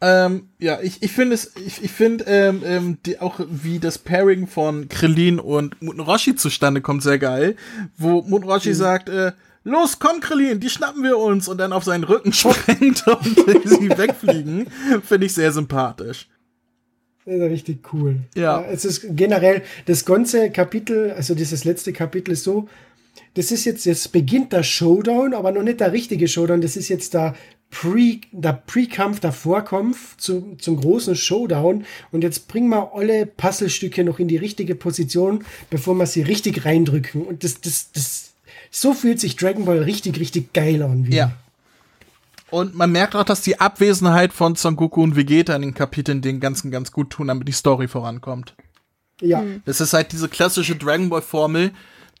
Ähm, 0.00 0.48
ja, 0.58 0.80
ich, 0.82 1.00
ich 1.00 1.12
finde 1.12 1.34
es, 1.34 1.52
ich, 1.64 1.84
ich 1.84 1.92
finde 1.92 2.24
ähm, 2.26 2.62
ähm, 2.64 2.98
die, 3.06 3.20
auch 3.20 3.38
wie 3.48 3.78
das 3.78 3.98
Pairing 3.98 4.48
von 4.48 4.88
Krillin 4.88 5.38
und 5.38 5.80
Muten 5.80 6.00
Roshi 6.00 6.34
zustande 6.34 6.80
kommt 6.80 7.04
sehr 7.04 7.20
geil, 7.20 7.54
wo 7.96 8.22
Muten 8.22 8.48
Roshi 8.48 8.70
mhm. 8.70 8.74
sagt, 8.74 9.08
äh, 9.08 9.30
los, 9.62 10.00
komm 10.00 10.18
Krillin, 10.18 10.58
die 10.58 10.70
schnappen 10.70 11.04
wir 11.04 11.18
uns 11.18 11.46
und 11.46 11.58
dann 11.58 11.72
auf 11.72 11.84
seinen 11.84 12.02
Rücken 12.02 12.32
springt 12.32 13.06
und 13.06 13.24
sie 13.64 13.90
wegfliegen, 13.90 14.66
finde 15.06 15.26
ich 15.26 15.34
sehr 15.34 15.52
sympathisch. 15.52 16.28
Das 17.24 17.34
ist 17.36 17.42
richtig 17.42 17.92
cool. 17.92 18.16
Ja. 18.34 18.60
Es 18.62 18.84
ist 18.84 19.06
generell 19.10 19.62
das 19.86 20.04
ganze 20.04 20.50
Kapitel, 20.50 21.12
also 21.12 21.36
dieses 21.36 21.64
letzte 21.64 21.92
Kapitel 21.92 22.32
ist 22.32 22.42
so, 22.42 22.68
das 23.34 23.50
ist 23.50 23.64
jetzt, 23.64 23.86
jetzt 23.86 24.12
beginnt 24.12 24.52
der 24.52 24.62
Showdown, 24.62 25.34
aber 25.34 25.52
noch 25.52 25.62
nicht 25.62 25.80
der 25.80 25.92
richtige 25.92 26.28
Showdown. 26.28 26.60
Das 26.60 26.76
ist 26.76 26.88
jetzt 26.88 27.14
der 27.14 27.34
Pre, 27.70 28.20
der 28.32 28.52
Pre-Kampf, 28.52 29.20
der 29.20 29.32
Vorkampf 29.32 30.16
zu, 30.18 30.56
zum 30.58 30.76
großen 30.76 31.16
Showdown. 31.16 31.86
Und 32.10 32.22
jetzt 32.22 32.46
bringen 32.46 32.68
wir 32.68 32.92
alle 32.94 33.24
Puzzlestücke 33.24 34.04
noch 34.04 34.18
in 34.18 34.28
die 34.28 34.36
richtige 34.36 34.74
Position, 34.74 35.44
bevor 35.70 35.94
wir 35.94 36.06
sie 36.06 36.22
richtig 36.22 36.66
reindrücken. 36.66 37.22
Und 37.22 37.44
das, 37.44 37.62
das, 37.62 37.90
das, 37.92 38.32
so 38.70 38.92
fühlt 38.92 39.20
sich 39.20 39.36
Dragon 39.36 39.64
Ball 39.64 39.78
richtig, 39.78 40.20
richtig 40.20 40.52
geil 40.52 40.82
an. 40.82 41.06
Wie. 41.06 41.14
Ja. 41.14 41.32
Und 42.50 42.74
man 42.74 42.92
merkt 42.92 43.16
auch, 43.16 43.24
dass 43.24 43.40
die 43.40 43.58
Abwesenheit 43.58 44.34
von 44.34 44.56
Son 44.56 44.76
Goku 44.76 45.02
und 45.02 45.16
Vegeta 45.16 45.56
in 45.56 45.62
den 45.62 45.74
Kapiteln 45.74 46.20
den 46.20 46.38
ganzen 46.38 46.70
ganz 46.70 46.92
gut 46.92 47.08
tun, 47.08 47.28
damit 47.28 47.48
die 47.48 47.52
Story 47.52 47.88
vorankommt. 47.88 48.54
Ja. 49.22 49.42
Das 49.64 49.80
ist 49.80 49.94
halt 49.94 50.12
diese 50.12 50.28
klassische 50.28 50.76
Dragon 50.76 51.08
Ball 51.08 51.22
Formel, 51.22 51.70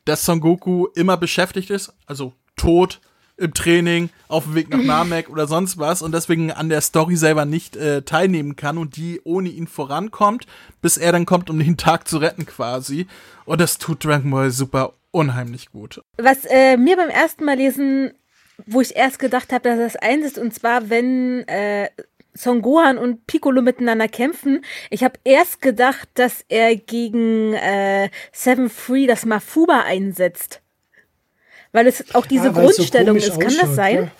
dass 0.04 0.24
Son 0.24 0.40
Goku 0.40 0.86
immer 0.94 1.16
beschäftigt 1.16 1.70
ist, 1.70 1.92
also 2.06 2.32
tot, 2.56 3.00
im 3.36 3.54
Training, 3.54 4.10
auf 4.28 4.44
dem 4.44 4.54
Weg 4.54 4.68
nach 4.68 4.82
Namek 4.82 5.30
oder 5.30 5.46
sonst 5.46 5.78
was 5.78 6.02
und 6.02 6.12
deswegen 6.12 6.52
an 6.52 6.68
der 6.68 6.80
Story 6.80 7.16
selber 7.16 7.44
nicht 7.44 7.76
äh, 7.76 8.02
teilnehmen 8.02 8.56
kann 8.56 8.78
und 8.78 8.96
die 8.96 9.20
ohne 9.24 9.48
ihn 9.48 9.66
vorankommt, 9.66 10.46
bis 10.80 10.96
er 10.96 11.12
dann 11.12 11.26
kommt, 11.26 11.50
um 11.50 11.58
den 11.58 11.76
Tag 11.78 12.06
zu 12.08 12.18
retten 12.18 12.46
quasi. 12.46 13.06
Und 13.44 13.60
das 13.60 13.78
tut 13.78 14.04
Dragon 14.04 14.30
Ball 14.30 14.50
super 14.50 14.92
unheimlich 15.10 15.70
gut. 15.70 16.00
Was 16.18 16.44
äh, 16.44 16.76
mir 16.76 16.96
beim 16.96 17.08
ersten 17.08 17.44
Mal 17.44 17.56
lesen, 17.56 18.12
wo 18.66 18.80
ich 18.80 18.96
erst 18.96 19.18
gedacht 19.18 19.52
habe, 19.52 19.68
dass 19.68 19.78
das 19.78 19.96
eins 19.96 20.26
ist, 20.26 20.38
und 20.38 20.54
zwar, 20.54 20.90
wenn 20.90 21.46
äh, 21.48 21.88
Son 22.34 22.62
Gohan 22.62 22.98
und 22.98 23.26
Piccolo 23.26 23.62
miteinander 23.62 24.08
kämpfen. 24.08 24.64
Ich 24.90 25.04
habe 25.04 25.18
erst 25.24 25.60
gedacht, 25.60 26.08
dass 26.14 26.44
er 26.48 26.76
gegen 26.76 27.52
äh, 27.54 28.08
Seven 28.32 28.70
Free 28.70 29.06
das 29.06 29.26
Mafuba 29.26 29.82
einsetzt. 29.82 30.60
Weil 31.72 31.86
es 31.86 32.14
auch 32.14 32.26
diese 32.26 32.48
so 32.48 32.52
Grundstellung 32.52 33.18
komisch 33.18 33.28
ist. 33.28 33.40
Kann 33.40 33.56
das 33.60 33.74
sein? 33.74 33.96
ja. 34.04 34.10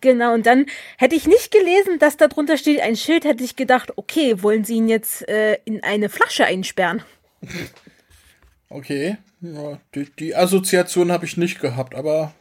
Genau, 0.00 0.34
und 0.34 0.46
dann 0.46 0.66
hätte 0.98 1.16
ich 1.16 1.26
nicht 1.26 1.50
gelesen, 1.50 1.98
dass 1.98 2.16
da 2.16 2.28
drunter 2.28 2.56
steht 2.56 2.80
ein 2.80 2.96
Schild, 2.96 3.24
hätte 3.24 3.42
ich 3.42 3.56
gedacht, 3.56 3.92
okay, 3.96 4.42
wollen 4.42 4.62
sie 4.64 4.74
ihn 4.76 4.88
jetzt 4.88 5.26
äh, 5.28 5.58
in 5.64 5.82
eine 5.82 6.08
Flasche 6.08 6.44
einsperren? 6.44 7.02
Okay. 8.68 9.16
Ja, 9.40 9.78
die, 9.94 10.06
die 10.18 10.34
Assoziation 10.34 11.12
habe 11.12 11.26
ich 11.26 11.36
nicht 11.36 11.60
gehabt, 11.60 11.94
aber 11.94 12.34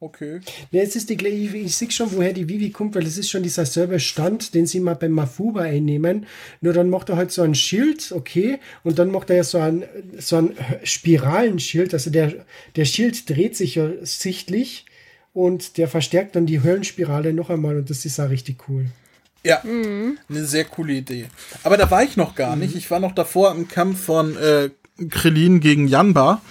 okay. 0.00 0.40
Ja, 0.70 0.82
es 0.82 0.96
ist 0.96 1.10
die, 1.10 1.14
ich, 1.26 1.54
ich 1.54 1.76
sehe 1.76 1.90
schon, 1.90 2.12
woher 2.12 2.32
die 2.32 2.48
Vivi 2.48 2.70
kommt, 2.70 2.94
weil 2.94 3.06
es 3.06 3.18
ist 3.18 3.30
schon 3.30 3.42
dieser 3.42 3.66
selbe 3.66 4.00
Stand, 4.00 4.54
den 4.54 4.66
sie 4.66 4.80
mal 4.80 4.94
beim 4.94 5.12
Mafuba 5.12 5.62
einnehmen. 5.62 6.26
Nur 6.60 6.72
dann 6.72 6.90
macht 6.90 7.08
er 7.08 7.16
halt 7.16 7.32
so 7.32 7.42
ein 7.42 7.54
Schild, 7.54 8.12
okay, 8.12 8.58
und 8.84 8.98
dann 8.98 9.10
macht 9.10 9.30
er 9.30 9.36
ja 9.36 9.44
so 9.44 9.58
ein, 9.58 9.84
so 10.18 10.36
ein 10.36 10.56
Spiralenschild, 10.84 11.94
also 11.94 12.10
der, 12.10 12.46
der 12.76 12.84
Schild 12.84 13.28
dreht 13.28 13.56
sich 13.56 13.76
ja 13.76 13.90
sichtlich 14.02 14.86
und 15.32 15.76
der 15.76 15.88
verstärkt 15.88 16.36
dann 16.36 16.46
die 16.46 16.62
Höllenspirale 16.62 17.32
noch 17.32 17.50
einmal 17.50 17.76
und 17.76 17.90
das 17.90 18.04
ist 18.04 18.18
auch 18.18 18.30
richtig 18.30 18.68
cool. 18.68 18.86
Ja, 19.44 19.62
eine 19.62 20.44
sehr 20.44 20.64
coole 20.64 20.94
Idee. 20.94 21.26
Aber 21.62 21.76
da 21.76 21.90
war 21.90 22.02
ich 22.02 22.16
noch 22.16 22.34
gar 22.34 22.56
nicht. 22.56 22.74
Ich 22.74 22.90
war 22.90 22.98
noch 22.98 23.12
davor 23.14 23.52
im 23.52 23.68
Kampf 23.68 24.02
von 24.02 24.36
äh, 24.36 24.70
Krillin 25.08 25.60
gegen 25.60 25.86
Janba 25.86 26.42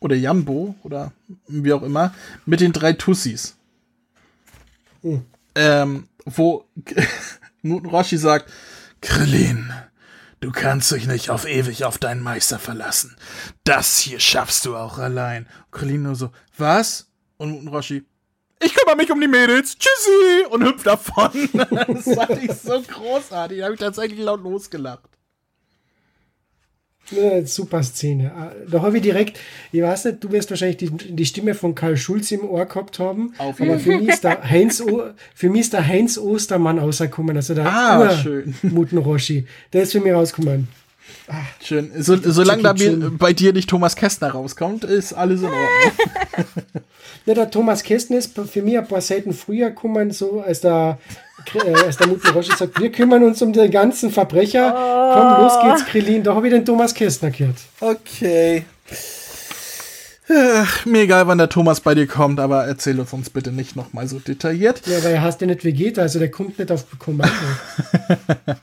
oder 0.00 0.16
Jambo 0.16 0.74
oder 0.82 1.12
wie 1.46 1.72
auch 1.72 1.82
immer 1.82 2.14
mit 2.46 2.60
den 2.60 2.72
drei 2.72 2.92
Tussis. 2.94 3.56
Ähm, 5.54 6.08
wo 6.24 6.64
Muten 7.62 7.88
Roshi 7.88 8.16
sagt, 8.16 8.50
Krillin, 9.00 9.72
du 10.40 10.50
kannst 10.50 10.90
dich 10.90 11.06
nicht 11.06 11.30
auf 11.30 11.46
ewig 11.46 11.84
auf 11.84 11.98
deinen 11.98 12.22
Meister 12.22 12.58
verlassen. 12.58 13.16
Das 13.64 13.98
hier 13.98 14.20
schaffst 14.20 14.66
du 14.66 14.76
auch 14.76 14.98
allein. 14.98 15.46
Krillin 15.70 16.02
nur 16.02 16.16
so, 16.16 16.30
was? 16.56 17.06
Und 17.36 17.52
Muten 17.52 17.68
Roshi, 17.68 18.04
ich 18.62 18.74
kümmere 18.74 18.96
mich 18.96 19.10
um 19.10 19.20
die 19.20 19.28
Mädels. 19.28 19.76
Tschüssi! 19.78 20.44
Und 20.50 20.64
hüpft 20.64 20.86
davon. 20.86 21.30
Das 21.52 22.14
fand 22.14 22.42
ich 22.42 22.52
so 22.52 22.80
großartig. 22.82 23.58
Da 23.58 23.64
habe 23.64 23.74
ich 23.74 23.80
tatsächlich 23.80 24.20
laut 24.20 24.42
losgelacht. 24.42 25.08
Ja, 27.10 27.44
super 27.44 27.82
Szene. 27.82 28.32
Ah, 28.36 28.52
Da 28.70 28.82
habe 28.82 28.96
ich 28.96 29.02
direkt, 29.02 29.38
ich 29.72 29.82
weiß 29.82 30.04
nicht, 30.06 30.22
du 30.24 30.30
wirst 30.32 30.50
wahrscheinlich 30.50 30.76
die, 30.78 30.90
die 30.90 31.26
Stimme 31.26 31.54
von 31.54 31.74
Karl 31.74 31.96
Schulz 31.96 32.30
im 32.30 32.44
Ohr 32.48 32.66
gehabt 32.66 32.98
haben. 32.98 33.34
Auf 33.38 33.60
aber 33.60 33.78
für 33.78 33.98
mich, 33.98 34.08
ist 34.08 34.24
der 34.24 34.42
Heinz 34.48 34.80
o, 34.80 35.02
für 35.34 35.50
mich 35.50 35.62
ist 35.62 35.72
der 35.72 35.86
Heinz 35.86 36.18
Ostermann 36.18 36.78
rausgekommen, 36.78 37.36
also 37.36 37.54
der 37.54 37.66
Ah, 37.66 38.10
schön. 38.16 38.54
Muten 38.62 38.98
Roshi. 38.98 39.46
Der 39.72 39.82
ist 39.82 39.92
für 39.92 40.00
mich 40.00 40.12
rausgekommen. 40.12 40.68
Schön. 41.62 41.90
So, 41.98 42.16
solange 42.16 42.62
da 42.62 42.72
mir, 42.74 43.10
bei 43.18 43.32
dir 43.32 43.52
nicht 43.52 43.68
Thomas 43.68 43.96
Kästner 43.96 44.30
rauskommt, 44.30 44.84
ist 44.84 45.12
alles 45.12 45.40
in 45.40 45.46
Ordnung. 45.46 46.46
Ja, 47.26 47.34
der 47.34 47.50
Thomas 47.50 47.82
Kästner 47.82 48.16
ist 48.18 48.38
für 48.38 48.62
mich 48.62 48.78
ein 48.78 48.86
paar 48.88 49.00
Seiten 49.02 49.32
früher 49.34 49.70
gekommen, 49.70 50.10
so 50.10 50.40
als 50.40 50.60
der, 50.62 50.98
äh, 51.54 52.06
Muten 52.06 52.30
Roshi 52.30 52.52
sagt, 52.56 52.80
wir 52.80 52.90
kümmern 52.92 53.22
uns 53.24 53.40
um 53.42 53.52
die 53.52 53.68
ganzen 53.70 54.10
Verbrecher. 54.10 54.72
Komm, 55.14 55.42
los 55.42 55.52
geht's, 55.62 55.90
Krillin. 55.90 56.22
Da 56.22 56.34
habe 56.34 56.48
ich 56.48 56.52
den 56.52 56.64
Thomas 56.64 56.94
Kästner 56.94 57.30
gehört. 57.30 57.56
Okay. 57.80 58.64
Ach, 60.32 60.86
mir 60.86 61.02
egal, 61.02 61.26
wann 61.26 61.38
der 61.38 61.48
Thomas 61.48 61.80
bei 61.80 61.94
dir 61.94 62.06
kommt, 62.06 62.38
aber 62.38 62.64
erzähl 62.64 63.00
uns 63.00 63.12
uns 63.12 63.30
bitte 63.30 63.50
nicht 63.50 63.74
nochmal 63.74 64.06
so 64.06 64.20
detailliert. 64.20 64.82
Ja, 64.86 65.02
weil 65.02 65.14
er 65.14 65.22
heißt 65.22 65.40
ja 65.40 65.48
nicht 65.48 65.64
Vegeta, 65.64 66.02
also 66.02 66.20
der 66.20 66.30
kommt 66.30 66.58
nicht 66.58 66.70
auf 66.70 66.86
Kommando. 66.98 67.34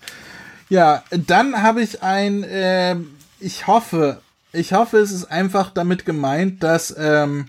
Ja, 0.69 1.03
dann 1.11 1.61
habe 1.61 1.81
ich 1.81 2.03
ein, 2.03 2.45
ähm, 2.49 3.15
ich 3.39 3.67
hoffe, 3.67 4.19
ich 4.51 4.73
hoffe, 4.73 4.97
es 4.97 5.11
ist 5.11 5.25
einfach 5.25 5.71
damit 5.71 6.05
gemeint, 6.05 6.61
dass 6.61 6.93
ähm, 6.97 7.47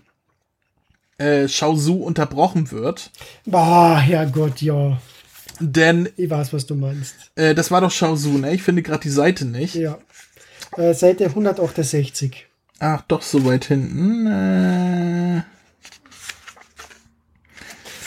äh, 1.18 1.48
Shaozu 1.48 2.02
unterbrochen 2.02 2.70
wird. 2.70 3.10
Boah, 3.44 3.98
Herrgott, 3.98 4.62
ja. 4.62 4.98
Denn 5.60 6.09
Ich 6.16 6.30
weiß, 6.30 6.52
was 6.52 6.66
du 6.66 6.74
meinst. 6.74 7.14
äh, 7.35 7.55
das 7.55 7.70
war 7.70 7.80
doch 7.80 7.90
Shaozu, 7.90 8.39
ne? 8.39 8.55
Ich 8.55 8.62
finde 8.62 8.82
gerade 8.82 9.01
die 9.02 9.10
Seite 9.10 9.44
nicht. 9.44 9.74
Ja. 9.74 9.98
Äh, 10.76 10.94
Seite 10.94 11.24
168. 11.26 12.47
Ach, 12.80 13.02
doch 13.09 13.22
so 13.22 13.44
weit 13.44 13.64
hinten. 13.66 14.26
Äh, 14.26 15.43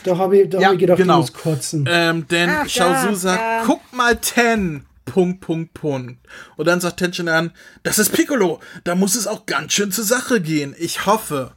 Da 0.04 0.18
habe 0.18 0.40
ich, 0.40 0.50
da 0.50 0.60
Ja, 0.60 0.68
hab 0.68 0.74
ich 0.74 0.80
gedacht, 0.80 0.98
genau. 0.98 1.22
ich 1.24 1.32
muss 1.32 1.34
kotzen. 1.34 1.86
ähm, 1.90 2.28
denn 2.28 2.50
Ach, 2.50 2.68
Shaozu 2.68 3.14
sagt, 3.16 3.40
da. 3.42 3.64
guck 3.66 3.94
mal, 3.94 4.16
Ten. 4.18 4.86
Punkt, 5.06 5.42
Punkt, 5.42 5.74
Punkt. 5.74 6.26
Und 6.56 6.68
dann 6.68 6.80
sagt 6.80 6.98
Tenshin 6.98 7.28
an, 7.28 7.52
das 7.84 8.00
ist 8.00 8.12
Piccolo. 8.14 8.62
Da 8.86 8.96
muss 8.96 9.16
es 9.16 9.28
auch 9.28 9.46
ganz 9.46 9.74
schön 9.74 9.92
zur 9.92 10.06
Sache 10.06 10.40
gehen. 10.42 10.74
Ich 10.80 11.06
hoffe 11.06 11.52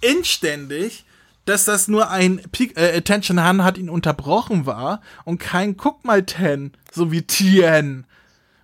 inständig, 0.00 1.03
dass 1.44 1.64
das 1.64 1.88
nur 1.88 2.10
ein 2.10 2.40
Pik 2.52 2.76
äh, 2.78 3.00
Tenshin 3.02 3.42
Han 3.42 3.64
hat 3.64 3.78
ihn 3.78 3.90
unterbrochen 3.90 4.66
war 4.66 5.00
und 5.24 5.38
kein 5.38 5.76
guck 5.76 6.04
mal 6.04 6.24
Ten, 6.24 6.72
so 6.92 7.12
wie 7.12 7.22
Tien, 7.22 8.06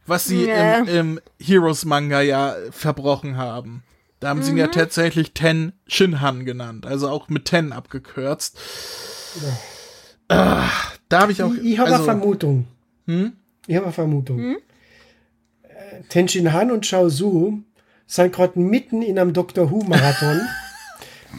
was 0.06 0.24
sie 0.24 0.46
Ja. 0.46 0.78
im, 0.78 0.88
im 0.88 1.20
Heroes 1.40 1.84
Manga 1.84 2.20
ja 2.20 2.54
verbrochen 2.70 3.36
haben. 3.36 3.82
Da 4.18 4.28
haben 4.28 4.42
sie 4.42 4.50
ihn 4.50 4.58
ja 4.58 4.66
tatsächlich 4.68 5.32
Ten 5.32 5.72
Shinhan 5.86 6.44
genannt, 6.44 6.86
also 6.86 7.08
auch 7.08 7.28
mit 7.28 7.46
Ten 7.46 7.72
abgekürzt. 7.72 8.58
Ah, 10.28 10.68
da 11.08 11.20
habe 11.20 11.32
ich 11.32 11.42
auch. 11.42 11.52
ich 11.54 11.64
ich 11.72 11.78
habe 11.78 11.90
also, 11.90 12.02
eine 12.08 12.18
Vermutung. 12.20 12.66
Hm? 13.06 13.32
Ich 13.66 13.76
habe 13.76 13.86
eine 13.86 13.92
Vermutung. 13.94 14.56
Äh, 15.62 16.02
Tenshin 16.08 16.52
Han 16.52 16.70
und 16.70 16.86
Shao 16.86 17.08
Su 17.08 17.62
sind 18.06 18.32
gerade 18.32 18.58
mitten 18.58 19.02
in 19.02 19.18
einem 19.18 19.32
Doctor 19.32 19.70
Who-Marathon. 19.70 20.40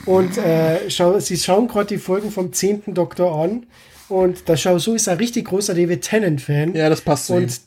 und 0.05 0.38
äh, 0.38 0.89
schau, 0.89 1.19
sie 1.19 1.38
schauen 1.38 1.68
gerade 1.68 1.88
die 1.88 1.97
Folgen 1.97 2.31
vom 2.31 2.53
10. 2.53 2.93
Doktor 2.93 3.35
an. 3.35 3.68
Und 4.09 4.49
der 4.49 4.57
Shao 4.57 4.77
Su 4.77 4.95
ist 4.95 5.07
ein 5.07 5.18
richtig 5.18 5.45
großer 5.45 5.73
David 5.73 6.01
Tennant-Fan. 6.01 6.76
Ja, 6.76 6.89
das 6.89 7.01
passt 7.01 7.27
zu 7.27 7.38
ihm. 7.38 7.43
Und, 7.43 7.59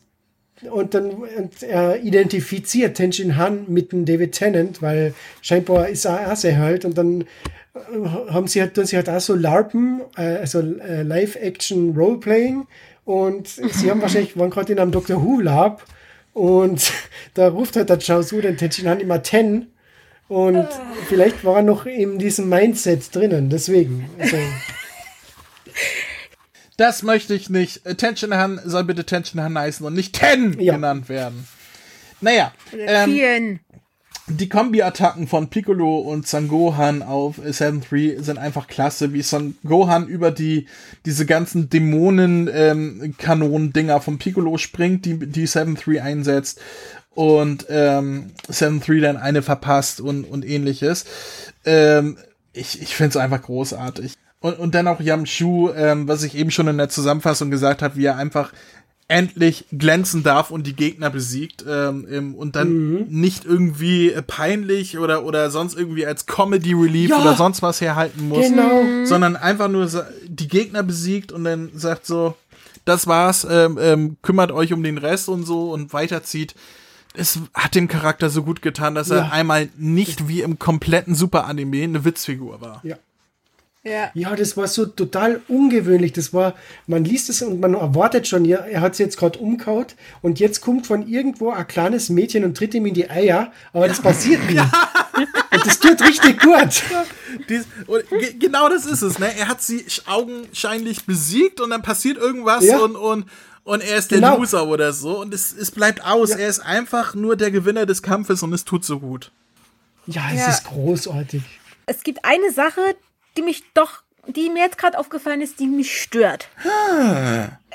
und 0.70 0.94
dann 0.94 1.10
und 1.10 1.62
er 1.62 2.02
identifiziert 2.02 2.96
Tenshin 2.96 3.36
Han 3.36 3.64
mit 3.68 3.92
dem 3.92 4.04
David 4.04 4.32
Tennant, 4.32 4.82
weil 4.82 5.14
scheinbar 5.40 5.88
ist 5.88 6.04
er 6.04 6.32
auch 6.32 6.36
sehr 6.36 6.58
halt 6.58 6.84
und 6.84 6.96
dann 6.96 7.22
äh, 7.74 8.08
haben 8.30 8.46
sie 8.46 8.60
halt, 8.60 8.74
tun 8.74 8.86
sie 8.86 8.96
halt 8.96 9.08
auch 9.08 9.20
so 9.20 9.34
LARPen, 9.34 10.02
äh, 10.16 10.36
also 10.36 10.60
äh, 10.60 11.02
Live-Action 11.02 11.94
Roleplaying 11.96 12.66
und 13.04 13.48
sie 13.48 13.90
haben 13.90 14.00
wahrscheinlich, 14.00 14.38
waren 14.38 14.50
gerade 14.50 14.72
in 14.72 14.78
einem 14.78 14.92
Doctor 14.92 15.22
Who 15.22 15.40
Lab 15.40 15.84
und 16.34 16.92
da 17.34 17.48
ruft 17.48 17.76
halt 17.76 17.88
der 17.88 17.98
Chao 17.98 18.22
Su 18.22 18.40
den 18.40 18.56
Tenshin 18.56 18.88
Han 18.88 19.00
immer 19.00 19.22
Ten 19.22 19.66
und 20.28 20.66
vielleicht 21.08 21.44
war 21.44 21.56
er 21.56 21.62
noch 21.62 21.86
in 21.86 22.18
diesem 22.18 22.48
Mindset 22.48 23.14
drinnen, 23.14 23.50
deswegen. 23.50 24.08
Also, 24.18 24.36
Das 26.76 27.02
möchte 27.04 27.34
ich 27.34 27.50
nicht. 27.50 27.82
Tenshin 27.98 28.34
Han 28.34 28.60
soll 28.64 28.82
bitte 28.84 29.04
Tenshin 29.06 29.40
Han 29.40 29.56
heißen 29.56 29.86
und 29.86 29.94
nicht 29.94 30.16
Ten 30.18 30.58
Ja. 30.60 30.74
genannt 30.74 31.08
werden. 31.08 31.46
Naja, 32.20 32.52
ähm, 32.72 33.60
die 34.26 34.48
Kombi-Attacken 34.48 35.28
von 35.28 35.50
Piccolo 35.50 35.98
und 35.98 36.26
Son 36.26 36.48
Gohan 36.48 37.02
auf 37.02 37.36
äh, 37.38 37.50
7-3 37.50 38.22
sind 38.22 38.38
einfach 38.38 38.66
klasse, 38.66 39.12
wie 39.12 39.20
Son 39.22 39.56
Gohan 39.64 40.08
über 40.08 40.30
die, 40.30 40.66
diese 41.04 41.26
ganzen 41.26 41.68
Dämonen-Kanonen-Dinger 41.68 44.00
von 44.00 44.18
Piccolo 44.18 44.56
springt, 44.58 45.04
die, 45.04 45.18
die 45.18 45.46
7-3 45.46 46.00
einsetzt 46.00 46.60
und 47.14 47.66
ähm, 47.68 48.32
7-3 48.50 49.00
dann 49.00 49.16
eine 49.16 49.42
verpasst 49.42 50.00
und, 50.00 50.24
und 50.24 50.44
ähnliches. 50.44 51.04
Ähm, 51.64 52.16
ich 52.52 52.80
ich 52.82 52.94
finde 52.96 53.10
es 53.10 53.16
einfach 53.16 53.42
großartig. 53.42 54.14
Und, 54.40 54.58
und 54.58 54.74
dann 54.74 54.88
auch 54.88 55.00
Yamchu, 55.00 55.70
ähm, 55.70 56.06
was 56.06 56.22
ich 56.22 56.34
eben 56.36 56.50
schon 56.50 56.68
in 56.68 56.76
der 56.78 56.88
Zusammenfassung 56.90 57.50
gesagt 57.50 57.82
habe, 57.82 57.96
wie 57.96 58.04
er 58.04 58.16
einfach 58.16 58.52
endlich 59.06 59.66
glänzen 59.70 60.22
darf 60.22 60.50
und 60.50 60.66
die 60.66 60.74
Gegner 60.74 61.10
besiegt 61.10 61.62
ähm, 61.68 62.34
und 62.34 62.56
dann 62.56 63.06
nicht 63.10 63.44
irgendwie 63.44 64.14
peinlich 64.26 64.98
oder 64.98 65.24
oder 65.26 65.50
sonst 65.50 65.76
irgendwie 65.76 66.06
als 66.06 66.24
Comedy 66.24 66.72
Relief 66.72 67.10
Ja. 67.10 67.20
oder 67.20 67.34
sonst 67.34 67.60
was 67.60 67.80
herhalten 67.82 68.28
muss, 68.28 68.48
Genau. 68.48 68.82
sondern 69.04 69.36
einfach 69.36 69.68
nur 69.68 69.88
die 70.26 70.48
Gegner 70.48 70.82
besiegt 70.82 71.32
und 71.32 71.44
dann 71.44 71.70
sagt 71.74 72.06
so, 72.06 72.34
das 72.86 73.06
war's, 73.06 73.46
ähm, 73.48 73.78
ähm, 73.80 74.16
kümmert 74.22 74.52
euch 74.52 74.72
um 74.72 74.82
den 74.82 74.96
Rest 74.98 75.28
und 75.28 75.44
so 75.44 75.70
und 75.72 75.92
weiterzieht. 75.92 76.54
Es 77.16 77.38
hat 77.54 77.74
dem 77.74 77.86
Charakter 77.88 78.28
so 78.28 78.42
gut 78.42 78.60
getan, 78.60 78.94
dass 78.94 79.10
er 79.10 79.18
Ja. 79.18 79.28
einmal 79.30 79.68
nicht 79.76 80.26
wie 80.28 80.40
im 80.42 80.58
kompletten 80.58 81.14
Super 81.14 81.46
Anime 81.46 81.82
eine 81.84 82.04
Witzfigur 82.04 82.60
war. 82.60 82.80
ja. 82.84 82.96
Ja. 83.86 84.10
Ja, 84.14 84.34
das 84.34 84.56
war 84.56 84.66
so 84.66 84.86
total 84.86 85.42
ungewöhnlich. 85.46 86.14
Das 86.14 86.32
war, 86.32 86.54
man 86.86 87.04
liest 87.04 87.28
es 87.28 87.42
und 87.42 87.60
man 87.60 87.74
erwartet 87.74 88.26
schon, 88.26 88.46
ja, 88.46 88.60
er 88.60 88.80
hat 88.80 88.92
es 88.92 88.98
jetzt 88.98 89.18
gerade 89.18 89.38
umkaut 89.38 89.94
und 90.22 90.40
jetzt 90.40 90.62
kommt 90.62 90.86
von 90.86 91.06
irgendwo 91.06 91.50
ein 91.50 91.66
kleines 91.68 92.08
Mädchen 92.08 92.44
und 92.44 92.56
tritt 92.56 92.72
ihm 92.72 92.86
in 92.86 92.94
die 92.94 93.10
Eier, 93.10 93.52
aber 93.74 93.86
das 93.86 94.00
passiert 94.00 94.40
nie. 94.50 94.58
Und 94.58 95.66
das 95.66 95.78
tut 95.80 96.00
richtig 96.00 96.40
gut. 96.40 96.82
Dies, 97.50 97.66
ge 98.08 98.32
genau 98.38 98.70
das 98.70 98.86
ist 98.86 99.02
es, 99.02 99.18
ne? 99.18 99.26
Er 99.36 99.48
hat 99.48 99.60
sie 99.60 99.84
augenscheinlich 100.06 101.04
besiegt 101.04 101.60
und 101.60 101.68
dann 101.68 101.82
passiert 101.82 102.16
irgendwas 102.16 102.64
Ja. 102.64 102.78
und, 102.78 102.96
und, 102.96 103.26
und 103.64 103.82
er 103.82 103.96
ist 103.98 104.10
der 104.10 104.18
Genau. 104.20 104.36
Loser 104.38 104.66
oder 104.66 104.92
so 104.92 105.20
und 105.20 105.34
es, 105.34 105.52
es 105.52 105.70
bleibt 105.70 106.04
aus. 106.04 106.30
Ja. 106.30 106.38
Er 106.38 106.48
ist 106.48 106.60
einfach 106.60 107.14
nur 107.14 107.36
der 107.36 107.50
Gewinner 107.50 107.86
des 107.86 108.02
Kampfes 108.02 108.42
und 108.42 108.52
es 108.52 108.64
tut 108.64 108.84
so 108.84 109.00
gut. 109.00 109.30
Ja, 110.06 110.22
es 110.32 110.40
Ja. 110.40 110.48
ist 110.50 110.64
großartig. 110.64 111.42
Es 111.86 112.02
gibt 112.02 112.24
eine 112.24 112.50
Sache, 112.52 112.80
die 113.36 113.42
mich 113.42 113.62
doch, 113.74 114.02
die 114.26 114.48
mir 114.50 114.64
jetzt 114.64 114.78
gerade 114.78 114.98
aufgefallen 114.98 115.40
ist, 115.40 115.60
die 115.60 115.66
mich 115.66 116.00
stört. 116.00 116.48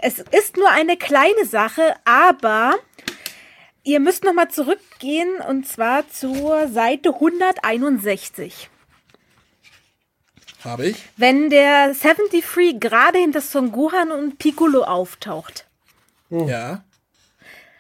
Es 0.02 0.20
ist 0.20 0.58
nur 0.58 0.70
eine 0.72 0.96
kleine 0.98 1.46
Sache, 1.46 1.96
aber 2.06 2.76
ihr 3.84 4.00
müsst 4.00 4.24
noch 4.24 4.34
mal 4.34 4.50
zurückgehen 4.50 5.30
und 5.48 5.68
zwar 5.68 6.08
zur 6.10 6.68
Seite 6.70 7.10
161. 7.16 8.70
Habe 10.64 10.88
ich? 10.88 10.98
Wenn 11.18 11.50
der 11.50 11.94
73 11.94 12.80
gerade 12.80 13.18
hinter 13.20 13.42
Son 13.42 13.72
Gohan 13.72 14.12
und 14.12 14.38
Piccolo 14.40 14.84
auftaucht. 14.84 15.66
Ja. 16.30 16.84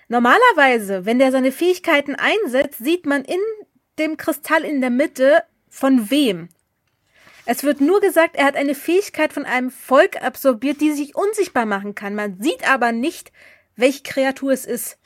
Normalerweise, 0.07 1.05
wenn 1.05 1.19
der 1.19 1.31
seine 1.31 1.51
Fähigkeiten 1.51 2.15
einsetzt, 2.15 2.79
sieht 2.79 3.05
man 3.05 3.23
in 3.23 3.39
dem 3.99 4.17
Kristall 4.17 4.63
in 4.63 4.81
der 4.81 4.89
Mitte 4.89 5.43
von 5.69 6.09
wem. 6.09 6.49
Es 7.45 7.63
wird 7.63 7.81
nur 7.81 7.99
gesagt, 7.99 8.35
er 8.35 8.45
hat 8.45 8.55
eine 8.55 8.75
Fähigkeit 8.75 9.33
von 9.33 9.45
einem 9.45 9.71
Volk 9.71 10.21
absorbiert, 10.21 10.81
die 10.81 10.91
sich 10.91 11.15
unsichtbar 11.15 11.65
machen 11.65 11.95
kann. 11.95 12.15
Man 12.15 12.39
sieht 12.39 12.69
aber 12.69 12.91
nicht, 12.91 13.31
welche 13.75 14.03
Kreatur 14.03 14.51
es 14.51 14.65
ist. 14.65 14.97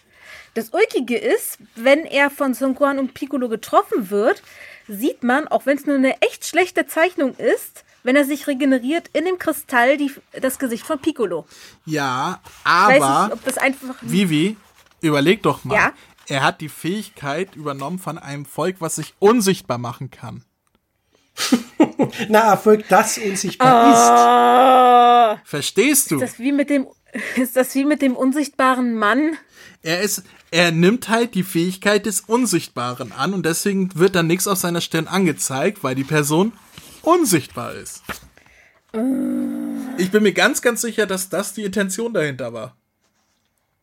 Das 0.54 0.70
Ulkige 0.70 1.18
ist, 1.18 1.58
wenn 1.76 2.06
er 2.06 2.30
von 2.30 2.54
Son 2.54 2.76
Gohan 2.76 3.00
und 3.00 3.14
Piccolo 3.14 3.50
getroffen 3.50 4.10
wird, 4.10 4.44
sieht 4.88 5.24
man, 5.24 5.48
auch 5.48 5.66
wenn 5.66 5.78
es 5.78 5.86
nur 5.86 5.96
eine 5.96 6.22
echt 6.22 6.46
schlechte 6.46 6.86
Zeichnung 6.86 7.36
ist, 7.38 7.86
wenn 8.04 8.16
er 8.16 8.26
sich 8.26 8.48
regeneriert, 8.48 9.10
in 9.14 9.26
dem 9.26 9.38
Kristall 9.40 9.98
die, 9.98 10.12
das 10.42 10.60
Gesicht 10.60 10.86
von 10.86 11.00
Piccolo. 11.00 11.46
Ja, 11.86 12.42
Ich 12.66 12.72
weiß 12.72 13.02
aber 13.02 13.24
nicht, 13.26 13.34
ob 13.34 13.46
das 13.46 13.58
einfach. 13.58 13.96
Vivi, 14.02 14.58
überleg 15.02 15.42
doch 15.44 15.64
mal. 15.64 15.76
Ja? 15.76 15.92
Er 16.28 16.44
hat 16.44 16.62
die 16.62 16.70
Fähigkeit 16.70 17.56
übernommen 17.56 18.00
von 18.00 18.18
einem 18.18 18.46
Volk, 18.46 18.78
was 18.80 18.96
sich 18.96 19.14
unsichtbar 19.20 19.78
machen 19.78 20.10
kann. 20.12 20.44
Na, 22.30 22.52
Erfolg, 22.52 22.86
das 22.90 23.18
unsichtbar 23.18 23.68
Ah, 25.34 25.38
Verstehst 25.46 26.12
du? 26.12 26.16
ist 26.16 26.22
das 26.22 26.40
wie 26.40 26.52
mit 26.52 26.70
dem 26.70 26.88
ist 27.36 27.56
das 27.56 27.74
wie 27.76 27.86
mit 27.86 28.02
dem 28.02 28.16
unsichtbaren 28.16 28.96
Mann? 28.96 29.38
Er 29.82 30.02
ist, 30.02 30.24
er 30.52 30.72
nimmt 30.72 31.10
halt 31.10 31.36
die 31.36 31.44
Fähigkeit 31.44 32.06
des 32.06 32.22
Unsichtbaren 32.22 33.12
an 33.12 33.34
und 33.34 33.46
deswegen 33.46 33.90
wird 33.96 34.16
dann 34.16 34.28
nichts 34.28 34.48
auf 34.48 34.58
seiner 34.58 34.82
Stirn 34.82 35.08
angezeigt, 35.08 35.84
weil 35.84 35.96
die 35.96 36.04
Person 36.04 36.54
unsichtbar 37.04 37.74
ist. 37.76 38.04
Ich 39.98 40.12
bin 40.12 40.24
mir 40.24 40.34
ganz, 40.34 40.62
ganz 40.62 40.82
sicher, 40.82 41.06
dass 41.06 41.30
das 41.30 41.54
die 41.54 41.64
Intention 41.64 42.14
dahinter 42.14 42.54
war. 42.54 42.76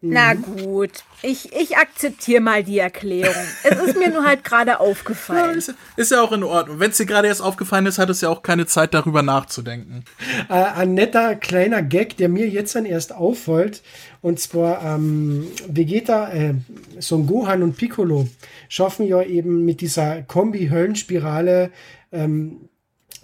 Na 0.02 0.32
gut, 0.32 0.92
ich, 1.20 1.52
ich 1.52 1.76
akzeptiere 1.76 2.40
mal 2.40 2.64
die 2.64 2.78
Erklärung. 2.78 3.34
es 3.64 3.78
ist 3.80 3.98
mir 3.98 4.08
nur 4.08 4.24
halt 4.24 4.44
gerade 4.44 4.70
Ja, 4.70 4.78
aufgefallen. 4.80 5.58
ist, 5.58 5.74
ist 5.96 6.10
ja 6.10 6.22
auch 6.22 6.32
in 6.32 6.42
Ordnung. 6.42 6.80
Wenn 6.80 6.90
es 6.90 6.96
dir 6.96 7.04
gerade 7.04 7.28
erst 7.28 7.42
aufgefallen 7.42 7.84
ist, 7.84 7.98
hat 7.98 8.08
es 8.08 8.22
ja 8.22 8.30
auch 8.30 8.42
keine 8.42 8.64
Zeit, 8.64 8.94
darüber 8.94 9.20
nachzudenken. 9.20 10.04
Äh, 10.48 10.54
ein 10.54 10.94
netter 10.94 11.34
kleiner 11.34 11.82
Gag, 11.82 12.16
der 12.16 12.30
mir 12.30 12.48
jetzt 12.48 12.74
dann 12.76 12.86
erst 12.86 13.12
auffällt. 13.12 13.82
Und 14.22 14.40
zwar 14.40 14.82
ähm, 14.82 15.48
Vegeta, 15.68 16.30
äh, 16.32 16.54
Son 16.98 17.26
Gohan 17.26 17.62
und 17.62 17.76
Piccolo 17.76 18.26
schaffen 18.70 19.06
ja 19.06 19.20
eben 19.22 19.66
mit 19.66 19.82
dieser 19.82 20.22
Kombi-Höllenspirale 20.22 21.72
ähm, 22.10 22.69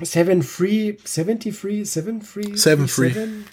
Seven 0.02 0.42
Free, 0.42 0.96
73, 1.04 1.84
Seven 1.84 2.22
Free? 2.22 2.54
Seven 2.54 2.88
Free. 2.88 3.12
Seven? 3.12 3.44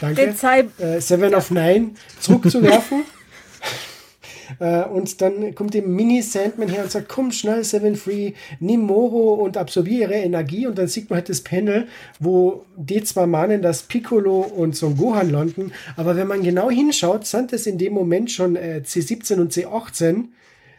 Danke. 0.00 0.34
Äh, 0.78 1.00
Seven 1.00 1.34
of 1.34 1.50
Nine 1.50 1.90
zurückzuwerfen. 2.20 3.04
äh, 4.60 4.84
und 4.84 5.20
dann 5.20 5.54
kommt 5.54 5.74
eben 5.74 5.94
Mini 5.94 6.22
Sandman 6.22 6.68
her 6.68 6.84
und 6.84 6.90
sagt, 6.90 7.08
komm 7.08 7.32
schnell, 7.32 7.64
Seven 7.64 7.96
Free, 7.96 8.32
nimm 8.60 8.80
Moro 8.80 9.34
und 9.34 9.56
absorbiere 9.56 10.14
ihre 10.14 10.24
Energie. 10.24 10.66
Und 10.66 10.78
dann 10.78 10.88
sieht 10.88 11.10
man 11.10 11.18
halt 11.18 11.28
das 11.28 11.42
Panel, 11.42 11.86
wo 12.18 12.64
die 12.76 13.02
zwar 13.04 13.26
mahnen, 13.26 13.60
dass 13.60 13.82
Piccolo 13.82 14.40
und 14.40 14.74
Son 14.74 14.96
Gohan 14.96 15.30
landen, 15.30 15.72
aber 15.96 16.16
wenn 16.16 16.26
man 16.26 16.42
genau 16.42 16.70
hinschaut, 16.70 17.26
sind 17.26 17.52
es 17.52 17.66
in 17.66 17.78
dem 17.78 17.92
Moment 17.92 18.30
schon 18.30 18.56
äh, 18.56 18.82
C17 18.84 19.34
und 19.34 19.52
C18. 19.52 20.28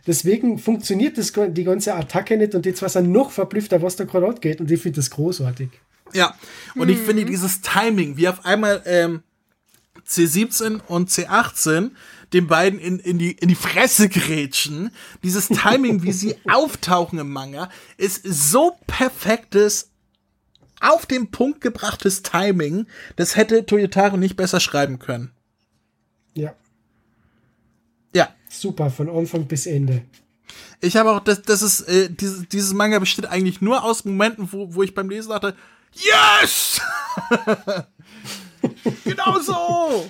Deswegen 0.07 0.57
funktioniert 0.57 1.17
das, 1.17 1.33
die 1.33 1.63
ganze 1.63 1.93
Attacke 1.93 2.37
nicht 2.37 2.55
und 2.55 2.65
die 2.65 2.73
zwei 2.73 2.87
sind 2.87 3.11
noch 3.11 3.31
verblüffter, 3.31 3.81
was 3.81 3.95
da 3.95 4.05
gerade 4.05 4.27
abgeht. 4.27 4.59
Und 4.59 4.71
ich 4.71 4.81
finde 4.81 4.97
das 4.97 5.09
großartig. 5.09 5.69
Ja, 6.13 6.35
und 6.75 6.89
ich 6.89 6.97
finde 6.97 7.25
dieses 7.25 7.61
Timing, 7.61 8.17
wie 8.17 8.27
auf 8.27 8.43
einmal 8.45 8.81
ähm, 8.85 9.21
C17 10.07 10.81
und 10.87 11.09
C18 11.09 11.91
den 12.33 12.47
beiden 12.47 12.79
in, 12.79 12.99
in, 12.99 13.17
die, 13.17 13.31
in 13.33 13.47
die 13.47 13.55
Fresse 13.55 14.09
grätschen, 14.09 14.91
dieses 15.23 15.47
Timing, 15.47 16.03
wie 16.03 16.11
sie 16.11 16.35
auftauchen 16.49 17.19
im 17.19 17.31
Manga, 17.31 17.69
ist 17.97 18.21
so 18.23 18.75
perfektes, 18.87 19.89
auf 20.81 21.05
den 21.05 21.29
Punkt 21.31 21.61
gebrachtes 21.61 22.23
Timing, 22.23 22.87
das 23.17 23.35
hätte 23.35 23.65
Toyotaro 23.65 24.17
nicht 24.17 24.37
besser 24.37 24.59
schreiben 24.59 24.97
können. 24.97 25.31
Ja, 26.33 26.53
super, 28.49 28.89
von 28.89 29.09
Anfang 29.09 29.45
bis 29.45 29.65
Ende. 29.65 30.03
Ich 30.81 30.95
habe 30.95 31.11
auch, 31.11 31.19
das, 31.19 31.41
das 31.41 31.61
ist, 31.61 31.81
äh, 31.81 32.09
dieses, 32.09 32.47
dieses 32.49 32.73
Manga 32.73 32.99
besteht 32.99 33.25
eigentlich 33.25 33.61
nur 33.61 33.83
aus 33.83 34.05
Momenten, 34.05 34.51
wo, 34.51 34.73
wo 34.73 34.83
ich 34.83 34.93
beim 34.93 35.09
Lesen 35.09 35.29
dachte, 35.29 35.55
yes! 35.93 36.81
genau 39.03 39.39
so! 39.39 40.09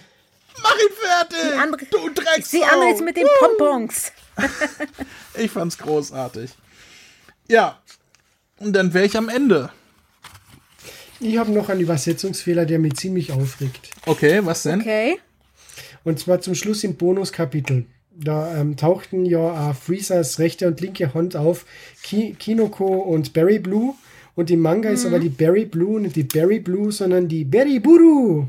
Mach 0.61 0.75
ihn 0.75 0.95
fertig! 1.01 1.51
Die 1.53 1.57
andere- 1.57 1.85
du 1.85 2.09
Drecksau! 2.09 2.41
sehe 2.43 2.71
andere 2.71 2.89
jetzt 2.89 3.01
mit 3.03 3.17
den 3.17 3.27
Pompons. 3.39 4.11
Ich 5.35 5.51
fand's 5.51 5.77
großartig. 5.77 6.51
Ja. 7.49 7.81
Und 8.57 8.73
dann 8.73 8.93
wäre 8.93 9.05
ich 9.05 9.17
am 9.17 9.29
Ende. 9.29 9.69
Ich 11.19 11.37
habe 11.37 11.51
noch 11.51 11.67
einen 11.69 11.81
Übersetzungsfehler, 11.81 12.65
der 12.65 12.79
mich 12.79 12.95
ziemlich 12.95 13.31
aufregt. 13.31 13.89
Okay, 14.05 14.45
was 14.45 14.63
denn? 14.63 14.79
Okay. 14.81 15.19
Und 16.05 16.19
zwar 16.19 16.39
zum 16.39 16.55
Schluss 16.55 16.83
im 16.83 16.95
Bonuskapitel. 16.95 17.85
Da 18.21 18.55
ähm, 18.57 18.75
tauchten 18.75 19.25
ja 19.25 19.71
äh, 19.71 19.73
Freezers 19.73 20.39
rechte 20.39 20.67
und 20.67 20.81
linke 20.81 21.13
Hand 21.13 21.35
auf, 21.35 21.65
Ki 22.03 22.35
Kinoko 22.37 22.85
und 22.85 23.33
Berry 23.33 23.59
Blue. 23.59 23.93
Und 24.35 24.51
im 24.51 24.59
Manga 24.61 24.89
ist 24.89 25.05
aber 25.05 25.19
die 25.19 25.29
Berry 25.29 25.65
Blue 25.65 25.99
nicht 25.99 26.15
die 26.15 26.23
Berry 26.23 26.59
Blue, 26.59 26.91
sondern 26.91 27.27
die 27.27 27.43
Berry 27.43 27.79
Buru. 27.79 28.45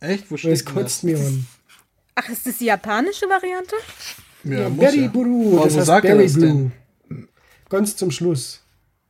Echt? 0.00 0.30
Wo 0.30 0.34
Und 0.34 0.38
steht 0.38 0.52
es 0.52 0.64
denn 0.64 0.74
kotzt 0.74 1.04
mir 1.04 1.18
an. 1.18 1.46
Ach, 2.14 2.28
ist 2.28 2.46
das 2.46 2.58
die 2.58 2.66
japanische 2.66 3.26
Variante? 3.28 3.74
das? 4.44 4.52
Ja, 4.52 4.60
Ja, 4.60 4.68
muss 4.68 4.78
Berry 4.84 5.02
ja. 5.02 5.08
Buru, 5.08 5.60
das 5.64 5.76
heißt 5.76 5.86
sagt 5.86 6.04
er 6.06 6.14
Berry 6.14 6.24
das 6.26 6.34
Blue. 6.34 6.46
denn? 6.46 6.72
Ganz 7.68 7.96
zum 7.96 8.10
Schluss. 8.10 8.62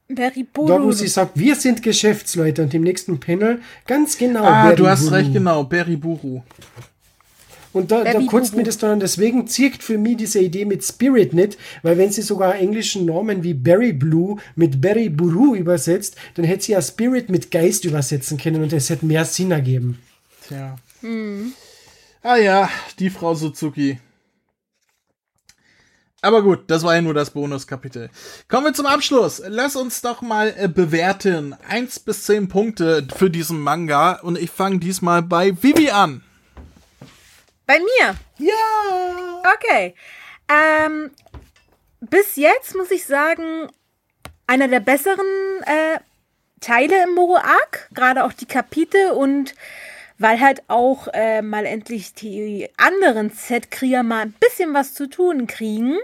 Beriburu. 0.09 0.67
Da, 0.67 0.83
wo 0.83 0.91
sie 0.91 1.07
sagt, 1.07 1.39
wir 1.39 1.55
sind 1.55 1.83
Geschäftsleute 1.83 2.63
und 2.63 2.73
im 2.73 2.83
nächsten 2.83 3.21
Panel 3.21 3.61
ganz 3.87 4.17
genau. 4.17 4.43
Ah, 4.43 4.65
Berry 4.65 4.77
du 4.77 4.89
hast 4.89 5.03
Buru. 5.05 5.15
recht, 5.15 5.33
genau. 5.35 5.65
Beriburu. 5.65 6.43
Und 7.79 7.91
da, 7.93 8.03
da 8.03 8.19
Buru. 8.19 8.57
mir 8.57 8.65
das 8.65 8.79
dann 8.79 8.91
an. 8.91 9.01
Deswegen 9.01 9.47
zirkt 9.47 9.83
für 9.83 9.99
mich 9.99 10.17
diese 10.17 10.41
Idee 10.41 10.65
mit 10.65 10.85
Spirit 10.85 11.33
nicht, 11.33 11.57
weil 11.83 11.97
wenn 11.97 12.11
sie 12.11 12.23
sogar 12.23 12.57
englischen 12.57 13.07
Namen 13.07 13.45
wie 13.45 13.55
Berry 13.55 13.93
Blue 13.93 14.37
mit 14.57 14.81
Berry 14.81 15.09
Buru 15.09 15.55
übersetzt, 15.55 16.17
dann 16.35 16.45
hätte 16.45 16.65
sie 16.65 16.73
ja 16.73 16.83
Spirit 16.83 17.31
mit 17.31 17.51
Geist 17.51 17.85
übersetzen 17.85 18.37
können 18.37 18.63
und 18.63 18.73
es 18.73 18.91
hätte 18.91 19.07
mehr 19.07 19.25
Sinn 19.25 19.53
ergeben. 19.53 19.99
Tja. 20.49 20.77
Ah 22.23 22.37
ja, 22.37 22.69
die 22.99 23.11
Frau 23.11 23.35
Suzuki. 23.35 23.99
Aber 26.21 26.43
gut, 26.43 26.65
das 26.67 26.83
war 26.83 26.97
ja 26.97 27.03
nur 27.03 27.15
das 27.15 27.31
Bonuskapitel. 27.31 28.11
Kommen 28.49 28.67
wir 28.67 28.75
zum 28.75 28.87
Abschluss. 28.87 29.41
Lass 29.47 29.77
uns 29.77 30.01
doch 30.01 30.21
mal 30.21 30.53
äh, 30.59 30.67
bewerten. 30.67 31.55
Eins 31.69 32.01
bis 32.01 32.25
zehn 32.25 32.49
Punkte 32.49 33.07
für 33.15 33.31
diesen 33.31 33.61
Manga. 33.61 34.19
Und 34.23 34.37
ich 34.37 34.51
fange 34.51 34.81
diesmal 34.81 35.23
bei 35.23 35.63
Vivi 35.63 35.91
an. 35.91 36.23
Bei 37.69 37.79
mir. 37.81 38.15
Ja. 38.39 39.43
Okay. 39.55 39.95
Ähm, 40.49 41.11
bis 42.01 42.37
jetzt 42.37 42.75
muss 42.75 42.91
ich 42.91 43.05
sagen, 43.05 43.69
einer 44.47 44.69
der 44.69 44.81
besseren 44.81 45.27
äh, 45.67 45.99
Teile 46.63 47.03
im 47.03 47.15
Moro 47.15 47.37
Arc, 47.37 47.91
gerade 47.93 48.25
auch 48.25 48.33
die 48.33 48.47
Kapitel 48.47 49.11
und 49.11 49.55
weil 50.17 50.41
halt 50.41 50.63
auch 50.69 51.09
äh, 51.13 51.43
mal 51.43 51.67
endlich 51.67 52.15
die 52.15 52.71
anderen 52.79 53.31
Z-Krieger 53.31 54.03
mal 54.03 54.23
ein 54.23 54.35
bisschen 54.41 54.73
was 54.73 54.95
zu 54.95 55.07
tun 55.07 55.47
kriegen. 55.47 55.99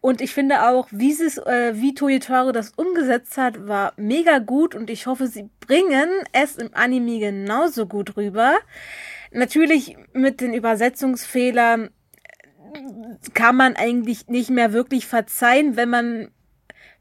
Und 0.00 0.20
ich 0.20 0.34
finde 0.34 0.66
auch, 0.66 0.88
wie, 0.90 1.12
es, 1.12 1.38
äh, 1.38 1.74
wie 1.76 1.94
Toyotaro 1.94 2.50
das 2.50 2.70
umgesetzt 2.70 3.36
hat, 3.36 3.68
war 3.68 3.92
mega 3.96 4.40
gut 4.40 4.74
und 4.74 4.90
ich 4.90 5.06
hoffe, 5.06 5.28
sie 5.28 5.48
bringen 5.60 6.10
es 6.32 6.56
im 6.56 6.70
Anime 6.74 7.20
genauso 7.20 7.86
gut 7.86 8.16
rüber. 8.16 8.58
Natürlich 9.32 9.96
mit 10.12 10.40
den 10.40 10.54
Übersetzungsfehlern 10.54 11.90
kann 13.34 13.56
man 13.56 13.76
eigentlich 13.76 14.28
nicht 14.28 14.50
mehr 14.50 14.72
wirklich 14.72 15.06
verzeihen, 15.06 15.76
wenn 15.76 15.90
man 15.90 16.30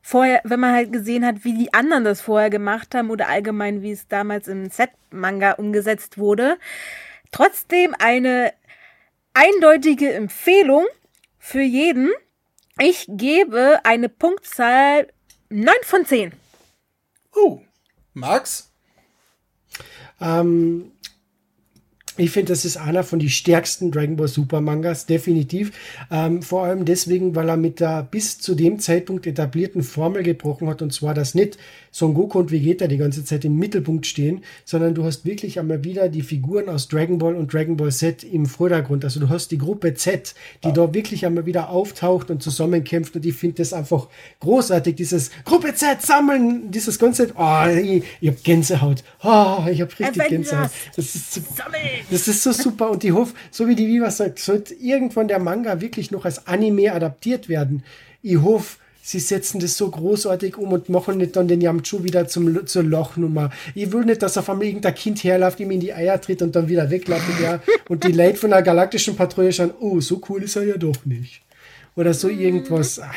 vorher, 0.01 0.41
wenn 0.43 0.59
man 0.59 0.73
halt 0.73 0.93
gesehen 0.93 1.25
hat, 1.25 1.43
wie 1.43 1.53
die 1.53 1.73
anderen 1.73 2.03
das 2.03 2.21
vorher 2.21 2.49
gemacht 2.49 2.95
haben 2.95 3.09
oder 3.09 3.27
allgemein, 3.27 3.81
wie 3.81 3.91
es 3.91 4.07
damals 4.07 4.47
im 4.47 4.69
Set-Manga 4.69 5.53
umgesetzt 5.53 6.17
wurde. 6.17 6.57
Trotzdem 7.31 7.93
eine 7.99 8.53
eindeutige 9.33 10.13
Empfehlung 10.13 10.85
für 11.37 11.61
jeden. 11.61 12.09
Ich 12.79 13.05
gebe 13.09 13.79
eine 13.83 14.07
Punktzahl 14.09 15.07
9 15.49 15.73
von 15.83 16.05
10. 16.05 16.31
Oh, 17.35 17.61
Max? 18.13 18.71
Ähm, 20.19 20.91
ich 22.17 22.31
finde, 22.31 22.51
das 22.51 22.65
ist 22.65 22.77
einer 22.77 23.03
von 23.03 23.19
den 23.19 23.29
stärksten 23.29 23.91
Dragon 23.91 24.15
Ball 24.15 24.27
Super 24.27 24.61
Mangas, 24.61 25.05
definitiv. 25.05 25.71
Ähm, 26.11 26.41
vor 26.41 26.63
allem 26.63 26.85
deswegen, 26.85 27.35
weil 27.35 27.49
er 27.49 27.57
mit 27.57 27.79
der 27.79 28.03
bis 28.03 28.39
zu 28.39 28.55
dem 28.55 28.79
Zeitpunkt 28.79 29.27
etablierten 29.27 29.83
Formel 29.83 30.23
gebrochen 30.23 30.67
hat, 30.67 30.81
und 30.81 30.93
zwar, 30.93 31.13
dass 31.13 31.35
nicht 31.35 31.57
Son 31.91 32.13
Goku 32.13 32.39
und 32.39 32.51
Vegeta 32.51 32.87
die 32.87 32.97
ganze 32.97 33.23
Zeit 33.23 33.45
im 33.45 33.57
Mittelpunkt 33.57 34.05
stehen, 34.05 34.43
sondern 34.65 34.93
du 34.93 35.03
hast 35.03 35.25
wirklich 35.25 35.59
einmal 35.59 35.83
wieder 35.83 36.09
die 36.09 36.21
Figuren 36.21 36.69
aus 36.69 36.87
Dragon 36.87 37.17
Ball 37.17 37.35
und 37.35 37.53
Dragon 37.53 37.77
Ball 37.77 37.91
Z 37.91 38.23
im 38.23 38.45
Vordergrund. 38.45 39.03
Also 39.03 39.19
du 39.19 39.29
hast 39.29 39.51
die 39.51 39.57
Gruppe 39.57 39.93
Z, 39.93 40.35
die 40.63 40.69
ja. 40.69 40.73
da 40.73 40.93
wirklich 40.93 41.25
einmal 41.25 41.45
wieder 41.45 41.69
auftaucht 41.69 42.29
und 42.29 42.43
zusammenkämpft 42.43 43.15
und 43.15 43.25
ich 43.25 43.35
finde 43.35 43.57
das 43.57 43.73
einfach 43.73 44.07
großartig, 44.39 44.95
dieses 44.95 45.31
Gruppe 45.45 45.73
Z 45.73 46.01
sammeln, 46.01 46.71
dieses 46.71 46.99
Konzept, 46.99 47.33
oh, 47.37 47.65
ich, 47.67 48.03
ich 48.21 48.27
habe 48.29 48.39
Gänsehaut, 48.43 49.03
oh, 49.23 49.65
ich 49.69 49.81
habe 49.81 49.91
richtig 49.91 50.07
Avengers. 50.07 50.29
Gänsehaut. 50.29 50.71
Das 50.95 51.15
ist, 51.15 51.33
so, 51.33 51.41
das 52.11 52.27
ist 52.27 52.43
so 52.43 52.51
super 52.51 52.91
und 52.91 53.03
ich 53.03 53.11
hoffe, 53.11 53.33
so 53.51 53.67
wie 53.67 53.75
die 53.75 53.87
Viva 53.87 54.11
sagt, 54.11 54.39
sollte 54.39 54.73
irgendwann 54.73 55.27
der 55.27 55.39
Manga 55.39 55.81
wirklich 55.81 56.11
noch 56.11 56.25
als 56.25 56.47
Anime 56.47 56.93
adaptiert 56.93 57.49
werden. 57.49 57.83
Ich 58.21 58.37
hoffe, 58.37 58.77
sie 59.07 59.19
setzen 59.19 59.61
das 59.61 59.77
so 59.77 59.89
großartig 59.89 60.57
um 60.57 60.73
und 60.73 60.89
machen 60.89 61.17
nicht 61.17 61.37
dann 61.37 61.47
den 61.47 61.61
Yamchu 61.61 62.03
wieder 62.03 62.27
zum, 62.27 62.67
zur 62.67 62.83
Lochnummer. 62.83 63.51
Ich 63.73 63.89
will 63.93 64.03
nicht, 64.03 64.21
dass 64.21 64.37
auf 64.37 64.49
einmal 64.49 64.67
irgendein 64.67 64.95
Kind 64.95 65.23
herläuft, 65.23 65.61
ihm 65.61 65.71
in 65.71 65.79
die 65.79 65.93
Eier 65.93 66.19
tritt 66.19 66.41
und 66.41 66.53
dann 66.57 66.67
wieder 66.67 66.89
wegläuft 66.89 67.23
ja, 67.41 67.61
und 67.87 68.03
die 68.03 68.11
Leute 68.11 68.35
von 68.35 68.49
der 68.49 68.61
galaktischen 68.61 69.15
Patrouille 69.15 69.53
schauen, 69.53 69.71
oh, 69.79 70.01
so 70.01 70.21
cool 70.27 70.43
ist 70.43 70.57
er 70.57 70.65
ja 70.65 70.77
doch 70.77 71.05
nicht. 71.05 71.41
Oder 71.95 72.13
so 72.13 72.27
irgendwas. 72.27 72.99
Ach, 72.99 73.13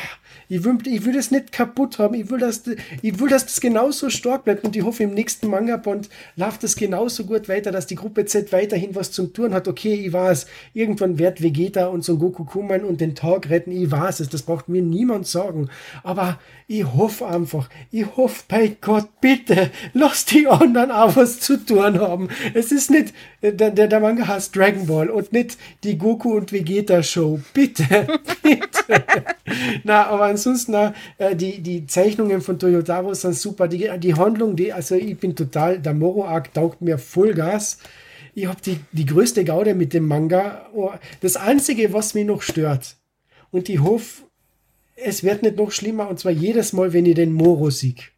ich 0.51 0.65
will, 0.65 0.77
ich 0.85 1.05
will 1.05 1.13
das 1.13 1.31
nicht 1.31 1.53
kaputt 1.53 1.97
haben. 1.97 2.13
Ich 2.13 2.29
will, 2.29 2.39
dass, 2.39 2.63
ich 3.01 3.19
will, 3.21 3.29
dass 3.29 3.45
das 3.45 3.61
genauso 3.61 4.09
stark 4.09 4.43
bleibt. 4.43 4.65
Und 4.65 4.75
ich 4.75 4.83
hoffe, 4.83 5.03
im 5.03 5.13
nächsten 5.13 5.47
Manga-Band 5.47 6.09
läuft 6.35 6.63
das 6.63 6.75
genauso 6.75 7.23
gut 7.23 7.47
weiter, 7.47 7.71
dass 7.71 7.87
die 7.87 7.95
Gruppe 7.95 8.25
Z 8.25 8.51
weiterhin 8.51 8.93
was 8.93 9.13
zum 9.13 9.31
Tun 9.31 9.53
hat. 9.53 9.69
Okay, 9.69 9.93
ich 9.93 10.11
weiß, 10.11 10.47
irgendwann 10.73 11.17
wird 11.17 11.41
Vegeta 11.41 11.87
und 11.87 12.03
Son 12.03 12.19
Goku 12.19 12.43
kommen 12.43 12.83
und 12.83 12.99
den 12.99 13.15
Tag 13.15 13.49
retten. 13.49 13.71
Ich 13.71 13.89
weiß 13.91 14.19
es. 14.19 14.27
Das 14.27 14.41
braucht 14.41 14.67
mir 14.67 14.81
niemand 14.81 15.25
sagen. 15.25 15.69
Aber 16.03 16.37
ich 16.67 16.85
hoffe 16.85 17.27
einfach, 17.27 17.69
ich 17.89 18.05
hoffe 18.17 18.43
bei 18.49 18.75
Gott, 18.81 19.07
bitte, 19.21 19.71
lass 19.93 20.25
die 20.25 20.47
anderen 20.47 20.91
auch 20.91 21.15
was 21.15 21.39
zu 21.39 21.57
tun 21.57 21.97
haben. 21.99 22.27
Es 22.53 22.73
ist 22.73 22.91
nicht, 22.91 23.13
der, 23.41 23.71
der, 23.71 23.87
der 23.87 23.99
Manga 23.99 24.27
heißt 24.27 24.53
Dragon 24.55 24.85
Ball 24.85 25.09
und 25.09 25.31
nicht 25.31 25.57
die 25.83 25.97
Goku 25.97 26.35
und 26.35 26.51
Vegeta 26.51 27.03
Show. 27.03 27.39
Bitte, 27.53 27.85
bitte. 28.43 29.03
Na, 29.83 30.07
aber 30.07 30.29
ansonsten, 30.47 30.93
äh, 31.17 31.35
die, 31.35 31.61
die 31.61 31.85
Zeichnungen 31.85 32.41
von 32.41 32.59
Toyotaro 32.59 33.13
sind 33.13 33.35
super. 33.35 33.67
Die, 33.67 33.89
die 33.99 34.15
Handlung, 34.15 34.55
die, 34.55 34.73
also 34.73 34.95
ich 34.95 35.17
bin 35.17 35.35
total, 35.35 35.79
der 35.79 35.93
Moro-Arc 35.93 36.53
taugt 36.53 36.81
mir 36.81 36.97
Vollgas. 36.97 37.77
Ich 38.33 38.47
habe 38.47 38.61
die, 38.61 38.79
die 38.91 39.05
größte 39.05 39.43
Gaude 39.43 39.75
mit 39.75 39.93
dem 39.93 40.07
Manga. 40.07 40.69
Oh, 40.73 40.91
das 41.21 41.35
Einzige, 41.35 41.93
was 41.93 42.13
mich 42.13 42.25
noch 42.25 42.41
stört, 42.41 42.95
und 43.51 43.67
ich 43.67 43.81
hoffe, 43.81 44.23
es 44.95 45.23
wird 45.23 45.43
nicht 45.43 45.57
noch 45.57 45.71
schlimmer, 45.71 46.09
und 46.09 46.19
zwar 46.19 46.31
jedes 46.31 46.73
Mal, 46.73 46.93
wenn 46.93 47.05
ich 47.05 47.15
den 47.15 47.33
Moro 47.33 47.69
sieg. 47.69 48.10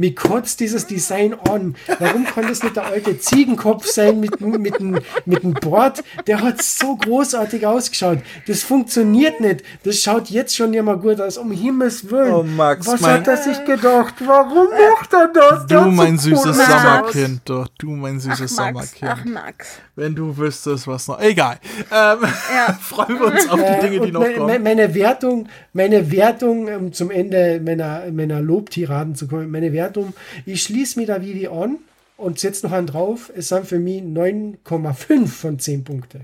Mir 0.00 0.14
kotzt 0.14 0.60
dieses 0.60 0.86
Design 0.86 1.34
an. 1.46 1.76
Warum 1.98 2.24
kann 2.24 2.48
das 2.48 2.62
nicht 2.62 2.74
der 2.74 2.86
alte 2.86 3.18
Ziegenkopf 3.18 3.84
sein 3.84 4.18
mit, 4.18 4.40
mit, 4.40 4.80
mit, 4.80 5.02
mit 5.26 5.42
dem 5.42 5.52
Board? 5.52 6.02
Der 6.26 6.40
hat 6.40 6.62
so 6.62 6.96
großartig 6.96 7.66
ausgeschaut. 7.66 8.20
Das 8.46 8.62
funktioniert 8.62 9.42
nicht. 9.42 9.62
Das 9.82 9.98
schaut 9.98 10.30
jetzt 10.30 10.56
schon 10.56 10.72
immer 10.72 10.96
gut 10.96 11.20
aus. 11.20 11.36
Um 11.36 11.50
Himmels 11.50 12.10
Willen. 12.10 12.32
Oh, 12.32 12.42
Max, 12.42 12.86
Was 12.86 13.02
hat 13.02 13.28
er 13.28 13.36
sich 13.36 13.62
gedacht? 13.66 14.14
Warum 14.20 14.68
macht 14.70 15.12
er 15.12 15.28
das? 15.34 15.66
Du, 15.66 15.90
mein 15.90 16.16
süßes 16.16 16.56
Sommerkind, 16.56 17.42
doch. 17.44 17.68
Du, 17.78 17.90
mein 17.90 18.18
süßes 18.20 18.58
ach, 18.58 18.68
Sommerkind. 18.68 19.10
Ach, 19.14 19.24
Max. 19.26 19.80
Wenn 20.00 20.14
du 20.14 20.34
wüsstest, 20.34 20.86
was 20.86 21.08
noch. 21.08 21.20
Egal. 21.20 21.60
Ähm, 21.92 22.18
ja. 22.22 22.72
freuen 22.80 23.20
wir 23.20 23.26
uns 23.26 23.46
auf 23.50 23.60
die 23.60 23.86
Dinge, 23.86 24.06
die 24.06 24.12
noch 24.12 24.24
kommen. 24.34 24.62
Meine 24.62 24.94
Wertung, 24.94 25.46
meine 25.74 26.10
Wertung, 26.10 26.68
um 26.68 26.92
zum 26.94 27.10
Ende 27.10 27.60
meiner, 27.62 28.10
meiner 28.10 28.40
Lobtiraden 28.40 29.14
zu 29.14 29.28
kommen, 29.28 29.50
meine 29.50 29.74
Wertung. 29.74 30.14
Ich 30.46 30.62
schließe 30.62 30.98
mir 30.98 31.06
da 31.06 31.20
Vivi 31.20 31.48
an 31.48 31.80
und 32.16 32.38
setze 32.38 32.66
noch 32.66 32.72
einen 32.72 32.86
drauf. 32.86 33.30
Es 33.36 33.48
sind 33.48 33.66
für 33.66 33.78
mich 33.78 34.00
9,5 34.00 35.26
von 35.26 35.58
10 35.58 35.84
Punkte. 35.84 36.22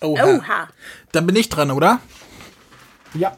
Oha. 0.00 0.24
Oha. 0.24 0.68
Dann 1.12 1.26
bin 1.26 1.36
ich 1.36 1.50
dran, 1.50 1.70
oder? 1.70 2.00
Ja. 3.12 3.36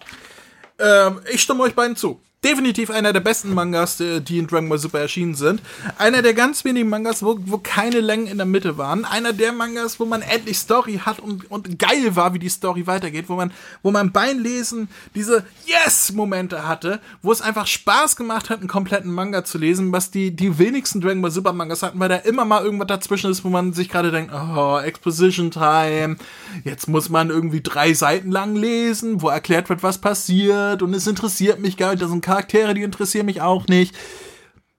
Ähm, 0.78 1.18
ich 1.32 1.42
stimme 1.42 1.64
euch 1.64 1.74
beiden 1.74 1.96
zu 1.96 2.20
definitiv 2.44 2.90
einer 2.90 3.12
der 3.12 3.20
besten 3.20 3.54
Mangas, 3.54 3.96
die 3.96 4.38
in 4.38 4.46
Dragon 4.46 4.68
Ball 4.68 4.78
Super 4.78 5.00
erschienen 5.00 5.34
sind. 5.34 5.62
Einer 5.98 6.22
der 6.22 6.34
ganz 6.34 6.64
wenigen 6.64 6.88
Mangas, 6.88 7.22
wo, 7.22 7.38
wo 7.46 7.58
keine 7.58 8.00
Längen 8.00 8.26
in 8.26 8.36
der 8.36 8.46
Mitte 8.46 8.78
waren. 8.78 9.04
Einer 9.04 9.32
der 9.32 9.52
Mangas, 9.52 9.98
wo 9.98 10.04
man 10.04 10.22
endlich 10.22 10.58
Story 10.58 11.00
hat 11.04 11.20
und, 11.20 11.50
und 11.50 11.78
geil 11.78 12.14
war, 12.14 12.34
wie 12.34 12.38
die 12.38 12.48
Story 12.48 12.86
weitergeht, 12.86 13.28
wo 13.28 13.36
man, 13.36 13.52
wo 13.82 13.90
man 13.90 14.12
beim 14.12 14.38
Lesen 14.38 14.88
diese 15.14 15.44
Yes-Momente 15.64 16.68
hatte, 16.68 17.00
wo 17.22 17.32
es 17.32 17.40
einfach 17.40 17.66
Spaß 17.66 18.16
gemacht 18.16 18.50
hat, 18.50 18.60
einen 18.60 18.68
kompletten 18.68 19.10
Manga 19.10 19.44
zu 19.44 19.58
lesen, 19.58 19.92
was 19.92 20.10
die, 20.10 20.36
die 20.36 20.58
wenigsten 20.58 21.00
Dragon 21.00 21.22
Ball 21.22 21.30
Super 21.30 21.52
Mangas 21.52 21.82
hatten, 21.82 21.98
weil 21.98 22.08
da 22.08 22.16
immer 22.16 22.44
mal 22.44 22.62
irgendwas 22.62 22.88
dazwischen 22.88 23.30
ist, 23.30 23.44
wo 23.44 23.48
man 23.48 23.72
sich 23.72 23.88
gerade 23.88 24.10
denkt, 24.10 24.32
oh, 24.34 24.78
Exposition 24.78 25.50
Time, 25.50 26.16
jetzt 26.64 26.88
muss 26.88 27.08
man 27.08 27.30
irgendwie 27.30 27.62
drei 27.62 27.94
Seiten 27.94 28.30
lang 28.30 28.54
lesen, 28.54 29.22
wo 29.22 29.28
erklärt 29.28 29.68
wird, 29.68 29.82
was 29.82 29.98
passiert 29.98 30.82
und 30.82 30.92
es 30.92 31.06
interessiert 31.06 31.60
mich 31.60 31.76
gar 31.76 31.90
nicht, 31.90 32.02
das 32.02 32.10
sind 32.10 32.24
Charaktere, 32.34 32.74
die 32.74 32.82
interessieren 32.82 33.26
mich 33.26 33.40
auch 33.40 33.68
nicht. 33.68 33.94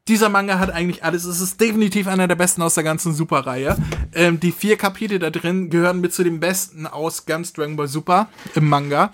Dieser 0.09 0.27
Manga 0.27 0.59
hat 0.59 0.69
eigentlich 0.69 1.03
alles. 1.05 1.23
Es 1.23 1.39
ist 1.39 1.59
definitiv 1.59 2.05
einer 2.05 2.27
der 2.27 2.35
besten 2.35 2.61
aus 2.61 2.75
der 2.75 2.83
ganzen 2.83 3.13
Super-Reihe. 3.13 3.77
Ähm, 4.13 4.41
die 4.41 4.51
vier 4.51 4.77
Kapitel 4.77 5.19
da 5.19 5.29
drin 5.29 5.69
gehören 5.69 6.01
mit 6.01 6.13
zu 6.13 6.23
den 6.23 6.41
besten 6.41 6.85
aus 6.85 7.25
ganz 7.25 7.53
Dragon 7.53 7.77
Ball 7.77 7.87
Super 7.87 8.27
im 8.55 8.67
Manga. 8.67 9.11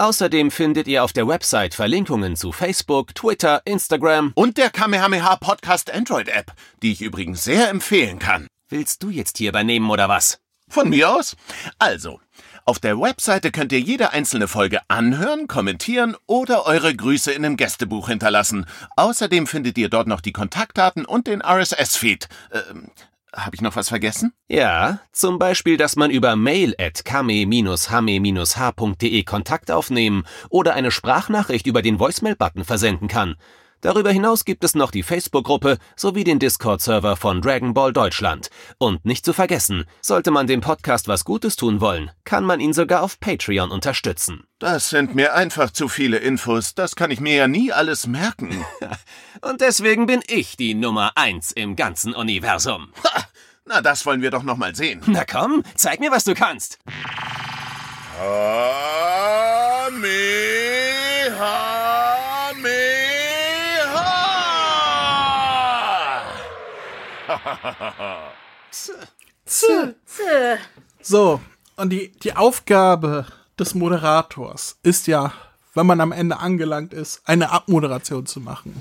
Außerdem 0.00 0.50
findet 0.50 0.88
ihr 0.88 1.04
auf 1.04 1.12
der 1.12 1.28
Website 1.28 1.74
Verlinkungen 1.74 2.34
zu 2.34 2.50
Facebook, 2.50 3.14
Twitter, 3.14 3.62
Instagram. 3.64 4.32
Und 4.34 4.58
der 4.58 4.70
Kamehameha 4.70 5.36
Podcast 5.36 5.94
Android 5.94 6.30
App, 6.30 6.52
die 6.82 6.90
ich 6.90 7.00
übrigens 7.00 7.44
sehr 7.44 7.70
empfehlen 7.70 8.18
kann. 8.18 8.48
Willst 8.68 9.04
du 9.04 9.10
jetzt 9.10 9.38
hier 9.38 9.50
übernehmen 9.50 9.88
oder 9.88 10.08
was? 10.08 10.40
Von 10.70 10.88
mir 10.88 11.10
aus? 11.10 11.36
Also, 11.78 12.20
auf 12.64 12.78
der 12.78 13.00
Webseite 13.00 13.50
könnt 13.50 13.72
ihr 13.72 13.80
jede 13.80 14.12
einzelne 14.12 14.46
Folge 14.46 14.80
anhören, 14.86 15.48
kommentieren 15.48 16.16
oder 16.26 16.66
eure 16.66 16.94
Grüße 16.94 17.32
in 17.32 17.44
einem 17.44 17.56
Gästebuch 17.56 18.08
hinterlassen. 18.08 18.66
Außerdem 18.96 19.48
findet 19.48 19.76
ihr 19.76 19.88
dort 19.88 20.06
noch 20.06 20.20
die 20.20 20.32
Kontaktdaten 20.32 21.04
und 21.04 21.26
den 21.26 21.42
RSS-Feed. 21.42 22.28
Ähm, 22.52 22.90
habe 23.34 23.54
ich 23.54 23.60
noch 23.60 23.76
was 23.76 23.88
vergessen? 23.88 24.32
Ja, 24.48 25.00
zum 25.12 25.38
Beispiel, 25.38 25.76
dass 25.76 25.96
man 25.96 26.10
über 26.10 26.36
mail 26.36 26.74
at 26.78 27.04
kame-hame-h.de 27.04 29.24
Kontakt 29.24 29.70
aufnehmen 29.70 30.24
oder 30.48 30.74
eine 30.74 30.90
Sprachnachricht 30.90 31.66
über 31.66 31.82
den 31.82 31.98
Voicemail-Button 31.98 32.64
versenden 32.64 33.08
kann. 33.08 33.36
Darüber 33.80 34.10
hinaus 34.10 34.44
gibt 34.44 34.62
es 34.62 34.74
noch 34.74 34.90
die 34.90 35.02
Facebook-Gruppe 35.02 35.78
sowie 35.96 36.24
den 36.24 36.38
Discord-Server 36.38 37.16
von 37.16 37.40
Dragon 37.40 37.72
Ball 37.72 37.92
Deutschland. 37.92 38.50
Und 38.78 39.04
nicht 39.06 39.24
zu 39.24 39.32
vergessen, 39.32 39.84
sollte 40.02 40.30
man 40.30 40.46
dem 40.46 40.60
Podcast 40.60 41.08
was 41.08 41.24
Gutes 41.24 41.56
tun 41.56 41.80
wollen, 41.80 42.10
kann 42.24 42.44
man 42.44 42.60
ihn 42.60 42.74
sogar 42.74 43.02
auf 43.02 43.18
Patreon 43.20 43.70
unterstützen. 43.70 44.44
Das 44.58 44.90
sind 44.90 45.14
mir 45.14 45.34
einfach 45.34 45.70
zu 45.70 45.88
viele 45.88 46.18
Infos, 46.18 46.74
das 46.74 46.94
kann 46.94 47.10
ich 47.10 47.20
mir 47.20 47.34
ja 47.34 47.48
nie 47.48 47.72
alles 47.72 48.06
merken. 48.06 48.64
Und 49.40 49.62
deswegen 49.62 50.06
bin 50.06 50.20
ich 50.26 50.58
die 50.58 50.74
Nummer 50.74 51.12
eins 51.14 51.50
im 51.50 51.74
ganzen 51.74 52.14
Universum. 52.14 52.92
Ha, 53.04 53.24
na, 53.64 53.80
das 53.80 54.04
wollen 54.04 54.20
wir 54.20 54.30
doch 54.30 54.42
noch 54.42 54.58
mal 54.58 54.74
sehen. 54.74 55.00
Na 55.06 55.24
komm, 55.24 55.62
zeig 55.74 56.00
mir, 56.00 56.10
was 56.10 56.24
du 56.24 56.34
kannst. 56.34 56.78
So, 71.00 71.40
und 71.76 71.90
die, 71.90 72.12
die 72.22 72.36
Aufgabe 72.36 73.26
des 73.58 73.74
Moderators 73.74 74.78
ist 74.82 75.06
ja, 75.06 75.32
wenn 75.74 75.86
man 75.86 76.00
am 76.00 76.12
Ende 76.12 76.38
angelangt 76.38 76.92
ist, 76.92 77.22
eine 77.24 77.50
Abmoderation 77.50 78.26
zu 78.26 78.40
machen. 78.40 78.80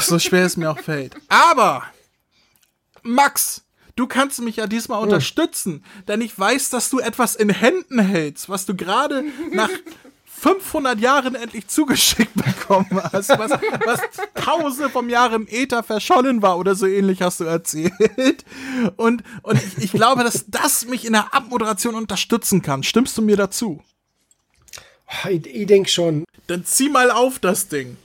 So 0.00 0.18
schwer 0.18 0.46
es 0.46 0.56
mir 0.56 0.70
auch 0.70 0.78
fällt. 0.78 1.16
Aber, 1.28 1.84
Max, 3.02 3.64
du 3.96 4.06
kannst 4.06 4.40
mich 4.40 4.56
ja 4.56 4.66
diesmal 4.66 5.02
unterstützen, 5.02 5.84
denn 6.08 6.20
ich 6.20 6.38
weiß, 6.38 6.70
dass 6.70 6.90
du 6.90 6.98
etwas 6.98 7.36
in 7.36 7.50
Händen 7.50 7.98
hältst, 7.98 8.48
was 8.48 8.66
du 8.66 8.74
gerade 8.76 9.24
nach 9.52 9.70
500 10.42 10.98
Jahren 10.98 11.36
endlich 11.36 11.68
zugeschickt 11.68 12.34
bekommen 12.34 13.00
hast, 13.12 13.28
was, 13.28 13.52
was 13.52 14.00
tausende 14.34 14.90
vom 14.90 15.08
Jahre 15.08 15.36
im 15.36 15.46
Äther 15.48 15.84
verschollen 15.84 16.42
war 16.42 16.58
oder 16.58 16.74
so 16.74 16.86
ähnlich 16.86 17.22
hast 17.22 17.38
du 17.38 17.44
erzählt. 17.44 18.44
Und, 18.96 19.22
und 19.42 19.62
ich, 19.62 19.84
ich 19.84 19.92
glaube, 19.92 20.24
dass 20.24 20.46
das 20.48 20.86
mich 20.86 21.04
in 21.04 21.12
der 21.12 21.32
Abmoderation 21.32 21.94
unterstützen 21.94 22.60
kann. 22.60 22.82
Stimmst 22.82 23.16
du 23.16 23.22
mir 23.22 23.36
dazu? 23.36 23.84
Oh, 25.06 25.28
Ich, 25.28 25.46
ich 25.46 25.66
denke 25.68 25.88
schon. 25.88 26.24
Dann 26.48 26.64
zieh 26.64 26.88
mal 26.88 27.12
auf 27.12 27.38
das 27.38 27.68
Ding. 27.68 27.96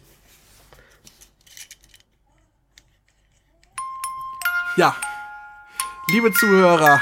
Ja, 4.75 4.95
liebe 6.11 6.31
Zuhörer, 6.33 7.01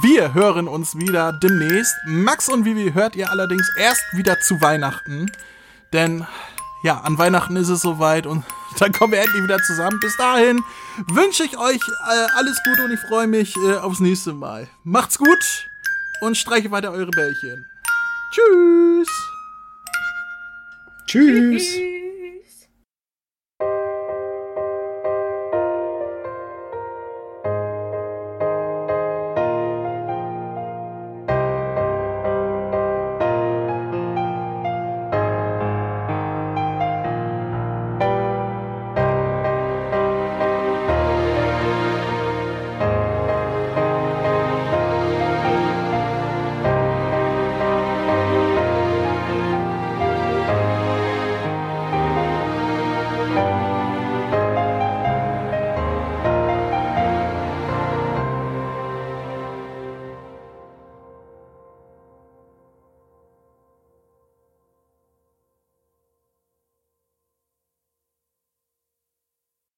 wir 0.00 0.32
hören 0.32 0.68
uns 0.68 0.96
wieder 0.96 1.34
demnächst. 1.34 1.94
Max 2.06 2.48
und 2.48 2.64
Vivi 2.64 2.92
hört 2.92 3.14
ihr 3.14 3.30
allerdings 3.30 3.68
erst 3.76 4.02
wieder 4.12 4.40
zu 4.40 4.60
Weihnachten. 4.62 5.30
Denn 5.92 6.26
ja, 6.82 7.00
an 7.00 7.18
Weihnachten 7.18 7.56
ist 7.56 7.68
es 7.68 7.82
soweit 7.82 8.26
und 8.26 8.42
dann 8.78 8.92
kommen 8.92 9.12
wir 9.12 9.20
endlich 9.20 9.42
wieder 9.42 9.58
zusammen. 9.58 10.00
Bis 10.00 10.16
dahin 10.16 10.64
wünsche 11.08 11.44
ich 11.44 11.58
euch 11.58 11.80
äh, 12.08 12.26
alles 12.36 12.58
Gute 12.64 12.84
und 12.84 12.92
ich 12.92 13.00
freue 13.00 13.26
mich 13.26 13.54
äh, 13.56 13.76
aufs 13.76 14.00
nächste 14.00 14.32
Mal. 14.32 14.66
Macht's 14.82 15.18
gut 15.18 15.68
und 16.22 16.38
streiche 16.38 16.70
weiter 16.70 16.90
eure 16.90 17.10
Bällchen. 17.10 17.66
Tschüss. 18.32 19.08
Tschüss. 21.06 21.74
Tschüss. 21.74 22.01